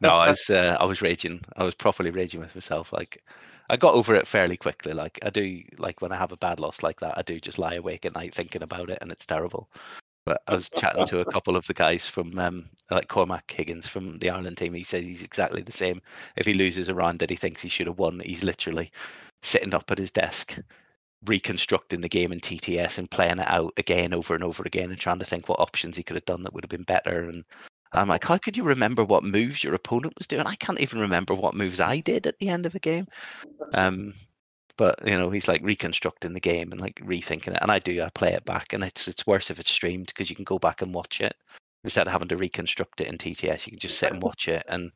No, 0.00 0.10
I 0.10 0.28
was 0.28 0.50
uh, 0.50 0.76
I 0.80 0.84
was 0.84 1.02
raging. 1.02 1.42
I 1.56 1.64
was 1.64 1.74
properly 1.74 2.10
raging 2.10 2.40
with 2.40 2.54
myself. 2.54 2.92
Like 2.92 3.22
I 3.68 3.76
got 3.76 3.94
over 3.94 4.14
it 4.14 4.26
fairly 4.26 4.56
quickly. 4.56 4.92
Like 4.92 5.18
I 5.22 5.30
do, 5.30 5.62
like 5.78 6.00
when 6.00 6.12
I 6.12 6.16
have 6.16 6.32
a 6.32 6.36
bad 6.36 6.60
loss 6.60 6.82
like 6.82 7.00
that, 7.00 7.18
I 7.18 7.22
do 7.22 7.40
just 7.40 7.58
lie 7.58 7.74
awake 7.74 8.06
at 8.06 8.14
night 8.14 8.34
thinking 8.34 8.62
about 8.62 8.90
it, 8.90 8.98
and 9.00 9.10
it's 9.10 9.26
terrible. 9.26 9.68
But 10.24 10.42
I 10.48 10.54
was 10.54 10.68
chatting 10.68 11.06
to 11.06 11.20
a 11.20 11.24
couple 11.24 11.54
of 11.54 11.66
the 11.68 11.74
guys 11.74 12.08
from 12.08 12.36
um, 12.38 12.64
like 12.90 13.06
Cormac 13.06 13.48
Higgins 13.48 13.86
from 13.86 14.18
the 14.18 14.30
Ireland 14.30 14.56
team. 14.56 14.74
He 14.74 14.82
says 14.82 15.06
he's 15.06 15.22
exactly 15.22 15.62
the 15.62 15.70
same. 15.70 16.02
If 16.36 16.46
he 16.46 16.54
loses 16.54 16.88
a 16.88 16.94
round 16.94 17.20
that 17.20 17.30
he 17.30 17.36
thinks 17.36 17.62
he 17.62 17.68
should 17.68 17.86
have 17.86 18.00
won, 18.00 18.20
he's 18.24 18.42
literally 18.42 18.90
sitting 19.42 19.72
up 19.72 19.88
at 19.90 19.98
his 19.98 20.10
desk, 20.10 20.58
reconstructing 21.26 22.00
the 22.00 22.08
game 22.08 22.32
in 22.32 22.40
TTS 22.40 22.98
and 22.98 23.10
playing 23.10 23.38
it 23.38 23.50
out 23.50 23.72
again 23.76 24.12
over 24.12 24.34
and 24.34 24.44
over 24.44 24.62
again 24.64 24.90
and 24.90 24.98
trying 24.98 25.18
to 25.18 25.24
think 25.24 25.48
what 25.48 25.60
options 25.60 25.96
he 25.96 26.02
could 26.02 26.16
have 26.16 26.24
done 26.24 26.42
that 26.42 26.52
would 26.54 26.64
have 26.64 26.70
been 26.70 26.82
better. 26.82 27.28
And 27.28 27.44
I'm 27.92 28.08
like, 28.08 28.24
how 28.24 28.38
could 28.38 28.56
you 28.56 28.64
remember 28.64 29.04
what 29.04 29.24
moves 29.24 29.62
your 29.62 29.74
opponent 29.74 30.14
was 30.18 30.26
doing? 30.26 30.46
I 30.46 30.54
can't 30.56 30.80
even 30.80 31.00
remember 31.00 31.34
what 31.34 31.54
moves 31.54 31.80
I 31.80 32.00
did 32.00 32.26
at 32.26 32.38
the 32.38 32.48
end 32.48 32.66
of 32.66 32.74
a 32.74 32.80
game. 32.80 33.06
Um, 33.74 34.14
but 34.76 34.98
you 35.06 35.16
know, 35.16 35.30
he's 35.30 35.48
like 35.48 35.62
reconstructing 35.62 36.34
the 36.34 36.40
game 36.40 36.72
and 36.72 36.80
like 36.80 36.96
rethinking 36.96 37.54
it. 37.54 37.58
And 37.62 37.70
I 37.70 37.78
do, 37.78 38.02
I 38.02 38.10
play 38.10 38.32
it 38.32 38.44
back, 38.44 38.72
and 38.72 38.84
it's 38.84 39.08
it's 39.08 39.26
worse 39.26 39.50
if 39.50 39.58
it's 39.58 39.70
streamed 39.70 40.08
because 40.08 40.28
you 40.28 40.36
can 40.36 40.44
go 40.44 40.58
back 40.58 40.82
and 40.82 40.92
watch 40.92 41.20
it 41.20 41.34
instead 41.86 42.06
of 42.06 42.12
having 42.12 42.28
to 42.28 42.36
reconstruct 42.36 43.00
it 43.00 43.06
in 43.06 43.16
TTS. 43.16 43.66
You 43.66 43.72
can 43.72 43.78
just 43.78 43.98
sit 43.98 44.12
and 44.12 44.22
watch 44.22 44.48
it, 44.48 44.64
and 44.68 44.90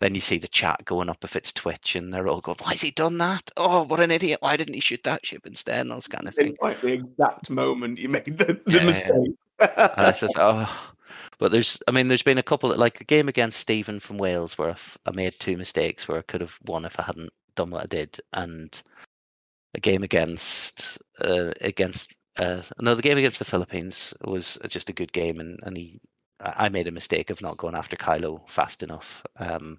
then 0.00 0.14
you 0.14 0.20
see 0.20 0.38
the 0.38 0.48
chat 0.48 0.84
going 0.84 1.08
up 1.08 1.24
if 1.24 1.36
it's 1.36 1.52
Twitch, 1.52 1.96
and 1.96 2.12
they're 2.12 2.28
all 2.28 2.40
going, 2.40 2.58
"Why 2.60 2.70
has 2.72 2.82
he 2.82 2.90
done 2.90 3.18
that? 3.18 3.50
Oh, 3.56 3.82
what 3.84 4.00
an 4.00 4.10
idiot! 4.10 4.40
Why 4.42 4.56
didn't 4.56 4.74
he 4.74 4.80
shoot 4.80 5.02
that 5.04 5.24
ship 5.24 5.46
instead?" 5.46 5.80
And 5.80 5.90
all 5.90 5.98
this 5.98 6.08
kind 6.08 6.28
of 6.28 6.34
thing. 6.34 6.56
Pinpoint 6.56 6.80
the 6.82 6.92
exact 6.92 7.50
moment 7.50 7.98
you 7.98 8.08
made 8.08 8.38
the, 8.38 8.60
the 8.64 8.72
Yeah, 8.72 8.78
yeah. 8.80 8.84
mistake. 8.84 9.34
And 9.58 10.06
I 10.06 10.12
says, 10.12 10.32
oh, 10.38 10.92
but 11.38 11.50
there's, 11.50 11.78
I 11.88 11.92
mean, 11.92 12.08
there's 12.08 12.22
been 12.22 12.38
a 12.38 12.42
couple 12.42 12.72
of, 12.72 12.78
like 12.78 12.98
the 12.98 13.04
game 13.04 13.28
against 13.28 13.58
Stephen 13.58 14.00
from 14.00 14.18
Wales 14.18 14.58
where 14.58 14.74
I 15.06 15.10
made 15.12 15.34
two 15.38 15.56
mistakes 15.56 16.06
where 16.06 16.18
I 16.18 16.22
could 16.22 16.40
have 16.40 16.58
won 16.66 16.84
if 16.84 16.98
I 17.00 17.04
hadn't 17.04 17.32
done 17.56 17.70
what 17.70 17.82
I 17.82 17.86
did, 17.86 18.20
and 18.32 18.82
a 19.74 19.80
game 19.80 20.02
against, 20.02 20.98
uh, 21.22 21.52
against, 21.60 22.12
uh, 22.38 22.62
no, 22.80 22.94
the 22.94 23.02
game 23.02 23.18
against 23.18 23.38
the 23.38 23.44
Philippines 23.44 24.12
was 24.24 24.58
just 24.68 24.90
a 24.90 24.94
good 24.94 25.12
game, 25.12 25.40
and 25.40 25.58
and 25.62 25.76
he, 25.76 26.00
I 26.44 26.68
made 26.68 26.88
a 26.88 26.92
mistake 26.92 27.30
of 27.30 27.40
not 27.40 27.56
going 27.56 27.74
after 27.74 27.96
Kylo 27.96 28.48
fast 28.48 28.82
enough, 28.82 29.22
um, 29.36 29.78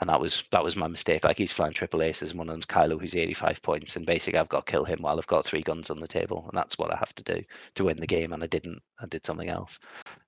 and 0.00 0.08
that 0.08 0.20
was 0.20 0.44
that 0.50 0.64
was 0.64 0.76
my 0.76 0.88
mistake. 0.88 1.24
Like 1.24 1.38
he's 1.38 1.52
flying 1.52 1.72
triple 1.72 2.02
aces, 2.02 2.30
and 2.30 2.38
one 2.38 2.48
of 2.48 2.54
them's 2.54 2.66
Kylo, 2.66 3.00
who's 3.00 3.14
85 3.14 3.62
points, 3.62 3.96
and 3.96 4.06
basically 4.06 4.38
I've 4.38 4.48
got 4.48 4.66
to 4.66 4.70
kill 4.70 4.84
him 4.84 5.02
while 5.02 5.18
I've 5.18 5.26
got 5.26 5.44
three 5.44 5.62
guns 5.62 5.90
on 5.90 6.00
the 6.00 6.08
table, 6.08 6.44
and 6.48 6.56
that's 6.56 6.78
what 6.78 6.92
I 6.92 6.96
have 6.96 7.14
to 7.16 7.22
do 7.22 7.42
to 7.74 7.84
win 7.84 7.98
the 7.98 8.06
game, 8.06 8.32
and 8.32 8.42
I 8.42 8.46
didn't. 8.46 8.82
I 9.00 9.06
did 9.06 9.26
something 9.26 9.48
else. 9.48 9.78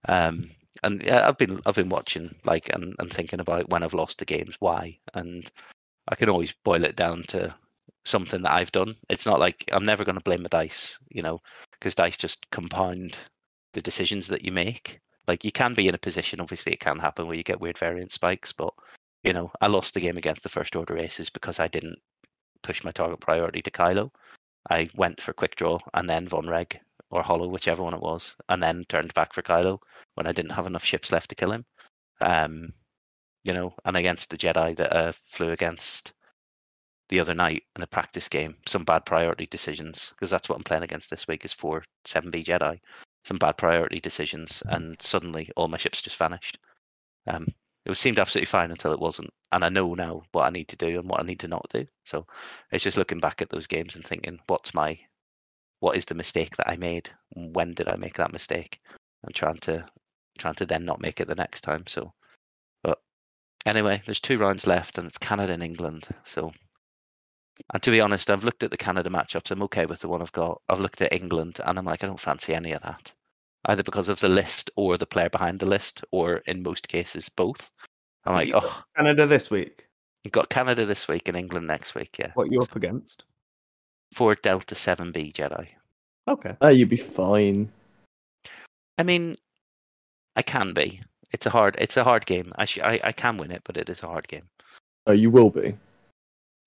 Um, 0.08 0.50
and 0.82 1.02
yeah, 1.02 1.28
I've 1.28 1.38
been 1.38 1.60
I've 1.66 1.74
been 1.74 1.88
watching 1.88 2.34
like 2.44 2.68
and, 2.74 2.94
and 2.98 3.12
thinking 3.12 3.40
about 3.40 3.70
when 3.70 3.82
I've 3.82 3.94
lost 3.94 4.18
the 4.18 4.24
games, 4.24 4.56
why, 4.60 4.98
and 5.14 5.50
I 6.08 6.14
can 6.14 6.28
always 6.28 6.54
boil 6.64 6.84
it 6.84 6.96
down 6.96 7.22
to 7.28 7.54
something 8.04 8.42
that 8.42 8.52
I've 8.52 8.72
done. 8.72 8.96
It's 9.08 9.26
not 9.26 9.40
like 9.40 9.64
I'm 9.72 9.84
never 9.84 10.04
going 10.04 10.16
to 10.18 10.24
blame 10.24 10.42
the 10.42 10.48
dice, 10.48 10.98
you 11.10 11.22
know, 11.22 11.40
because 11.72 11.94
dice 11.94 12.16
just 12.16 12.50
compound 12.50 13.18
the 13.72 13.82
decisions 13.82 14.28
that 14.28 14.44
you 14.44 14.52
make. 14.52 15.00
Like 15.30 15.44
you 15.44 15.52
can 15.52 15.74
be 15.74 15.86
in 15.86 15.94
a 15.94 16.06
position, 16.06 16.40
obviously, 16.40 16.72
it 16.72 16.80
can 16.80 16.98
happen 16.98 17.28
where 17.28 17.36
you 17.36 17.44
get 17.44 17.60
weird 17.60 17.78
variant 17.78 18.10
spikes, 18.10 18.50
but 18.50 18.74
you 19.22 19.32
know, 19.32 19.52
I 19.60 19.68
lost 19.68 19.94
the 19.94 20.00
game 20.00 20.16
against 20.16 20.42
the 20.42 20.48
first 20.48 20.74
order 20.74 20.98
aces 20.98 21.30
because 21.30 21.60
I 21.60 21.68
didn't 21.68 22.00
push 22.64 22.82
my 22.82 22.90
target 22.90 23.20
priority 23.20 23.62
to 23.62 23.70
Kylo. 23.70 24.10
I 24.68 24.90
went 24.96 25.22
for 25.22 25.32
Quickdraw 25.32 25.78
and 25.94 26.10
then 26.10 26.28
Vonreg 26.28 26.80
or 27.10 27.22
Holo, 27.22 27.46
whichever 27.46 27.84
one 27.84 27.94
it 27.94 28.00
was, 28.00 28.34
and 28.48 28.60
then 28.60 28.82
turned 28.88 29.14
back 29.14 29.32
for 29.32 29.40
Kylo 29.40 29.78
when 30.16 30.26
I 30.26 30.32
didn't 30.32 30.50
have 30.50 30.66
enough 30.66 30.82
ships 30.82 31.12
left 31.12 31.28
to 31.28 31.36
kill 31.36 31.52
him. 31.52 31.64
Um, 32.20 32.72
you 33.44 33.52
know, 33.52 33.72
and 33.84 33.96
against 33.96 34.30
the 34.30 34.36
Jedi 34.36 34.76
that 34.78 34.92
uh, 34.92 35.12
flew 35.22 35.52
against 35.52 36.12
the 37.08 37.20
other 37.20 37.34
night 37.34 37.62
in 37.76 37.82
a 37.82 37.86
practice 37.86 38.28
game, 38.28 38.56
some 38.66 38.82
bad 38.82 39.06
priority 39.06 39.46
decisions 39.46 40.10
because 40.10 40.28
that's 40.28 40.48
what 40.48 40.56
I'm 40.56 40.64
playing 40.64 40.82
against 40.82 41.08
this 41.08 41.28
week 41.28 41.44
is 41.44 41.52
four 41.52 41.84
seven 42.04 42.32
B 42.32 42.42
Jedi, 42.42 42.80
some 43.24 43.38
bad 43.38 43.56
priority 43.56 44.00
decisions, 44.00 44.62
and 44.66 45.00
suddenly 45.00 45.50
all 45.56 45.68
my 45.68 45.76
ships 45.78 46.02
just 46.02 46.16
vanished. 46.16 46.58
Um, 47.26 47.46
it 47.86 47.96
seemed 47.96 48.18
absolutely 48.18 48.46
fine 48.46 48.70
until 48.70 48.92
it 48.92 49.00
wasn't, 49.00 49.30
and 49.52 49.64
I 49.64 49.68
know 49.68 49.94
now 49.94 50.22
what 50.32 50.44
I 50.44 50.50
need 50.50 50.68
to 50.68 50.76
do 50.76 50.98
and 50.98 51.08
what 51.08 51.20
I 51.20 51.26
need 51.26 51.40
to 51.40 51.48
not 51.48 51.66
do. 51.70 51.86
So 52.04 52.26
it's 52.72 52.84
just 52.84 52.96
looking 52.96 53.20
back 53.20 53.40
at 53.40 53.50
those 53.50 53.66
games 53.66 53.94
and 53.96 54.04
thinking, 54.04 54.38
what's 54.46 54.74
my, 54.74 54.98
what 55.80 55.96
is 55.96 56.04
the 56.04 56.14
mistake 56.14 56.56
that 56.56 56.68
I 56.68 56.76
made? 56.76 57.10
When 57.34 57.74
did 57.74 57.88
I 57.88 57.96
make 57.96 58.16
that 58.16 58.32
mistake? 58.32 58.80
And 59.22 59.34
trying 59.34 59.58
to, 59.58 59.86
trying 60.38 60.54
to 60.54 60.66
then 60.66 60.84
not 60.84 61.00
make 61.00 61.20
it 61.20 61.28
the 61.28 61.34
next 61.34 61.62
time. 61.62 61.84
So, 61.86 62.12
but 62.82 63.00
anyway, 63.66 64.02
there's 64.04 64.20
two 64.20 64.38
rounds 64.38 64.66
left, 64.66 64.98
and 64.98 65.06
it's 65.06 65.18
Canada 65.18 65.52
and 65.52 65.62
England. 65.62 66.08
So, 66.24 66.52
and 67.72 67.82
to 67.82 67.90
be 67.90 68.00
honest, 68.00 68.30
I've 68.30 68.44
looked 68.44 68.62
at 68.62 68.70
the 68.70 68.76
Canada 68.76 69.10
matchups. 69.10 69.50
I'm 69.50 69.62
okay 69.64 69.86
with 69.86 70.00
the 70.00 70.08
one 70.08 70.22
I've 70.22 70.32
got. 70.32 70.60
I've 70.68 70.80
looked 70.80 71.02
at 71.02 71.12
England, 71.12 71.60
and 71.64 71.78
I'm 71.78 71.84
like, 71.84 72.02
I 72.02 72.06
don't 72.06 72.20
fancy 72.20 72.54
any 72.54 72.72
of 72.72 72.82
that 72.82 73.12
either 73.66 73.82
because 73.82 74.08
of 74.08 74.20
the 74.20 74.28
list 74.28 74.70
or 74.76 74.96
the 74.96 75.06
player 75.06 75.28
behind 75.28 75.60
the 75.60 75.66
list, 75.66 76.04
or 76.10 76.36
in 76.46 76.62
most 76.62 76.88
cases, 76.88 77.28
both. 77.28 77.70
I'm 78.24 78.34
like, 78.34 78.50
oh, 78.54 78.82
Canada 78.96 79.26
this 79.26 79.50
week. 79.50 79.86
you've 80.24 80.32
got 80.32 80.48
Canada 80.48 80.86
this 80.86 81.08
week 81.08 81.28
and 81.28 81.36
England 81.36 81.66
next 81.66 81.94
week, 81.94 82.16
yeah. 82.18 82.30
What 82.34 82.50
you 82.50 82.60
up 82.60 82.76
against? 82.76 83.24
Four 84.12 84.34
Delta 84.34 84.74
7B 84.74 85.32
Jedi. 85.32 85.68
Okay. 86.28 86.56
Oh, 86.60 86.68
you'd 86.68 86.88
be 86.88 86.96
fine. 86.96 87.70
I 88.98 89.02
mean, 89.02 89.36
I 90.36 90.42
can 90.42 90.74
be. 90.74 91.00
It's 91.32 91.46
a 91.46 91.50
hard. 91.50 91.76
It's 91.78 91.96
a 91.96 92.04
hard 92.04 92.26
game. 92.26 92.52
I, 92.56 92.64
sh- 92.64 92.80
I 92.82 93.00
I 93.04 93.12
can 93.12 93.36
win 93.36 93.50
it, 93.52 93.62
but 93.64 93.76
it 93.76 93.88
is 93.88 94.02
a 94.02 94.08
hard 94.08 94.26
game. 94.26 94.48
Oh, 95.06 95.12
you 95.12 95.30
will 95.30 95.50
be. 95.50 95.76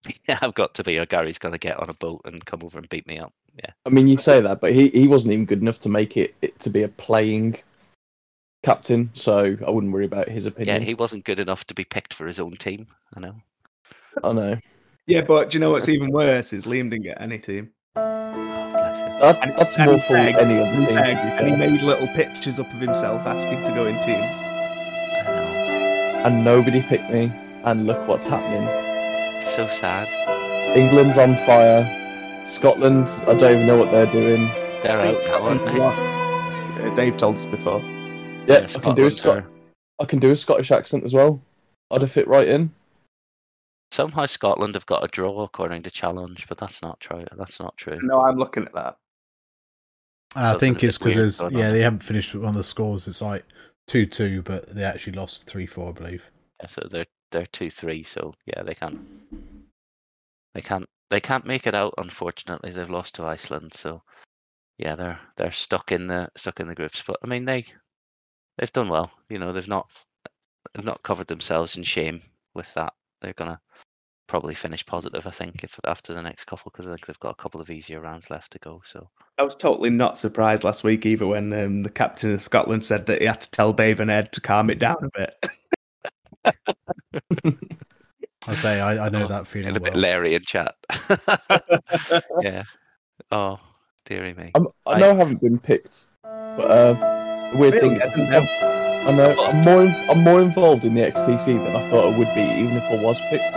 Yeah, 0.28 0.40
I've 0.42 0.54
got 0.54 0.74
to 0.76 0.84
be, 0.84 0.98
or 0.98 1.06
Gary's 1.06 1.38
gonna 1.40 1.58
get 1.58 1.80
on 1.80 1.90
a 1.90 1.94
boat 1.94 2.22
and 2.26 2.44
come 2.46 2.62
over 2.64 2.78
and 2.78 2.90
beat 2.90 3.08
me 3.08 3.20
up. 3.20 3.34
Yeah, 3.58 3.72
I 3.86 3.90
mean, 3.90 4.08
you 4.08 4.18
say 4.18 4.42
that, 4.42 4.62
but 4.62 4.74
he, 4.74 4.90
he 4.90 5.08
wasn't 5.08 5.34
even 5.34 5.46
good 5.46 5.62
enough 5.62 5.80
to 5.82 5.90
make 5.90 6.18
it, 6.18 6.34
it 6.42 6.60
to 6.62 6.70
be 6.70 6.84
a 6.84 6.88
playing 6.90 7.58
captain, 8.64 9.12
so 9.14 9.56
I 9.66 9.70
wouldn't 9.70 9.94
worry 9.94 10.06
about 10.06 10.28
his 10.30 10.46
opinion. 10.46 10.78
yeah. 10.82 10.84
He 10.86 10.94
wasn't 10.94 11.24
good 11.26 11.40
enough 11.40 11.66
to 11.66 11.74
be 11.74 11.84
picked 11.84 12.14
for 12.14 12.26
his 12.26 12.40
own 12.40 12.54
team. 12.54 12.88
I 13.16 13.20
know. 13.20 13.36
I 14.24 14.32
know. 14.34 14.58
Yeah, 15.08 15.22
but 15.22 15.50
do 15.52 15.58
you 15.58 15.60
know 15.60 15.72
what's 15.72 15.90
even 15.90 16.12
worse 16.12 16.52
is 16.54 16.66
Liam 16.66 16.90
didn't 16.90 17.04
get 17.04 17.22
any 17.22 17.38
team. 17.40 17.70
Oh, 17.96 18.72
bless 18.72 19.00
him. 19.00 19.20
That, 19.20 19.40
And- 19.44 19.56
that's 19.58 19.76
and 19.78 19.86
more 19.86 19.96
he 20.00 20.02
for 20.08 20.14
begged, 20.14 20.38
any 20.38 20.60
other 20.60 20.70
and 20.70 20.80
he 20.82 20.86
team. 20.88 20.96
begged, 20.96 21.20
to 21.20 21.24
be 21.24 21.32
and 21.32 21.48
he 21.50 21.56
made 21.56 21.82
little 21.84 22.08
pictures 22.16 22.58
up 22.60 22.68
of 22.74 22.80
himself 22.80 23.22
asking 23.28 23.64
to 23.66 23.72
go 23.72 23.86
in 23.86 23.96
teams. 24.04 24.36
I 24.38 25.24
know. 25.26 26.24
And 26.26 26.44
nobody 26.44 26.82
picked 26.82 27.10
me, 27.12 27.32
and 27.66 27.86
look 27.86 28.08
what's 28.08 28.26
happening. 28.26 28.68
It's 29.56 29.58
so 29.60 29.82
sad. 29.82 30.76
England's 30.76 31.20
on 31.20 31.36
fire. 31.46 31.86
Scotland, 32.44 33.08
I 33.28 33.36
don't 33.38 33.54
even 33.58 33.68
know 33.68 33.78
what 33.78 33.92
they're 33.92 34.08
doing. 34.08 34.48
They're 34.82 35.00
out 35.00 35.14
now, 35.28 35.44
aren't 35.44 35.64
they? 35.68 36.84
Uh, 36.90 36.96
Dave 36.96 37.18
told 37.18 37.36
us 37.36 37.46
before. 37.46 37.80
Yeah, 38.48 38.66
I 38.76 38.80
can 38.80 38.96
do 38.96 39.06
a 39.06 39.12
Scot- 39.12 39.46
I 40.00 40.06
can 40.06 40.18
do 40.18 40.32
a 40.32 40.36
Scottish 40.36 40.72
accent 40.72 41.04
as 41.04 41.14
well. 41.14 41.40
I'd 41.92 42.02
have 42.02 42.12
fit 42.12 42.28
right 42.28 42.48
in. 42.48 42.72
Somehow 43.92 44.26
Scotland 44.26 44.74
have 44.74 44.88
got 44.88 45.04
a 45.04 45.08
draw 45.08 45.44
according 45.44 45.84
to 45.84 45.92
challenge, 45.92 46.48
but 46.50 46.58
that's 46.58 46.82
not 46.82 47.00
true. 47.00 47.24
That's 47.38 47.60
not 47.60 47.78
true. 47.78 48.00
No, 48.02 48.22
I'm 48.22 48.40
looking 48.40 48.64
at 48.66 48.74
that. 48.74 48.98
I 50.36 50.54
Something 50.54 50.60
think 50.74 50.84
it's 50.84 50.98
because 50.98 51.14
there's 51.14 51.54
yeah 51.54 51.68
on. 51.68 51.74
they 51.74 51.82
haven't 51.82 52.02
finished 52.02 52.34
on 52.34 52.56
the 52.56 52.64
scores. 52.64 53.08
It's 53.08 53.22
like 53.22 53.46
two 53.86 54.08
two, 54.08 54.42
but 54.42 54.74
they 54.74 54.84
actually 54.84 55.14
lost 55.14 55.48
three 55.48 55.68
four, 55.68 55.90
I 55.90 55.92
believe. 55.92 56.32
Yeah, 56.60 56.66
so 56.66 56.88
they're 56.90 57.06
they're 57.34 57.46
two 57.48 57.70
three. 57.70 58.04
So 58.04 58.34
yeah, 58.46 58.64
they 58.64 58.76
can't 58.76 59.00
they 60.54 60.62
can't 60.62 60.88
they 61.10 61.20
can't 61.20 61.46
make 61.46 61.68
it 61.68 61.76
out. 61.76 61.94
Unfortunately, 61.98 62.72
they've 62.72 62.90
lost 62.90 63.16
to 63.16 63.26
Iceland. 63.26 63.74
So 63.74 64.02
yeah, 64.78 64.96
they're 64.96 65.20
they're 65.36 65.52
stuck 65.52 65.92
in 65.92 66.08
the 66.08 66.30
stuck 66.38 66.62
in 66.62 66.68
the 66.68 66.76
groups. 66.76 67.04
But 67.06 67.18
I 67.24 67.28
mean, 67.28 67.44
they 67.44 67.66
they've 68.58 68.72
done 68.72 68.88
well. 68.88 69.12
You 69.30 69.40
know, 69.40 69.52
they've 69.52 69.68
not 69.68 69.88
they've 70.74 70.86
not 70.86 71.04
covered 71.04 71.28
themselves 71.28 71.76
in 71.76 71.84
shame 71.84 72.22
with 72.54 72.74
that. 72.76 72.94
They're 73.22 73.34
gonna 73.34 73.60
probably 74.28 74.56
finish 74.56 74.86
positive. 74.86 75.28
I 75.28 75.32
think 75.32 75.64
if 75.64 75.80
after 75.86 76.14
the 76.14 76.22
next 76.22 76.46
couple 76.46 76.72
because 76.72 76.88
I 76.88 76.92
think 76.92 77.06
they've 77.06 77.20
got 77.20 77.32
a 77.32 77.42
couple 77.42 77.62
of 77.62 77.70
easier 77.70 78.00
rounds 78.00 78.30
left 78.30 78.52
to 78.54 78.60
go. 78.60 78.82
So 78.86 79.10
I 79.38 79.44
was 79.44 79.56
totally 79.56 79.90
not 79.90 80.18
surprised 80.18 80.64
last 80.64 80.84
week 80.84 81.06
either 81.06 81.28
when 81.28 81.52
um, 81.54 81.84
the 81.84 81.90
captain 81.90 82.34
of 82.34 82.44
Scotland 82.44 82.84
said 82.84 83.06
that 83.08 83.22
he 83.22 83.28
had 83.28 83.42
to 83.42 83.52
tell 83.52 83.74
Dave 83.74 84.00
and 84.00 84.10
Ed 84.10 84.32
to 84.34 84.42
calm 84.42 84.70
it 84.70 84.80
down 84.80 84.98
a 85.02 85.10
bit. 85.18 85.36
I 88.48 88.56
say 88.56 88.80
I, 88.82 89.06
I 89.06 89.10
know 89.10 89.26
Oh, 89.26 89.28
that 89.28 89.48
feeling 89.48 89.70
and 89.70 89.78
a 89.78 89.80
bit 89.80 89.94
well. 89.94 90.02
Larry 90.02 90.36
in 90.36 90.42
chat. 90.44 90.76
yeah. 92.40 92.64
Oh, 93.32 93.60
dearie 94.06 94.34
me. 94.34 94.52
I'm, 94.56 94.68
I 94.86 94.96
I- 94.96 95.00
know 95.00 95.12
I 95.12 95.16
haven't 95.16 95.42
been 95.42 95.60
picked, 95.60 96.04
but 96.24 96.70
uh, 96.70 96.94
the 97.52 97.58
weird 97.58 97.80
thing 97.80 97.96
is, 97.96 98.04
I 98.04 98.10
didn't 98.10 98.30
know. 98.30 98.48
I 99.06 99.12
know. 99.12 99.36
I'm 99.46 99.62
more. 99.62 99.84
I'm 100.10 100.24
more 100.24 100.42
involved 100.42 100.86
in 100.86 100.94
the 100.96 101.02
XCC 101.02 101.64
than 101.64 101.76
I 101.76 101.90
thought 101.90 102.14
I 102.14 102.18
would 102.18 102.34
be, 102.36 102.42
even 102.42 102.78
if 102.78 102.84
I 102.84 102.96
was 103.04 103.20
picked, 103.30 103.54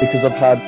because 0.00 0.24
I've 0.24 0.32
had 0.32 0.60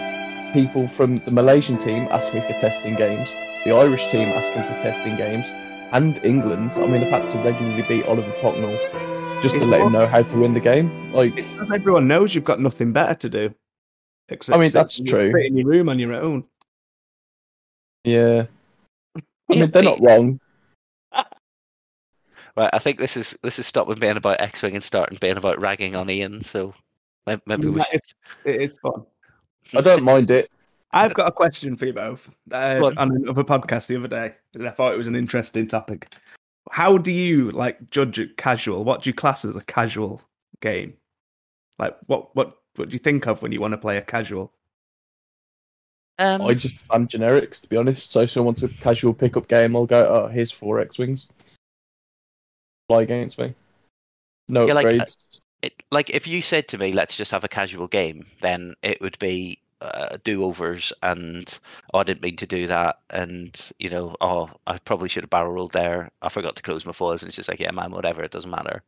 people 0.52 0.86
from 0.88 1.18
the 1.20 1.30
Malaysian 1.30 1.78
team 1.78 2.06
ask 2.10 2.32
me 2.34 2.40
for 2.40 2.52
testing 2.60 2.94
games, 2.96 3.32
the 3.64 3.72
Irish 3.72 4.06
team 4.08 4.28
asking 4.28 4.62
for 4.64 4.82
testing 4.82 5.16
games, 5.16 5.46
and 5.92 6.22
England. 6.24 6.72
I 6.74 6.86
mean, 6.86 7.02
I've 7.02 7.10
had 7.10 7.28
to 7.30 7.38
regularly 7.38 7.82
beat 7.88 8.06
Oliver 8.06 8.30
Pocknell 8.40 8.76
just 9.44 9.54
It's 9.54 9.64
to 9.66 9.70
let 9.70 9.80
more- 9.80 9.88
him 9.88 9.92
know 9.92 10.06
how 10.06 10.22
to 10.22 10.38
win 10.38 10.54
the 10.54 10.60
game. 10.60 11.12
Like, 11.12 11.36
It's 11.36 11.46
everyone 11.70 12.08
knows 12.08 12.34
you've 12.34 12.44
got 12.44 12.60
nothing 12.60 12.92
better 12.94 13.14
to 13.14 13.28
do. 13.28 13.54
Except 14.30 14.56
I 14.56 14.58
mean, 14.58 14.70
sit- 14.70 14.78
that's 14.78 14.98
true. 15.02 15.28
Sit 15.28 15.44
in 15.44 15.54
your 15.58 15.66
room 15.66 15.90
on 15.90 15.98
your 15.98 16.14
own. 16.14 16.44
yeah. 18.04 18.46
I 19.50 19.54
mean, 19.56 19.70
they're 19.70 19.82
not 19.82 20.00
wrong. 20.00 20.40
Right, 22.56 22.70
I 22.72 22.78
think 22.78 22.98
this 22.98 23.16
is 23.16 23.36
this 23.42 23.58
is 23.58 23.66
stopping 23.66 23.98
being 23.98 24.16
about 24.16 24.40
X-wing 24.40 24.76
and 24.76 24.84
starting 24.84 25.18
being 25.20 25.36
about 25.36 25.60
ragging 25.60 25.96
on 25.96 26.08
Ian. 26.08 26.44
So 26.44 26.72
may- 27.26 27.40
maybe 27.46 27.66
we 27.66 27.82
should. 27.82 28.00
it 28.44 28.60
is 28.62 28.72
fun. 28.80 29.04
I 29.76 29.80
don't 29.80 30.04
mind 30.04 30.30
it. 30.30 30.48
I've 30.92 31.14
got 31.14 31.26
a 31.26 31.32
question 31.32 31.74
for 31.74 31.86
you 31.86 31.92
both. 31.92 32.30
Uh, 32.52 32.78
Go 32.78 32.86
on. 32.86 32.98
on 32.98 33.10
another 33.16 33.42
podcast 33.42 33.88
the 33.88 33.96
other 33.96 34.06
day, 34.06 34.36
and 34.54 34.68
I 34.68 34.70
thought 34.70 34.94
it 34.94 34.96
was 34.96 35.08
an 35.08 35.16
interesting 35.16 35.66
topic. 35.66 36.14
How 36.70 36.98
do 36.98 37.12
you 37.12 37.50
like 37.50 37.90
judge 37.90 38.18
it 38.18 38.36
casual? 38.36 38.84
What 38.84 39.02
do 39.02 39.10
you 39.10 39.14
class 39.14 39.44
as 39.44 39.54
a 39.54 39.62
casual 39.62 40.22
game? 40.60 40.94
Like, 41.78 41.96
what 42.06 42.34
what 42.34 42.58
what 42.76 42.88
do 42.88 42.92
you 42.92 42.98
think 42.98 43.26
of 43.26 43.42
when 43.42 43.52
you 43.52 43.60
want 43.60 43.72
to 43.72 43.78
play 43.78 43.96
a 43.96 44.02
casual? 44.02 44.52
Um, 46.18 46.42
I 46.42 46.54
just 46.54 46.78
fan 46.78 47.08
generics, 47.08 47.60
to 47.62 47.68
be 47.68 47.76
honest. 47.76 48.10
So 48.10 48.20
if 48.20 48.30
someone 48.30 48.46
wants 48.46 48.62
a 48.62 48.68
casual 48.68 49.12
pickup 49.12 49.48
game, 49.48 49.74
I'll 49.74 49.86
go, 49.86 50.06
oh, 50.06 50.28
here's 50.28 50.52
four 50.52 50.78
X 50.80 50.98
Wings. 50.98 51.26
Fly 52.88 53.02
against 53.02 53.38
me. 53.38 53.54
No 54.48 54.66
Yeah, 54.66 54.74
like, 54.74 54.86
uh, 54.86 54.90
upgrades. 54.90 55.16
it, 55.62 55.82
like 55.90 56.10
if 56.10 56.26
you 56.26 56.40
said 56.40 56.68
to 56.68 56.78
me, 56.78 56.92
"Let's 56.92 57.16
just 57.16 57.32
have 57.32 57.44
a 57.44 57.48
casual 57.48 57.88
game," 57.88 58.26
then 58.40 58.74
it 58.82 59.00
would 59.00 59.18
be 59.18 59.58
uh, 59.84 60.18
do-overs 60.24 60.92
and 61.02 61.58
oh, 61.92 61.98
I 61.98 62.04
didn't 62.04 62.22
mean 62.22 62.36
to 62.36 62.46
do 62.46 62.66
that, 62.66 63.00
and 63.10 63.70
you 63.78 63.90
know, 63.90 64.16
oh, 64.20 64.50
I 64.66 64.78
probably 64.78 65.08
should 65.08 65.24
have 65.24 65.30
barrel 65.30 65.52
rolled 65.52 65.72
there. 65.72 66.10
I 66.22 66.28
forgot 66.28 66.56
to 66.56 66.62
close 66.62 66.86
my 66.86 66.92
foils, 66.92 67.22
and 67.22 67.28
it's 67.28 67.36
just 67.36 67.48
like, 67.48 67.60
yeah, 67.60 67.70
man, 67.70 67.92
whatever, 67.92 68.22
it 68.22 68.30
doesn't 68.30 68.50
matter. 68.50 68.82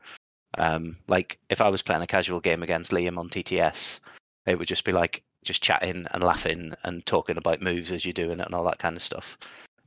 Um, 0.58 0.96
like 1.08 1.38
if 1.50 1.60
I 1.60 1.68
was 1.68 1.82
playing 1.82 2.02
a 2.02 2.06
casual 2.06 2.40
game 2.40 2.62
against 2.62 2.92
Liam 2.92 3.18
on 3.18 3.28
TTS, 3.28 4.00
it 4.46 4.58
would 4.58 4.68
just 4.68 4.84
be 4.84 4.92
like 4.92 5.22
just 5.44 5.62
chatting 5.62 6.06
and 6.10 6.22
laughing 6.22 6.74
and 6.84 7.04
talking 7.06 7.36
about 7.36 7.62
moves 7.62 7.92
as 7.92 8.04
you're 8.04 8.12
doing 8.12 8.40
it 8.40 8.46
and 8.46 8.54
all 8.54 8.64
that 8.64 8.78
kind 8.78 8.96
of 8.96 9.02
stuff. 9.02 9.38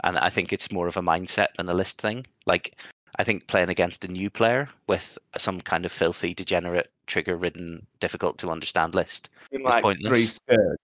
And 0.03 0.17
I 0.17 0.29
think 0.29 0.53
it's 0.53 0.71
more 0.71 0.87
of 0.87 0.97
a 0.97 1.01
mindset 1.01 1.47
than 1.57 1.69
a 1.69 1.73
list 1.73 1.99
thing. 1.99 2.25
Like 2.45 2.77
I 3.17 3.23
think 3.23 3.47
playing 3.47 3.69
against 3.69 4.05
a 4.05 4.07
new 4.07 4.29
player 4.29 4.69
with 4.87 5.17
some 5.37 5.59
kind 5.59 5.85
of 5.85 5.91
filthy, 5.91 6.33
degenerate, 6.33 6.91
trigger-ridden, 7.07 7.85
difficult 7.99 8.37
to 8.39 8.49
understand 8.49 8.95
list, 8.95 9.29
In 9.51 9.61
It's 9.61 9.69
like 9.69 9.83
pointless. 9.83 10.09
three 10.09 10.25
skirts. 10.25 10.81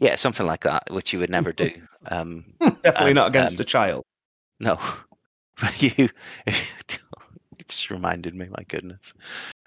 Yeah, 0.00 0.16
something 0.16 0.46
like 0.46 0.62
that, 0.62 0.84
which 0.90 1.12
you 1.12 1.18
would 1.18 1.30
never 1.30 1.52
do. 1.52 1.70
Um, 2.06 2.44
Definitely 2.60 3.10
And, 3.10 3.14
not 3.14 3.28
against 3.28 3.56
um, 3.56 3.62
a 3.62 3.64
child. 3.64 4.04
no, 4.58 4.78
you, 5.78 6.08
it 6.46 6.98
just 7.68 7.90
reminded 7.90 8.34
me. 8.34 8.48
My 8.50 8.64
goodness. 8.68 9.12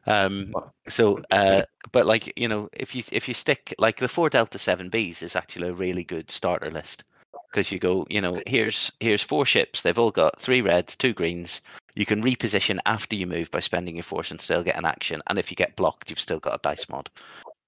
Um, 0.05 0.53
so, 0.87 1.21
uh, 1.31 1.63
but 1.91 2.05
like 2.05 2.37
you 2.37 2.47
know, 2.47 2.67
if 2.73 2.93
you 2.95 3.03
if 3.11 3.27
you 3.27 3.33
stick 3.33 3.73
like 3.77 3.97
the 3.99 4.09
four 4.09 4.29
Delta 4.29 4.57
Seven 4.57 4.89
Bs 4.89 5.23
is 5.23 5.35
actually 5.35 5.69
a 5.69 5.73
really 5.73 6.03
good 6.03 6.29
starter 6.29 6.69
list 6.71 7.03
because 7.51 7.71
you 7.71 7.79
go, 7.79 8.05
you 8.09 8.19
know, 8.19 8.41
here's 8.47 8.91
here's 8.99 9.21
four 9.21 9.45
ships. 9.45 9.83
They've 9.83 9.97
all 9.97 10.11
got 10.11 10.39
three 10.39 10.61
reds, 10.61 10.95
two 10.95 11.13
greens. 11.13 11.61
You 11.95 12.07
can 12.07 12.23
reposition 12.23 12.79
after 12.87 13.15
you 13.15 13.27
move 13.27 13.51
by 13.51 13.59
spending 13.59 13.95
your 13.95 14.03
force 14.03 14.31
and 14.31 14.41
still 14.41 14.63
get 14.63 14.77
an 14.77 14.85
action. 14.85 15.21
And 15.27 15.37
if 15.37 15.51
you 15.51 15.55
get 15.55 15.75
blocked, 15.75 16.09
you've 16.09 16.19
still 16.19 16.39
got 16.39 16.55
a 16.55 16.59
dice 16.63 16.89
mod. 16.89 17.09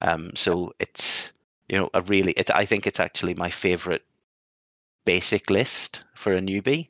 Um, 0.02 0.32
so 0.36 0.74
it's 0.80 1.32
you 1.70 1.78
know 1.78 1.90
a 1.94 2.02
really, 2.04 2.32
it, 2.34 2.50
I 2.52 2.66
think 2.66 2.88
it's 2.88 3.00
actually 3.00 3.34
my 3.34 3.50
favorite 3.50 4.04
basic 5.06 5.50
list 5.50 6.04
for 6.16 6.34
a 6.34 6.42
newbie. 6.42 6.90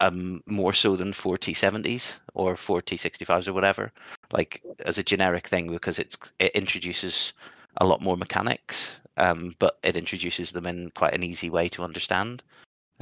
Um, 0.00 0.42
more 0.46 0.72
so 0.72 0.96
than 0.96 1.12
four 1.12 1.38
T70s 1.38 2.20
or 2.34 2.56
four 2.56 2.82
T65s 2.82 3.48
or 3.48 3.52
whatever 3.52 3.92
like 4.32 4.62
as 4.84 4.98
a 4.98 5.02
generic 5.02 5.46
thing 5.46 5.70
because 5.70 5.98
it's 5.98 6.18
it 6.38 6.52
introduces 6.54 7.32
a 7.78 7.86
lot 7.86 8.02
more 8.02 8.16
mechanics 8.16 9.00
um 9.16 9.54
but 9.58 9.78
it 9.82 9.96
introduces 9.96 10.52
them 10.52 10.66
in 10.66 10.90
quite 10.90 11.14
an 11.14 11.22
easy 11.22 11.48
way 11.48 11.68
to 11.68 11.82
understand 11.84 12.42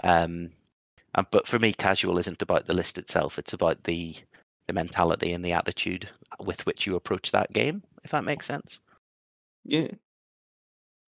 um 0.05 0.51
but 1.31 1.47
for 1.47 1.59
me 1.59 1.73
casual 1.73 2.19
isn't 2.19 2.43
about 2.43 2.67
the 2.67 2.75
list 2.75 2.99
itself 2.99 3.39
it's 3.39 3.53
about 3.53 3.83
the 3.85 4.15
the 4.67 4.73
mentality 4.73 5.33
and 5.33 5.45
the 5.45 5.53
attitude 5.53 6.09
with 6.41 6.65
which 6.67 6.87
you 6.87 6.95
approach 6.95 7.31
that 7.33 7.53
game 7.53 7.83
if 8.05 8.11
that 8.11 8.25
makes 8.25 8.47
sense 8.47 8.81
Yeah. 9.65 9.89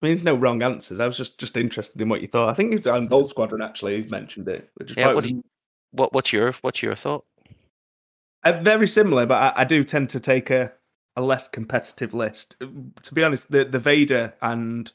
I 0.01 0.07
mean, 0.07 0.15
there's 0.15 0.23
no 0.23 0.35
wrong 0.35 0.63
answers. 0.63 0.99
I 0.99 1.05
was 1.05 1.17
just 1.17 1.37
just 1.37 1.57
interested 1.57 2.01
in 2.01 2.09
what 2.09 2.21
you 2.21 2.27
thought. 2.27 2.49
I 2.49 2.53
think 2.53 2.73
it's 2.73 2.87
on 2.87 3.07
Gold 3.07 3.29
Squadron 3.29 3.61
actually. 3.61 4.01
He's 4.01 4.09
mentioned 4.09 4.47
it. 4.47 4.69
I 4.79 4.85
Yeah, 4.97 5.13
what 5.13 5.23
do 5.23 5.43
what 5.91 6.13
what's 6.13 6.33
your 6.33 6.53
what's 6.61 6.81
your 6.81 6.95
thought 6.95 7.23
Uh, 8.43 8.53
very 8.63 8.87
similar, 8.87 9.25
but 9.25 9.57
I, 9.57 9.61
I 9.61 9.63
do 9.63 9.83
tend 9.83 10.09
to 10.11 10.19
take 10.19 10.49
a, 10.49 10.71
a 11.15 11.21
less 11.21 11.47
competitive 11.47 12.15
list. 12.15 12.55
To 12.59 13.13
be 13.13 13.23
honest, 13.23 13.51
the, 13.51 13.63
the 13.65 13.77
Vader 13.77 14.33
and 14.41 14.91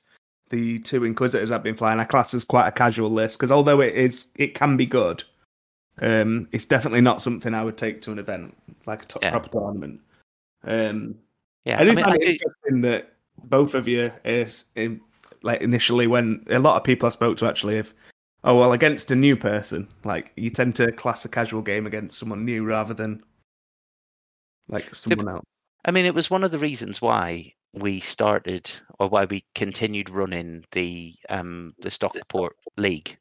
the 0.50 0.80
two 0.80 1.04
Inquisitors 1.04 1.50
I've 1.52 1.62
been 1.62 1.76
flying, 1.76 2.00
I 2.00 2.04
class 2.04 2.34
as 2.34 2.44
quite 2.44 2.66
a 2.66 2.72
casual 2.72 3.11
list 3.11 3.38
because 3.38 3.52
although 3.52 3.80
it 3.80 3.94
is, 3.94 4.26
it 4.36 4.54
can 4.54 4.76
be 4.76 4.86
good. 4.86 5.22
Um, 6.00 6.48
it's 6.52 6.66
definitely 6.66 7.00
not 7.00 7.22
something 7.22 7.54
I 7.54 7.64
would 7.64 7.78
take 7.78 8.02
to 8.02 8.12
an 8.12 8.18
event 8.18 8.57
like 8.86 9.04
a 9.04 9.07
top, 9.07 9.22
Yeah. 9.22 9.30
proper 9.30 9.48
tournament. 9.48 10.00
Um, 10.64 11.16
yeah 11.64 11.78
I 11.80 11.84
do 11.84 11.92
mean, 11.92 12.04
find 12.04 12.14
I 12.14 12.18
do, 12.18 12.28
interesting 12.30 12.80
that 12.82 13.15
both 13.45 13.74
of 13.74 13.87
you 13.89 14.12
is 14.24 14.64
in, 14.74 15.01
like 15.43 15.61
initially 15.61 16.07
when 16.07 16.45
a 16.51 16.59
lot 16.59 16.76
of 16.76 16.84
people 16.84 17.07
I 17.07 17.11
spoke 17.11 17.37
to 17.39 17.47
actually 17.47 17.76
have 17.76 17.93
oh 18.45 18.59
well 18.59 18.72
against 18.72 19.11
a 19.11 19.16
new 19.16 19.37
person 19.37 19.89
like 20.05 20.32
you 20.37 20.51
tend 20.51 20.74
to 20.76 20.93
class 20.93 21.24
a 21.24 21.28
casual 21.28 21.62
game 21.62 21.87
against 21.87 22.18
someone 22.18 22.45
new 22.45 22.64
rather 22.64 22.95
than 22.95 23.22
like 24.68 24.95
someone 24.95 25.28
else. 25.28 25.45
I 25.84 25.91
mean, 25.93 26.05
it 26.05 26.14
was 26.14 26.30
one 26.30 26.43
of 26.43 26.51
the 26.51 26.59
reasons 26.59 27.01
why 27.01 27.53
we 27.72 28.01
started, 28.01 28.70
or 28.99 29.09
why 29.09 29.26
we 29.26 29.45
continued 29.55 30.11
running 30.11 30.64
the 30.72 31.14
um 31.28 31.74
the 31.78 31.91
Stockport 31.91 32.57
League, 32.76 33.16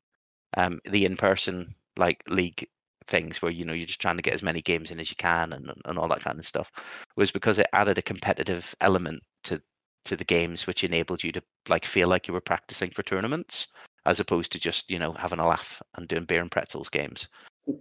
um 0.57 0.79
the 0.85 1.05
in-person 1.05 1.75
like 1.97 2.23
league 2.27 2.67
things 3.05 3.41
where 3.41 3.51
you 3.51 3.63
know 3.63 3.73
you're 3.73 3.85
just 3.85 4.01
trying 4.01 4.17
to 4.17 4.23
get 4.23 4.33
as 4.33 4.41
many 4.41 4.61
games 4.61 4.89
in 4.89 4.99
as 4.99 5.09
you 5.09 5.15
can 5.17 5.53
and 5.53 5.71
and 5.85 5.99
all 5.99 6.07
that 6.07 6.21
kind 6.21 6.39
of 6.39 6.45
stuff, 6.47 6.71
was 7.15 7.31
because 7.31 7.59
it 7.59 7.67
added 7.73 7.97
a 7.97 8.01
competitive 8.01 8.73
element 8.81 9.21
to 9.43 9.61
to 10.05 10.15
the 10.15 10.23
games, 10.23 10.65
which 10.67 10.83
enabled 10.83 11.23
you 11.23 11.31
to 11.33 11.41
like 11.67 11.85
feel 11.85 12.07
like 12.07 12.27
you 12.27 12.33
were 12.33 12.41
practicing 12.41 12.91
for 12.91 13.03
tournaments 13.03 13.67
as 14.05 14.19
opposed 14.19 14.51
to 14.51 14.59
just 14.59 14.89
you 14.89 14.99
know 14.99 15.13
having 15.13 15.39
a 15.39 15.47
laugh 15.47 15.81
and 15.95 16.07
doing 16.07 16.25
beer 16.25 16.41
and 16.41 16.51
pretzels 16.51 16.89
games. 16.89 17.27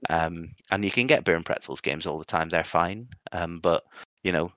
Um, 0.08 0.54
and 0.70 0.82
you 0.82 0.90
can 0.90 1.06
get 1.06 1.24
beer 1.24 1.36
and 1.36 1.44
pretzels 1.44 1.82
games 1.82 2.06
all 2.06 2.18
the 2.18 2.24
time; 2.24 2.48
they're 2.48 2.64
fine. 2.64 3.06
Um, 3.32 3.60
but 3.60 3.84
you 4.22 4.32
know, 4.32 4.50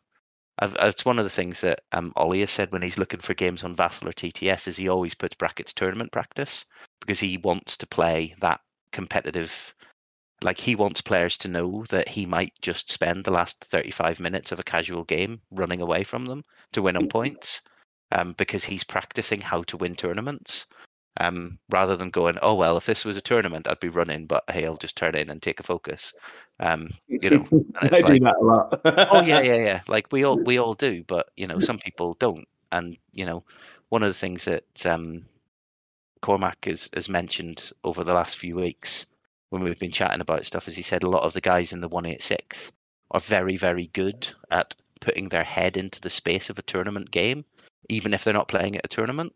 I've, 0.60 0.76
it's 0.80 1.06
one 1.06 1.20
of 1.20 1.26
the 1.26 1.30
things 1.30 1.62
that 1.62 1.82
um, 1.92 2.14
Ollie 2.16 2.40
has 2.40 2.52
said 2.52 2.72
when 2.72 2.82
he's 2.82 2.98
looking 2.98 3.20
for 3.20 3.34
games 3.34 3.64
on 3.64 3.76
Vassal 3.76 4.08
or 4.10 4.14
TTS 4.14 4.68
is 4.68 4.78
he 4.78 4.88
always 4.88 5.14
puts 5.14 5.36
brackets 5.36 5.74
tournament 5.74 6.12
practice 6.12 6.66
because 7.00 7.20
he 7.20 7.38
wants 7.38 7.78
to 7.78 7.88
play 7.88 8.36
that 8.40 8.62
competitive. 8.92 9.76
Like 10.42 10.60
he 10.60 10.76
wants 10.76 11.02
players 11.02 11.38
to 11.38 11.48
know 11.48 11.86
that 11.90 12.08
he 12.08 12.26
might 12.26 12.54
just 12.62 12.92
spend 12.92 13.24
the 13.24 13.32
last 13.32 13.64
35 13.64 14.20
minutes 14.20 14.52
of 14.52 14.60
a 14.60 14.64
casual 14.64 15.04
game 15.04 15.42
running 15.52 15.82
away 15.82 16.04
from 16.04 16.26
them 16.26 16.44
to 16.74 16.82
win 16.82 16.96
on 16.96 17.08
points, 17.08 17.62
um, 18.12 18.34
because 18.38 18.64
he's 18.64 18.84
practicing 18.84 19.42
how 19.42 19.64
to 19.64 19.78
win 19.78 19.96
tournaments. 19.96 20.68
Um, 21.20 21.58
rather 21.72 21.98
than 21.98 22.12
going, 22.12 22.38
oh 22.44 22.54
well, 22.54 22.78
if 22.78 22.86
this 22.86 23.04
was 23.04 23.18
a 23.18 23.22
tournament, 23.22 23.68
I'd 23.68 23.80
be 23.80 23.90
running, 23.90 24.28
but 24.28 24.44
hey, 24.52 24.66
I'll 24.66 24.78
just 24.78 24.96
turn 24.96 25.16
in 25.16 25.32
and 25.32 25.42
take 25.42 25.60
a 25.60 25.64
focus. 25.64 26.14
Um, 26.60 26.92
you 27.08 27.32
know, 27.32 27.48
and 27.52 27.76
I 27.82 27.88
it's 27.88 28.04
do 28.04 28.20
that 28.20 28.36
a 28.36 28.44
lot. 28.44 28.82
oh 28.86 29.22
yeah 29.22 29.42
yeah 29.42 29.56
yeah 29.56 29.82
like 29.88 30.12
we 30.12 30.24
all 30.24 30.40
we 30.44 30.58
all 30.58 30.74
do 30.74 31.04
but 31.08 31.30
you 31.36 31.48
know 31.48 31.60
some 31.68 31.80
people 31.80 32.16
don't 32.20 32.48
and 32.72 32.98
you 33.14 33.26
know 33.26 33.44
one 33.90 34.04
of 34.04 34.10
the 34.10 34.14
things 34.14 34.46
that 34.46 34.86
um 34.86 35.26
cormac 36.22 36.66
has, 36.66 36.90
has 36.94 37.10
mentioned 37.10 37.72
over 37.84 38.04
the 38.04 38.14
last 38.14 38.38
few 38.38 38.56
weeks 38.56 39.06
when 39.50 39.64
we've 39.64 39.80
been 39.80 39.92
chatting 39.92 40.22
about 40.22 40.46
stuff 40.46 40.68
as 40.68 40.76
he 40.76 40.82
said 40.82 41.04
a 41.04 41.10
lot 41.10 41.24
of 41.24 41.34
the 41.34 41.42
guys 41.42 41.72
in 41.72 41.82
the 41.82 41.90
186th 41.90 42.72
are 43.12 43.20
very 43.20 43.58
very 43.58 43.88
good 43.88 44.28
at 44.52 44.76
putting 45.00 45.30
their 45.30 45.44
head 45.44 45.78
into 45.78 46.02
the 46.02 46.10
space 46.10 46.50
of 46.50 46.60
a 46.60 46.64
tournament 46.64 47.12
game 47.12 47.46
even 47.90 48.14
if 48.14 48.24
they're 48.24 48.34
not 48.34 48.50
playing 48.50 48.76
at 48.76 48.84
a 48.84 48.90
tournament. 48.90 49.34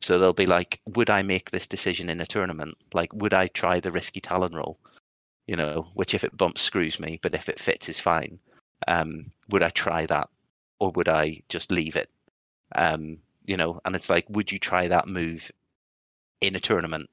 So 0.00 0.18
they'll 0.18 0.32
be 0.32 0.46
like 0.46 0.80
would 0.86 1.10
i 1.10 1.22
make 1.22 1.50
this 1.50 1.66
decision 1.66 2.08
in 2.08 2.20
a 2.20 2.26
tournament? 2.26 2.76
Like 2.92 3.12
would 3.12 3.34
i 3.34 3.48
try 3.48 3.80
the 3.80 3.92
risky 3.92 4.20
talon 4.20 4.54
roll 4.54 4.78
you 5.46 5.56
know 5.56 5.86
which 5.94 6.14
if 6.14 6.24
it 6.24 6.36
bumps 6.36 6.62
screws 6.62 6.98
me 6.98 7.18
but 7.22 7.34
if 7.34 7.48
it 7.48 7.60
fits 7.60 7.88
is 7.88 8.00
fine. 8.00 8.38
Um, 8.88 9.30
would 9.50 9.62
I 9.62 9.70
try 9.70 10.06
that? 10.06 10.28
Or 10.80 10.90
would 10.92 11.08
I 11.08 11.40
just 11.48 11.70
leave 11.70 11.96
it? 11.96 12.10
Um, 12.74 13.18
you 13.46 13.56
know, 13.56 13.80
and 13.84 13.94
it's 13.94 14.10
like, 14.10 14.26
would 14.28 14.50
you 14.50 14.58
try 14.58 14.88
that 14.88 15.06
move 15.06 15.50
in 16.40 16.56
a 16.56 16.60
tournament 16.60 17.08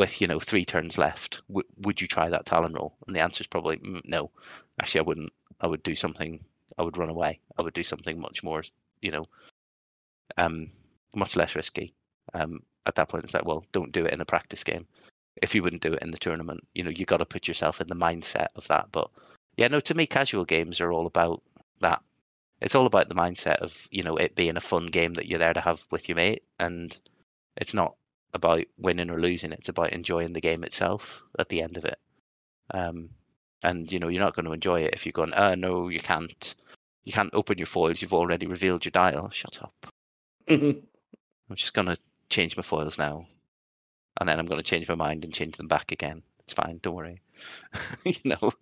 with 0.00 0.18
you 0.18 0.26
know 0.26 0.40
three 0.40 0.64
turns 0.64 0.96
left? 0.96 1.42
W- 1.48 1.68
would 1.82 2.00
you 2.00 2.08
try 2.08 2.30
that 2.30 2.46
Talon 2.46 2.72
roll? 2.72 2.96
And 3.06 3.14
the 3.14 3.20
answer 3.20 3.42
is 3.42 3.46
probably 3.46 3.76
mm, 3.76 4.00
no. 4.06 4.30
Actually, 4.80 5.00
I 5.00 5.08
wouldn't. 5.08 5.32
I 5.60 5.66
would 5.66 5.82
do 5.82 5.94
something. 5.94 6.42
I 6.78 6.82
would 6.82 6.96
run 6.96 7.10
away. 7.10 7.38
I 7.58 7.62
would 7.62 7.74
do 7.74 7.82
something 7.82 8.18
much 8.18 8.42
more, 8.42 8.62
you 9.02 9.10
know, 9.10 9.26
um, 10.38 10.68
much 11.14 11.36
less 11.36 11.54
risky. 11.54 11.92
Um, 12.32 12.60
at 12.86 12.94
that 12.94 13.10
point, 13.10 13.24
it's 13.24 13.34
like, 13.34 13.44
well, 13.44 13.66
don't 13.72 13.92
do 13.92 14.06
it 14.06 14.14
in 14.14 14.22
a 14.22 14.24
practice 14.24 14.64
game. 14.64 14.86
If 15.42 15.54
you 15.54 15.62
wouldn't 15.62 15.82
do 15.82 15.92
it 15.92 16.02
in 16.02 16.12
the 16.12 16.18
tournament, 16.18 16.66
you 16.74 16.82
know, 16.82 16.90
you 16.90 17.04
got 17.04 17.18
to 17.18 17.26
put 17.26 17.46
yourself 17.46 17.82
in 17.82 17.88
the 17.88 17.94
mindset 17.94 18.48
of 18.56 18.66
that. 18.68 18.88
But 18.92 19.10
yeah, 19.58 19.68
no, 19.68 19.80
to 19.80 19.94
me, 19.94 20.06
casual 20.06 20.46
games 20.46 20.80
are 20.80 20.92
all 20.92 21.06
about 21.06 21.42
that. 21.82 22.02
It's 22.62 22.74
all 22.74 22.86
about 22.86 23.10
the 23.10 23.14
mindset 23.14 23.56
of 23.56 23.86
you 23.90 24.02
know 24.02 24.16
it 24.16 24.34
being 24.34 24.56
a 24.56 24.62
fun 24.72 24.86
game 24.86 25.12
that 25.14 25.26
you're 25.26 25.38
there 25.38 25.54
to 25.54 25.60
have 25.60 25.84
with 25.90 26.08
your 26.08 26.16
mate, 26.16 26.42
and 26.58 26.96
it's 27.58 27.74
not 27.74 27.96
about 28.34 28.64
winning 28.78 29.10
or 29.10 29.20
losing. 29.20 29.52
It's 29.52 29.68
about 29.68 29.92
enjoying 29.92 30.32
the 30.32 30.40
game 30.40 30.64
itself 30.64 31.22
at 31.38 31.48
the 31.48 31.62
end 31.62 31.76
of 31.76 31.84
it. 31.84 31.98
Um, 32.72 33.10
and 33.62 33.90
you 33.92 33.98
know 33.98 34.08
you're 34.08 34.22
not 34.22 34.34
going 34.34 34.46
to 34.46 34.52
enjoy 34.52 34.82
it 34.82 34.94
if 34.94 35.04
you're 35.04 35.12
going, 35.12 35.34
oh 35.34 35.54
no, 35.54 35.88
you 35.88 36.00
can't, 36.00 36.54
you 37.04 37.12
can't 37.12 37.34
open 37.34 37.58
your 37.58 37.66
foils. 37.66 38.00
You've 38.00 38.14
already 38.14 38.46
revealed 38.46 38.84
your 38.84 38.90
dial. 38.90 39.30
Shut 39.30 39.60
up. 39.62 39.86
I'm 40.48 40.82
just 41.54 41.74
going 41.74 41.88
to 41.88 41.98
change 42.28 42.56
my 42.56 42.62
foils 42.62 42.98
now, 42.98 43.26
and 44.18 44.28
then 44.28 44.38
I'm 44.38 44.46
going 44.46 44.62
to 44.62 44.68
change 44.68 44.88
my 44.88 44.94
mind 44.94 45.24
and 45.24 45.34
change 45.34 45.56
them 45.56 45.68
back 45.68 45.92
again. 45.92 46.22
It's 46.44 46.54
fine. 46.54 46.80
Don't 46.82 46.94
worry. 46.94 47.20
you 48.04 48.14
know. 48.24 48.52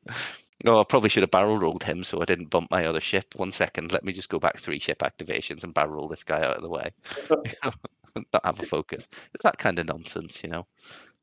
No, 0.65 0.81
I 0.81 0.85
probably 0.85 1.09
should 1.09 1.23
have 1.23 1.31
barrel 1.31 1.57
rolled 1.57 1.85
him 1.85 2.03
so 2.03 2.20
I 2.20 2.24
didn't 2.24 2.51
bump 2.51 2.70
my 2.70 2.85
other 2.85 3.01
ship. 3.01 3.35
One 3.36 3.53
second, 3.53 3.93
let 3.93 4.05
me 4.05 4.12
just 4.12 4.28
go 4.28 4.40
back 4.40 4.59
three 4.59 4.81
ship 4.81 4.99
activations 4.99 5.62
and 5.62 5.73
barrel 5.73 5.95
roll 5.95 6.09
this 6.09 6.24
guy 6.24 6.43
out 6.43 6.57
of 6.57 6.62
the 6.62 6.69
way. 6.69 6.90
Not 8.32 8.47
have 8.47 8.61
a 8.61 8.66
focus. 8.66 9.09
It's 9.35 9.45
that 9.45 9.59
kind 9.59 9.78
of 9.78 9.86
nonsense, 9.86 10.43
you 10.43 10.51
know. 10.51 10.66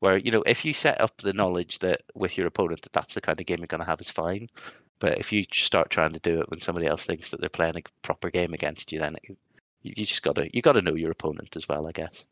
Where 0.00 0.18
you 0.18 0.30
know, 0.30 0.42
if 0.46 0.64
you 0.64 0.72
set 0.72 1.00
up 1.00 1.16
the 1.18 1.32
knowledge 1.32 1.78
that 1.78 2.02
with 2.14 2.36
your 2.36 2.46
opponent 2.46 2.82
that 2.82 2.92
that's 2.92 3.14
the 3.14 3.20
kind 3.20 3.40
of 3.40 3.46
game 3.46 3.58
you're 3.58 3.66
going 3.66 3.80
to 3.80 3.86
have, 3.86 4.00
is 4.00 4.10
fine. 4.10 4.48
But 4.98 5.18
if 5.18 5.32
you 5.32 5.44
start 5.52 5.90
trying 5.90 6.12
to 6.12 6.20
do 6.20 6.40
it 6.40 6.50
when 6.50 6.60
somebody 6.60 6.86
else 6.86 7.04
thinks 7.04 7.30
that 7.30 7.40
they're 7.40 7.48
playing 7.48 7.76
a 7.76 7.82
proper 8.02 8.30
game 8.30 8.54
against 8.54 8.92
you, 8.92 8.98
then 8.98 9.16
it, 9.22 9.36
you 9.82 9.94
just 9.94 10.22
gotta 10.22 10.48
you 10.52 10.62
gotta 10.62 10.82
know 10.82 10.94
your 10.94 11.10
opponent 11.10 11.56
as 11.56 11.68
well, 11.68 11.86
I 11.86 11.92
guess. 11.92 12.26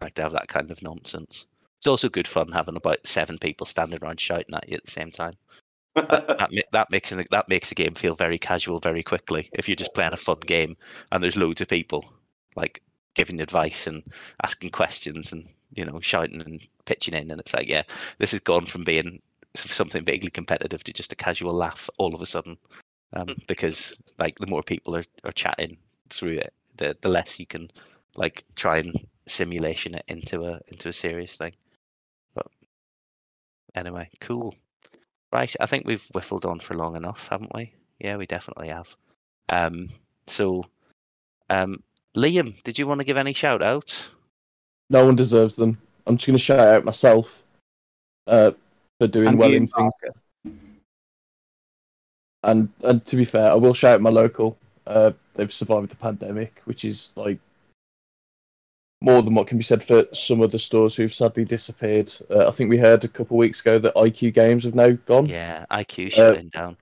Like 0.00 0.14
to 0.14 0.22
have 0.22 0.32
that 0.32 0.48
kind 0.48 0.70
of 0.70 0.82
nonsense. 0.82 1.46
It's 1.78 1.86
also 1.86 2.08
good 2.08 2.28
fun 2.28 2.52
having 2.52 2.76
about 2.76 3.06
seven 3.06 3.38
people 3.38 3.66
standing 3.66 3.98
around 4.02 4.20
shouting 4.20 4.54
at 4.54 4.68
you 4.68 4.76
at 4.76 4.84
the 4.84 4.90
same 4.90 5.10
time. 5.10 5.34
That, 5.94 6.08
that, 6.38 6.50
that 6.72 6.90
makes 6.90 7.12
it, 7.12 7.28
that 7.30 7.48
makes 7.48 7.68
the 7.68 7.74
game 7.74 7.94
feel 7.94 8.14
very 8.14 8.38
casual 8.38 8.80
very 8.80 9.02
quickly. 9.02 9.50
If 9.52 9.68
you're 9.68 9.76
just 9.76 9.94
playing 9.94 10.12
a 10.12 10.18
fun 10.18 10.40
game 10.40 10.76
and 11.12 11.22
there's 11.22 11.36
loads 11.36 11.60
of 11.60 11.68
people 11.68 12.04
like 12.56 12.82
giving 13.14 13.40
advice 13.40 13.86
and 13.86 14.02
asking 14.42 14.70
questions 14.70 15.32
and 15.32 15.48
you 15.72 15.84
know 15.84 16.00
shouting 16.00 16.40
and 16.42 16.60
pitching 16.84 17.14
in, 17.14 17.30
and 17.30 17.40
it's 17.40 17.54
like 17.54 17.68
yeah, 17.68 17.82
this 18.18 18.32
has 18.32 18.40
gone 18.40 18.66
from 18.66 18.84
being 18.84 19.20
something 19.56 20.04
vaguely 20.04 20.30
competitive 20.30 20.84
to 20.84 20.92
just 20.92 21.12
a 21.12 21.16
casual 21.16 21.52
laugh 21.52 21.90
all 21.98 22.14
of 22.14 22.22
a 22.22 22.26
sudden, 22.26 22.56
um, 23.14 23.34
because 23.46 24.00
like 24.18 24.38
the 24.38 24.46
more 24.46 24.62
people 24.62 24.94
are, 24.96 25.04
are 25.24 25.32
chatting 25.32 25.76
through 26.10 26.38
it, 26.38 26.52
the 26.76 26.96
the 27.00 27.08
less 27.08 27.38
you 27.38 27.46
can 27.46 27.70
like 28.16 28.44
try 28.56 28.78
and 28.78 28.94
simulation 29.26 29.94
it 29.94 30.04
into 30.08 30.44
a 30.44 30.60
into 30.68 30.88
a 30.88 30.92
serious 30.92 31.36
thing. 31.36 31.52
But 32.34 32.46
anyway, 33.74 34.08
cool. 34.20 34.54
Right, 35.32 35.54
I 35.60 35.66
think 35.66 35.86
we've 35.86 36.06
whiffled 36.12 36.44
on 36.44 36.58
for 36.58 36.74
long 36.74 36.96
enough, 36.96 37.28
haven't 37.28 37.54
we? 37.54 37.72
Yeah, 38.00 38.16
we 38.16 38.26
definitely 38.26 38.68
have. 38.68 38.96
Um, 39.48 39.88
so, 40.26 40.64
um, 41.50 41.82
Liam, 42.16 42.62
did 42.62 42.78
you 42.78 42.86
want 42.86 43.00
to 43.00 43.04
give 43.04 43.16
any 43.16 43.32
shout 43.32 43.62
outs? 43.62 44.08
No 44.88 45.04
one 45.06 45.16
deserves 45.16 45.56
them. 45.56 45.78
I'm 46.06 46.16
just 46.16 46.26
going 46.26 46.38
to 46.38 46.42
shout 46.44 46.66
out 46.66 46.84
myself 46.84 47.42
uh, 48.26 48.52
for 48.98 49.06
doing 49.06 49.28
And 49.28 49.38
well 49.38 49.52
in 49.52 49.68
things. 49.68 49.92
And 52.42 52.70
and 52.82 53.04
to 53.06 53.16
be 53.16 53.24
fair, 53.24 53.50
I 53.50 53.54
will 53.54 53.74
shout 53.74 53.94
out 53.94 54.00
my 54.00 54.10
local. 54.10 54.56
Uh, 54.86 55.12
they've 55.34 55.52
survived 55.52 55.90
the 55.90 55.96
pandemic, 55.96 56.62
which 56.64 56.84
is 56.84 57.12
like 57.14 57.38
more 59.02 59.22
than 59.22 59.34
what 59.34 59.46
can 59.46 59.58
be 59.58 59.64
said 59.64 59.84
for 59.84 60.06
some 60.12 60.42
other 60.42 60.58
stores 60.58 60.96
who've 60.96 61.14
sadly 61.14 61.44
disappeared. 61.44 62.12
Uh, 62.30 62.48
I 62.48 62.50
think 62.50 62.70
we 62.70 62.78
heard 62.78 63.04
a 63.04 63.08
couple 63.08 63.36
of 63.36 63.40
weeks 63.40 63.60
ago 63.60 63.78
that 63.78 63.94
IQ 63.94 64.34
Games 64.34 64.64
have 64.64 64.74
now 64.74 64.90
gone. 64.90 65.26
Yeah, 65.26 65.66
IQ 65.70 66.12
shutting 66.12 66.48
down. 66.48 66.76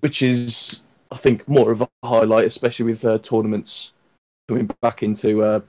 which 0.00 0.22
is 0.22 0.80
I 1.10 1.16
think 1.16 1.46
more 1.46 1.70
of 1.70 1.82
a 1.82 1.88
highlight, 2.02 2.46
especially 2.46 2.86
with 2.86 3.04
uh, 3.04 3.18
tournaments 3.18 3.92
coming 4.52 4.76
back 4.82 5.02
into 5.02 5.42
uh, 5.42 5.60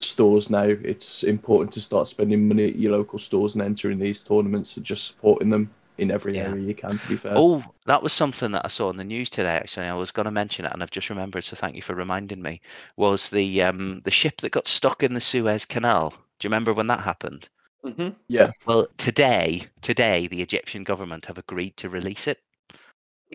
stores 0.00 0.50
now. 0.50 0.64
It's 0.64 1.24
important 1.24 1.72
to 1.74 1.80
start 1.80 2.08
spending 2.08 2.48
money 2.48 2.68
at 2.68 2.76
your 2.76 2.92
local 2.92 3.18
stores 3.18 3.54
and 3.54 3.62
entering 3.62 3.98
these 3.98 4.22
tournaments 4.22 4.76
and 4.76 4.84
just 4.86 5.06
supporting 5.08 5.50
them 5.50 5.70
in 5.98 6.10
every 6.10 6.38
Yeah. 6.38 6.48
area 6.48 6.62
you 6.62 6.74
can. 6.74 6.98
To 6.98 7.08
be 7.08 7.16
fair, 7.16 7.36
Oh, 7.36 7.62
that 7.86 8.02
was 8.02 8.12
something 8.12 8.52
that 8.52 8.64
I 8.64 8.68
saw 8.68 8.90
in 8.90 8.96
the 8.96 9.04
news 9.04 9.30
today. 9.30 9.56
Actually, 9.56 9.86
I 9.86 9.94
was 9.94 10.10
going 10.12 10.24
to 10.26 10.30
mention 10.30 10.64
it, 10.64 10.72
and 10.72 10.82
I've 10.82 10.90
just 10.90 11.10
remembered. 11.10 11.44
So 11.44 11.56
thank 11.56 11.76
you 11.76 11.82
for 11.82 11.94
reminding 11.94 12.42
me. 12.42 12.60
Was 12.96 13.30
the 13.30 13.62
um 13.62 14.00
the 14.04 14.10
ship 14.10 14.40
that 14.42 14.50
got 14.50 14.68
stuck 14.68 15.02
in 15.02 15.14
the 15.14 15.20
Suez 15.20 15.64
Canal? 15.66 16.10
Do 16.38 16.46
you 16.46 16.48
remember 16.48 16.72
when 16.74 16.88
that 16.88 17.02
happened? 17.02 17.48
hmm 17.84 18.10
yeah, 18.28 18.52
Well, 18.66 18.88
today, 18.96 19.68
today, 19.82 20.26
the 20.26 20.42
Egyptian 20.42 20.82
government 20.84 21.26
have 21.26 21.38
agreed 21.38 21.76
to 21.78 21.88
release 21.88 22.26
it. 22.26 22.42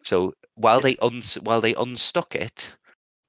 So 0.04 0.34
while 0.56 0.82
they 0.82 0.96
uns 0.98 1.36
while 1.36 1.62
they 1.62 1.76
unstuck 1.76 2.36
it, 2.36 2.76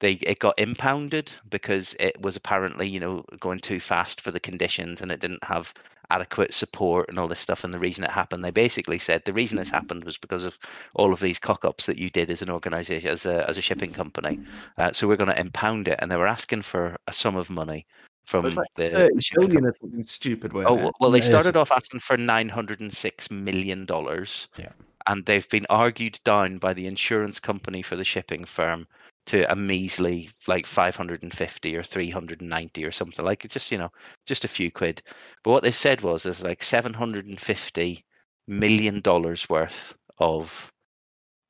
they 0.01 0.13
it 0.13 0.39
got 0.39 0.59
impounded 0.59 1.33
because 1.51 1.95
it 1.99 2.21
was 2.21 2.37
apparently 2.37 2.89
you 2.89 3.01
know 3.01 3.25
going 3.41 3.59
too 3.59 3.81
fast 3.81 4.21
for 4.21 4.31
the 4.31 4.41
conditions 4.41 5.01
and 5.01 5.11
it 5.11 5.21
didn't 5.21 5.45
have 5.45 5.75
adequate 6.11 6.55
support 6.55 7.09
and 7.09 7.19
all 7.19 7.29
this 7.29 7.39
stuff. 7.39 7.65
And 7.65 7.75
the 7.75 7.79
reason 7.79 8.05
it 8.05 8.11
happened, 8.11 8.45
they 8.45 8.51
basically 8.51 8.99
said 8.99 9.25
the 9.25 9.33
reason 9.33 9.59
this 9.59 9.71
happened 9.71 10.05
was 10.05 10.17
because 10.17 10.45
of 10.45 10.59
all 10.95 11.13
of 11.13 11.21
these 11.21 11.39
cock 11.39 11.65
ups 11.65 11.87
that 11.87 11.99
you 11.99 12.11
did 12.11 12.31
as 12.31 12.43
an 12.43 12.51
organization, 12.51 13.11
as 13.11 13.27
a 13.27 13.49
as 13.49 13.59
a 13.59 13.63
shipping 13.63 13.93
company. 13.93 14.41
Uh, 14.79 14.93
so 14.93 15.07
we're 15.07 15.17
going 15.17 15.31
to 15.31 15.41
impound 15.41 15.89
it, 15.89 15.99
and 16.01 16.11
they 16.11 16.17
were 16.17 16.27
asking 16.27 16.63
for 16.63 16.97
a 17.07 17.13
sum 17.13 17.37
of 17.37 17.51
money 17.51 17.87
from 18.27 18.45
like 18.55 18.69
the, 18.75 18.91
Thirty 18.91 19.15
the 19.15 19.23
shipping 19.23 19.49
billion 19.49 19.67
or 19.67 19.75
something 19.81 20.05
stupid. 20.05 20.53
Oh 20.53 20.57
weren't 20.57 20.69
w- 20.69 20.89
it? 20.89 20.95
well, 21.01 21.11
they 21.11 21.21
started 21.21 21.57
off 21.57 21.73
asking 21.73 22.01
for 22.01 22.17
nine 22.17 22.49
hundred 22.49 22.81
and 22.81 22.93
six 22.93 23.31
million 23.31 23.85
dollars. 23.85 24.49
Yeah. 24.57 24.73
And 25.07 25.25
they've 25.25 25.49
been 25.49 25.67
argued 25.71 26.21
down 26.25 26.59
by 26.59 26.75
the 26.75 26.87
insurance 26.87 27.41
company 27.41 27.81
for 27.81 27.97
the 27.97 28.05
shipping 28.05 28.45
firm 28.45 28.87
to 29.29 29.51
a 29.51 29.55
measly 29.57 30.31
like 30.47 30.67
five 30.67 30.97
hundred 30.97 31.23
and 31.23 31.33
fifty 31.33 31.77
or 31.77 31.83
three 31.83 32.11
hundred 32.11 32.41
and 32.41 32.51
ninety 32.51 32.85
or 32.85 32.91
something 32.91 33.25
like 33.25 33.45
it's 33.45 33.55
just 33.55 33.71
you 33.71 33.79
know 33.79 33.91
just 34.27 34.45
a 34.45 34.49
few 34.49 34.71
quid. 34.71 35.03
But 35.45 35.51
what 35.53 35.63
they 35.63 35.73
said 35.73 36.01
was 36.01 36.23
there's 36.23 36.43
like 36.43 36.63
seven 36.63 36.93
hundred 36.93 37.27
and 37.27 37.41
fifty 37.41 38.05
million 38.47 39.01
dollars 39.01 39.49
worth 39.49 39.95
of 40.19 40.73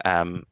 um 0.04 0.44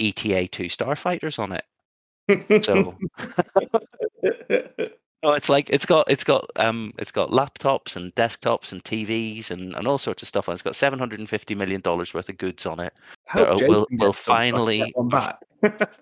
ETA 0.00 0.48
two 0.48 0.64
starfighters 0.64 1.38
on 1.38 1.52
it. 1.52 2.64
So 2.64 2.96
Oh, 5.22 5.32
it's 5.34 5.50
like 5.50 5.68
it's 5.68 5.84
got 5.84 6.10
it's 6.10 6.24
got 6.24 6.46
um 6.56 6.94
it's 6.98 7.12
got 7.12 7.28
laptops 7.30 7.94
and 7.94 8.14
desktops 8.14 8.72
and 8.72 8.82
TVs 8.82 9.50
and, 9.50 9.74
and 9.76 9.86
all 9.86 9.98
sorts 9.98 10.22
of 10.22 10.28
stuff. 10.28 10.48
on 10.48 10.52
it. 10.52 10.54
It's 10.54 10.62
got 10.62 10.74
seven 10.74 10.98
hundred 10.98 11.20
and 11.20 11.28
fifty 11.28 11.54
million 11.54 11.82
dollars 11.82 12.14
worth 12.14 12.30
of 12.30 12.38
goods 12.38 12.64
on 12.64 12.80
it. 12.80 12.94
Uh, 13.34 13.58
we'll- 13.60 13.86
we'll 13.92 14.14
some 14.14 14.24
so 14.24 14.32
I 14.32 14.46
can 14.46 14.52
finally- 14.54 14.78
get 14.78 14.96
one 14.96 15.08
back. 15.08 15.38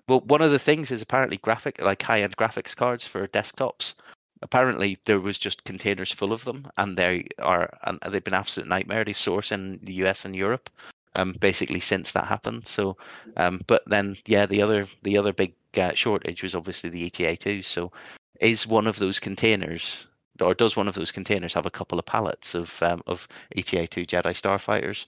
Well, 0.07 0.21
one 0.21 0.41
of 0.41 0.51
the 0.51 0.59
things 0.59 0.91
is 0.91 1.01
apparently 1.01 1.37
graphic 1.37 1.81
like 1.81 2.01
high 2.01 2.21
end 2.21 2.37
graphics 2.37 2.75
cards 2.75 3.05
for 3.05 3.27
desktops. 3.27 3.93
Apparently, 4.41 4.97
there 5.05 5.19
was 5.19 5.37
just 5.37 5.65
containers 5.65 6.11
full 6.11 6.31
of 6.31 6.45
them, 6.45 6.67
and 6.77 6.97
they 6.97 7.27
are 7.39 7.69
and 7.83 7.99
they've 8.09 8.23
been 8.23 8.33
absolute 8.33 8.69
nightmare. 8.69 9.03
They 9.03 9.13
source 9.13 9.51
in 9.51 9.79
the 9.83 9.93
US 10.05 10.25
and 10.25 10.35
Europe, 10.35 10.69
um, 11.15 11.33
basically 11.39 11.79
since 11.79 12.11
that 12.13 12.25
happened. 12.25 12.65
So, 12.67 12.97
um, 13.37 13.61
but 13.67 13.83
then 13.87 14.15
yeah, 14.27 14.45
the 14.45 14.61
other 14.61 14.87
the 15.03 15.17
other 15.17 15.33
big 15.33 15.53
uh, 15.77 15.93
shortage 15.93 16.41
was 16.41 16.55
obviously 16.55 16.89
the 16.89 17.05
ETA 17.05 17.37
two. 17.37 17.61
So, 17.61 17.91
is 18.39 18.65
one 18.65 18.87
of 18.87 18.99
those 18.99 19.19
containers 19.19 20.07
or 20.41 20.53
does 20.53 20.77
one 20.77 20.87
of 20.87 20.95
those 20.95 21.11
containers 21.11 21.53
have 21.53 21.65
a 21.65 21.71
couple 21.71 21.99
of 21.99 22.05
pallets 22.05 22.55
of 22.55 22.81
um, 22.81 23.01
of 23.07 23.27
ETA 23.57 23.87
two 23.87 24.05
Jedi 24.05 24.33
starfighters, 24.33 25.05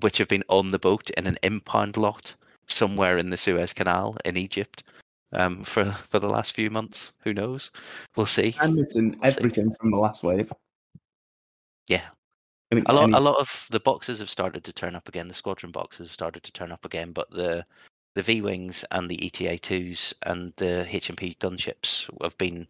which 0.00 0.18
have 0.18 0.28
been 0.28 0.44
on 0.48 0.68
the 0.68 0.78
boat 0.78 1.10
in 1.10 1.26
an 1.26 1.38
impound 1.42 1.96
lot 1.96 2.34
somewhere 2.68 3.18
in 3.18 3.30
the 3.30 3.36
Suez 3.36 3.72
Canal 3.72 4.16
in 4.24 4.36
Egypt 4.36 4.84
um, 5.32 5.64
for 5.64 5.84
for 5.84 6.18
the 6.18 6.28
last 6.28 6.52
few 6.52 6.70
months. 6.70 7.12
Who 7.24 7.32
knows? 7.34 7.70
We'll 8.16 8.26
see. 8.26 8.54
I'm 8.60 8.74
missing 8.74 9.16
We'll 9.22 9.32
see. 9.32 9.38
everything 9.38 9.74
from 9.80 9.90
the 9.90 9.96
last 9.98 10.22
wave. 10.22 10.50
Yeah, 11.88 12.02
Any- 12.72 12.82
a 12.86 12.92
lot 12.92 13.04
any- 13.04 13.12
a 13.14 13.20
lot 13.20 13.36
of 13.38 13.66
the 13.70 13.80
boxes 13.80 14.18
have 14.18 14.30
started 14.30 14.64
to 14.64 14.72
turn 14.72 14.96
up 14.96 15.08
again. 15.08 15.28
The 15.28 15.34
squadron 15.34 15.72
boxes 15.72 16.08
have 16.08 16.14
started 16.14 16.42
to 16.42 16.52
turn 16.52 16.72
up 16.72 16.84
again, 16.84 17.12
but 17.12 17.30
the 17.30 17.64
the 18.14 18.22
V 18.22 18.40
wings 18.40 18.84
and 18.92 19.10
the 19.10 19.24
ETA 19.26 19.58
twos 19.58 20.14
and 20.22 20.52
the 20.56 20.86
HMP 20.88 21.36
gunships 21.38 22.08
have 22.22 22.36
been 22.38 22.66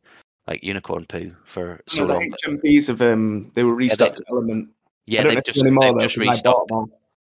like 0.48 0.62
unicorn 0.62 1.04
poo 1.06 1.34
for 1.44 1.80
so 1.88 2.04
No, 2.06 2.14
the. 2.18 2.36
HMPs 2.46 2.88
have 2.88 3.00
um 3.00 3.50
they 3.54 3.62
were 3.62 3.74
restocked 3.74 4.20
at 4.20 4.26
element. 4.30 4.68
Yeah, 5.06 5.22
they've 5.22 5.34
just 5.44 5.46
there's 5.46 5.62
any 5.62 5.70
more, 5.70 5.92
they've 5.92 6.08
just 6.10 6.18
I 6.18 6.24
restocked. 6.24 6.72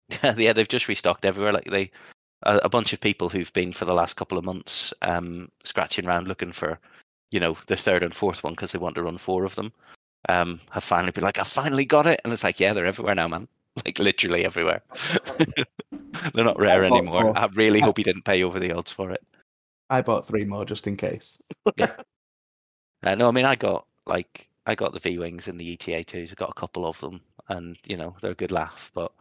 yeah, 0.40 0.54
they've 0.54 0.68
just 0.68 0.88
restocked 0.88 1.26
everywhere. 1.26 1.52
Like 1.52 1.66
they, 1.66 1.92
a, 2.44 2.58
a 2.64 2.70
bunch 2.70 2.94
of 2.94 3.00
people 3.00 3.30
who've 3.30 3.54
been 3.54 3.74
for 3.74 3.86
the 3.86 3.94
last 3.94 4.16
couple 4.16 4.38
of 4.38 4.46
months, 4.46 4.94
um, 5.02 5.50
scratching 5.64 6.06
around 6.06 6.28
looking 6.28 6.52
for, 6.52 6.80
you 7.32 7.40
know, 7.40 7.58
the 7.68 7.76
third 7.76 8.04
and 8.04 8.14
fourth 8.14 8.44
one 8.44 8.54
because 8.54 8.72
they 8.72 8.80
want 8.80 8.96
to 8.96 9.04
run 9.04 9.18
four 9.18 9.46
of 9.46 9.56
them. 9.56 9.72
Um, 10.28 10.60
have 10.72 10.84
finally 10.84 11.12
been 11.12 11.24
like, 11.24 11.40
I 11.40 11.44
finally 11.44 11.86
got 11.86 12.08
it, 12.08 12.22
and 12.24 12.34
it's 12.34 12.44
like, 12.44 12.60
yeah, 12.60 12.74
they're 12.74 12.86
everywhere 12.86 13.16
now, 13.16 13.28
man. 13.28 13.48
Like 13.86 14.00
literally 14.00 14.46
everywhere. 14.46 14.82
They're 16.34 16.46
not 16.46 16.58
rare 16.58 16.86
I 16.86 16.88
anymore. 16.88 17.24
four. 17.24 17.38
I 17.38 17.48
really 17.56 17.80
hope 17.82 17.98
you 17.98 18.06
didn't 18.06 18.24
pay 18.24 18.42
over 18.42 18.58
the 18.58 18.72
odds 18.72 18.90
for 18.90 19.12
it. 19.12 19.22
I 19.90 20.02
bought 20.02 20.26
three 20.26 20.46
more 20.46 20.64
just 20.64 20.88
in 20.88 20.96
case. 20.96 21.42
Yeah. 21.76 21.92
Uh, 23.04 23.16
no, 23.16 23.28
I 23.28 23.32
mean 23.32 23.44
I 23.44 23.56
got 23.56 23.86
like 24.06 24.48
I 24.66 24.76
got 24.76 24.94
the 24.94 25.00
V 25.00 25.20
wings 25.20 25.50
and 25.50 25.60
the 25.60 25.74
ETA 25.74 26.06
twos. 26.06 26.32
I 26.32 26.36
got 26.36 26.50
a 26.50 26.60
couple 26.60 26.86
of 26.86 27.00
them, 27.02 27.20
and 27.50 27.78
you 27.86 27.98
know 27.98 28.16
they're 28.22 28.32
a 28.32 28.36
good 28.36 28.52
laugh. 28.52 28.92
But 28.94 29.12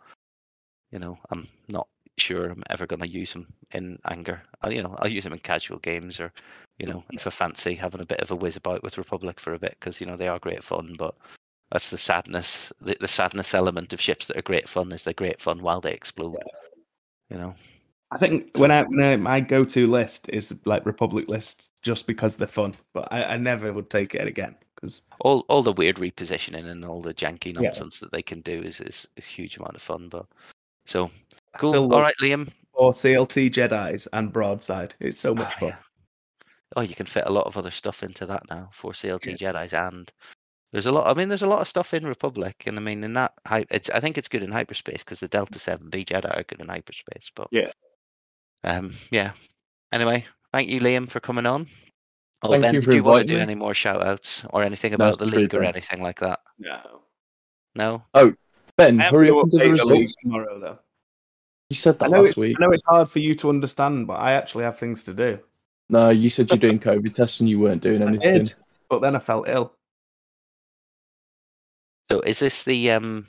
you 0.93 0.99
know 0.99 1.19
I'm 1.31 1.49
not 1.69 1.89
sure 2.19 2.51
I'm 2.51 2.63
ever 2.71 2.87
going 2.87 3.01
to 3.01 3.09
use 3.09 3.33
them 3.33 3.47
in 3.73 3.99
anger. 4.07 4.43
I, 4.63 4.71
you 4.71 4.83
know 4.83 4.95
I'll 4.99 5.11
use 5.11 5.25
them 5.25 5.33
in 5.33 5.39
casual 5.41 5.79
games 5.79 6.21
or 6.21 6.33
you 6.79 6.87
know 6.87 6.99
mm-hmm. 6.99 7.17
if 7.17 7.27
I 7.27 7.31
fancy 7.31 7.75
having 7.75 8.01
a 8.01 8.07
bit 8.07 8.21
of 8.21 8.31
a 8.31 8.37
whiz 8.37 8.57
about 8.57 8.83
with 8.83 8.99
Republic 8.99 9.41
for 9.41 9.55
a 9.55 9.59
bit 9.59 9.77
because 9.79 10.01
you 10.01 10.07
know 10.07 10.17
they 10.17 10.29
are 10.29 10.39
great 10.39 10.65
fun. 10.65 10.95
But 10.99 11.15
that's 11.73 11.91
the 11.91 11.99
sadness. 11.99 12.73
The, 12.81 12.97
the 13.01 13.09
sadness 13.09 13.55
element 13.55 13.93
of 13.93 14.01
ships 14.01 14.27
that 14.27 14.37
are 14.37 14.43
great 14.43 14.69
fun 14.69 14.93
is 14.93 15.03
they're 15.03 15.15
great 15.15 15.41
fun 15.41 15.63
while 15.63 15.81
they 15.81 15.93
explode. 15.93 16.37
You 17.31 17.39
know. 17.39 17.55
I 18.11 18.19
think 18.19 18.57
when 18.59 18.71
I, 18.71 18.85
when 18.85 19.03
I 19.03 19.17
my 19.17 19.41
go 19.41 19.65
to 19.65 19.87
list 19.89 20.29
is 20.29 20.55
like 20.67 20.87
Republic 20.87 21.29
lists 21.29 21.71
just 21.83 22.07
because 22.07 22.37
they're 22.37 22.47
fun, 22.47 22.75
but 22.93 23.09
I, 23.11 23.25
I 23.25 23.37
never 23.37 23.73
would 23.73 23.91
take 23.91 24.15
it 24.15 24.29
again 24.29 24.55
because 24.77 25.03
all 25.21 25.41
all 25.49 25.63
the 25.63 25.73
weird 25.73 25.97
repositioning 25.97 26.67
and 26.67 26.85
all 26.85 27.01
the 27.01 27.15
janky 27.15 27.55
Yeah. 27.55 27.63
nonsense 27.63 27.99
that 28.01 28.13
they 28.13 28.23
can 28.23 28.41
do 28.43 28.63
is 28.63 28.81
is 28.81 29.09
is 29.17 29.27
huge 29.27 29.57
amount 29.57 29.75
of 29.75 29.83
fun. 29.83 30.09
But 30.09 30.27
so 30.87 31.11
cool. 31.59 31.73
feel 31.73 31.83
All 31.85 31.89
like- 31.89 32.03
right, 32.03 32.15
Liam. 32.23 32.51
or 32.73 32.93
CLT 32.93 33.51
Jedi's 33.51 34.07
and 34.13 34.33
Broadside. 34.33 34.95
It's 35.01 35.19
so 35.19 35.35
much 35.35 35.53
Ah, 35.57 35.59
fun. 35.61 35.69
yeah. 35.69 35.77
Oh, 36.77 36.81
you 36.81 36.95
can 36.95 37.07
fit 37.07 37.25
a 37.27 37.33
lot 37.33 37.47
of 37.47 37.57
other 37.57 37.71
stuff 37.71 38.03
into 38.03 38.27
that 38.27 38.43
now 38.51 38.69
for 38.73 38.93
CLT 38.93 39.37
Jedi's, 39.39 39.73
and 39.73 40.11
there's 40.73 40.87
a 40.87 40.93
lot. 40.93 41.07
I 41.07 41.15
mean, 41.15 41.29
there's 41.29 41.43
a 41.45 41.47
lot 41.47 41.61
of 41.61 41.69
stuff 41.69 41.95
in 41.95 42.05
Republic, 42.07 42.65
and 42.67 42.77
I 42.77 42.81
mean, 42.81 43.05
in 43.05 43.13
that, 43.13 43.33
it's 43.71 43.91
I 43.91 44.01
think 44.01 44.19
it's 44.19 44.29
good 44.29 44.43
in 44.43 44.51
hyperspace 44.51 45.05
because 45.05 45.21
the 45.21 45.29
Delta 45.29 45.59
Seven 45.59 45.89
B 45.91 46.05
Jedi 46.05 46.37
are 46.37 46.43
good 46.43 46.61
in 46.61 46.69
hyperspace. 46.69 47.31
But 47.37 47.47
Yeah. 47.53 47.71
um, 48.65 48.95
yeah. 49.13 49.33
Anyway, 49.93 50.27
thank 50.53 50.69
you, 50.69 50.81
Liam, 50.81 51.09
for 51.09 51.21
coming 51.21 51.47
on. 51.47 51.69
Oh, 52.43 52.51
Thank 52.51 52.63
Ben, 52.63 52.75
you 52.75 52.81
did 52.81 52.87
for 52.91 52.95
you 52.97 53.05
want 53.05 53.21
to 53.21 53.27
do 53.27 53.37
me. 53.37 53.41
any 53.43 53.55
more 53.55 53.73
shout 53.73 54.05
outs 54.05 54.45
or 54.51 54.65
anything 54.65 54.91
No, 54.91 54.97
about 54.97 55.19
the 55.19 55.25
it's 55.27 55.35
league 55.35 55.47
or 55.55 55.59
true, 55.59 55.61
Ben. 55.61 55.69
anything 55.75 56.03
like 56.03 56.19
that? 56.21 56.41
No. 56.59 57.03
No. 57.75 58.03
Oh, 58.13 58.35
Ben, 58.77 59.01
I 59.01 59.07
am 59.07 59.15
hurry 59.15 59.29
gonna 59.29 59.39
up 59.39 59.43
and 59.45 59.53
do 59.53 59.59
the 59.59 59.85
league 59.85 60.01
results. 60.03 60.15
tomorrow, 60.21 60.59
though. 60.61 60.79
You 61.75 61.77
said 61.77 61.99
that 61.99 62.09
know, 62.13 62.21
last 62.21 62.29
it's, 62.29 62.37
week. 62.37 62.57
I 62.61 62.65
know 62.65 62.71
it's 62.71 62.85
hard 62.87 63.11
for 63.11 63.19
you 63.19 63.35
to 63.35 63.49
understand, 63.49 64.07
but 64.07 64.21
I 64.21 64.35
actually 64.35 64.63
have 64.63 64.79
things 64.79 65.03
to 65.05 65.13
do. 65.13 65.41
No, 65.89 66.11
you 66.11 66.31
said 66.31 66.49
you're 66.49 66.57
doing 66.57 66.79
COVID 66.79 67.13
tests 67.13 67.41
and 67.41 67.49
you 67.49 67.59
weren't 67.59 67.83
doing 67.83 68.01
I 68.01 68.07
anything. 68.07 68.45
did, 68.45 68.55
but 68.89 69.01
then 69.01 69.17
I 69.17 69.19
felt 69.19 69.49
ill. 69.49 69.73
So 72.09 72.21
is 72.21 72.39
this 72.39 72.63
the 72.63 72.93
um 72.93 73.27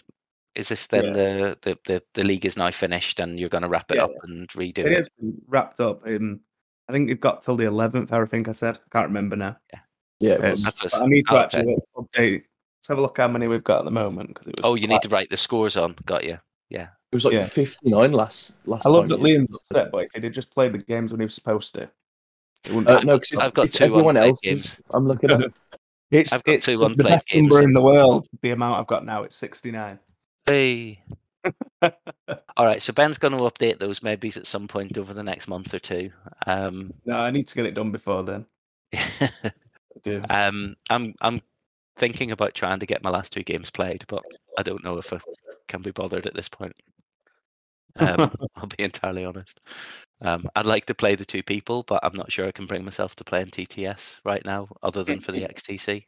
is 0.53 0.69
this 0.69 0.85
then 0.85 1.05
Yeah. 1.05 1.13
the, 1.13 1.57
the 1.63 1.77
the 1.85 2.03
the 2.13 2.23
league 2.23 2.45
is 2.45 2.55
now 2.55 2.69
finished 2.69 3.19
and 3.19 3.39
you're 3.39 3.49
going 3.49 3.63
to 3.63 3.67
wrap 3.67 3.89
it 3.89 3.97
Yeah. 3.97 4.03
up 4.03 4.11
and 4.21 4.47
redo 4.49 4.77
It 4.79 4.91
it? 4.91 4.97
has 4.97 5.09
been 5.19 5.41
wrapped 5.47 5.79
up 5.79 6.05
in. 6.05 6.39
I 6.87 6.91
think 6.91 7.09
it 7.09 7.19
got 7.19 7.41
till 7.41 7.57
the 7.57 7.65
eleventh. 7.65 8.13
I 8.13 8.23
think 8.25 8.47
I 8.47 8.51
said. 8.51 8.77
I 8.77 8.89
can't 8.91 9.07
remember 9.07 9.35
now. 9.35 9.57
Yeah, 9.73 9.79
yeah. 10.19 10.33
Um, 10.35 10.51
was. 10.51 10.63
That's 10.63 10.83
what's- 10.83 10.93
But 10.93 11.03
I 11.03 11.07
need 11.07 11.23
to 11.23 11.33
oh, 11.33 11.37
okay. 11.37 11.43
actually 11.57 11.77
update. 11.97 12.43
Let's 12.77 12.87
have 12.89 12.99
a 12.99 13.01
look 13.01 13.17
how 13.17 13.27
many 13.27 13.47
we've 13.47 13.63
got 13.63 13.79
at 13.79 13.85
the 13.85 13.91
moment. 13.91 14.27
Because 14.27 14.45
it 14.45 14.55
was. 14.61 14.71
Oh, 14.71 14.75
you 14.75 14.85
need 14.87 15.01
to 15.01 15.09
write 15.09 15.31
the 15.31 15.37
scores 15.37 15.75
on. 15.77 15.95
Got 16.05 16.25
you. 16.25 16.37
It 17.15 17.23
was 17.23 17.25
like 17.25 17.33
yeah. 17.33 17.47
59 17.47 18.11
last 18.11 18.57
last 18.65 18.83
time. 18.83 18.91
I 18.91 18.93
love 18.93 19.03
time. 19.03 19.09
that 19.09 19.19
you- 19.29 19.39
Liam's 19.39 19.55
upset, 19.55 19.89
but 19.91 20.07
he 20.13 20.19
did 20.19 20.33
just 20.33 20.51
play 20.51 20.67
the 20.67 20.77
games 20.77 21.11
when 21.13 21.21
he 21.21 21.25
was 21.25 21.33
supposed 21.33 21.73
to. 21.75 21.83
Uh, 22.67 22.99
no, 23.05 23.17
because 23.19 23.39
I've 23.39 23.53
got 23.53 23.67
it's 23.67 23.77
two 23.77 23.85
everyone 23.85 24.17
else. 24.17 24.39
else's. 24.43 24.77
I'm 24.91 25.07
looking 25.07 25.31
at. 25.31 25.39
It's, 26.11 26.31
I've 26.31 26.43
got 26.43 26.53
it's 26.53 26.65
two 26.65 26.77
the 26.77 26.85
unplayed 26.85 27.07
best 27.15 27.27
games. 27.27 27.49
number 27.49 27.63
in 27.63 27.73
the 27.73 27.81
world. 27.81 28.27
The 28.41 28.51
amount 28.51 28.79
I've 28.79 28.87
got 28.87 29.05
now, 29.05 29.23
it's 29.23 29.35
69. 29.35 29.97
Hey. 30.45 30.99
All 31.81 32.65
right, 32.65 32.79
so 32.81 32.93
Ben's 32.93 33.17
going 33.17 33.33
to 33.33 33.39
update 33.39 33.79
those 33.79 34.03
maybe 34.03 34.27
at 34.35 34.45
some 34.45 34.67
point 34.67 34.97
over 34.99 35.13
the 35.15 35.23
next 35.23 35.47
month 35.47 35.73
or 35.73 35.79
two. 35.79 36.11
Um, 36.45 36.93
No, 37.05 37.15
I 37.17 37.31
need 37.31 37.47
to 37.47 37.55
get 37.55 37.65
it 37.65 37.73
done 37.73 37.91
before 37.91 38.23
then. 38.23 38.45
Do. 40.03 40.21
um, 40.29 40.75
I'm 40.91 41.15
I'm 41.21 41.41
thinking 41.97 42.31
about 42.31 42.53
trying 42.53 42.79
to 42.79 42.85
get 42.85 43.03
my 43.03 43.09
last 43.09 43.33
two 43.33 43.43
games 43.43 43.71
played, 43.71 44.05
but 44.07 44.23
I 44.57 44.63
don't 44.63 44.83
know 44.83 44.99
if 44.99 45.11
I 45.11 45.19
can 45.67 45.81
be 45.81 45.91
bothered 45.91 46.27
at 46.27 46.35
this 46.35 46.49
point. 46.49 46.75
Um, 47.97 48.31
I'll 48.55 48.67
be 48.67 48.83
entirely 48.83 49.25
honest. 49.25 49.59
Um, 50.21 50.47
I'd 50.55 50.65
like 50.65 50.85
to 50.85 50.95
play 50.95 51.15
the 51.15 51.25
two 51.25 51.43
people, 51.43 51.83
but 51.83 51.99
I'm 52.03 52.15
not 52.15 52.31
sure 52.31 52.47
I 52.47 52.51
can 52.51 52.65
bring 52.65 52.85
myself 52.85 53.15
to 53.17 53.23
play 53.23 53.41
in 53.41 53.49
TTS 53.49 54.19
right 54.23 54.43
now, 54.45 54.67
other 54.81 55.03
than 55.03 55.19
for 55.19 55.31
the 55.31 55.41
XTC. 55.53 56.05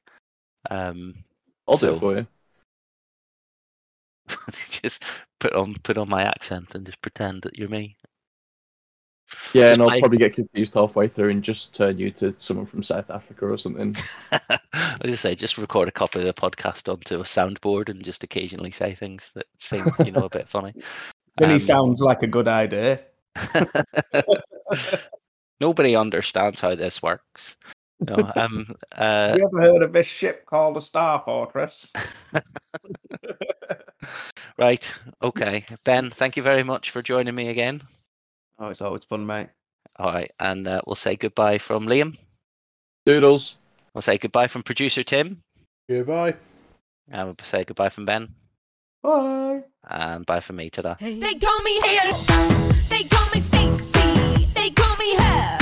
Um, 0.69 1.15
I'll 1.67 1.77
do 1.77 1.93
it 1.93 1.99
for 1.99 2.15
you. 2.17 2.27
just 4.69 5.03
put 5.39 5.53
on 5.53 5.75
put 5.83 5.97
on 5.97 6.09
my 6.09 6.23
accent 6.23 6.75
and 6.75 6.85
just 6.85 7.01
pretend 7.01 7.41
that 7.43 7.57
you're 7.57 7.69
me. 7.69 7.95
Yeah, 9.53 9.69
just 9.69 9.73
and 9.73 9.81
I'll 9.81 9.89
play- 9.89 9.99
probably 9.99 10.17
get 10.19 10.35
confused 10.35 10.73
halfway 10.73 11.07
through 11.07 11.29
and 11.31 11.43
just 11.43 11.75
turn 11.75 11.97
you 11.97 12.11
to 12.11 12.33
someone 12.37 12.65
from 12.65 12.81
South 12.81 13.09
Africa 13.09 13.45
or 13.45 13.57
something. 13.57 13.95
I 14.31 14.99
just 15.03 15.21
say, 15.21 15.35
just 15.35 15.57
record 15.57 15.89
a 15.89 15.91
copy 15.91 16.19
of 16.19 16.25
the 16.25 16.33
podcast 16.33 16.91
onto 16.91 17.19
a 17.19 17.23
soundboard 17.23 17.89
and 17.89 18.03
just 18.03 18.23
occasionally 18.23 18.71
say 18.71 18.93
things 18.93 19.31
that 19.35 19.45
seem, 19.57 19.85
you 20.05 20.11
know, 20.11 20.25
a 20.25 20.29
bit 20.29 20.47
funny. 20.47 20.73
Then 21.37 21.49
he 21.49 21.55
Um, 21.55 21.59
sounds 21.59 22.01
like 22.01 22.23
a 22.23 22.27
good 22.27 22.47
idea. 22.47 23.01
Nobody 25.59 25.95
understands 25.95 26.61
how 26.61 26.75
this 26.75 27.01
works. 27.01 27.55
No, 28.07 28.31
um, 28.35 28.67
uh, 28.95 29.29
Have 29.29 29.37
you 29.37 29.47
ever 29.47 29.61
heard 29.61 29.81
of 29.81 29.91
this 29.93 30.05
ship 30.07 30.45
called 30.45 30.77
a 30.77 30.81
Star 30.81 31.21
Fortress? 31.25 31.91
right, 34.57 34.93
okay, 35.23 35.65
Ben. 35.83 36.09
Thank 36.11 36.37
you 36.37 36.43
very 36.43 36.63
much 36.63 36.91
for 36.91 37.01
joining 37.01 37.35
me 37.35 37.49
again. 37.49 37.81
oh, 38.59 38.69
it's 38.69 38.81
always 38.81 39.03
fun, 39.05 39.25
mate. 39.25 39.49
All 39.97 40.13
right, 40.13 40.31
and 40.39 40.67
uh, 40.67 40.81
we'll 40.85 40.95
say 40.95 41.15
goodbye 41.15 41.57
from 41.57 41.87
Liam. 41.87 42.17
Doodles. 43.05 43.55
We'll 43.93 44.01
say 44.03 44.17
goodbye 44.19 44.47
from 44.47 44.61
producer 44.61 45.01
Tim, 45.01 45.41
Goodbye. 45.89 46.35
and 47.09 47.27
we'll 47.27 47.35
say 47.41 47.63
goodbye 47.63 47.89
from 47.89 48.05
Ben, 48.05 48.29
Bye. 49.07 49.63
And 49.89 50.25
bye 50.25 50.41
for 50.41 50.51
me. 50.51 50.69
Ta-da. 50.69 50.95
They 50.99 51.35
call 51.35 51.59
me 51.61 51.79
They 52.89 53.03
call 53.05 53.25
me 53.33 53.39
Stacy. 53.39 54.47
They 54.53 54.69
call 54.71 54.97
me 54.97 55.15
her. 55.15 55.56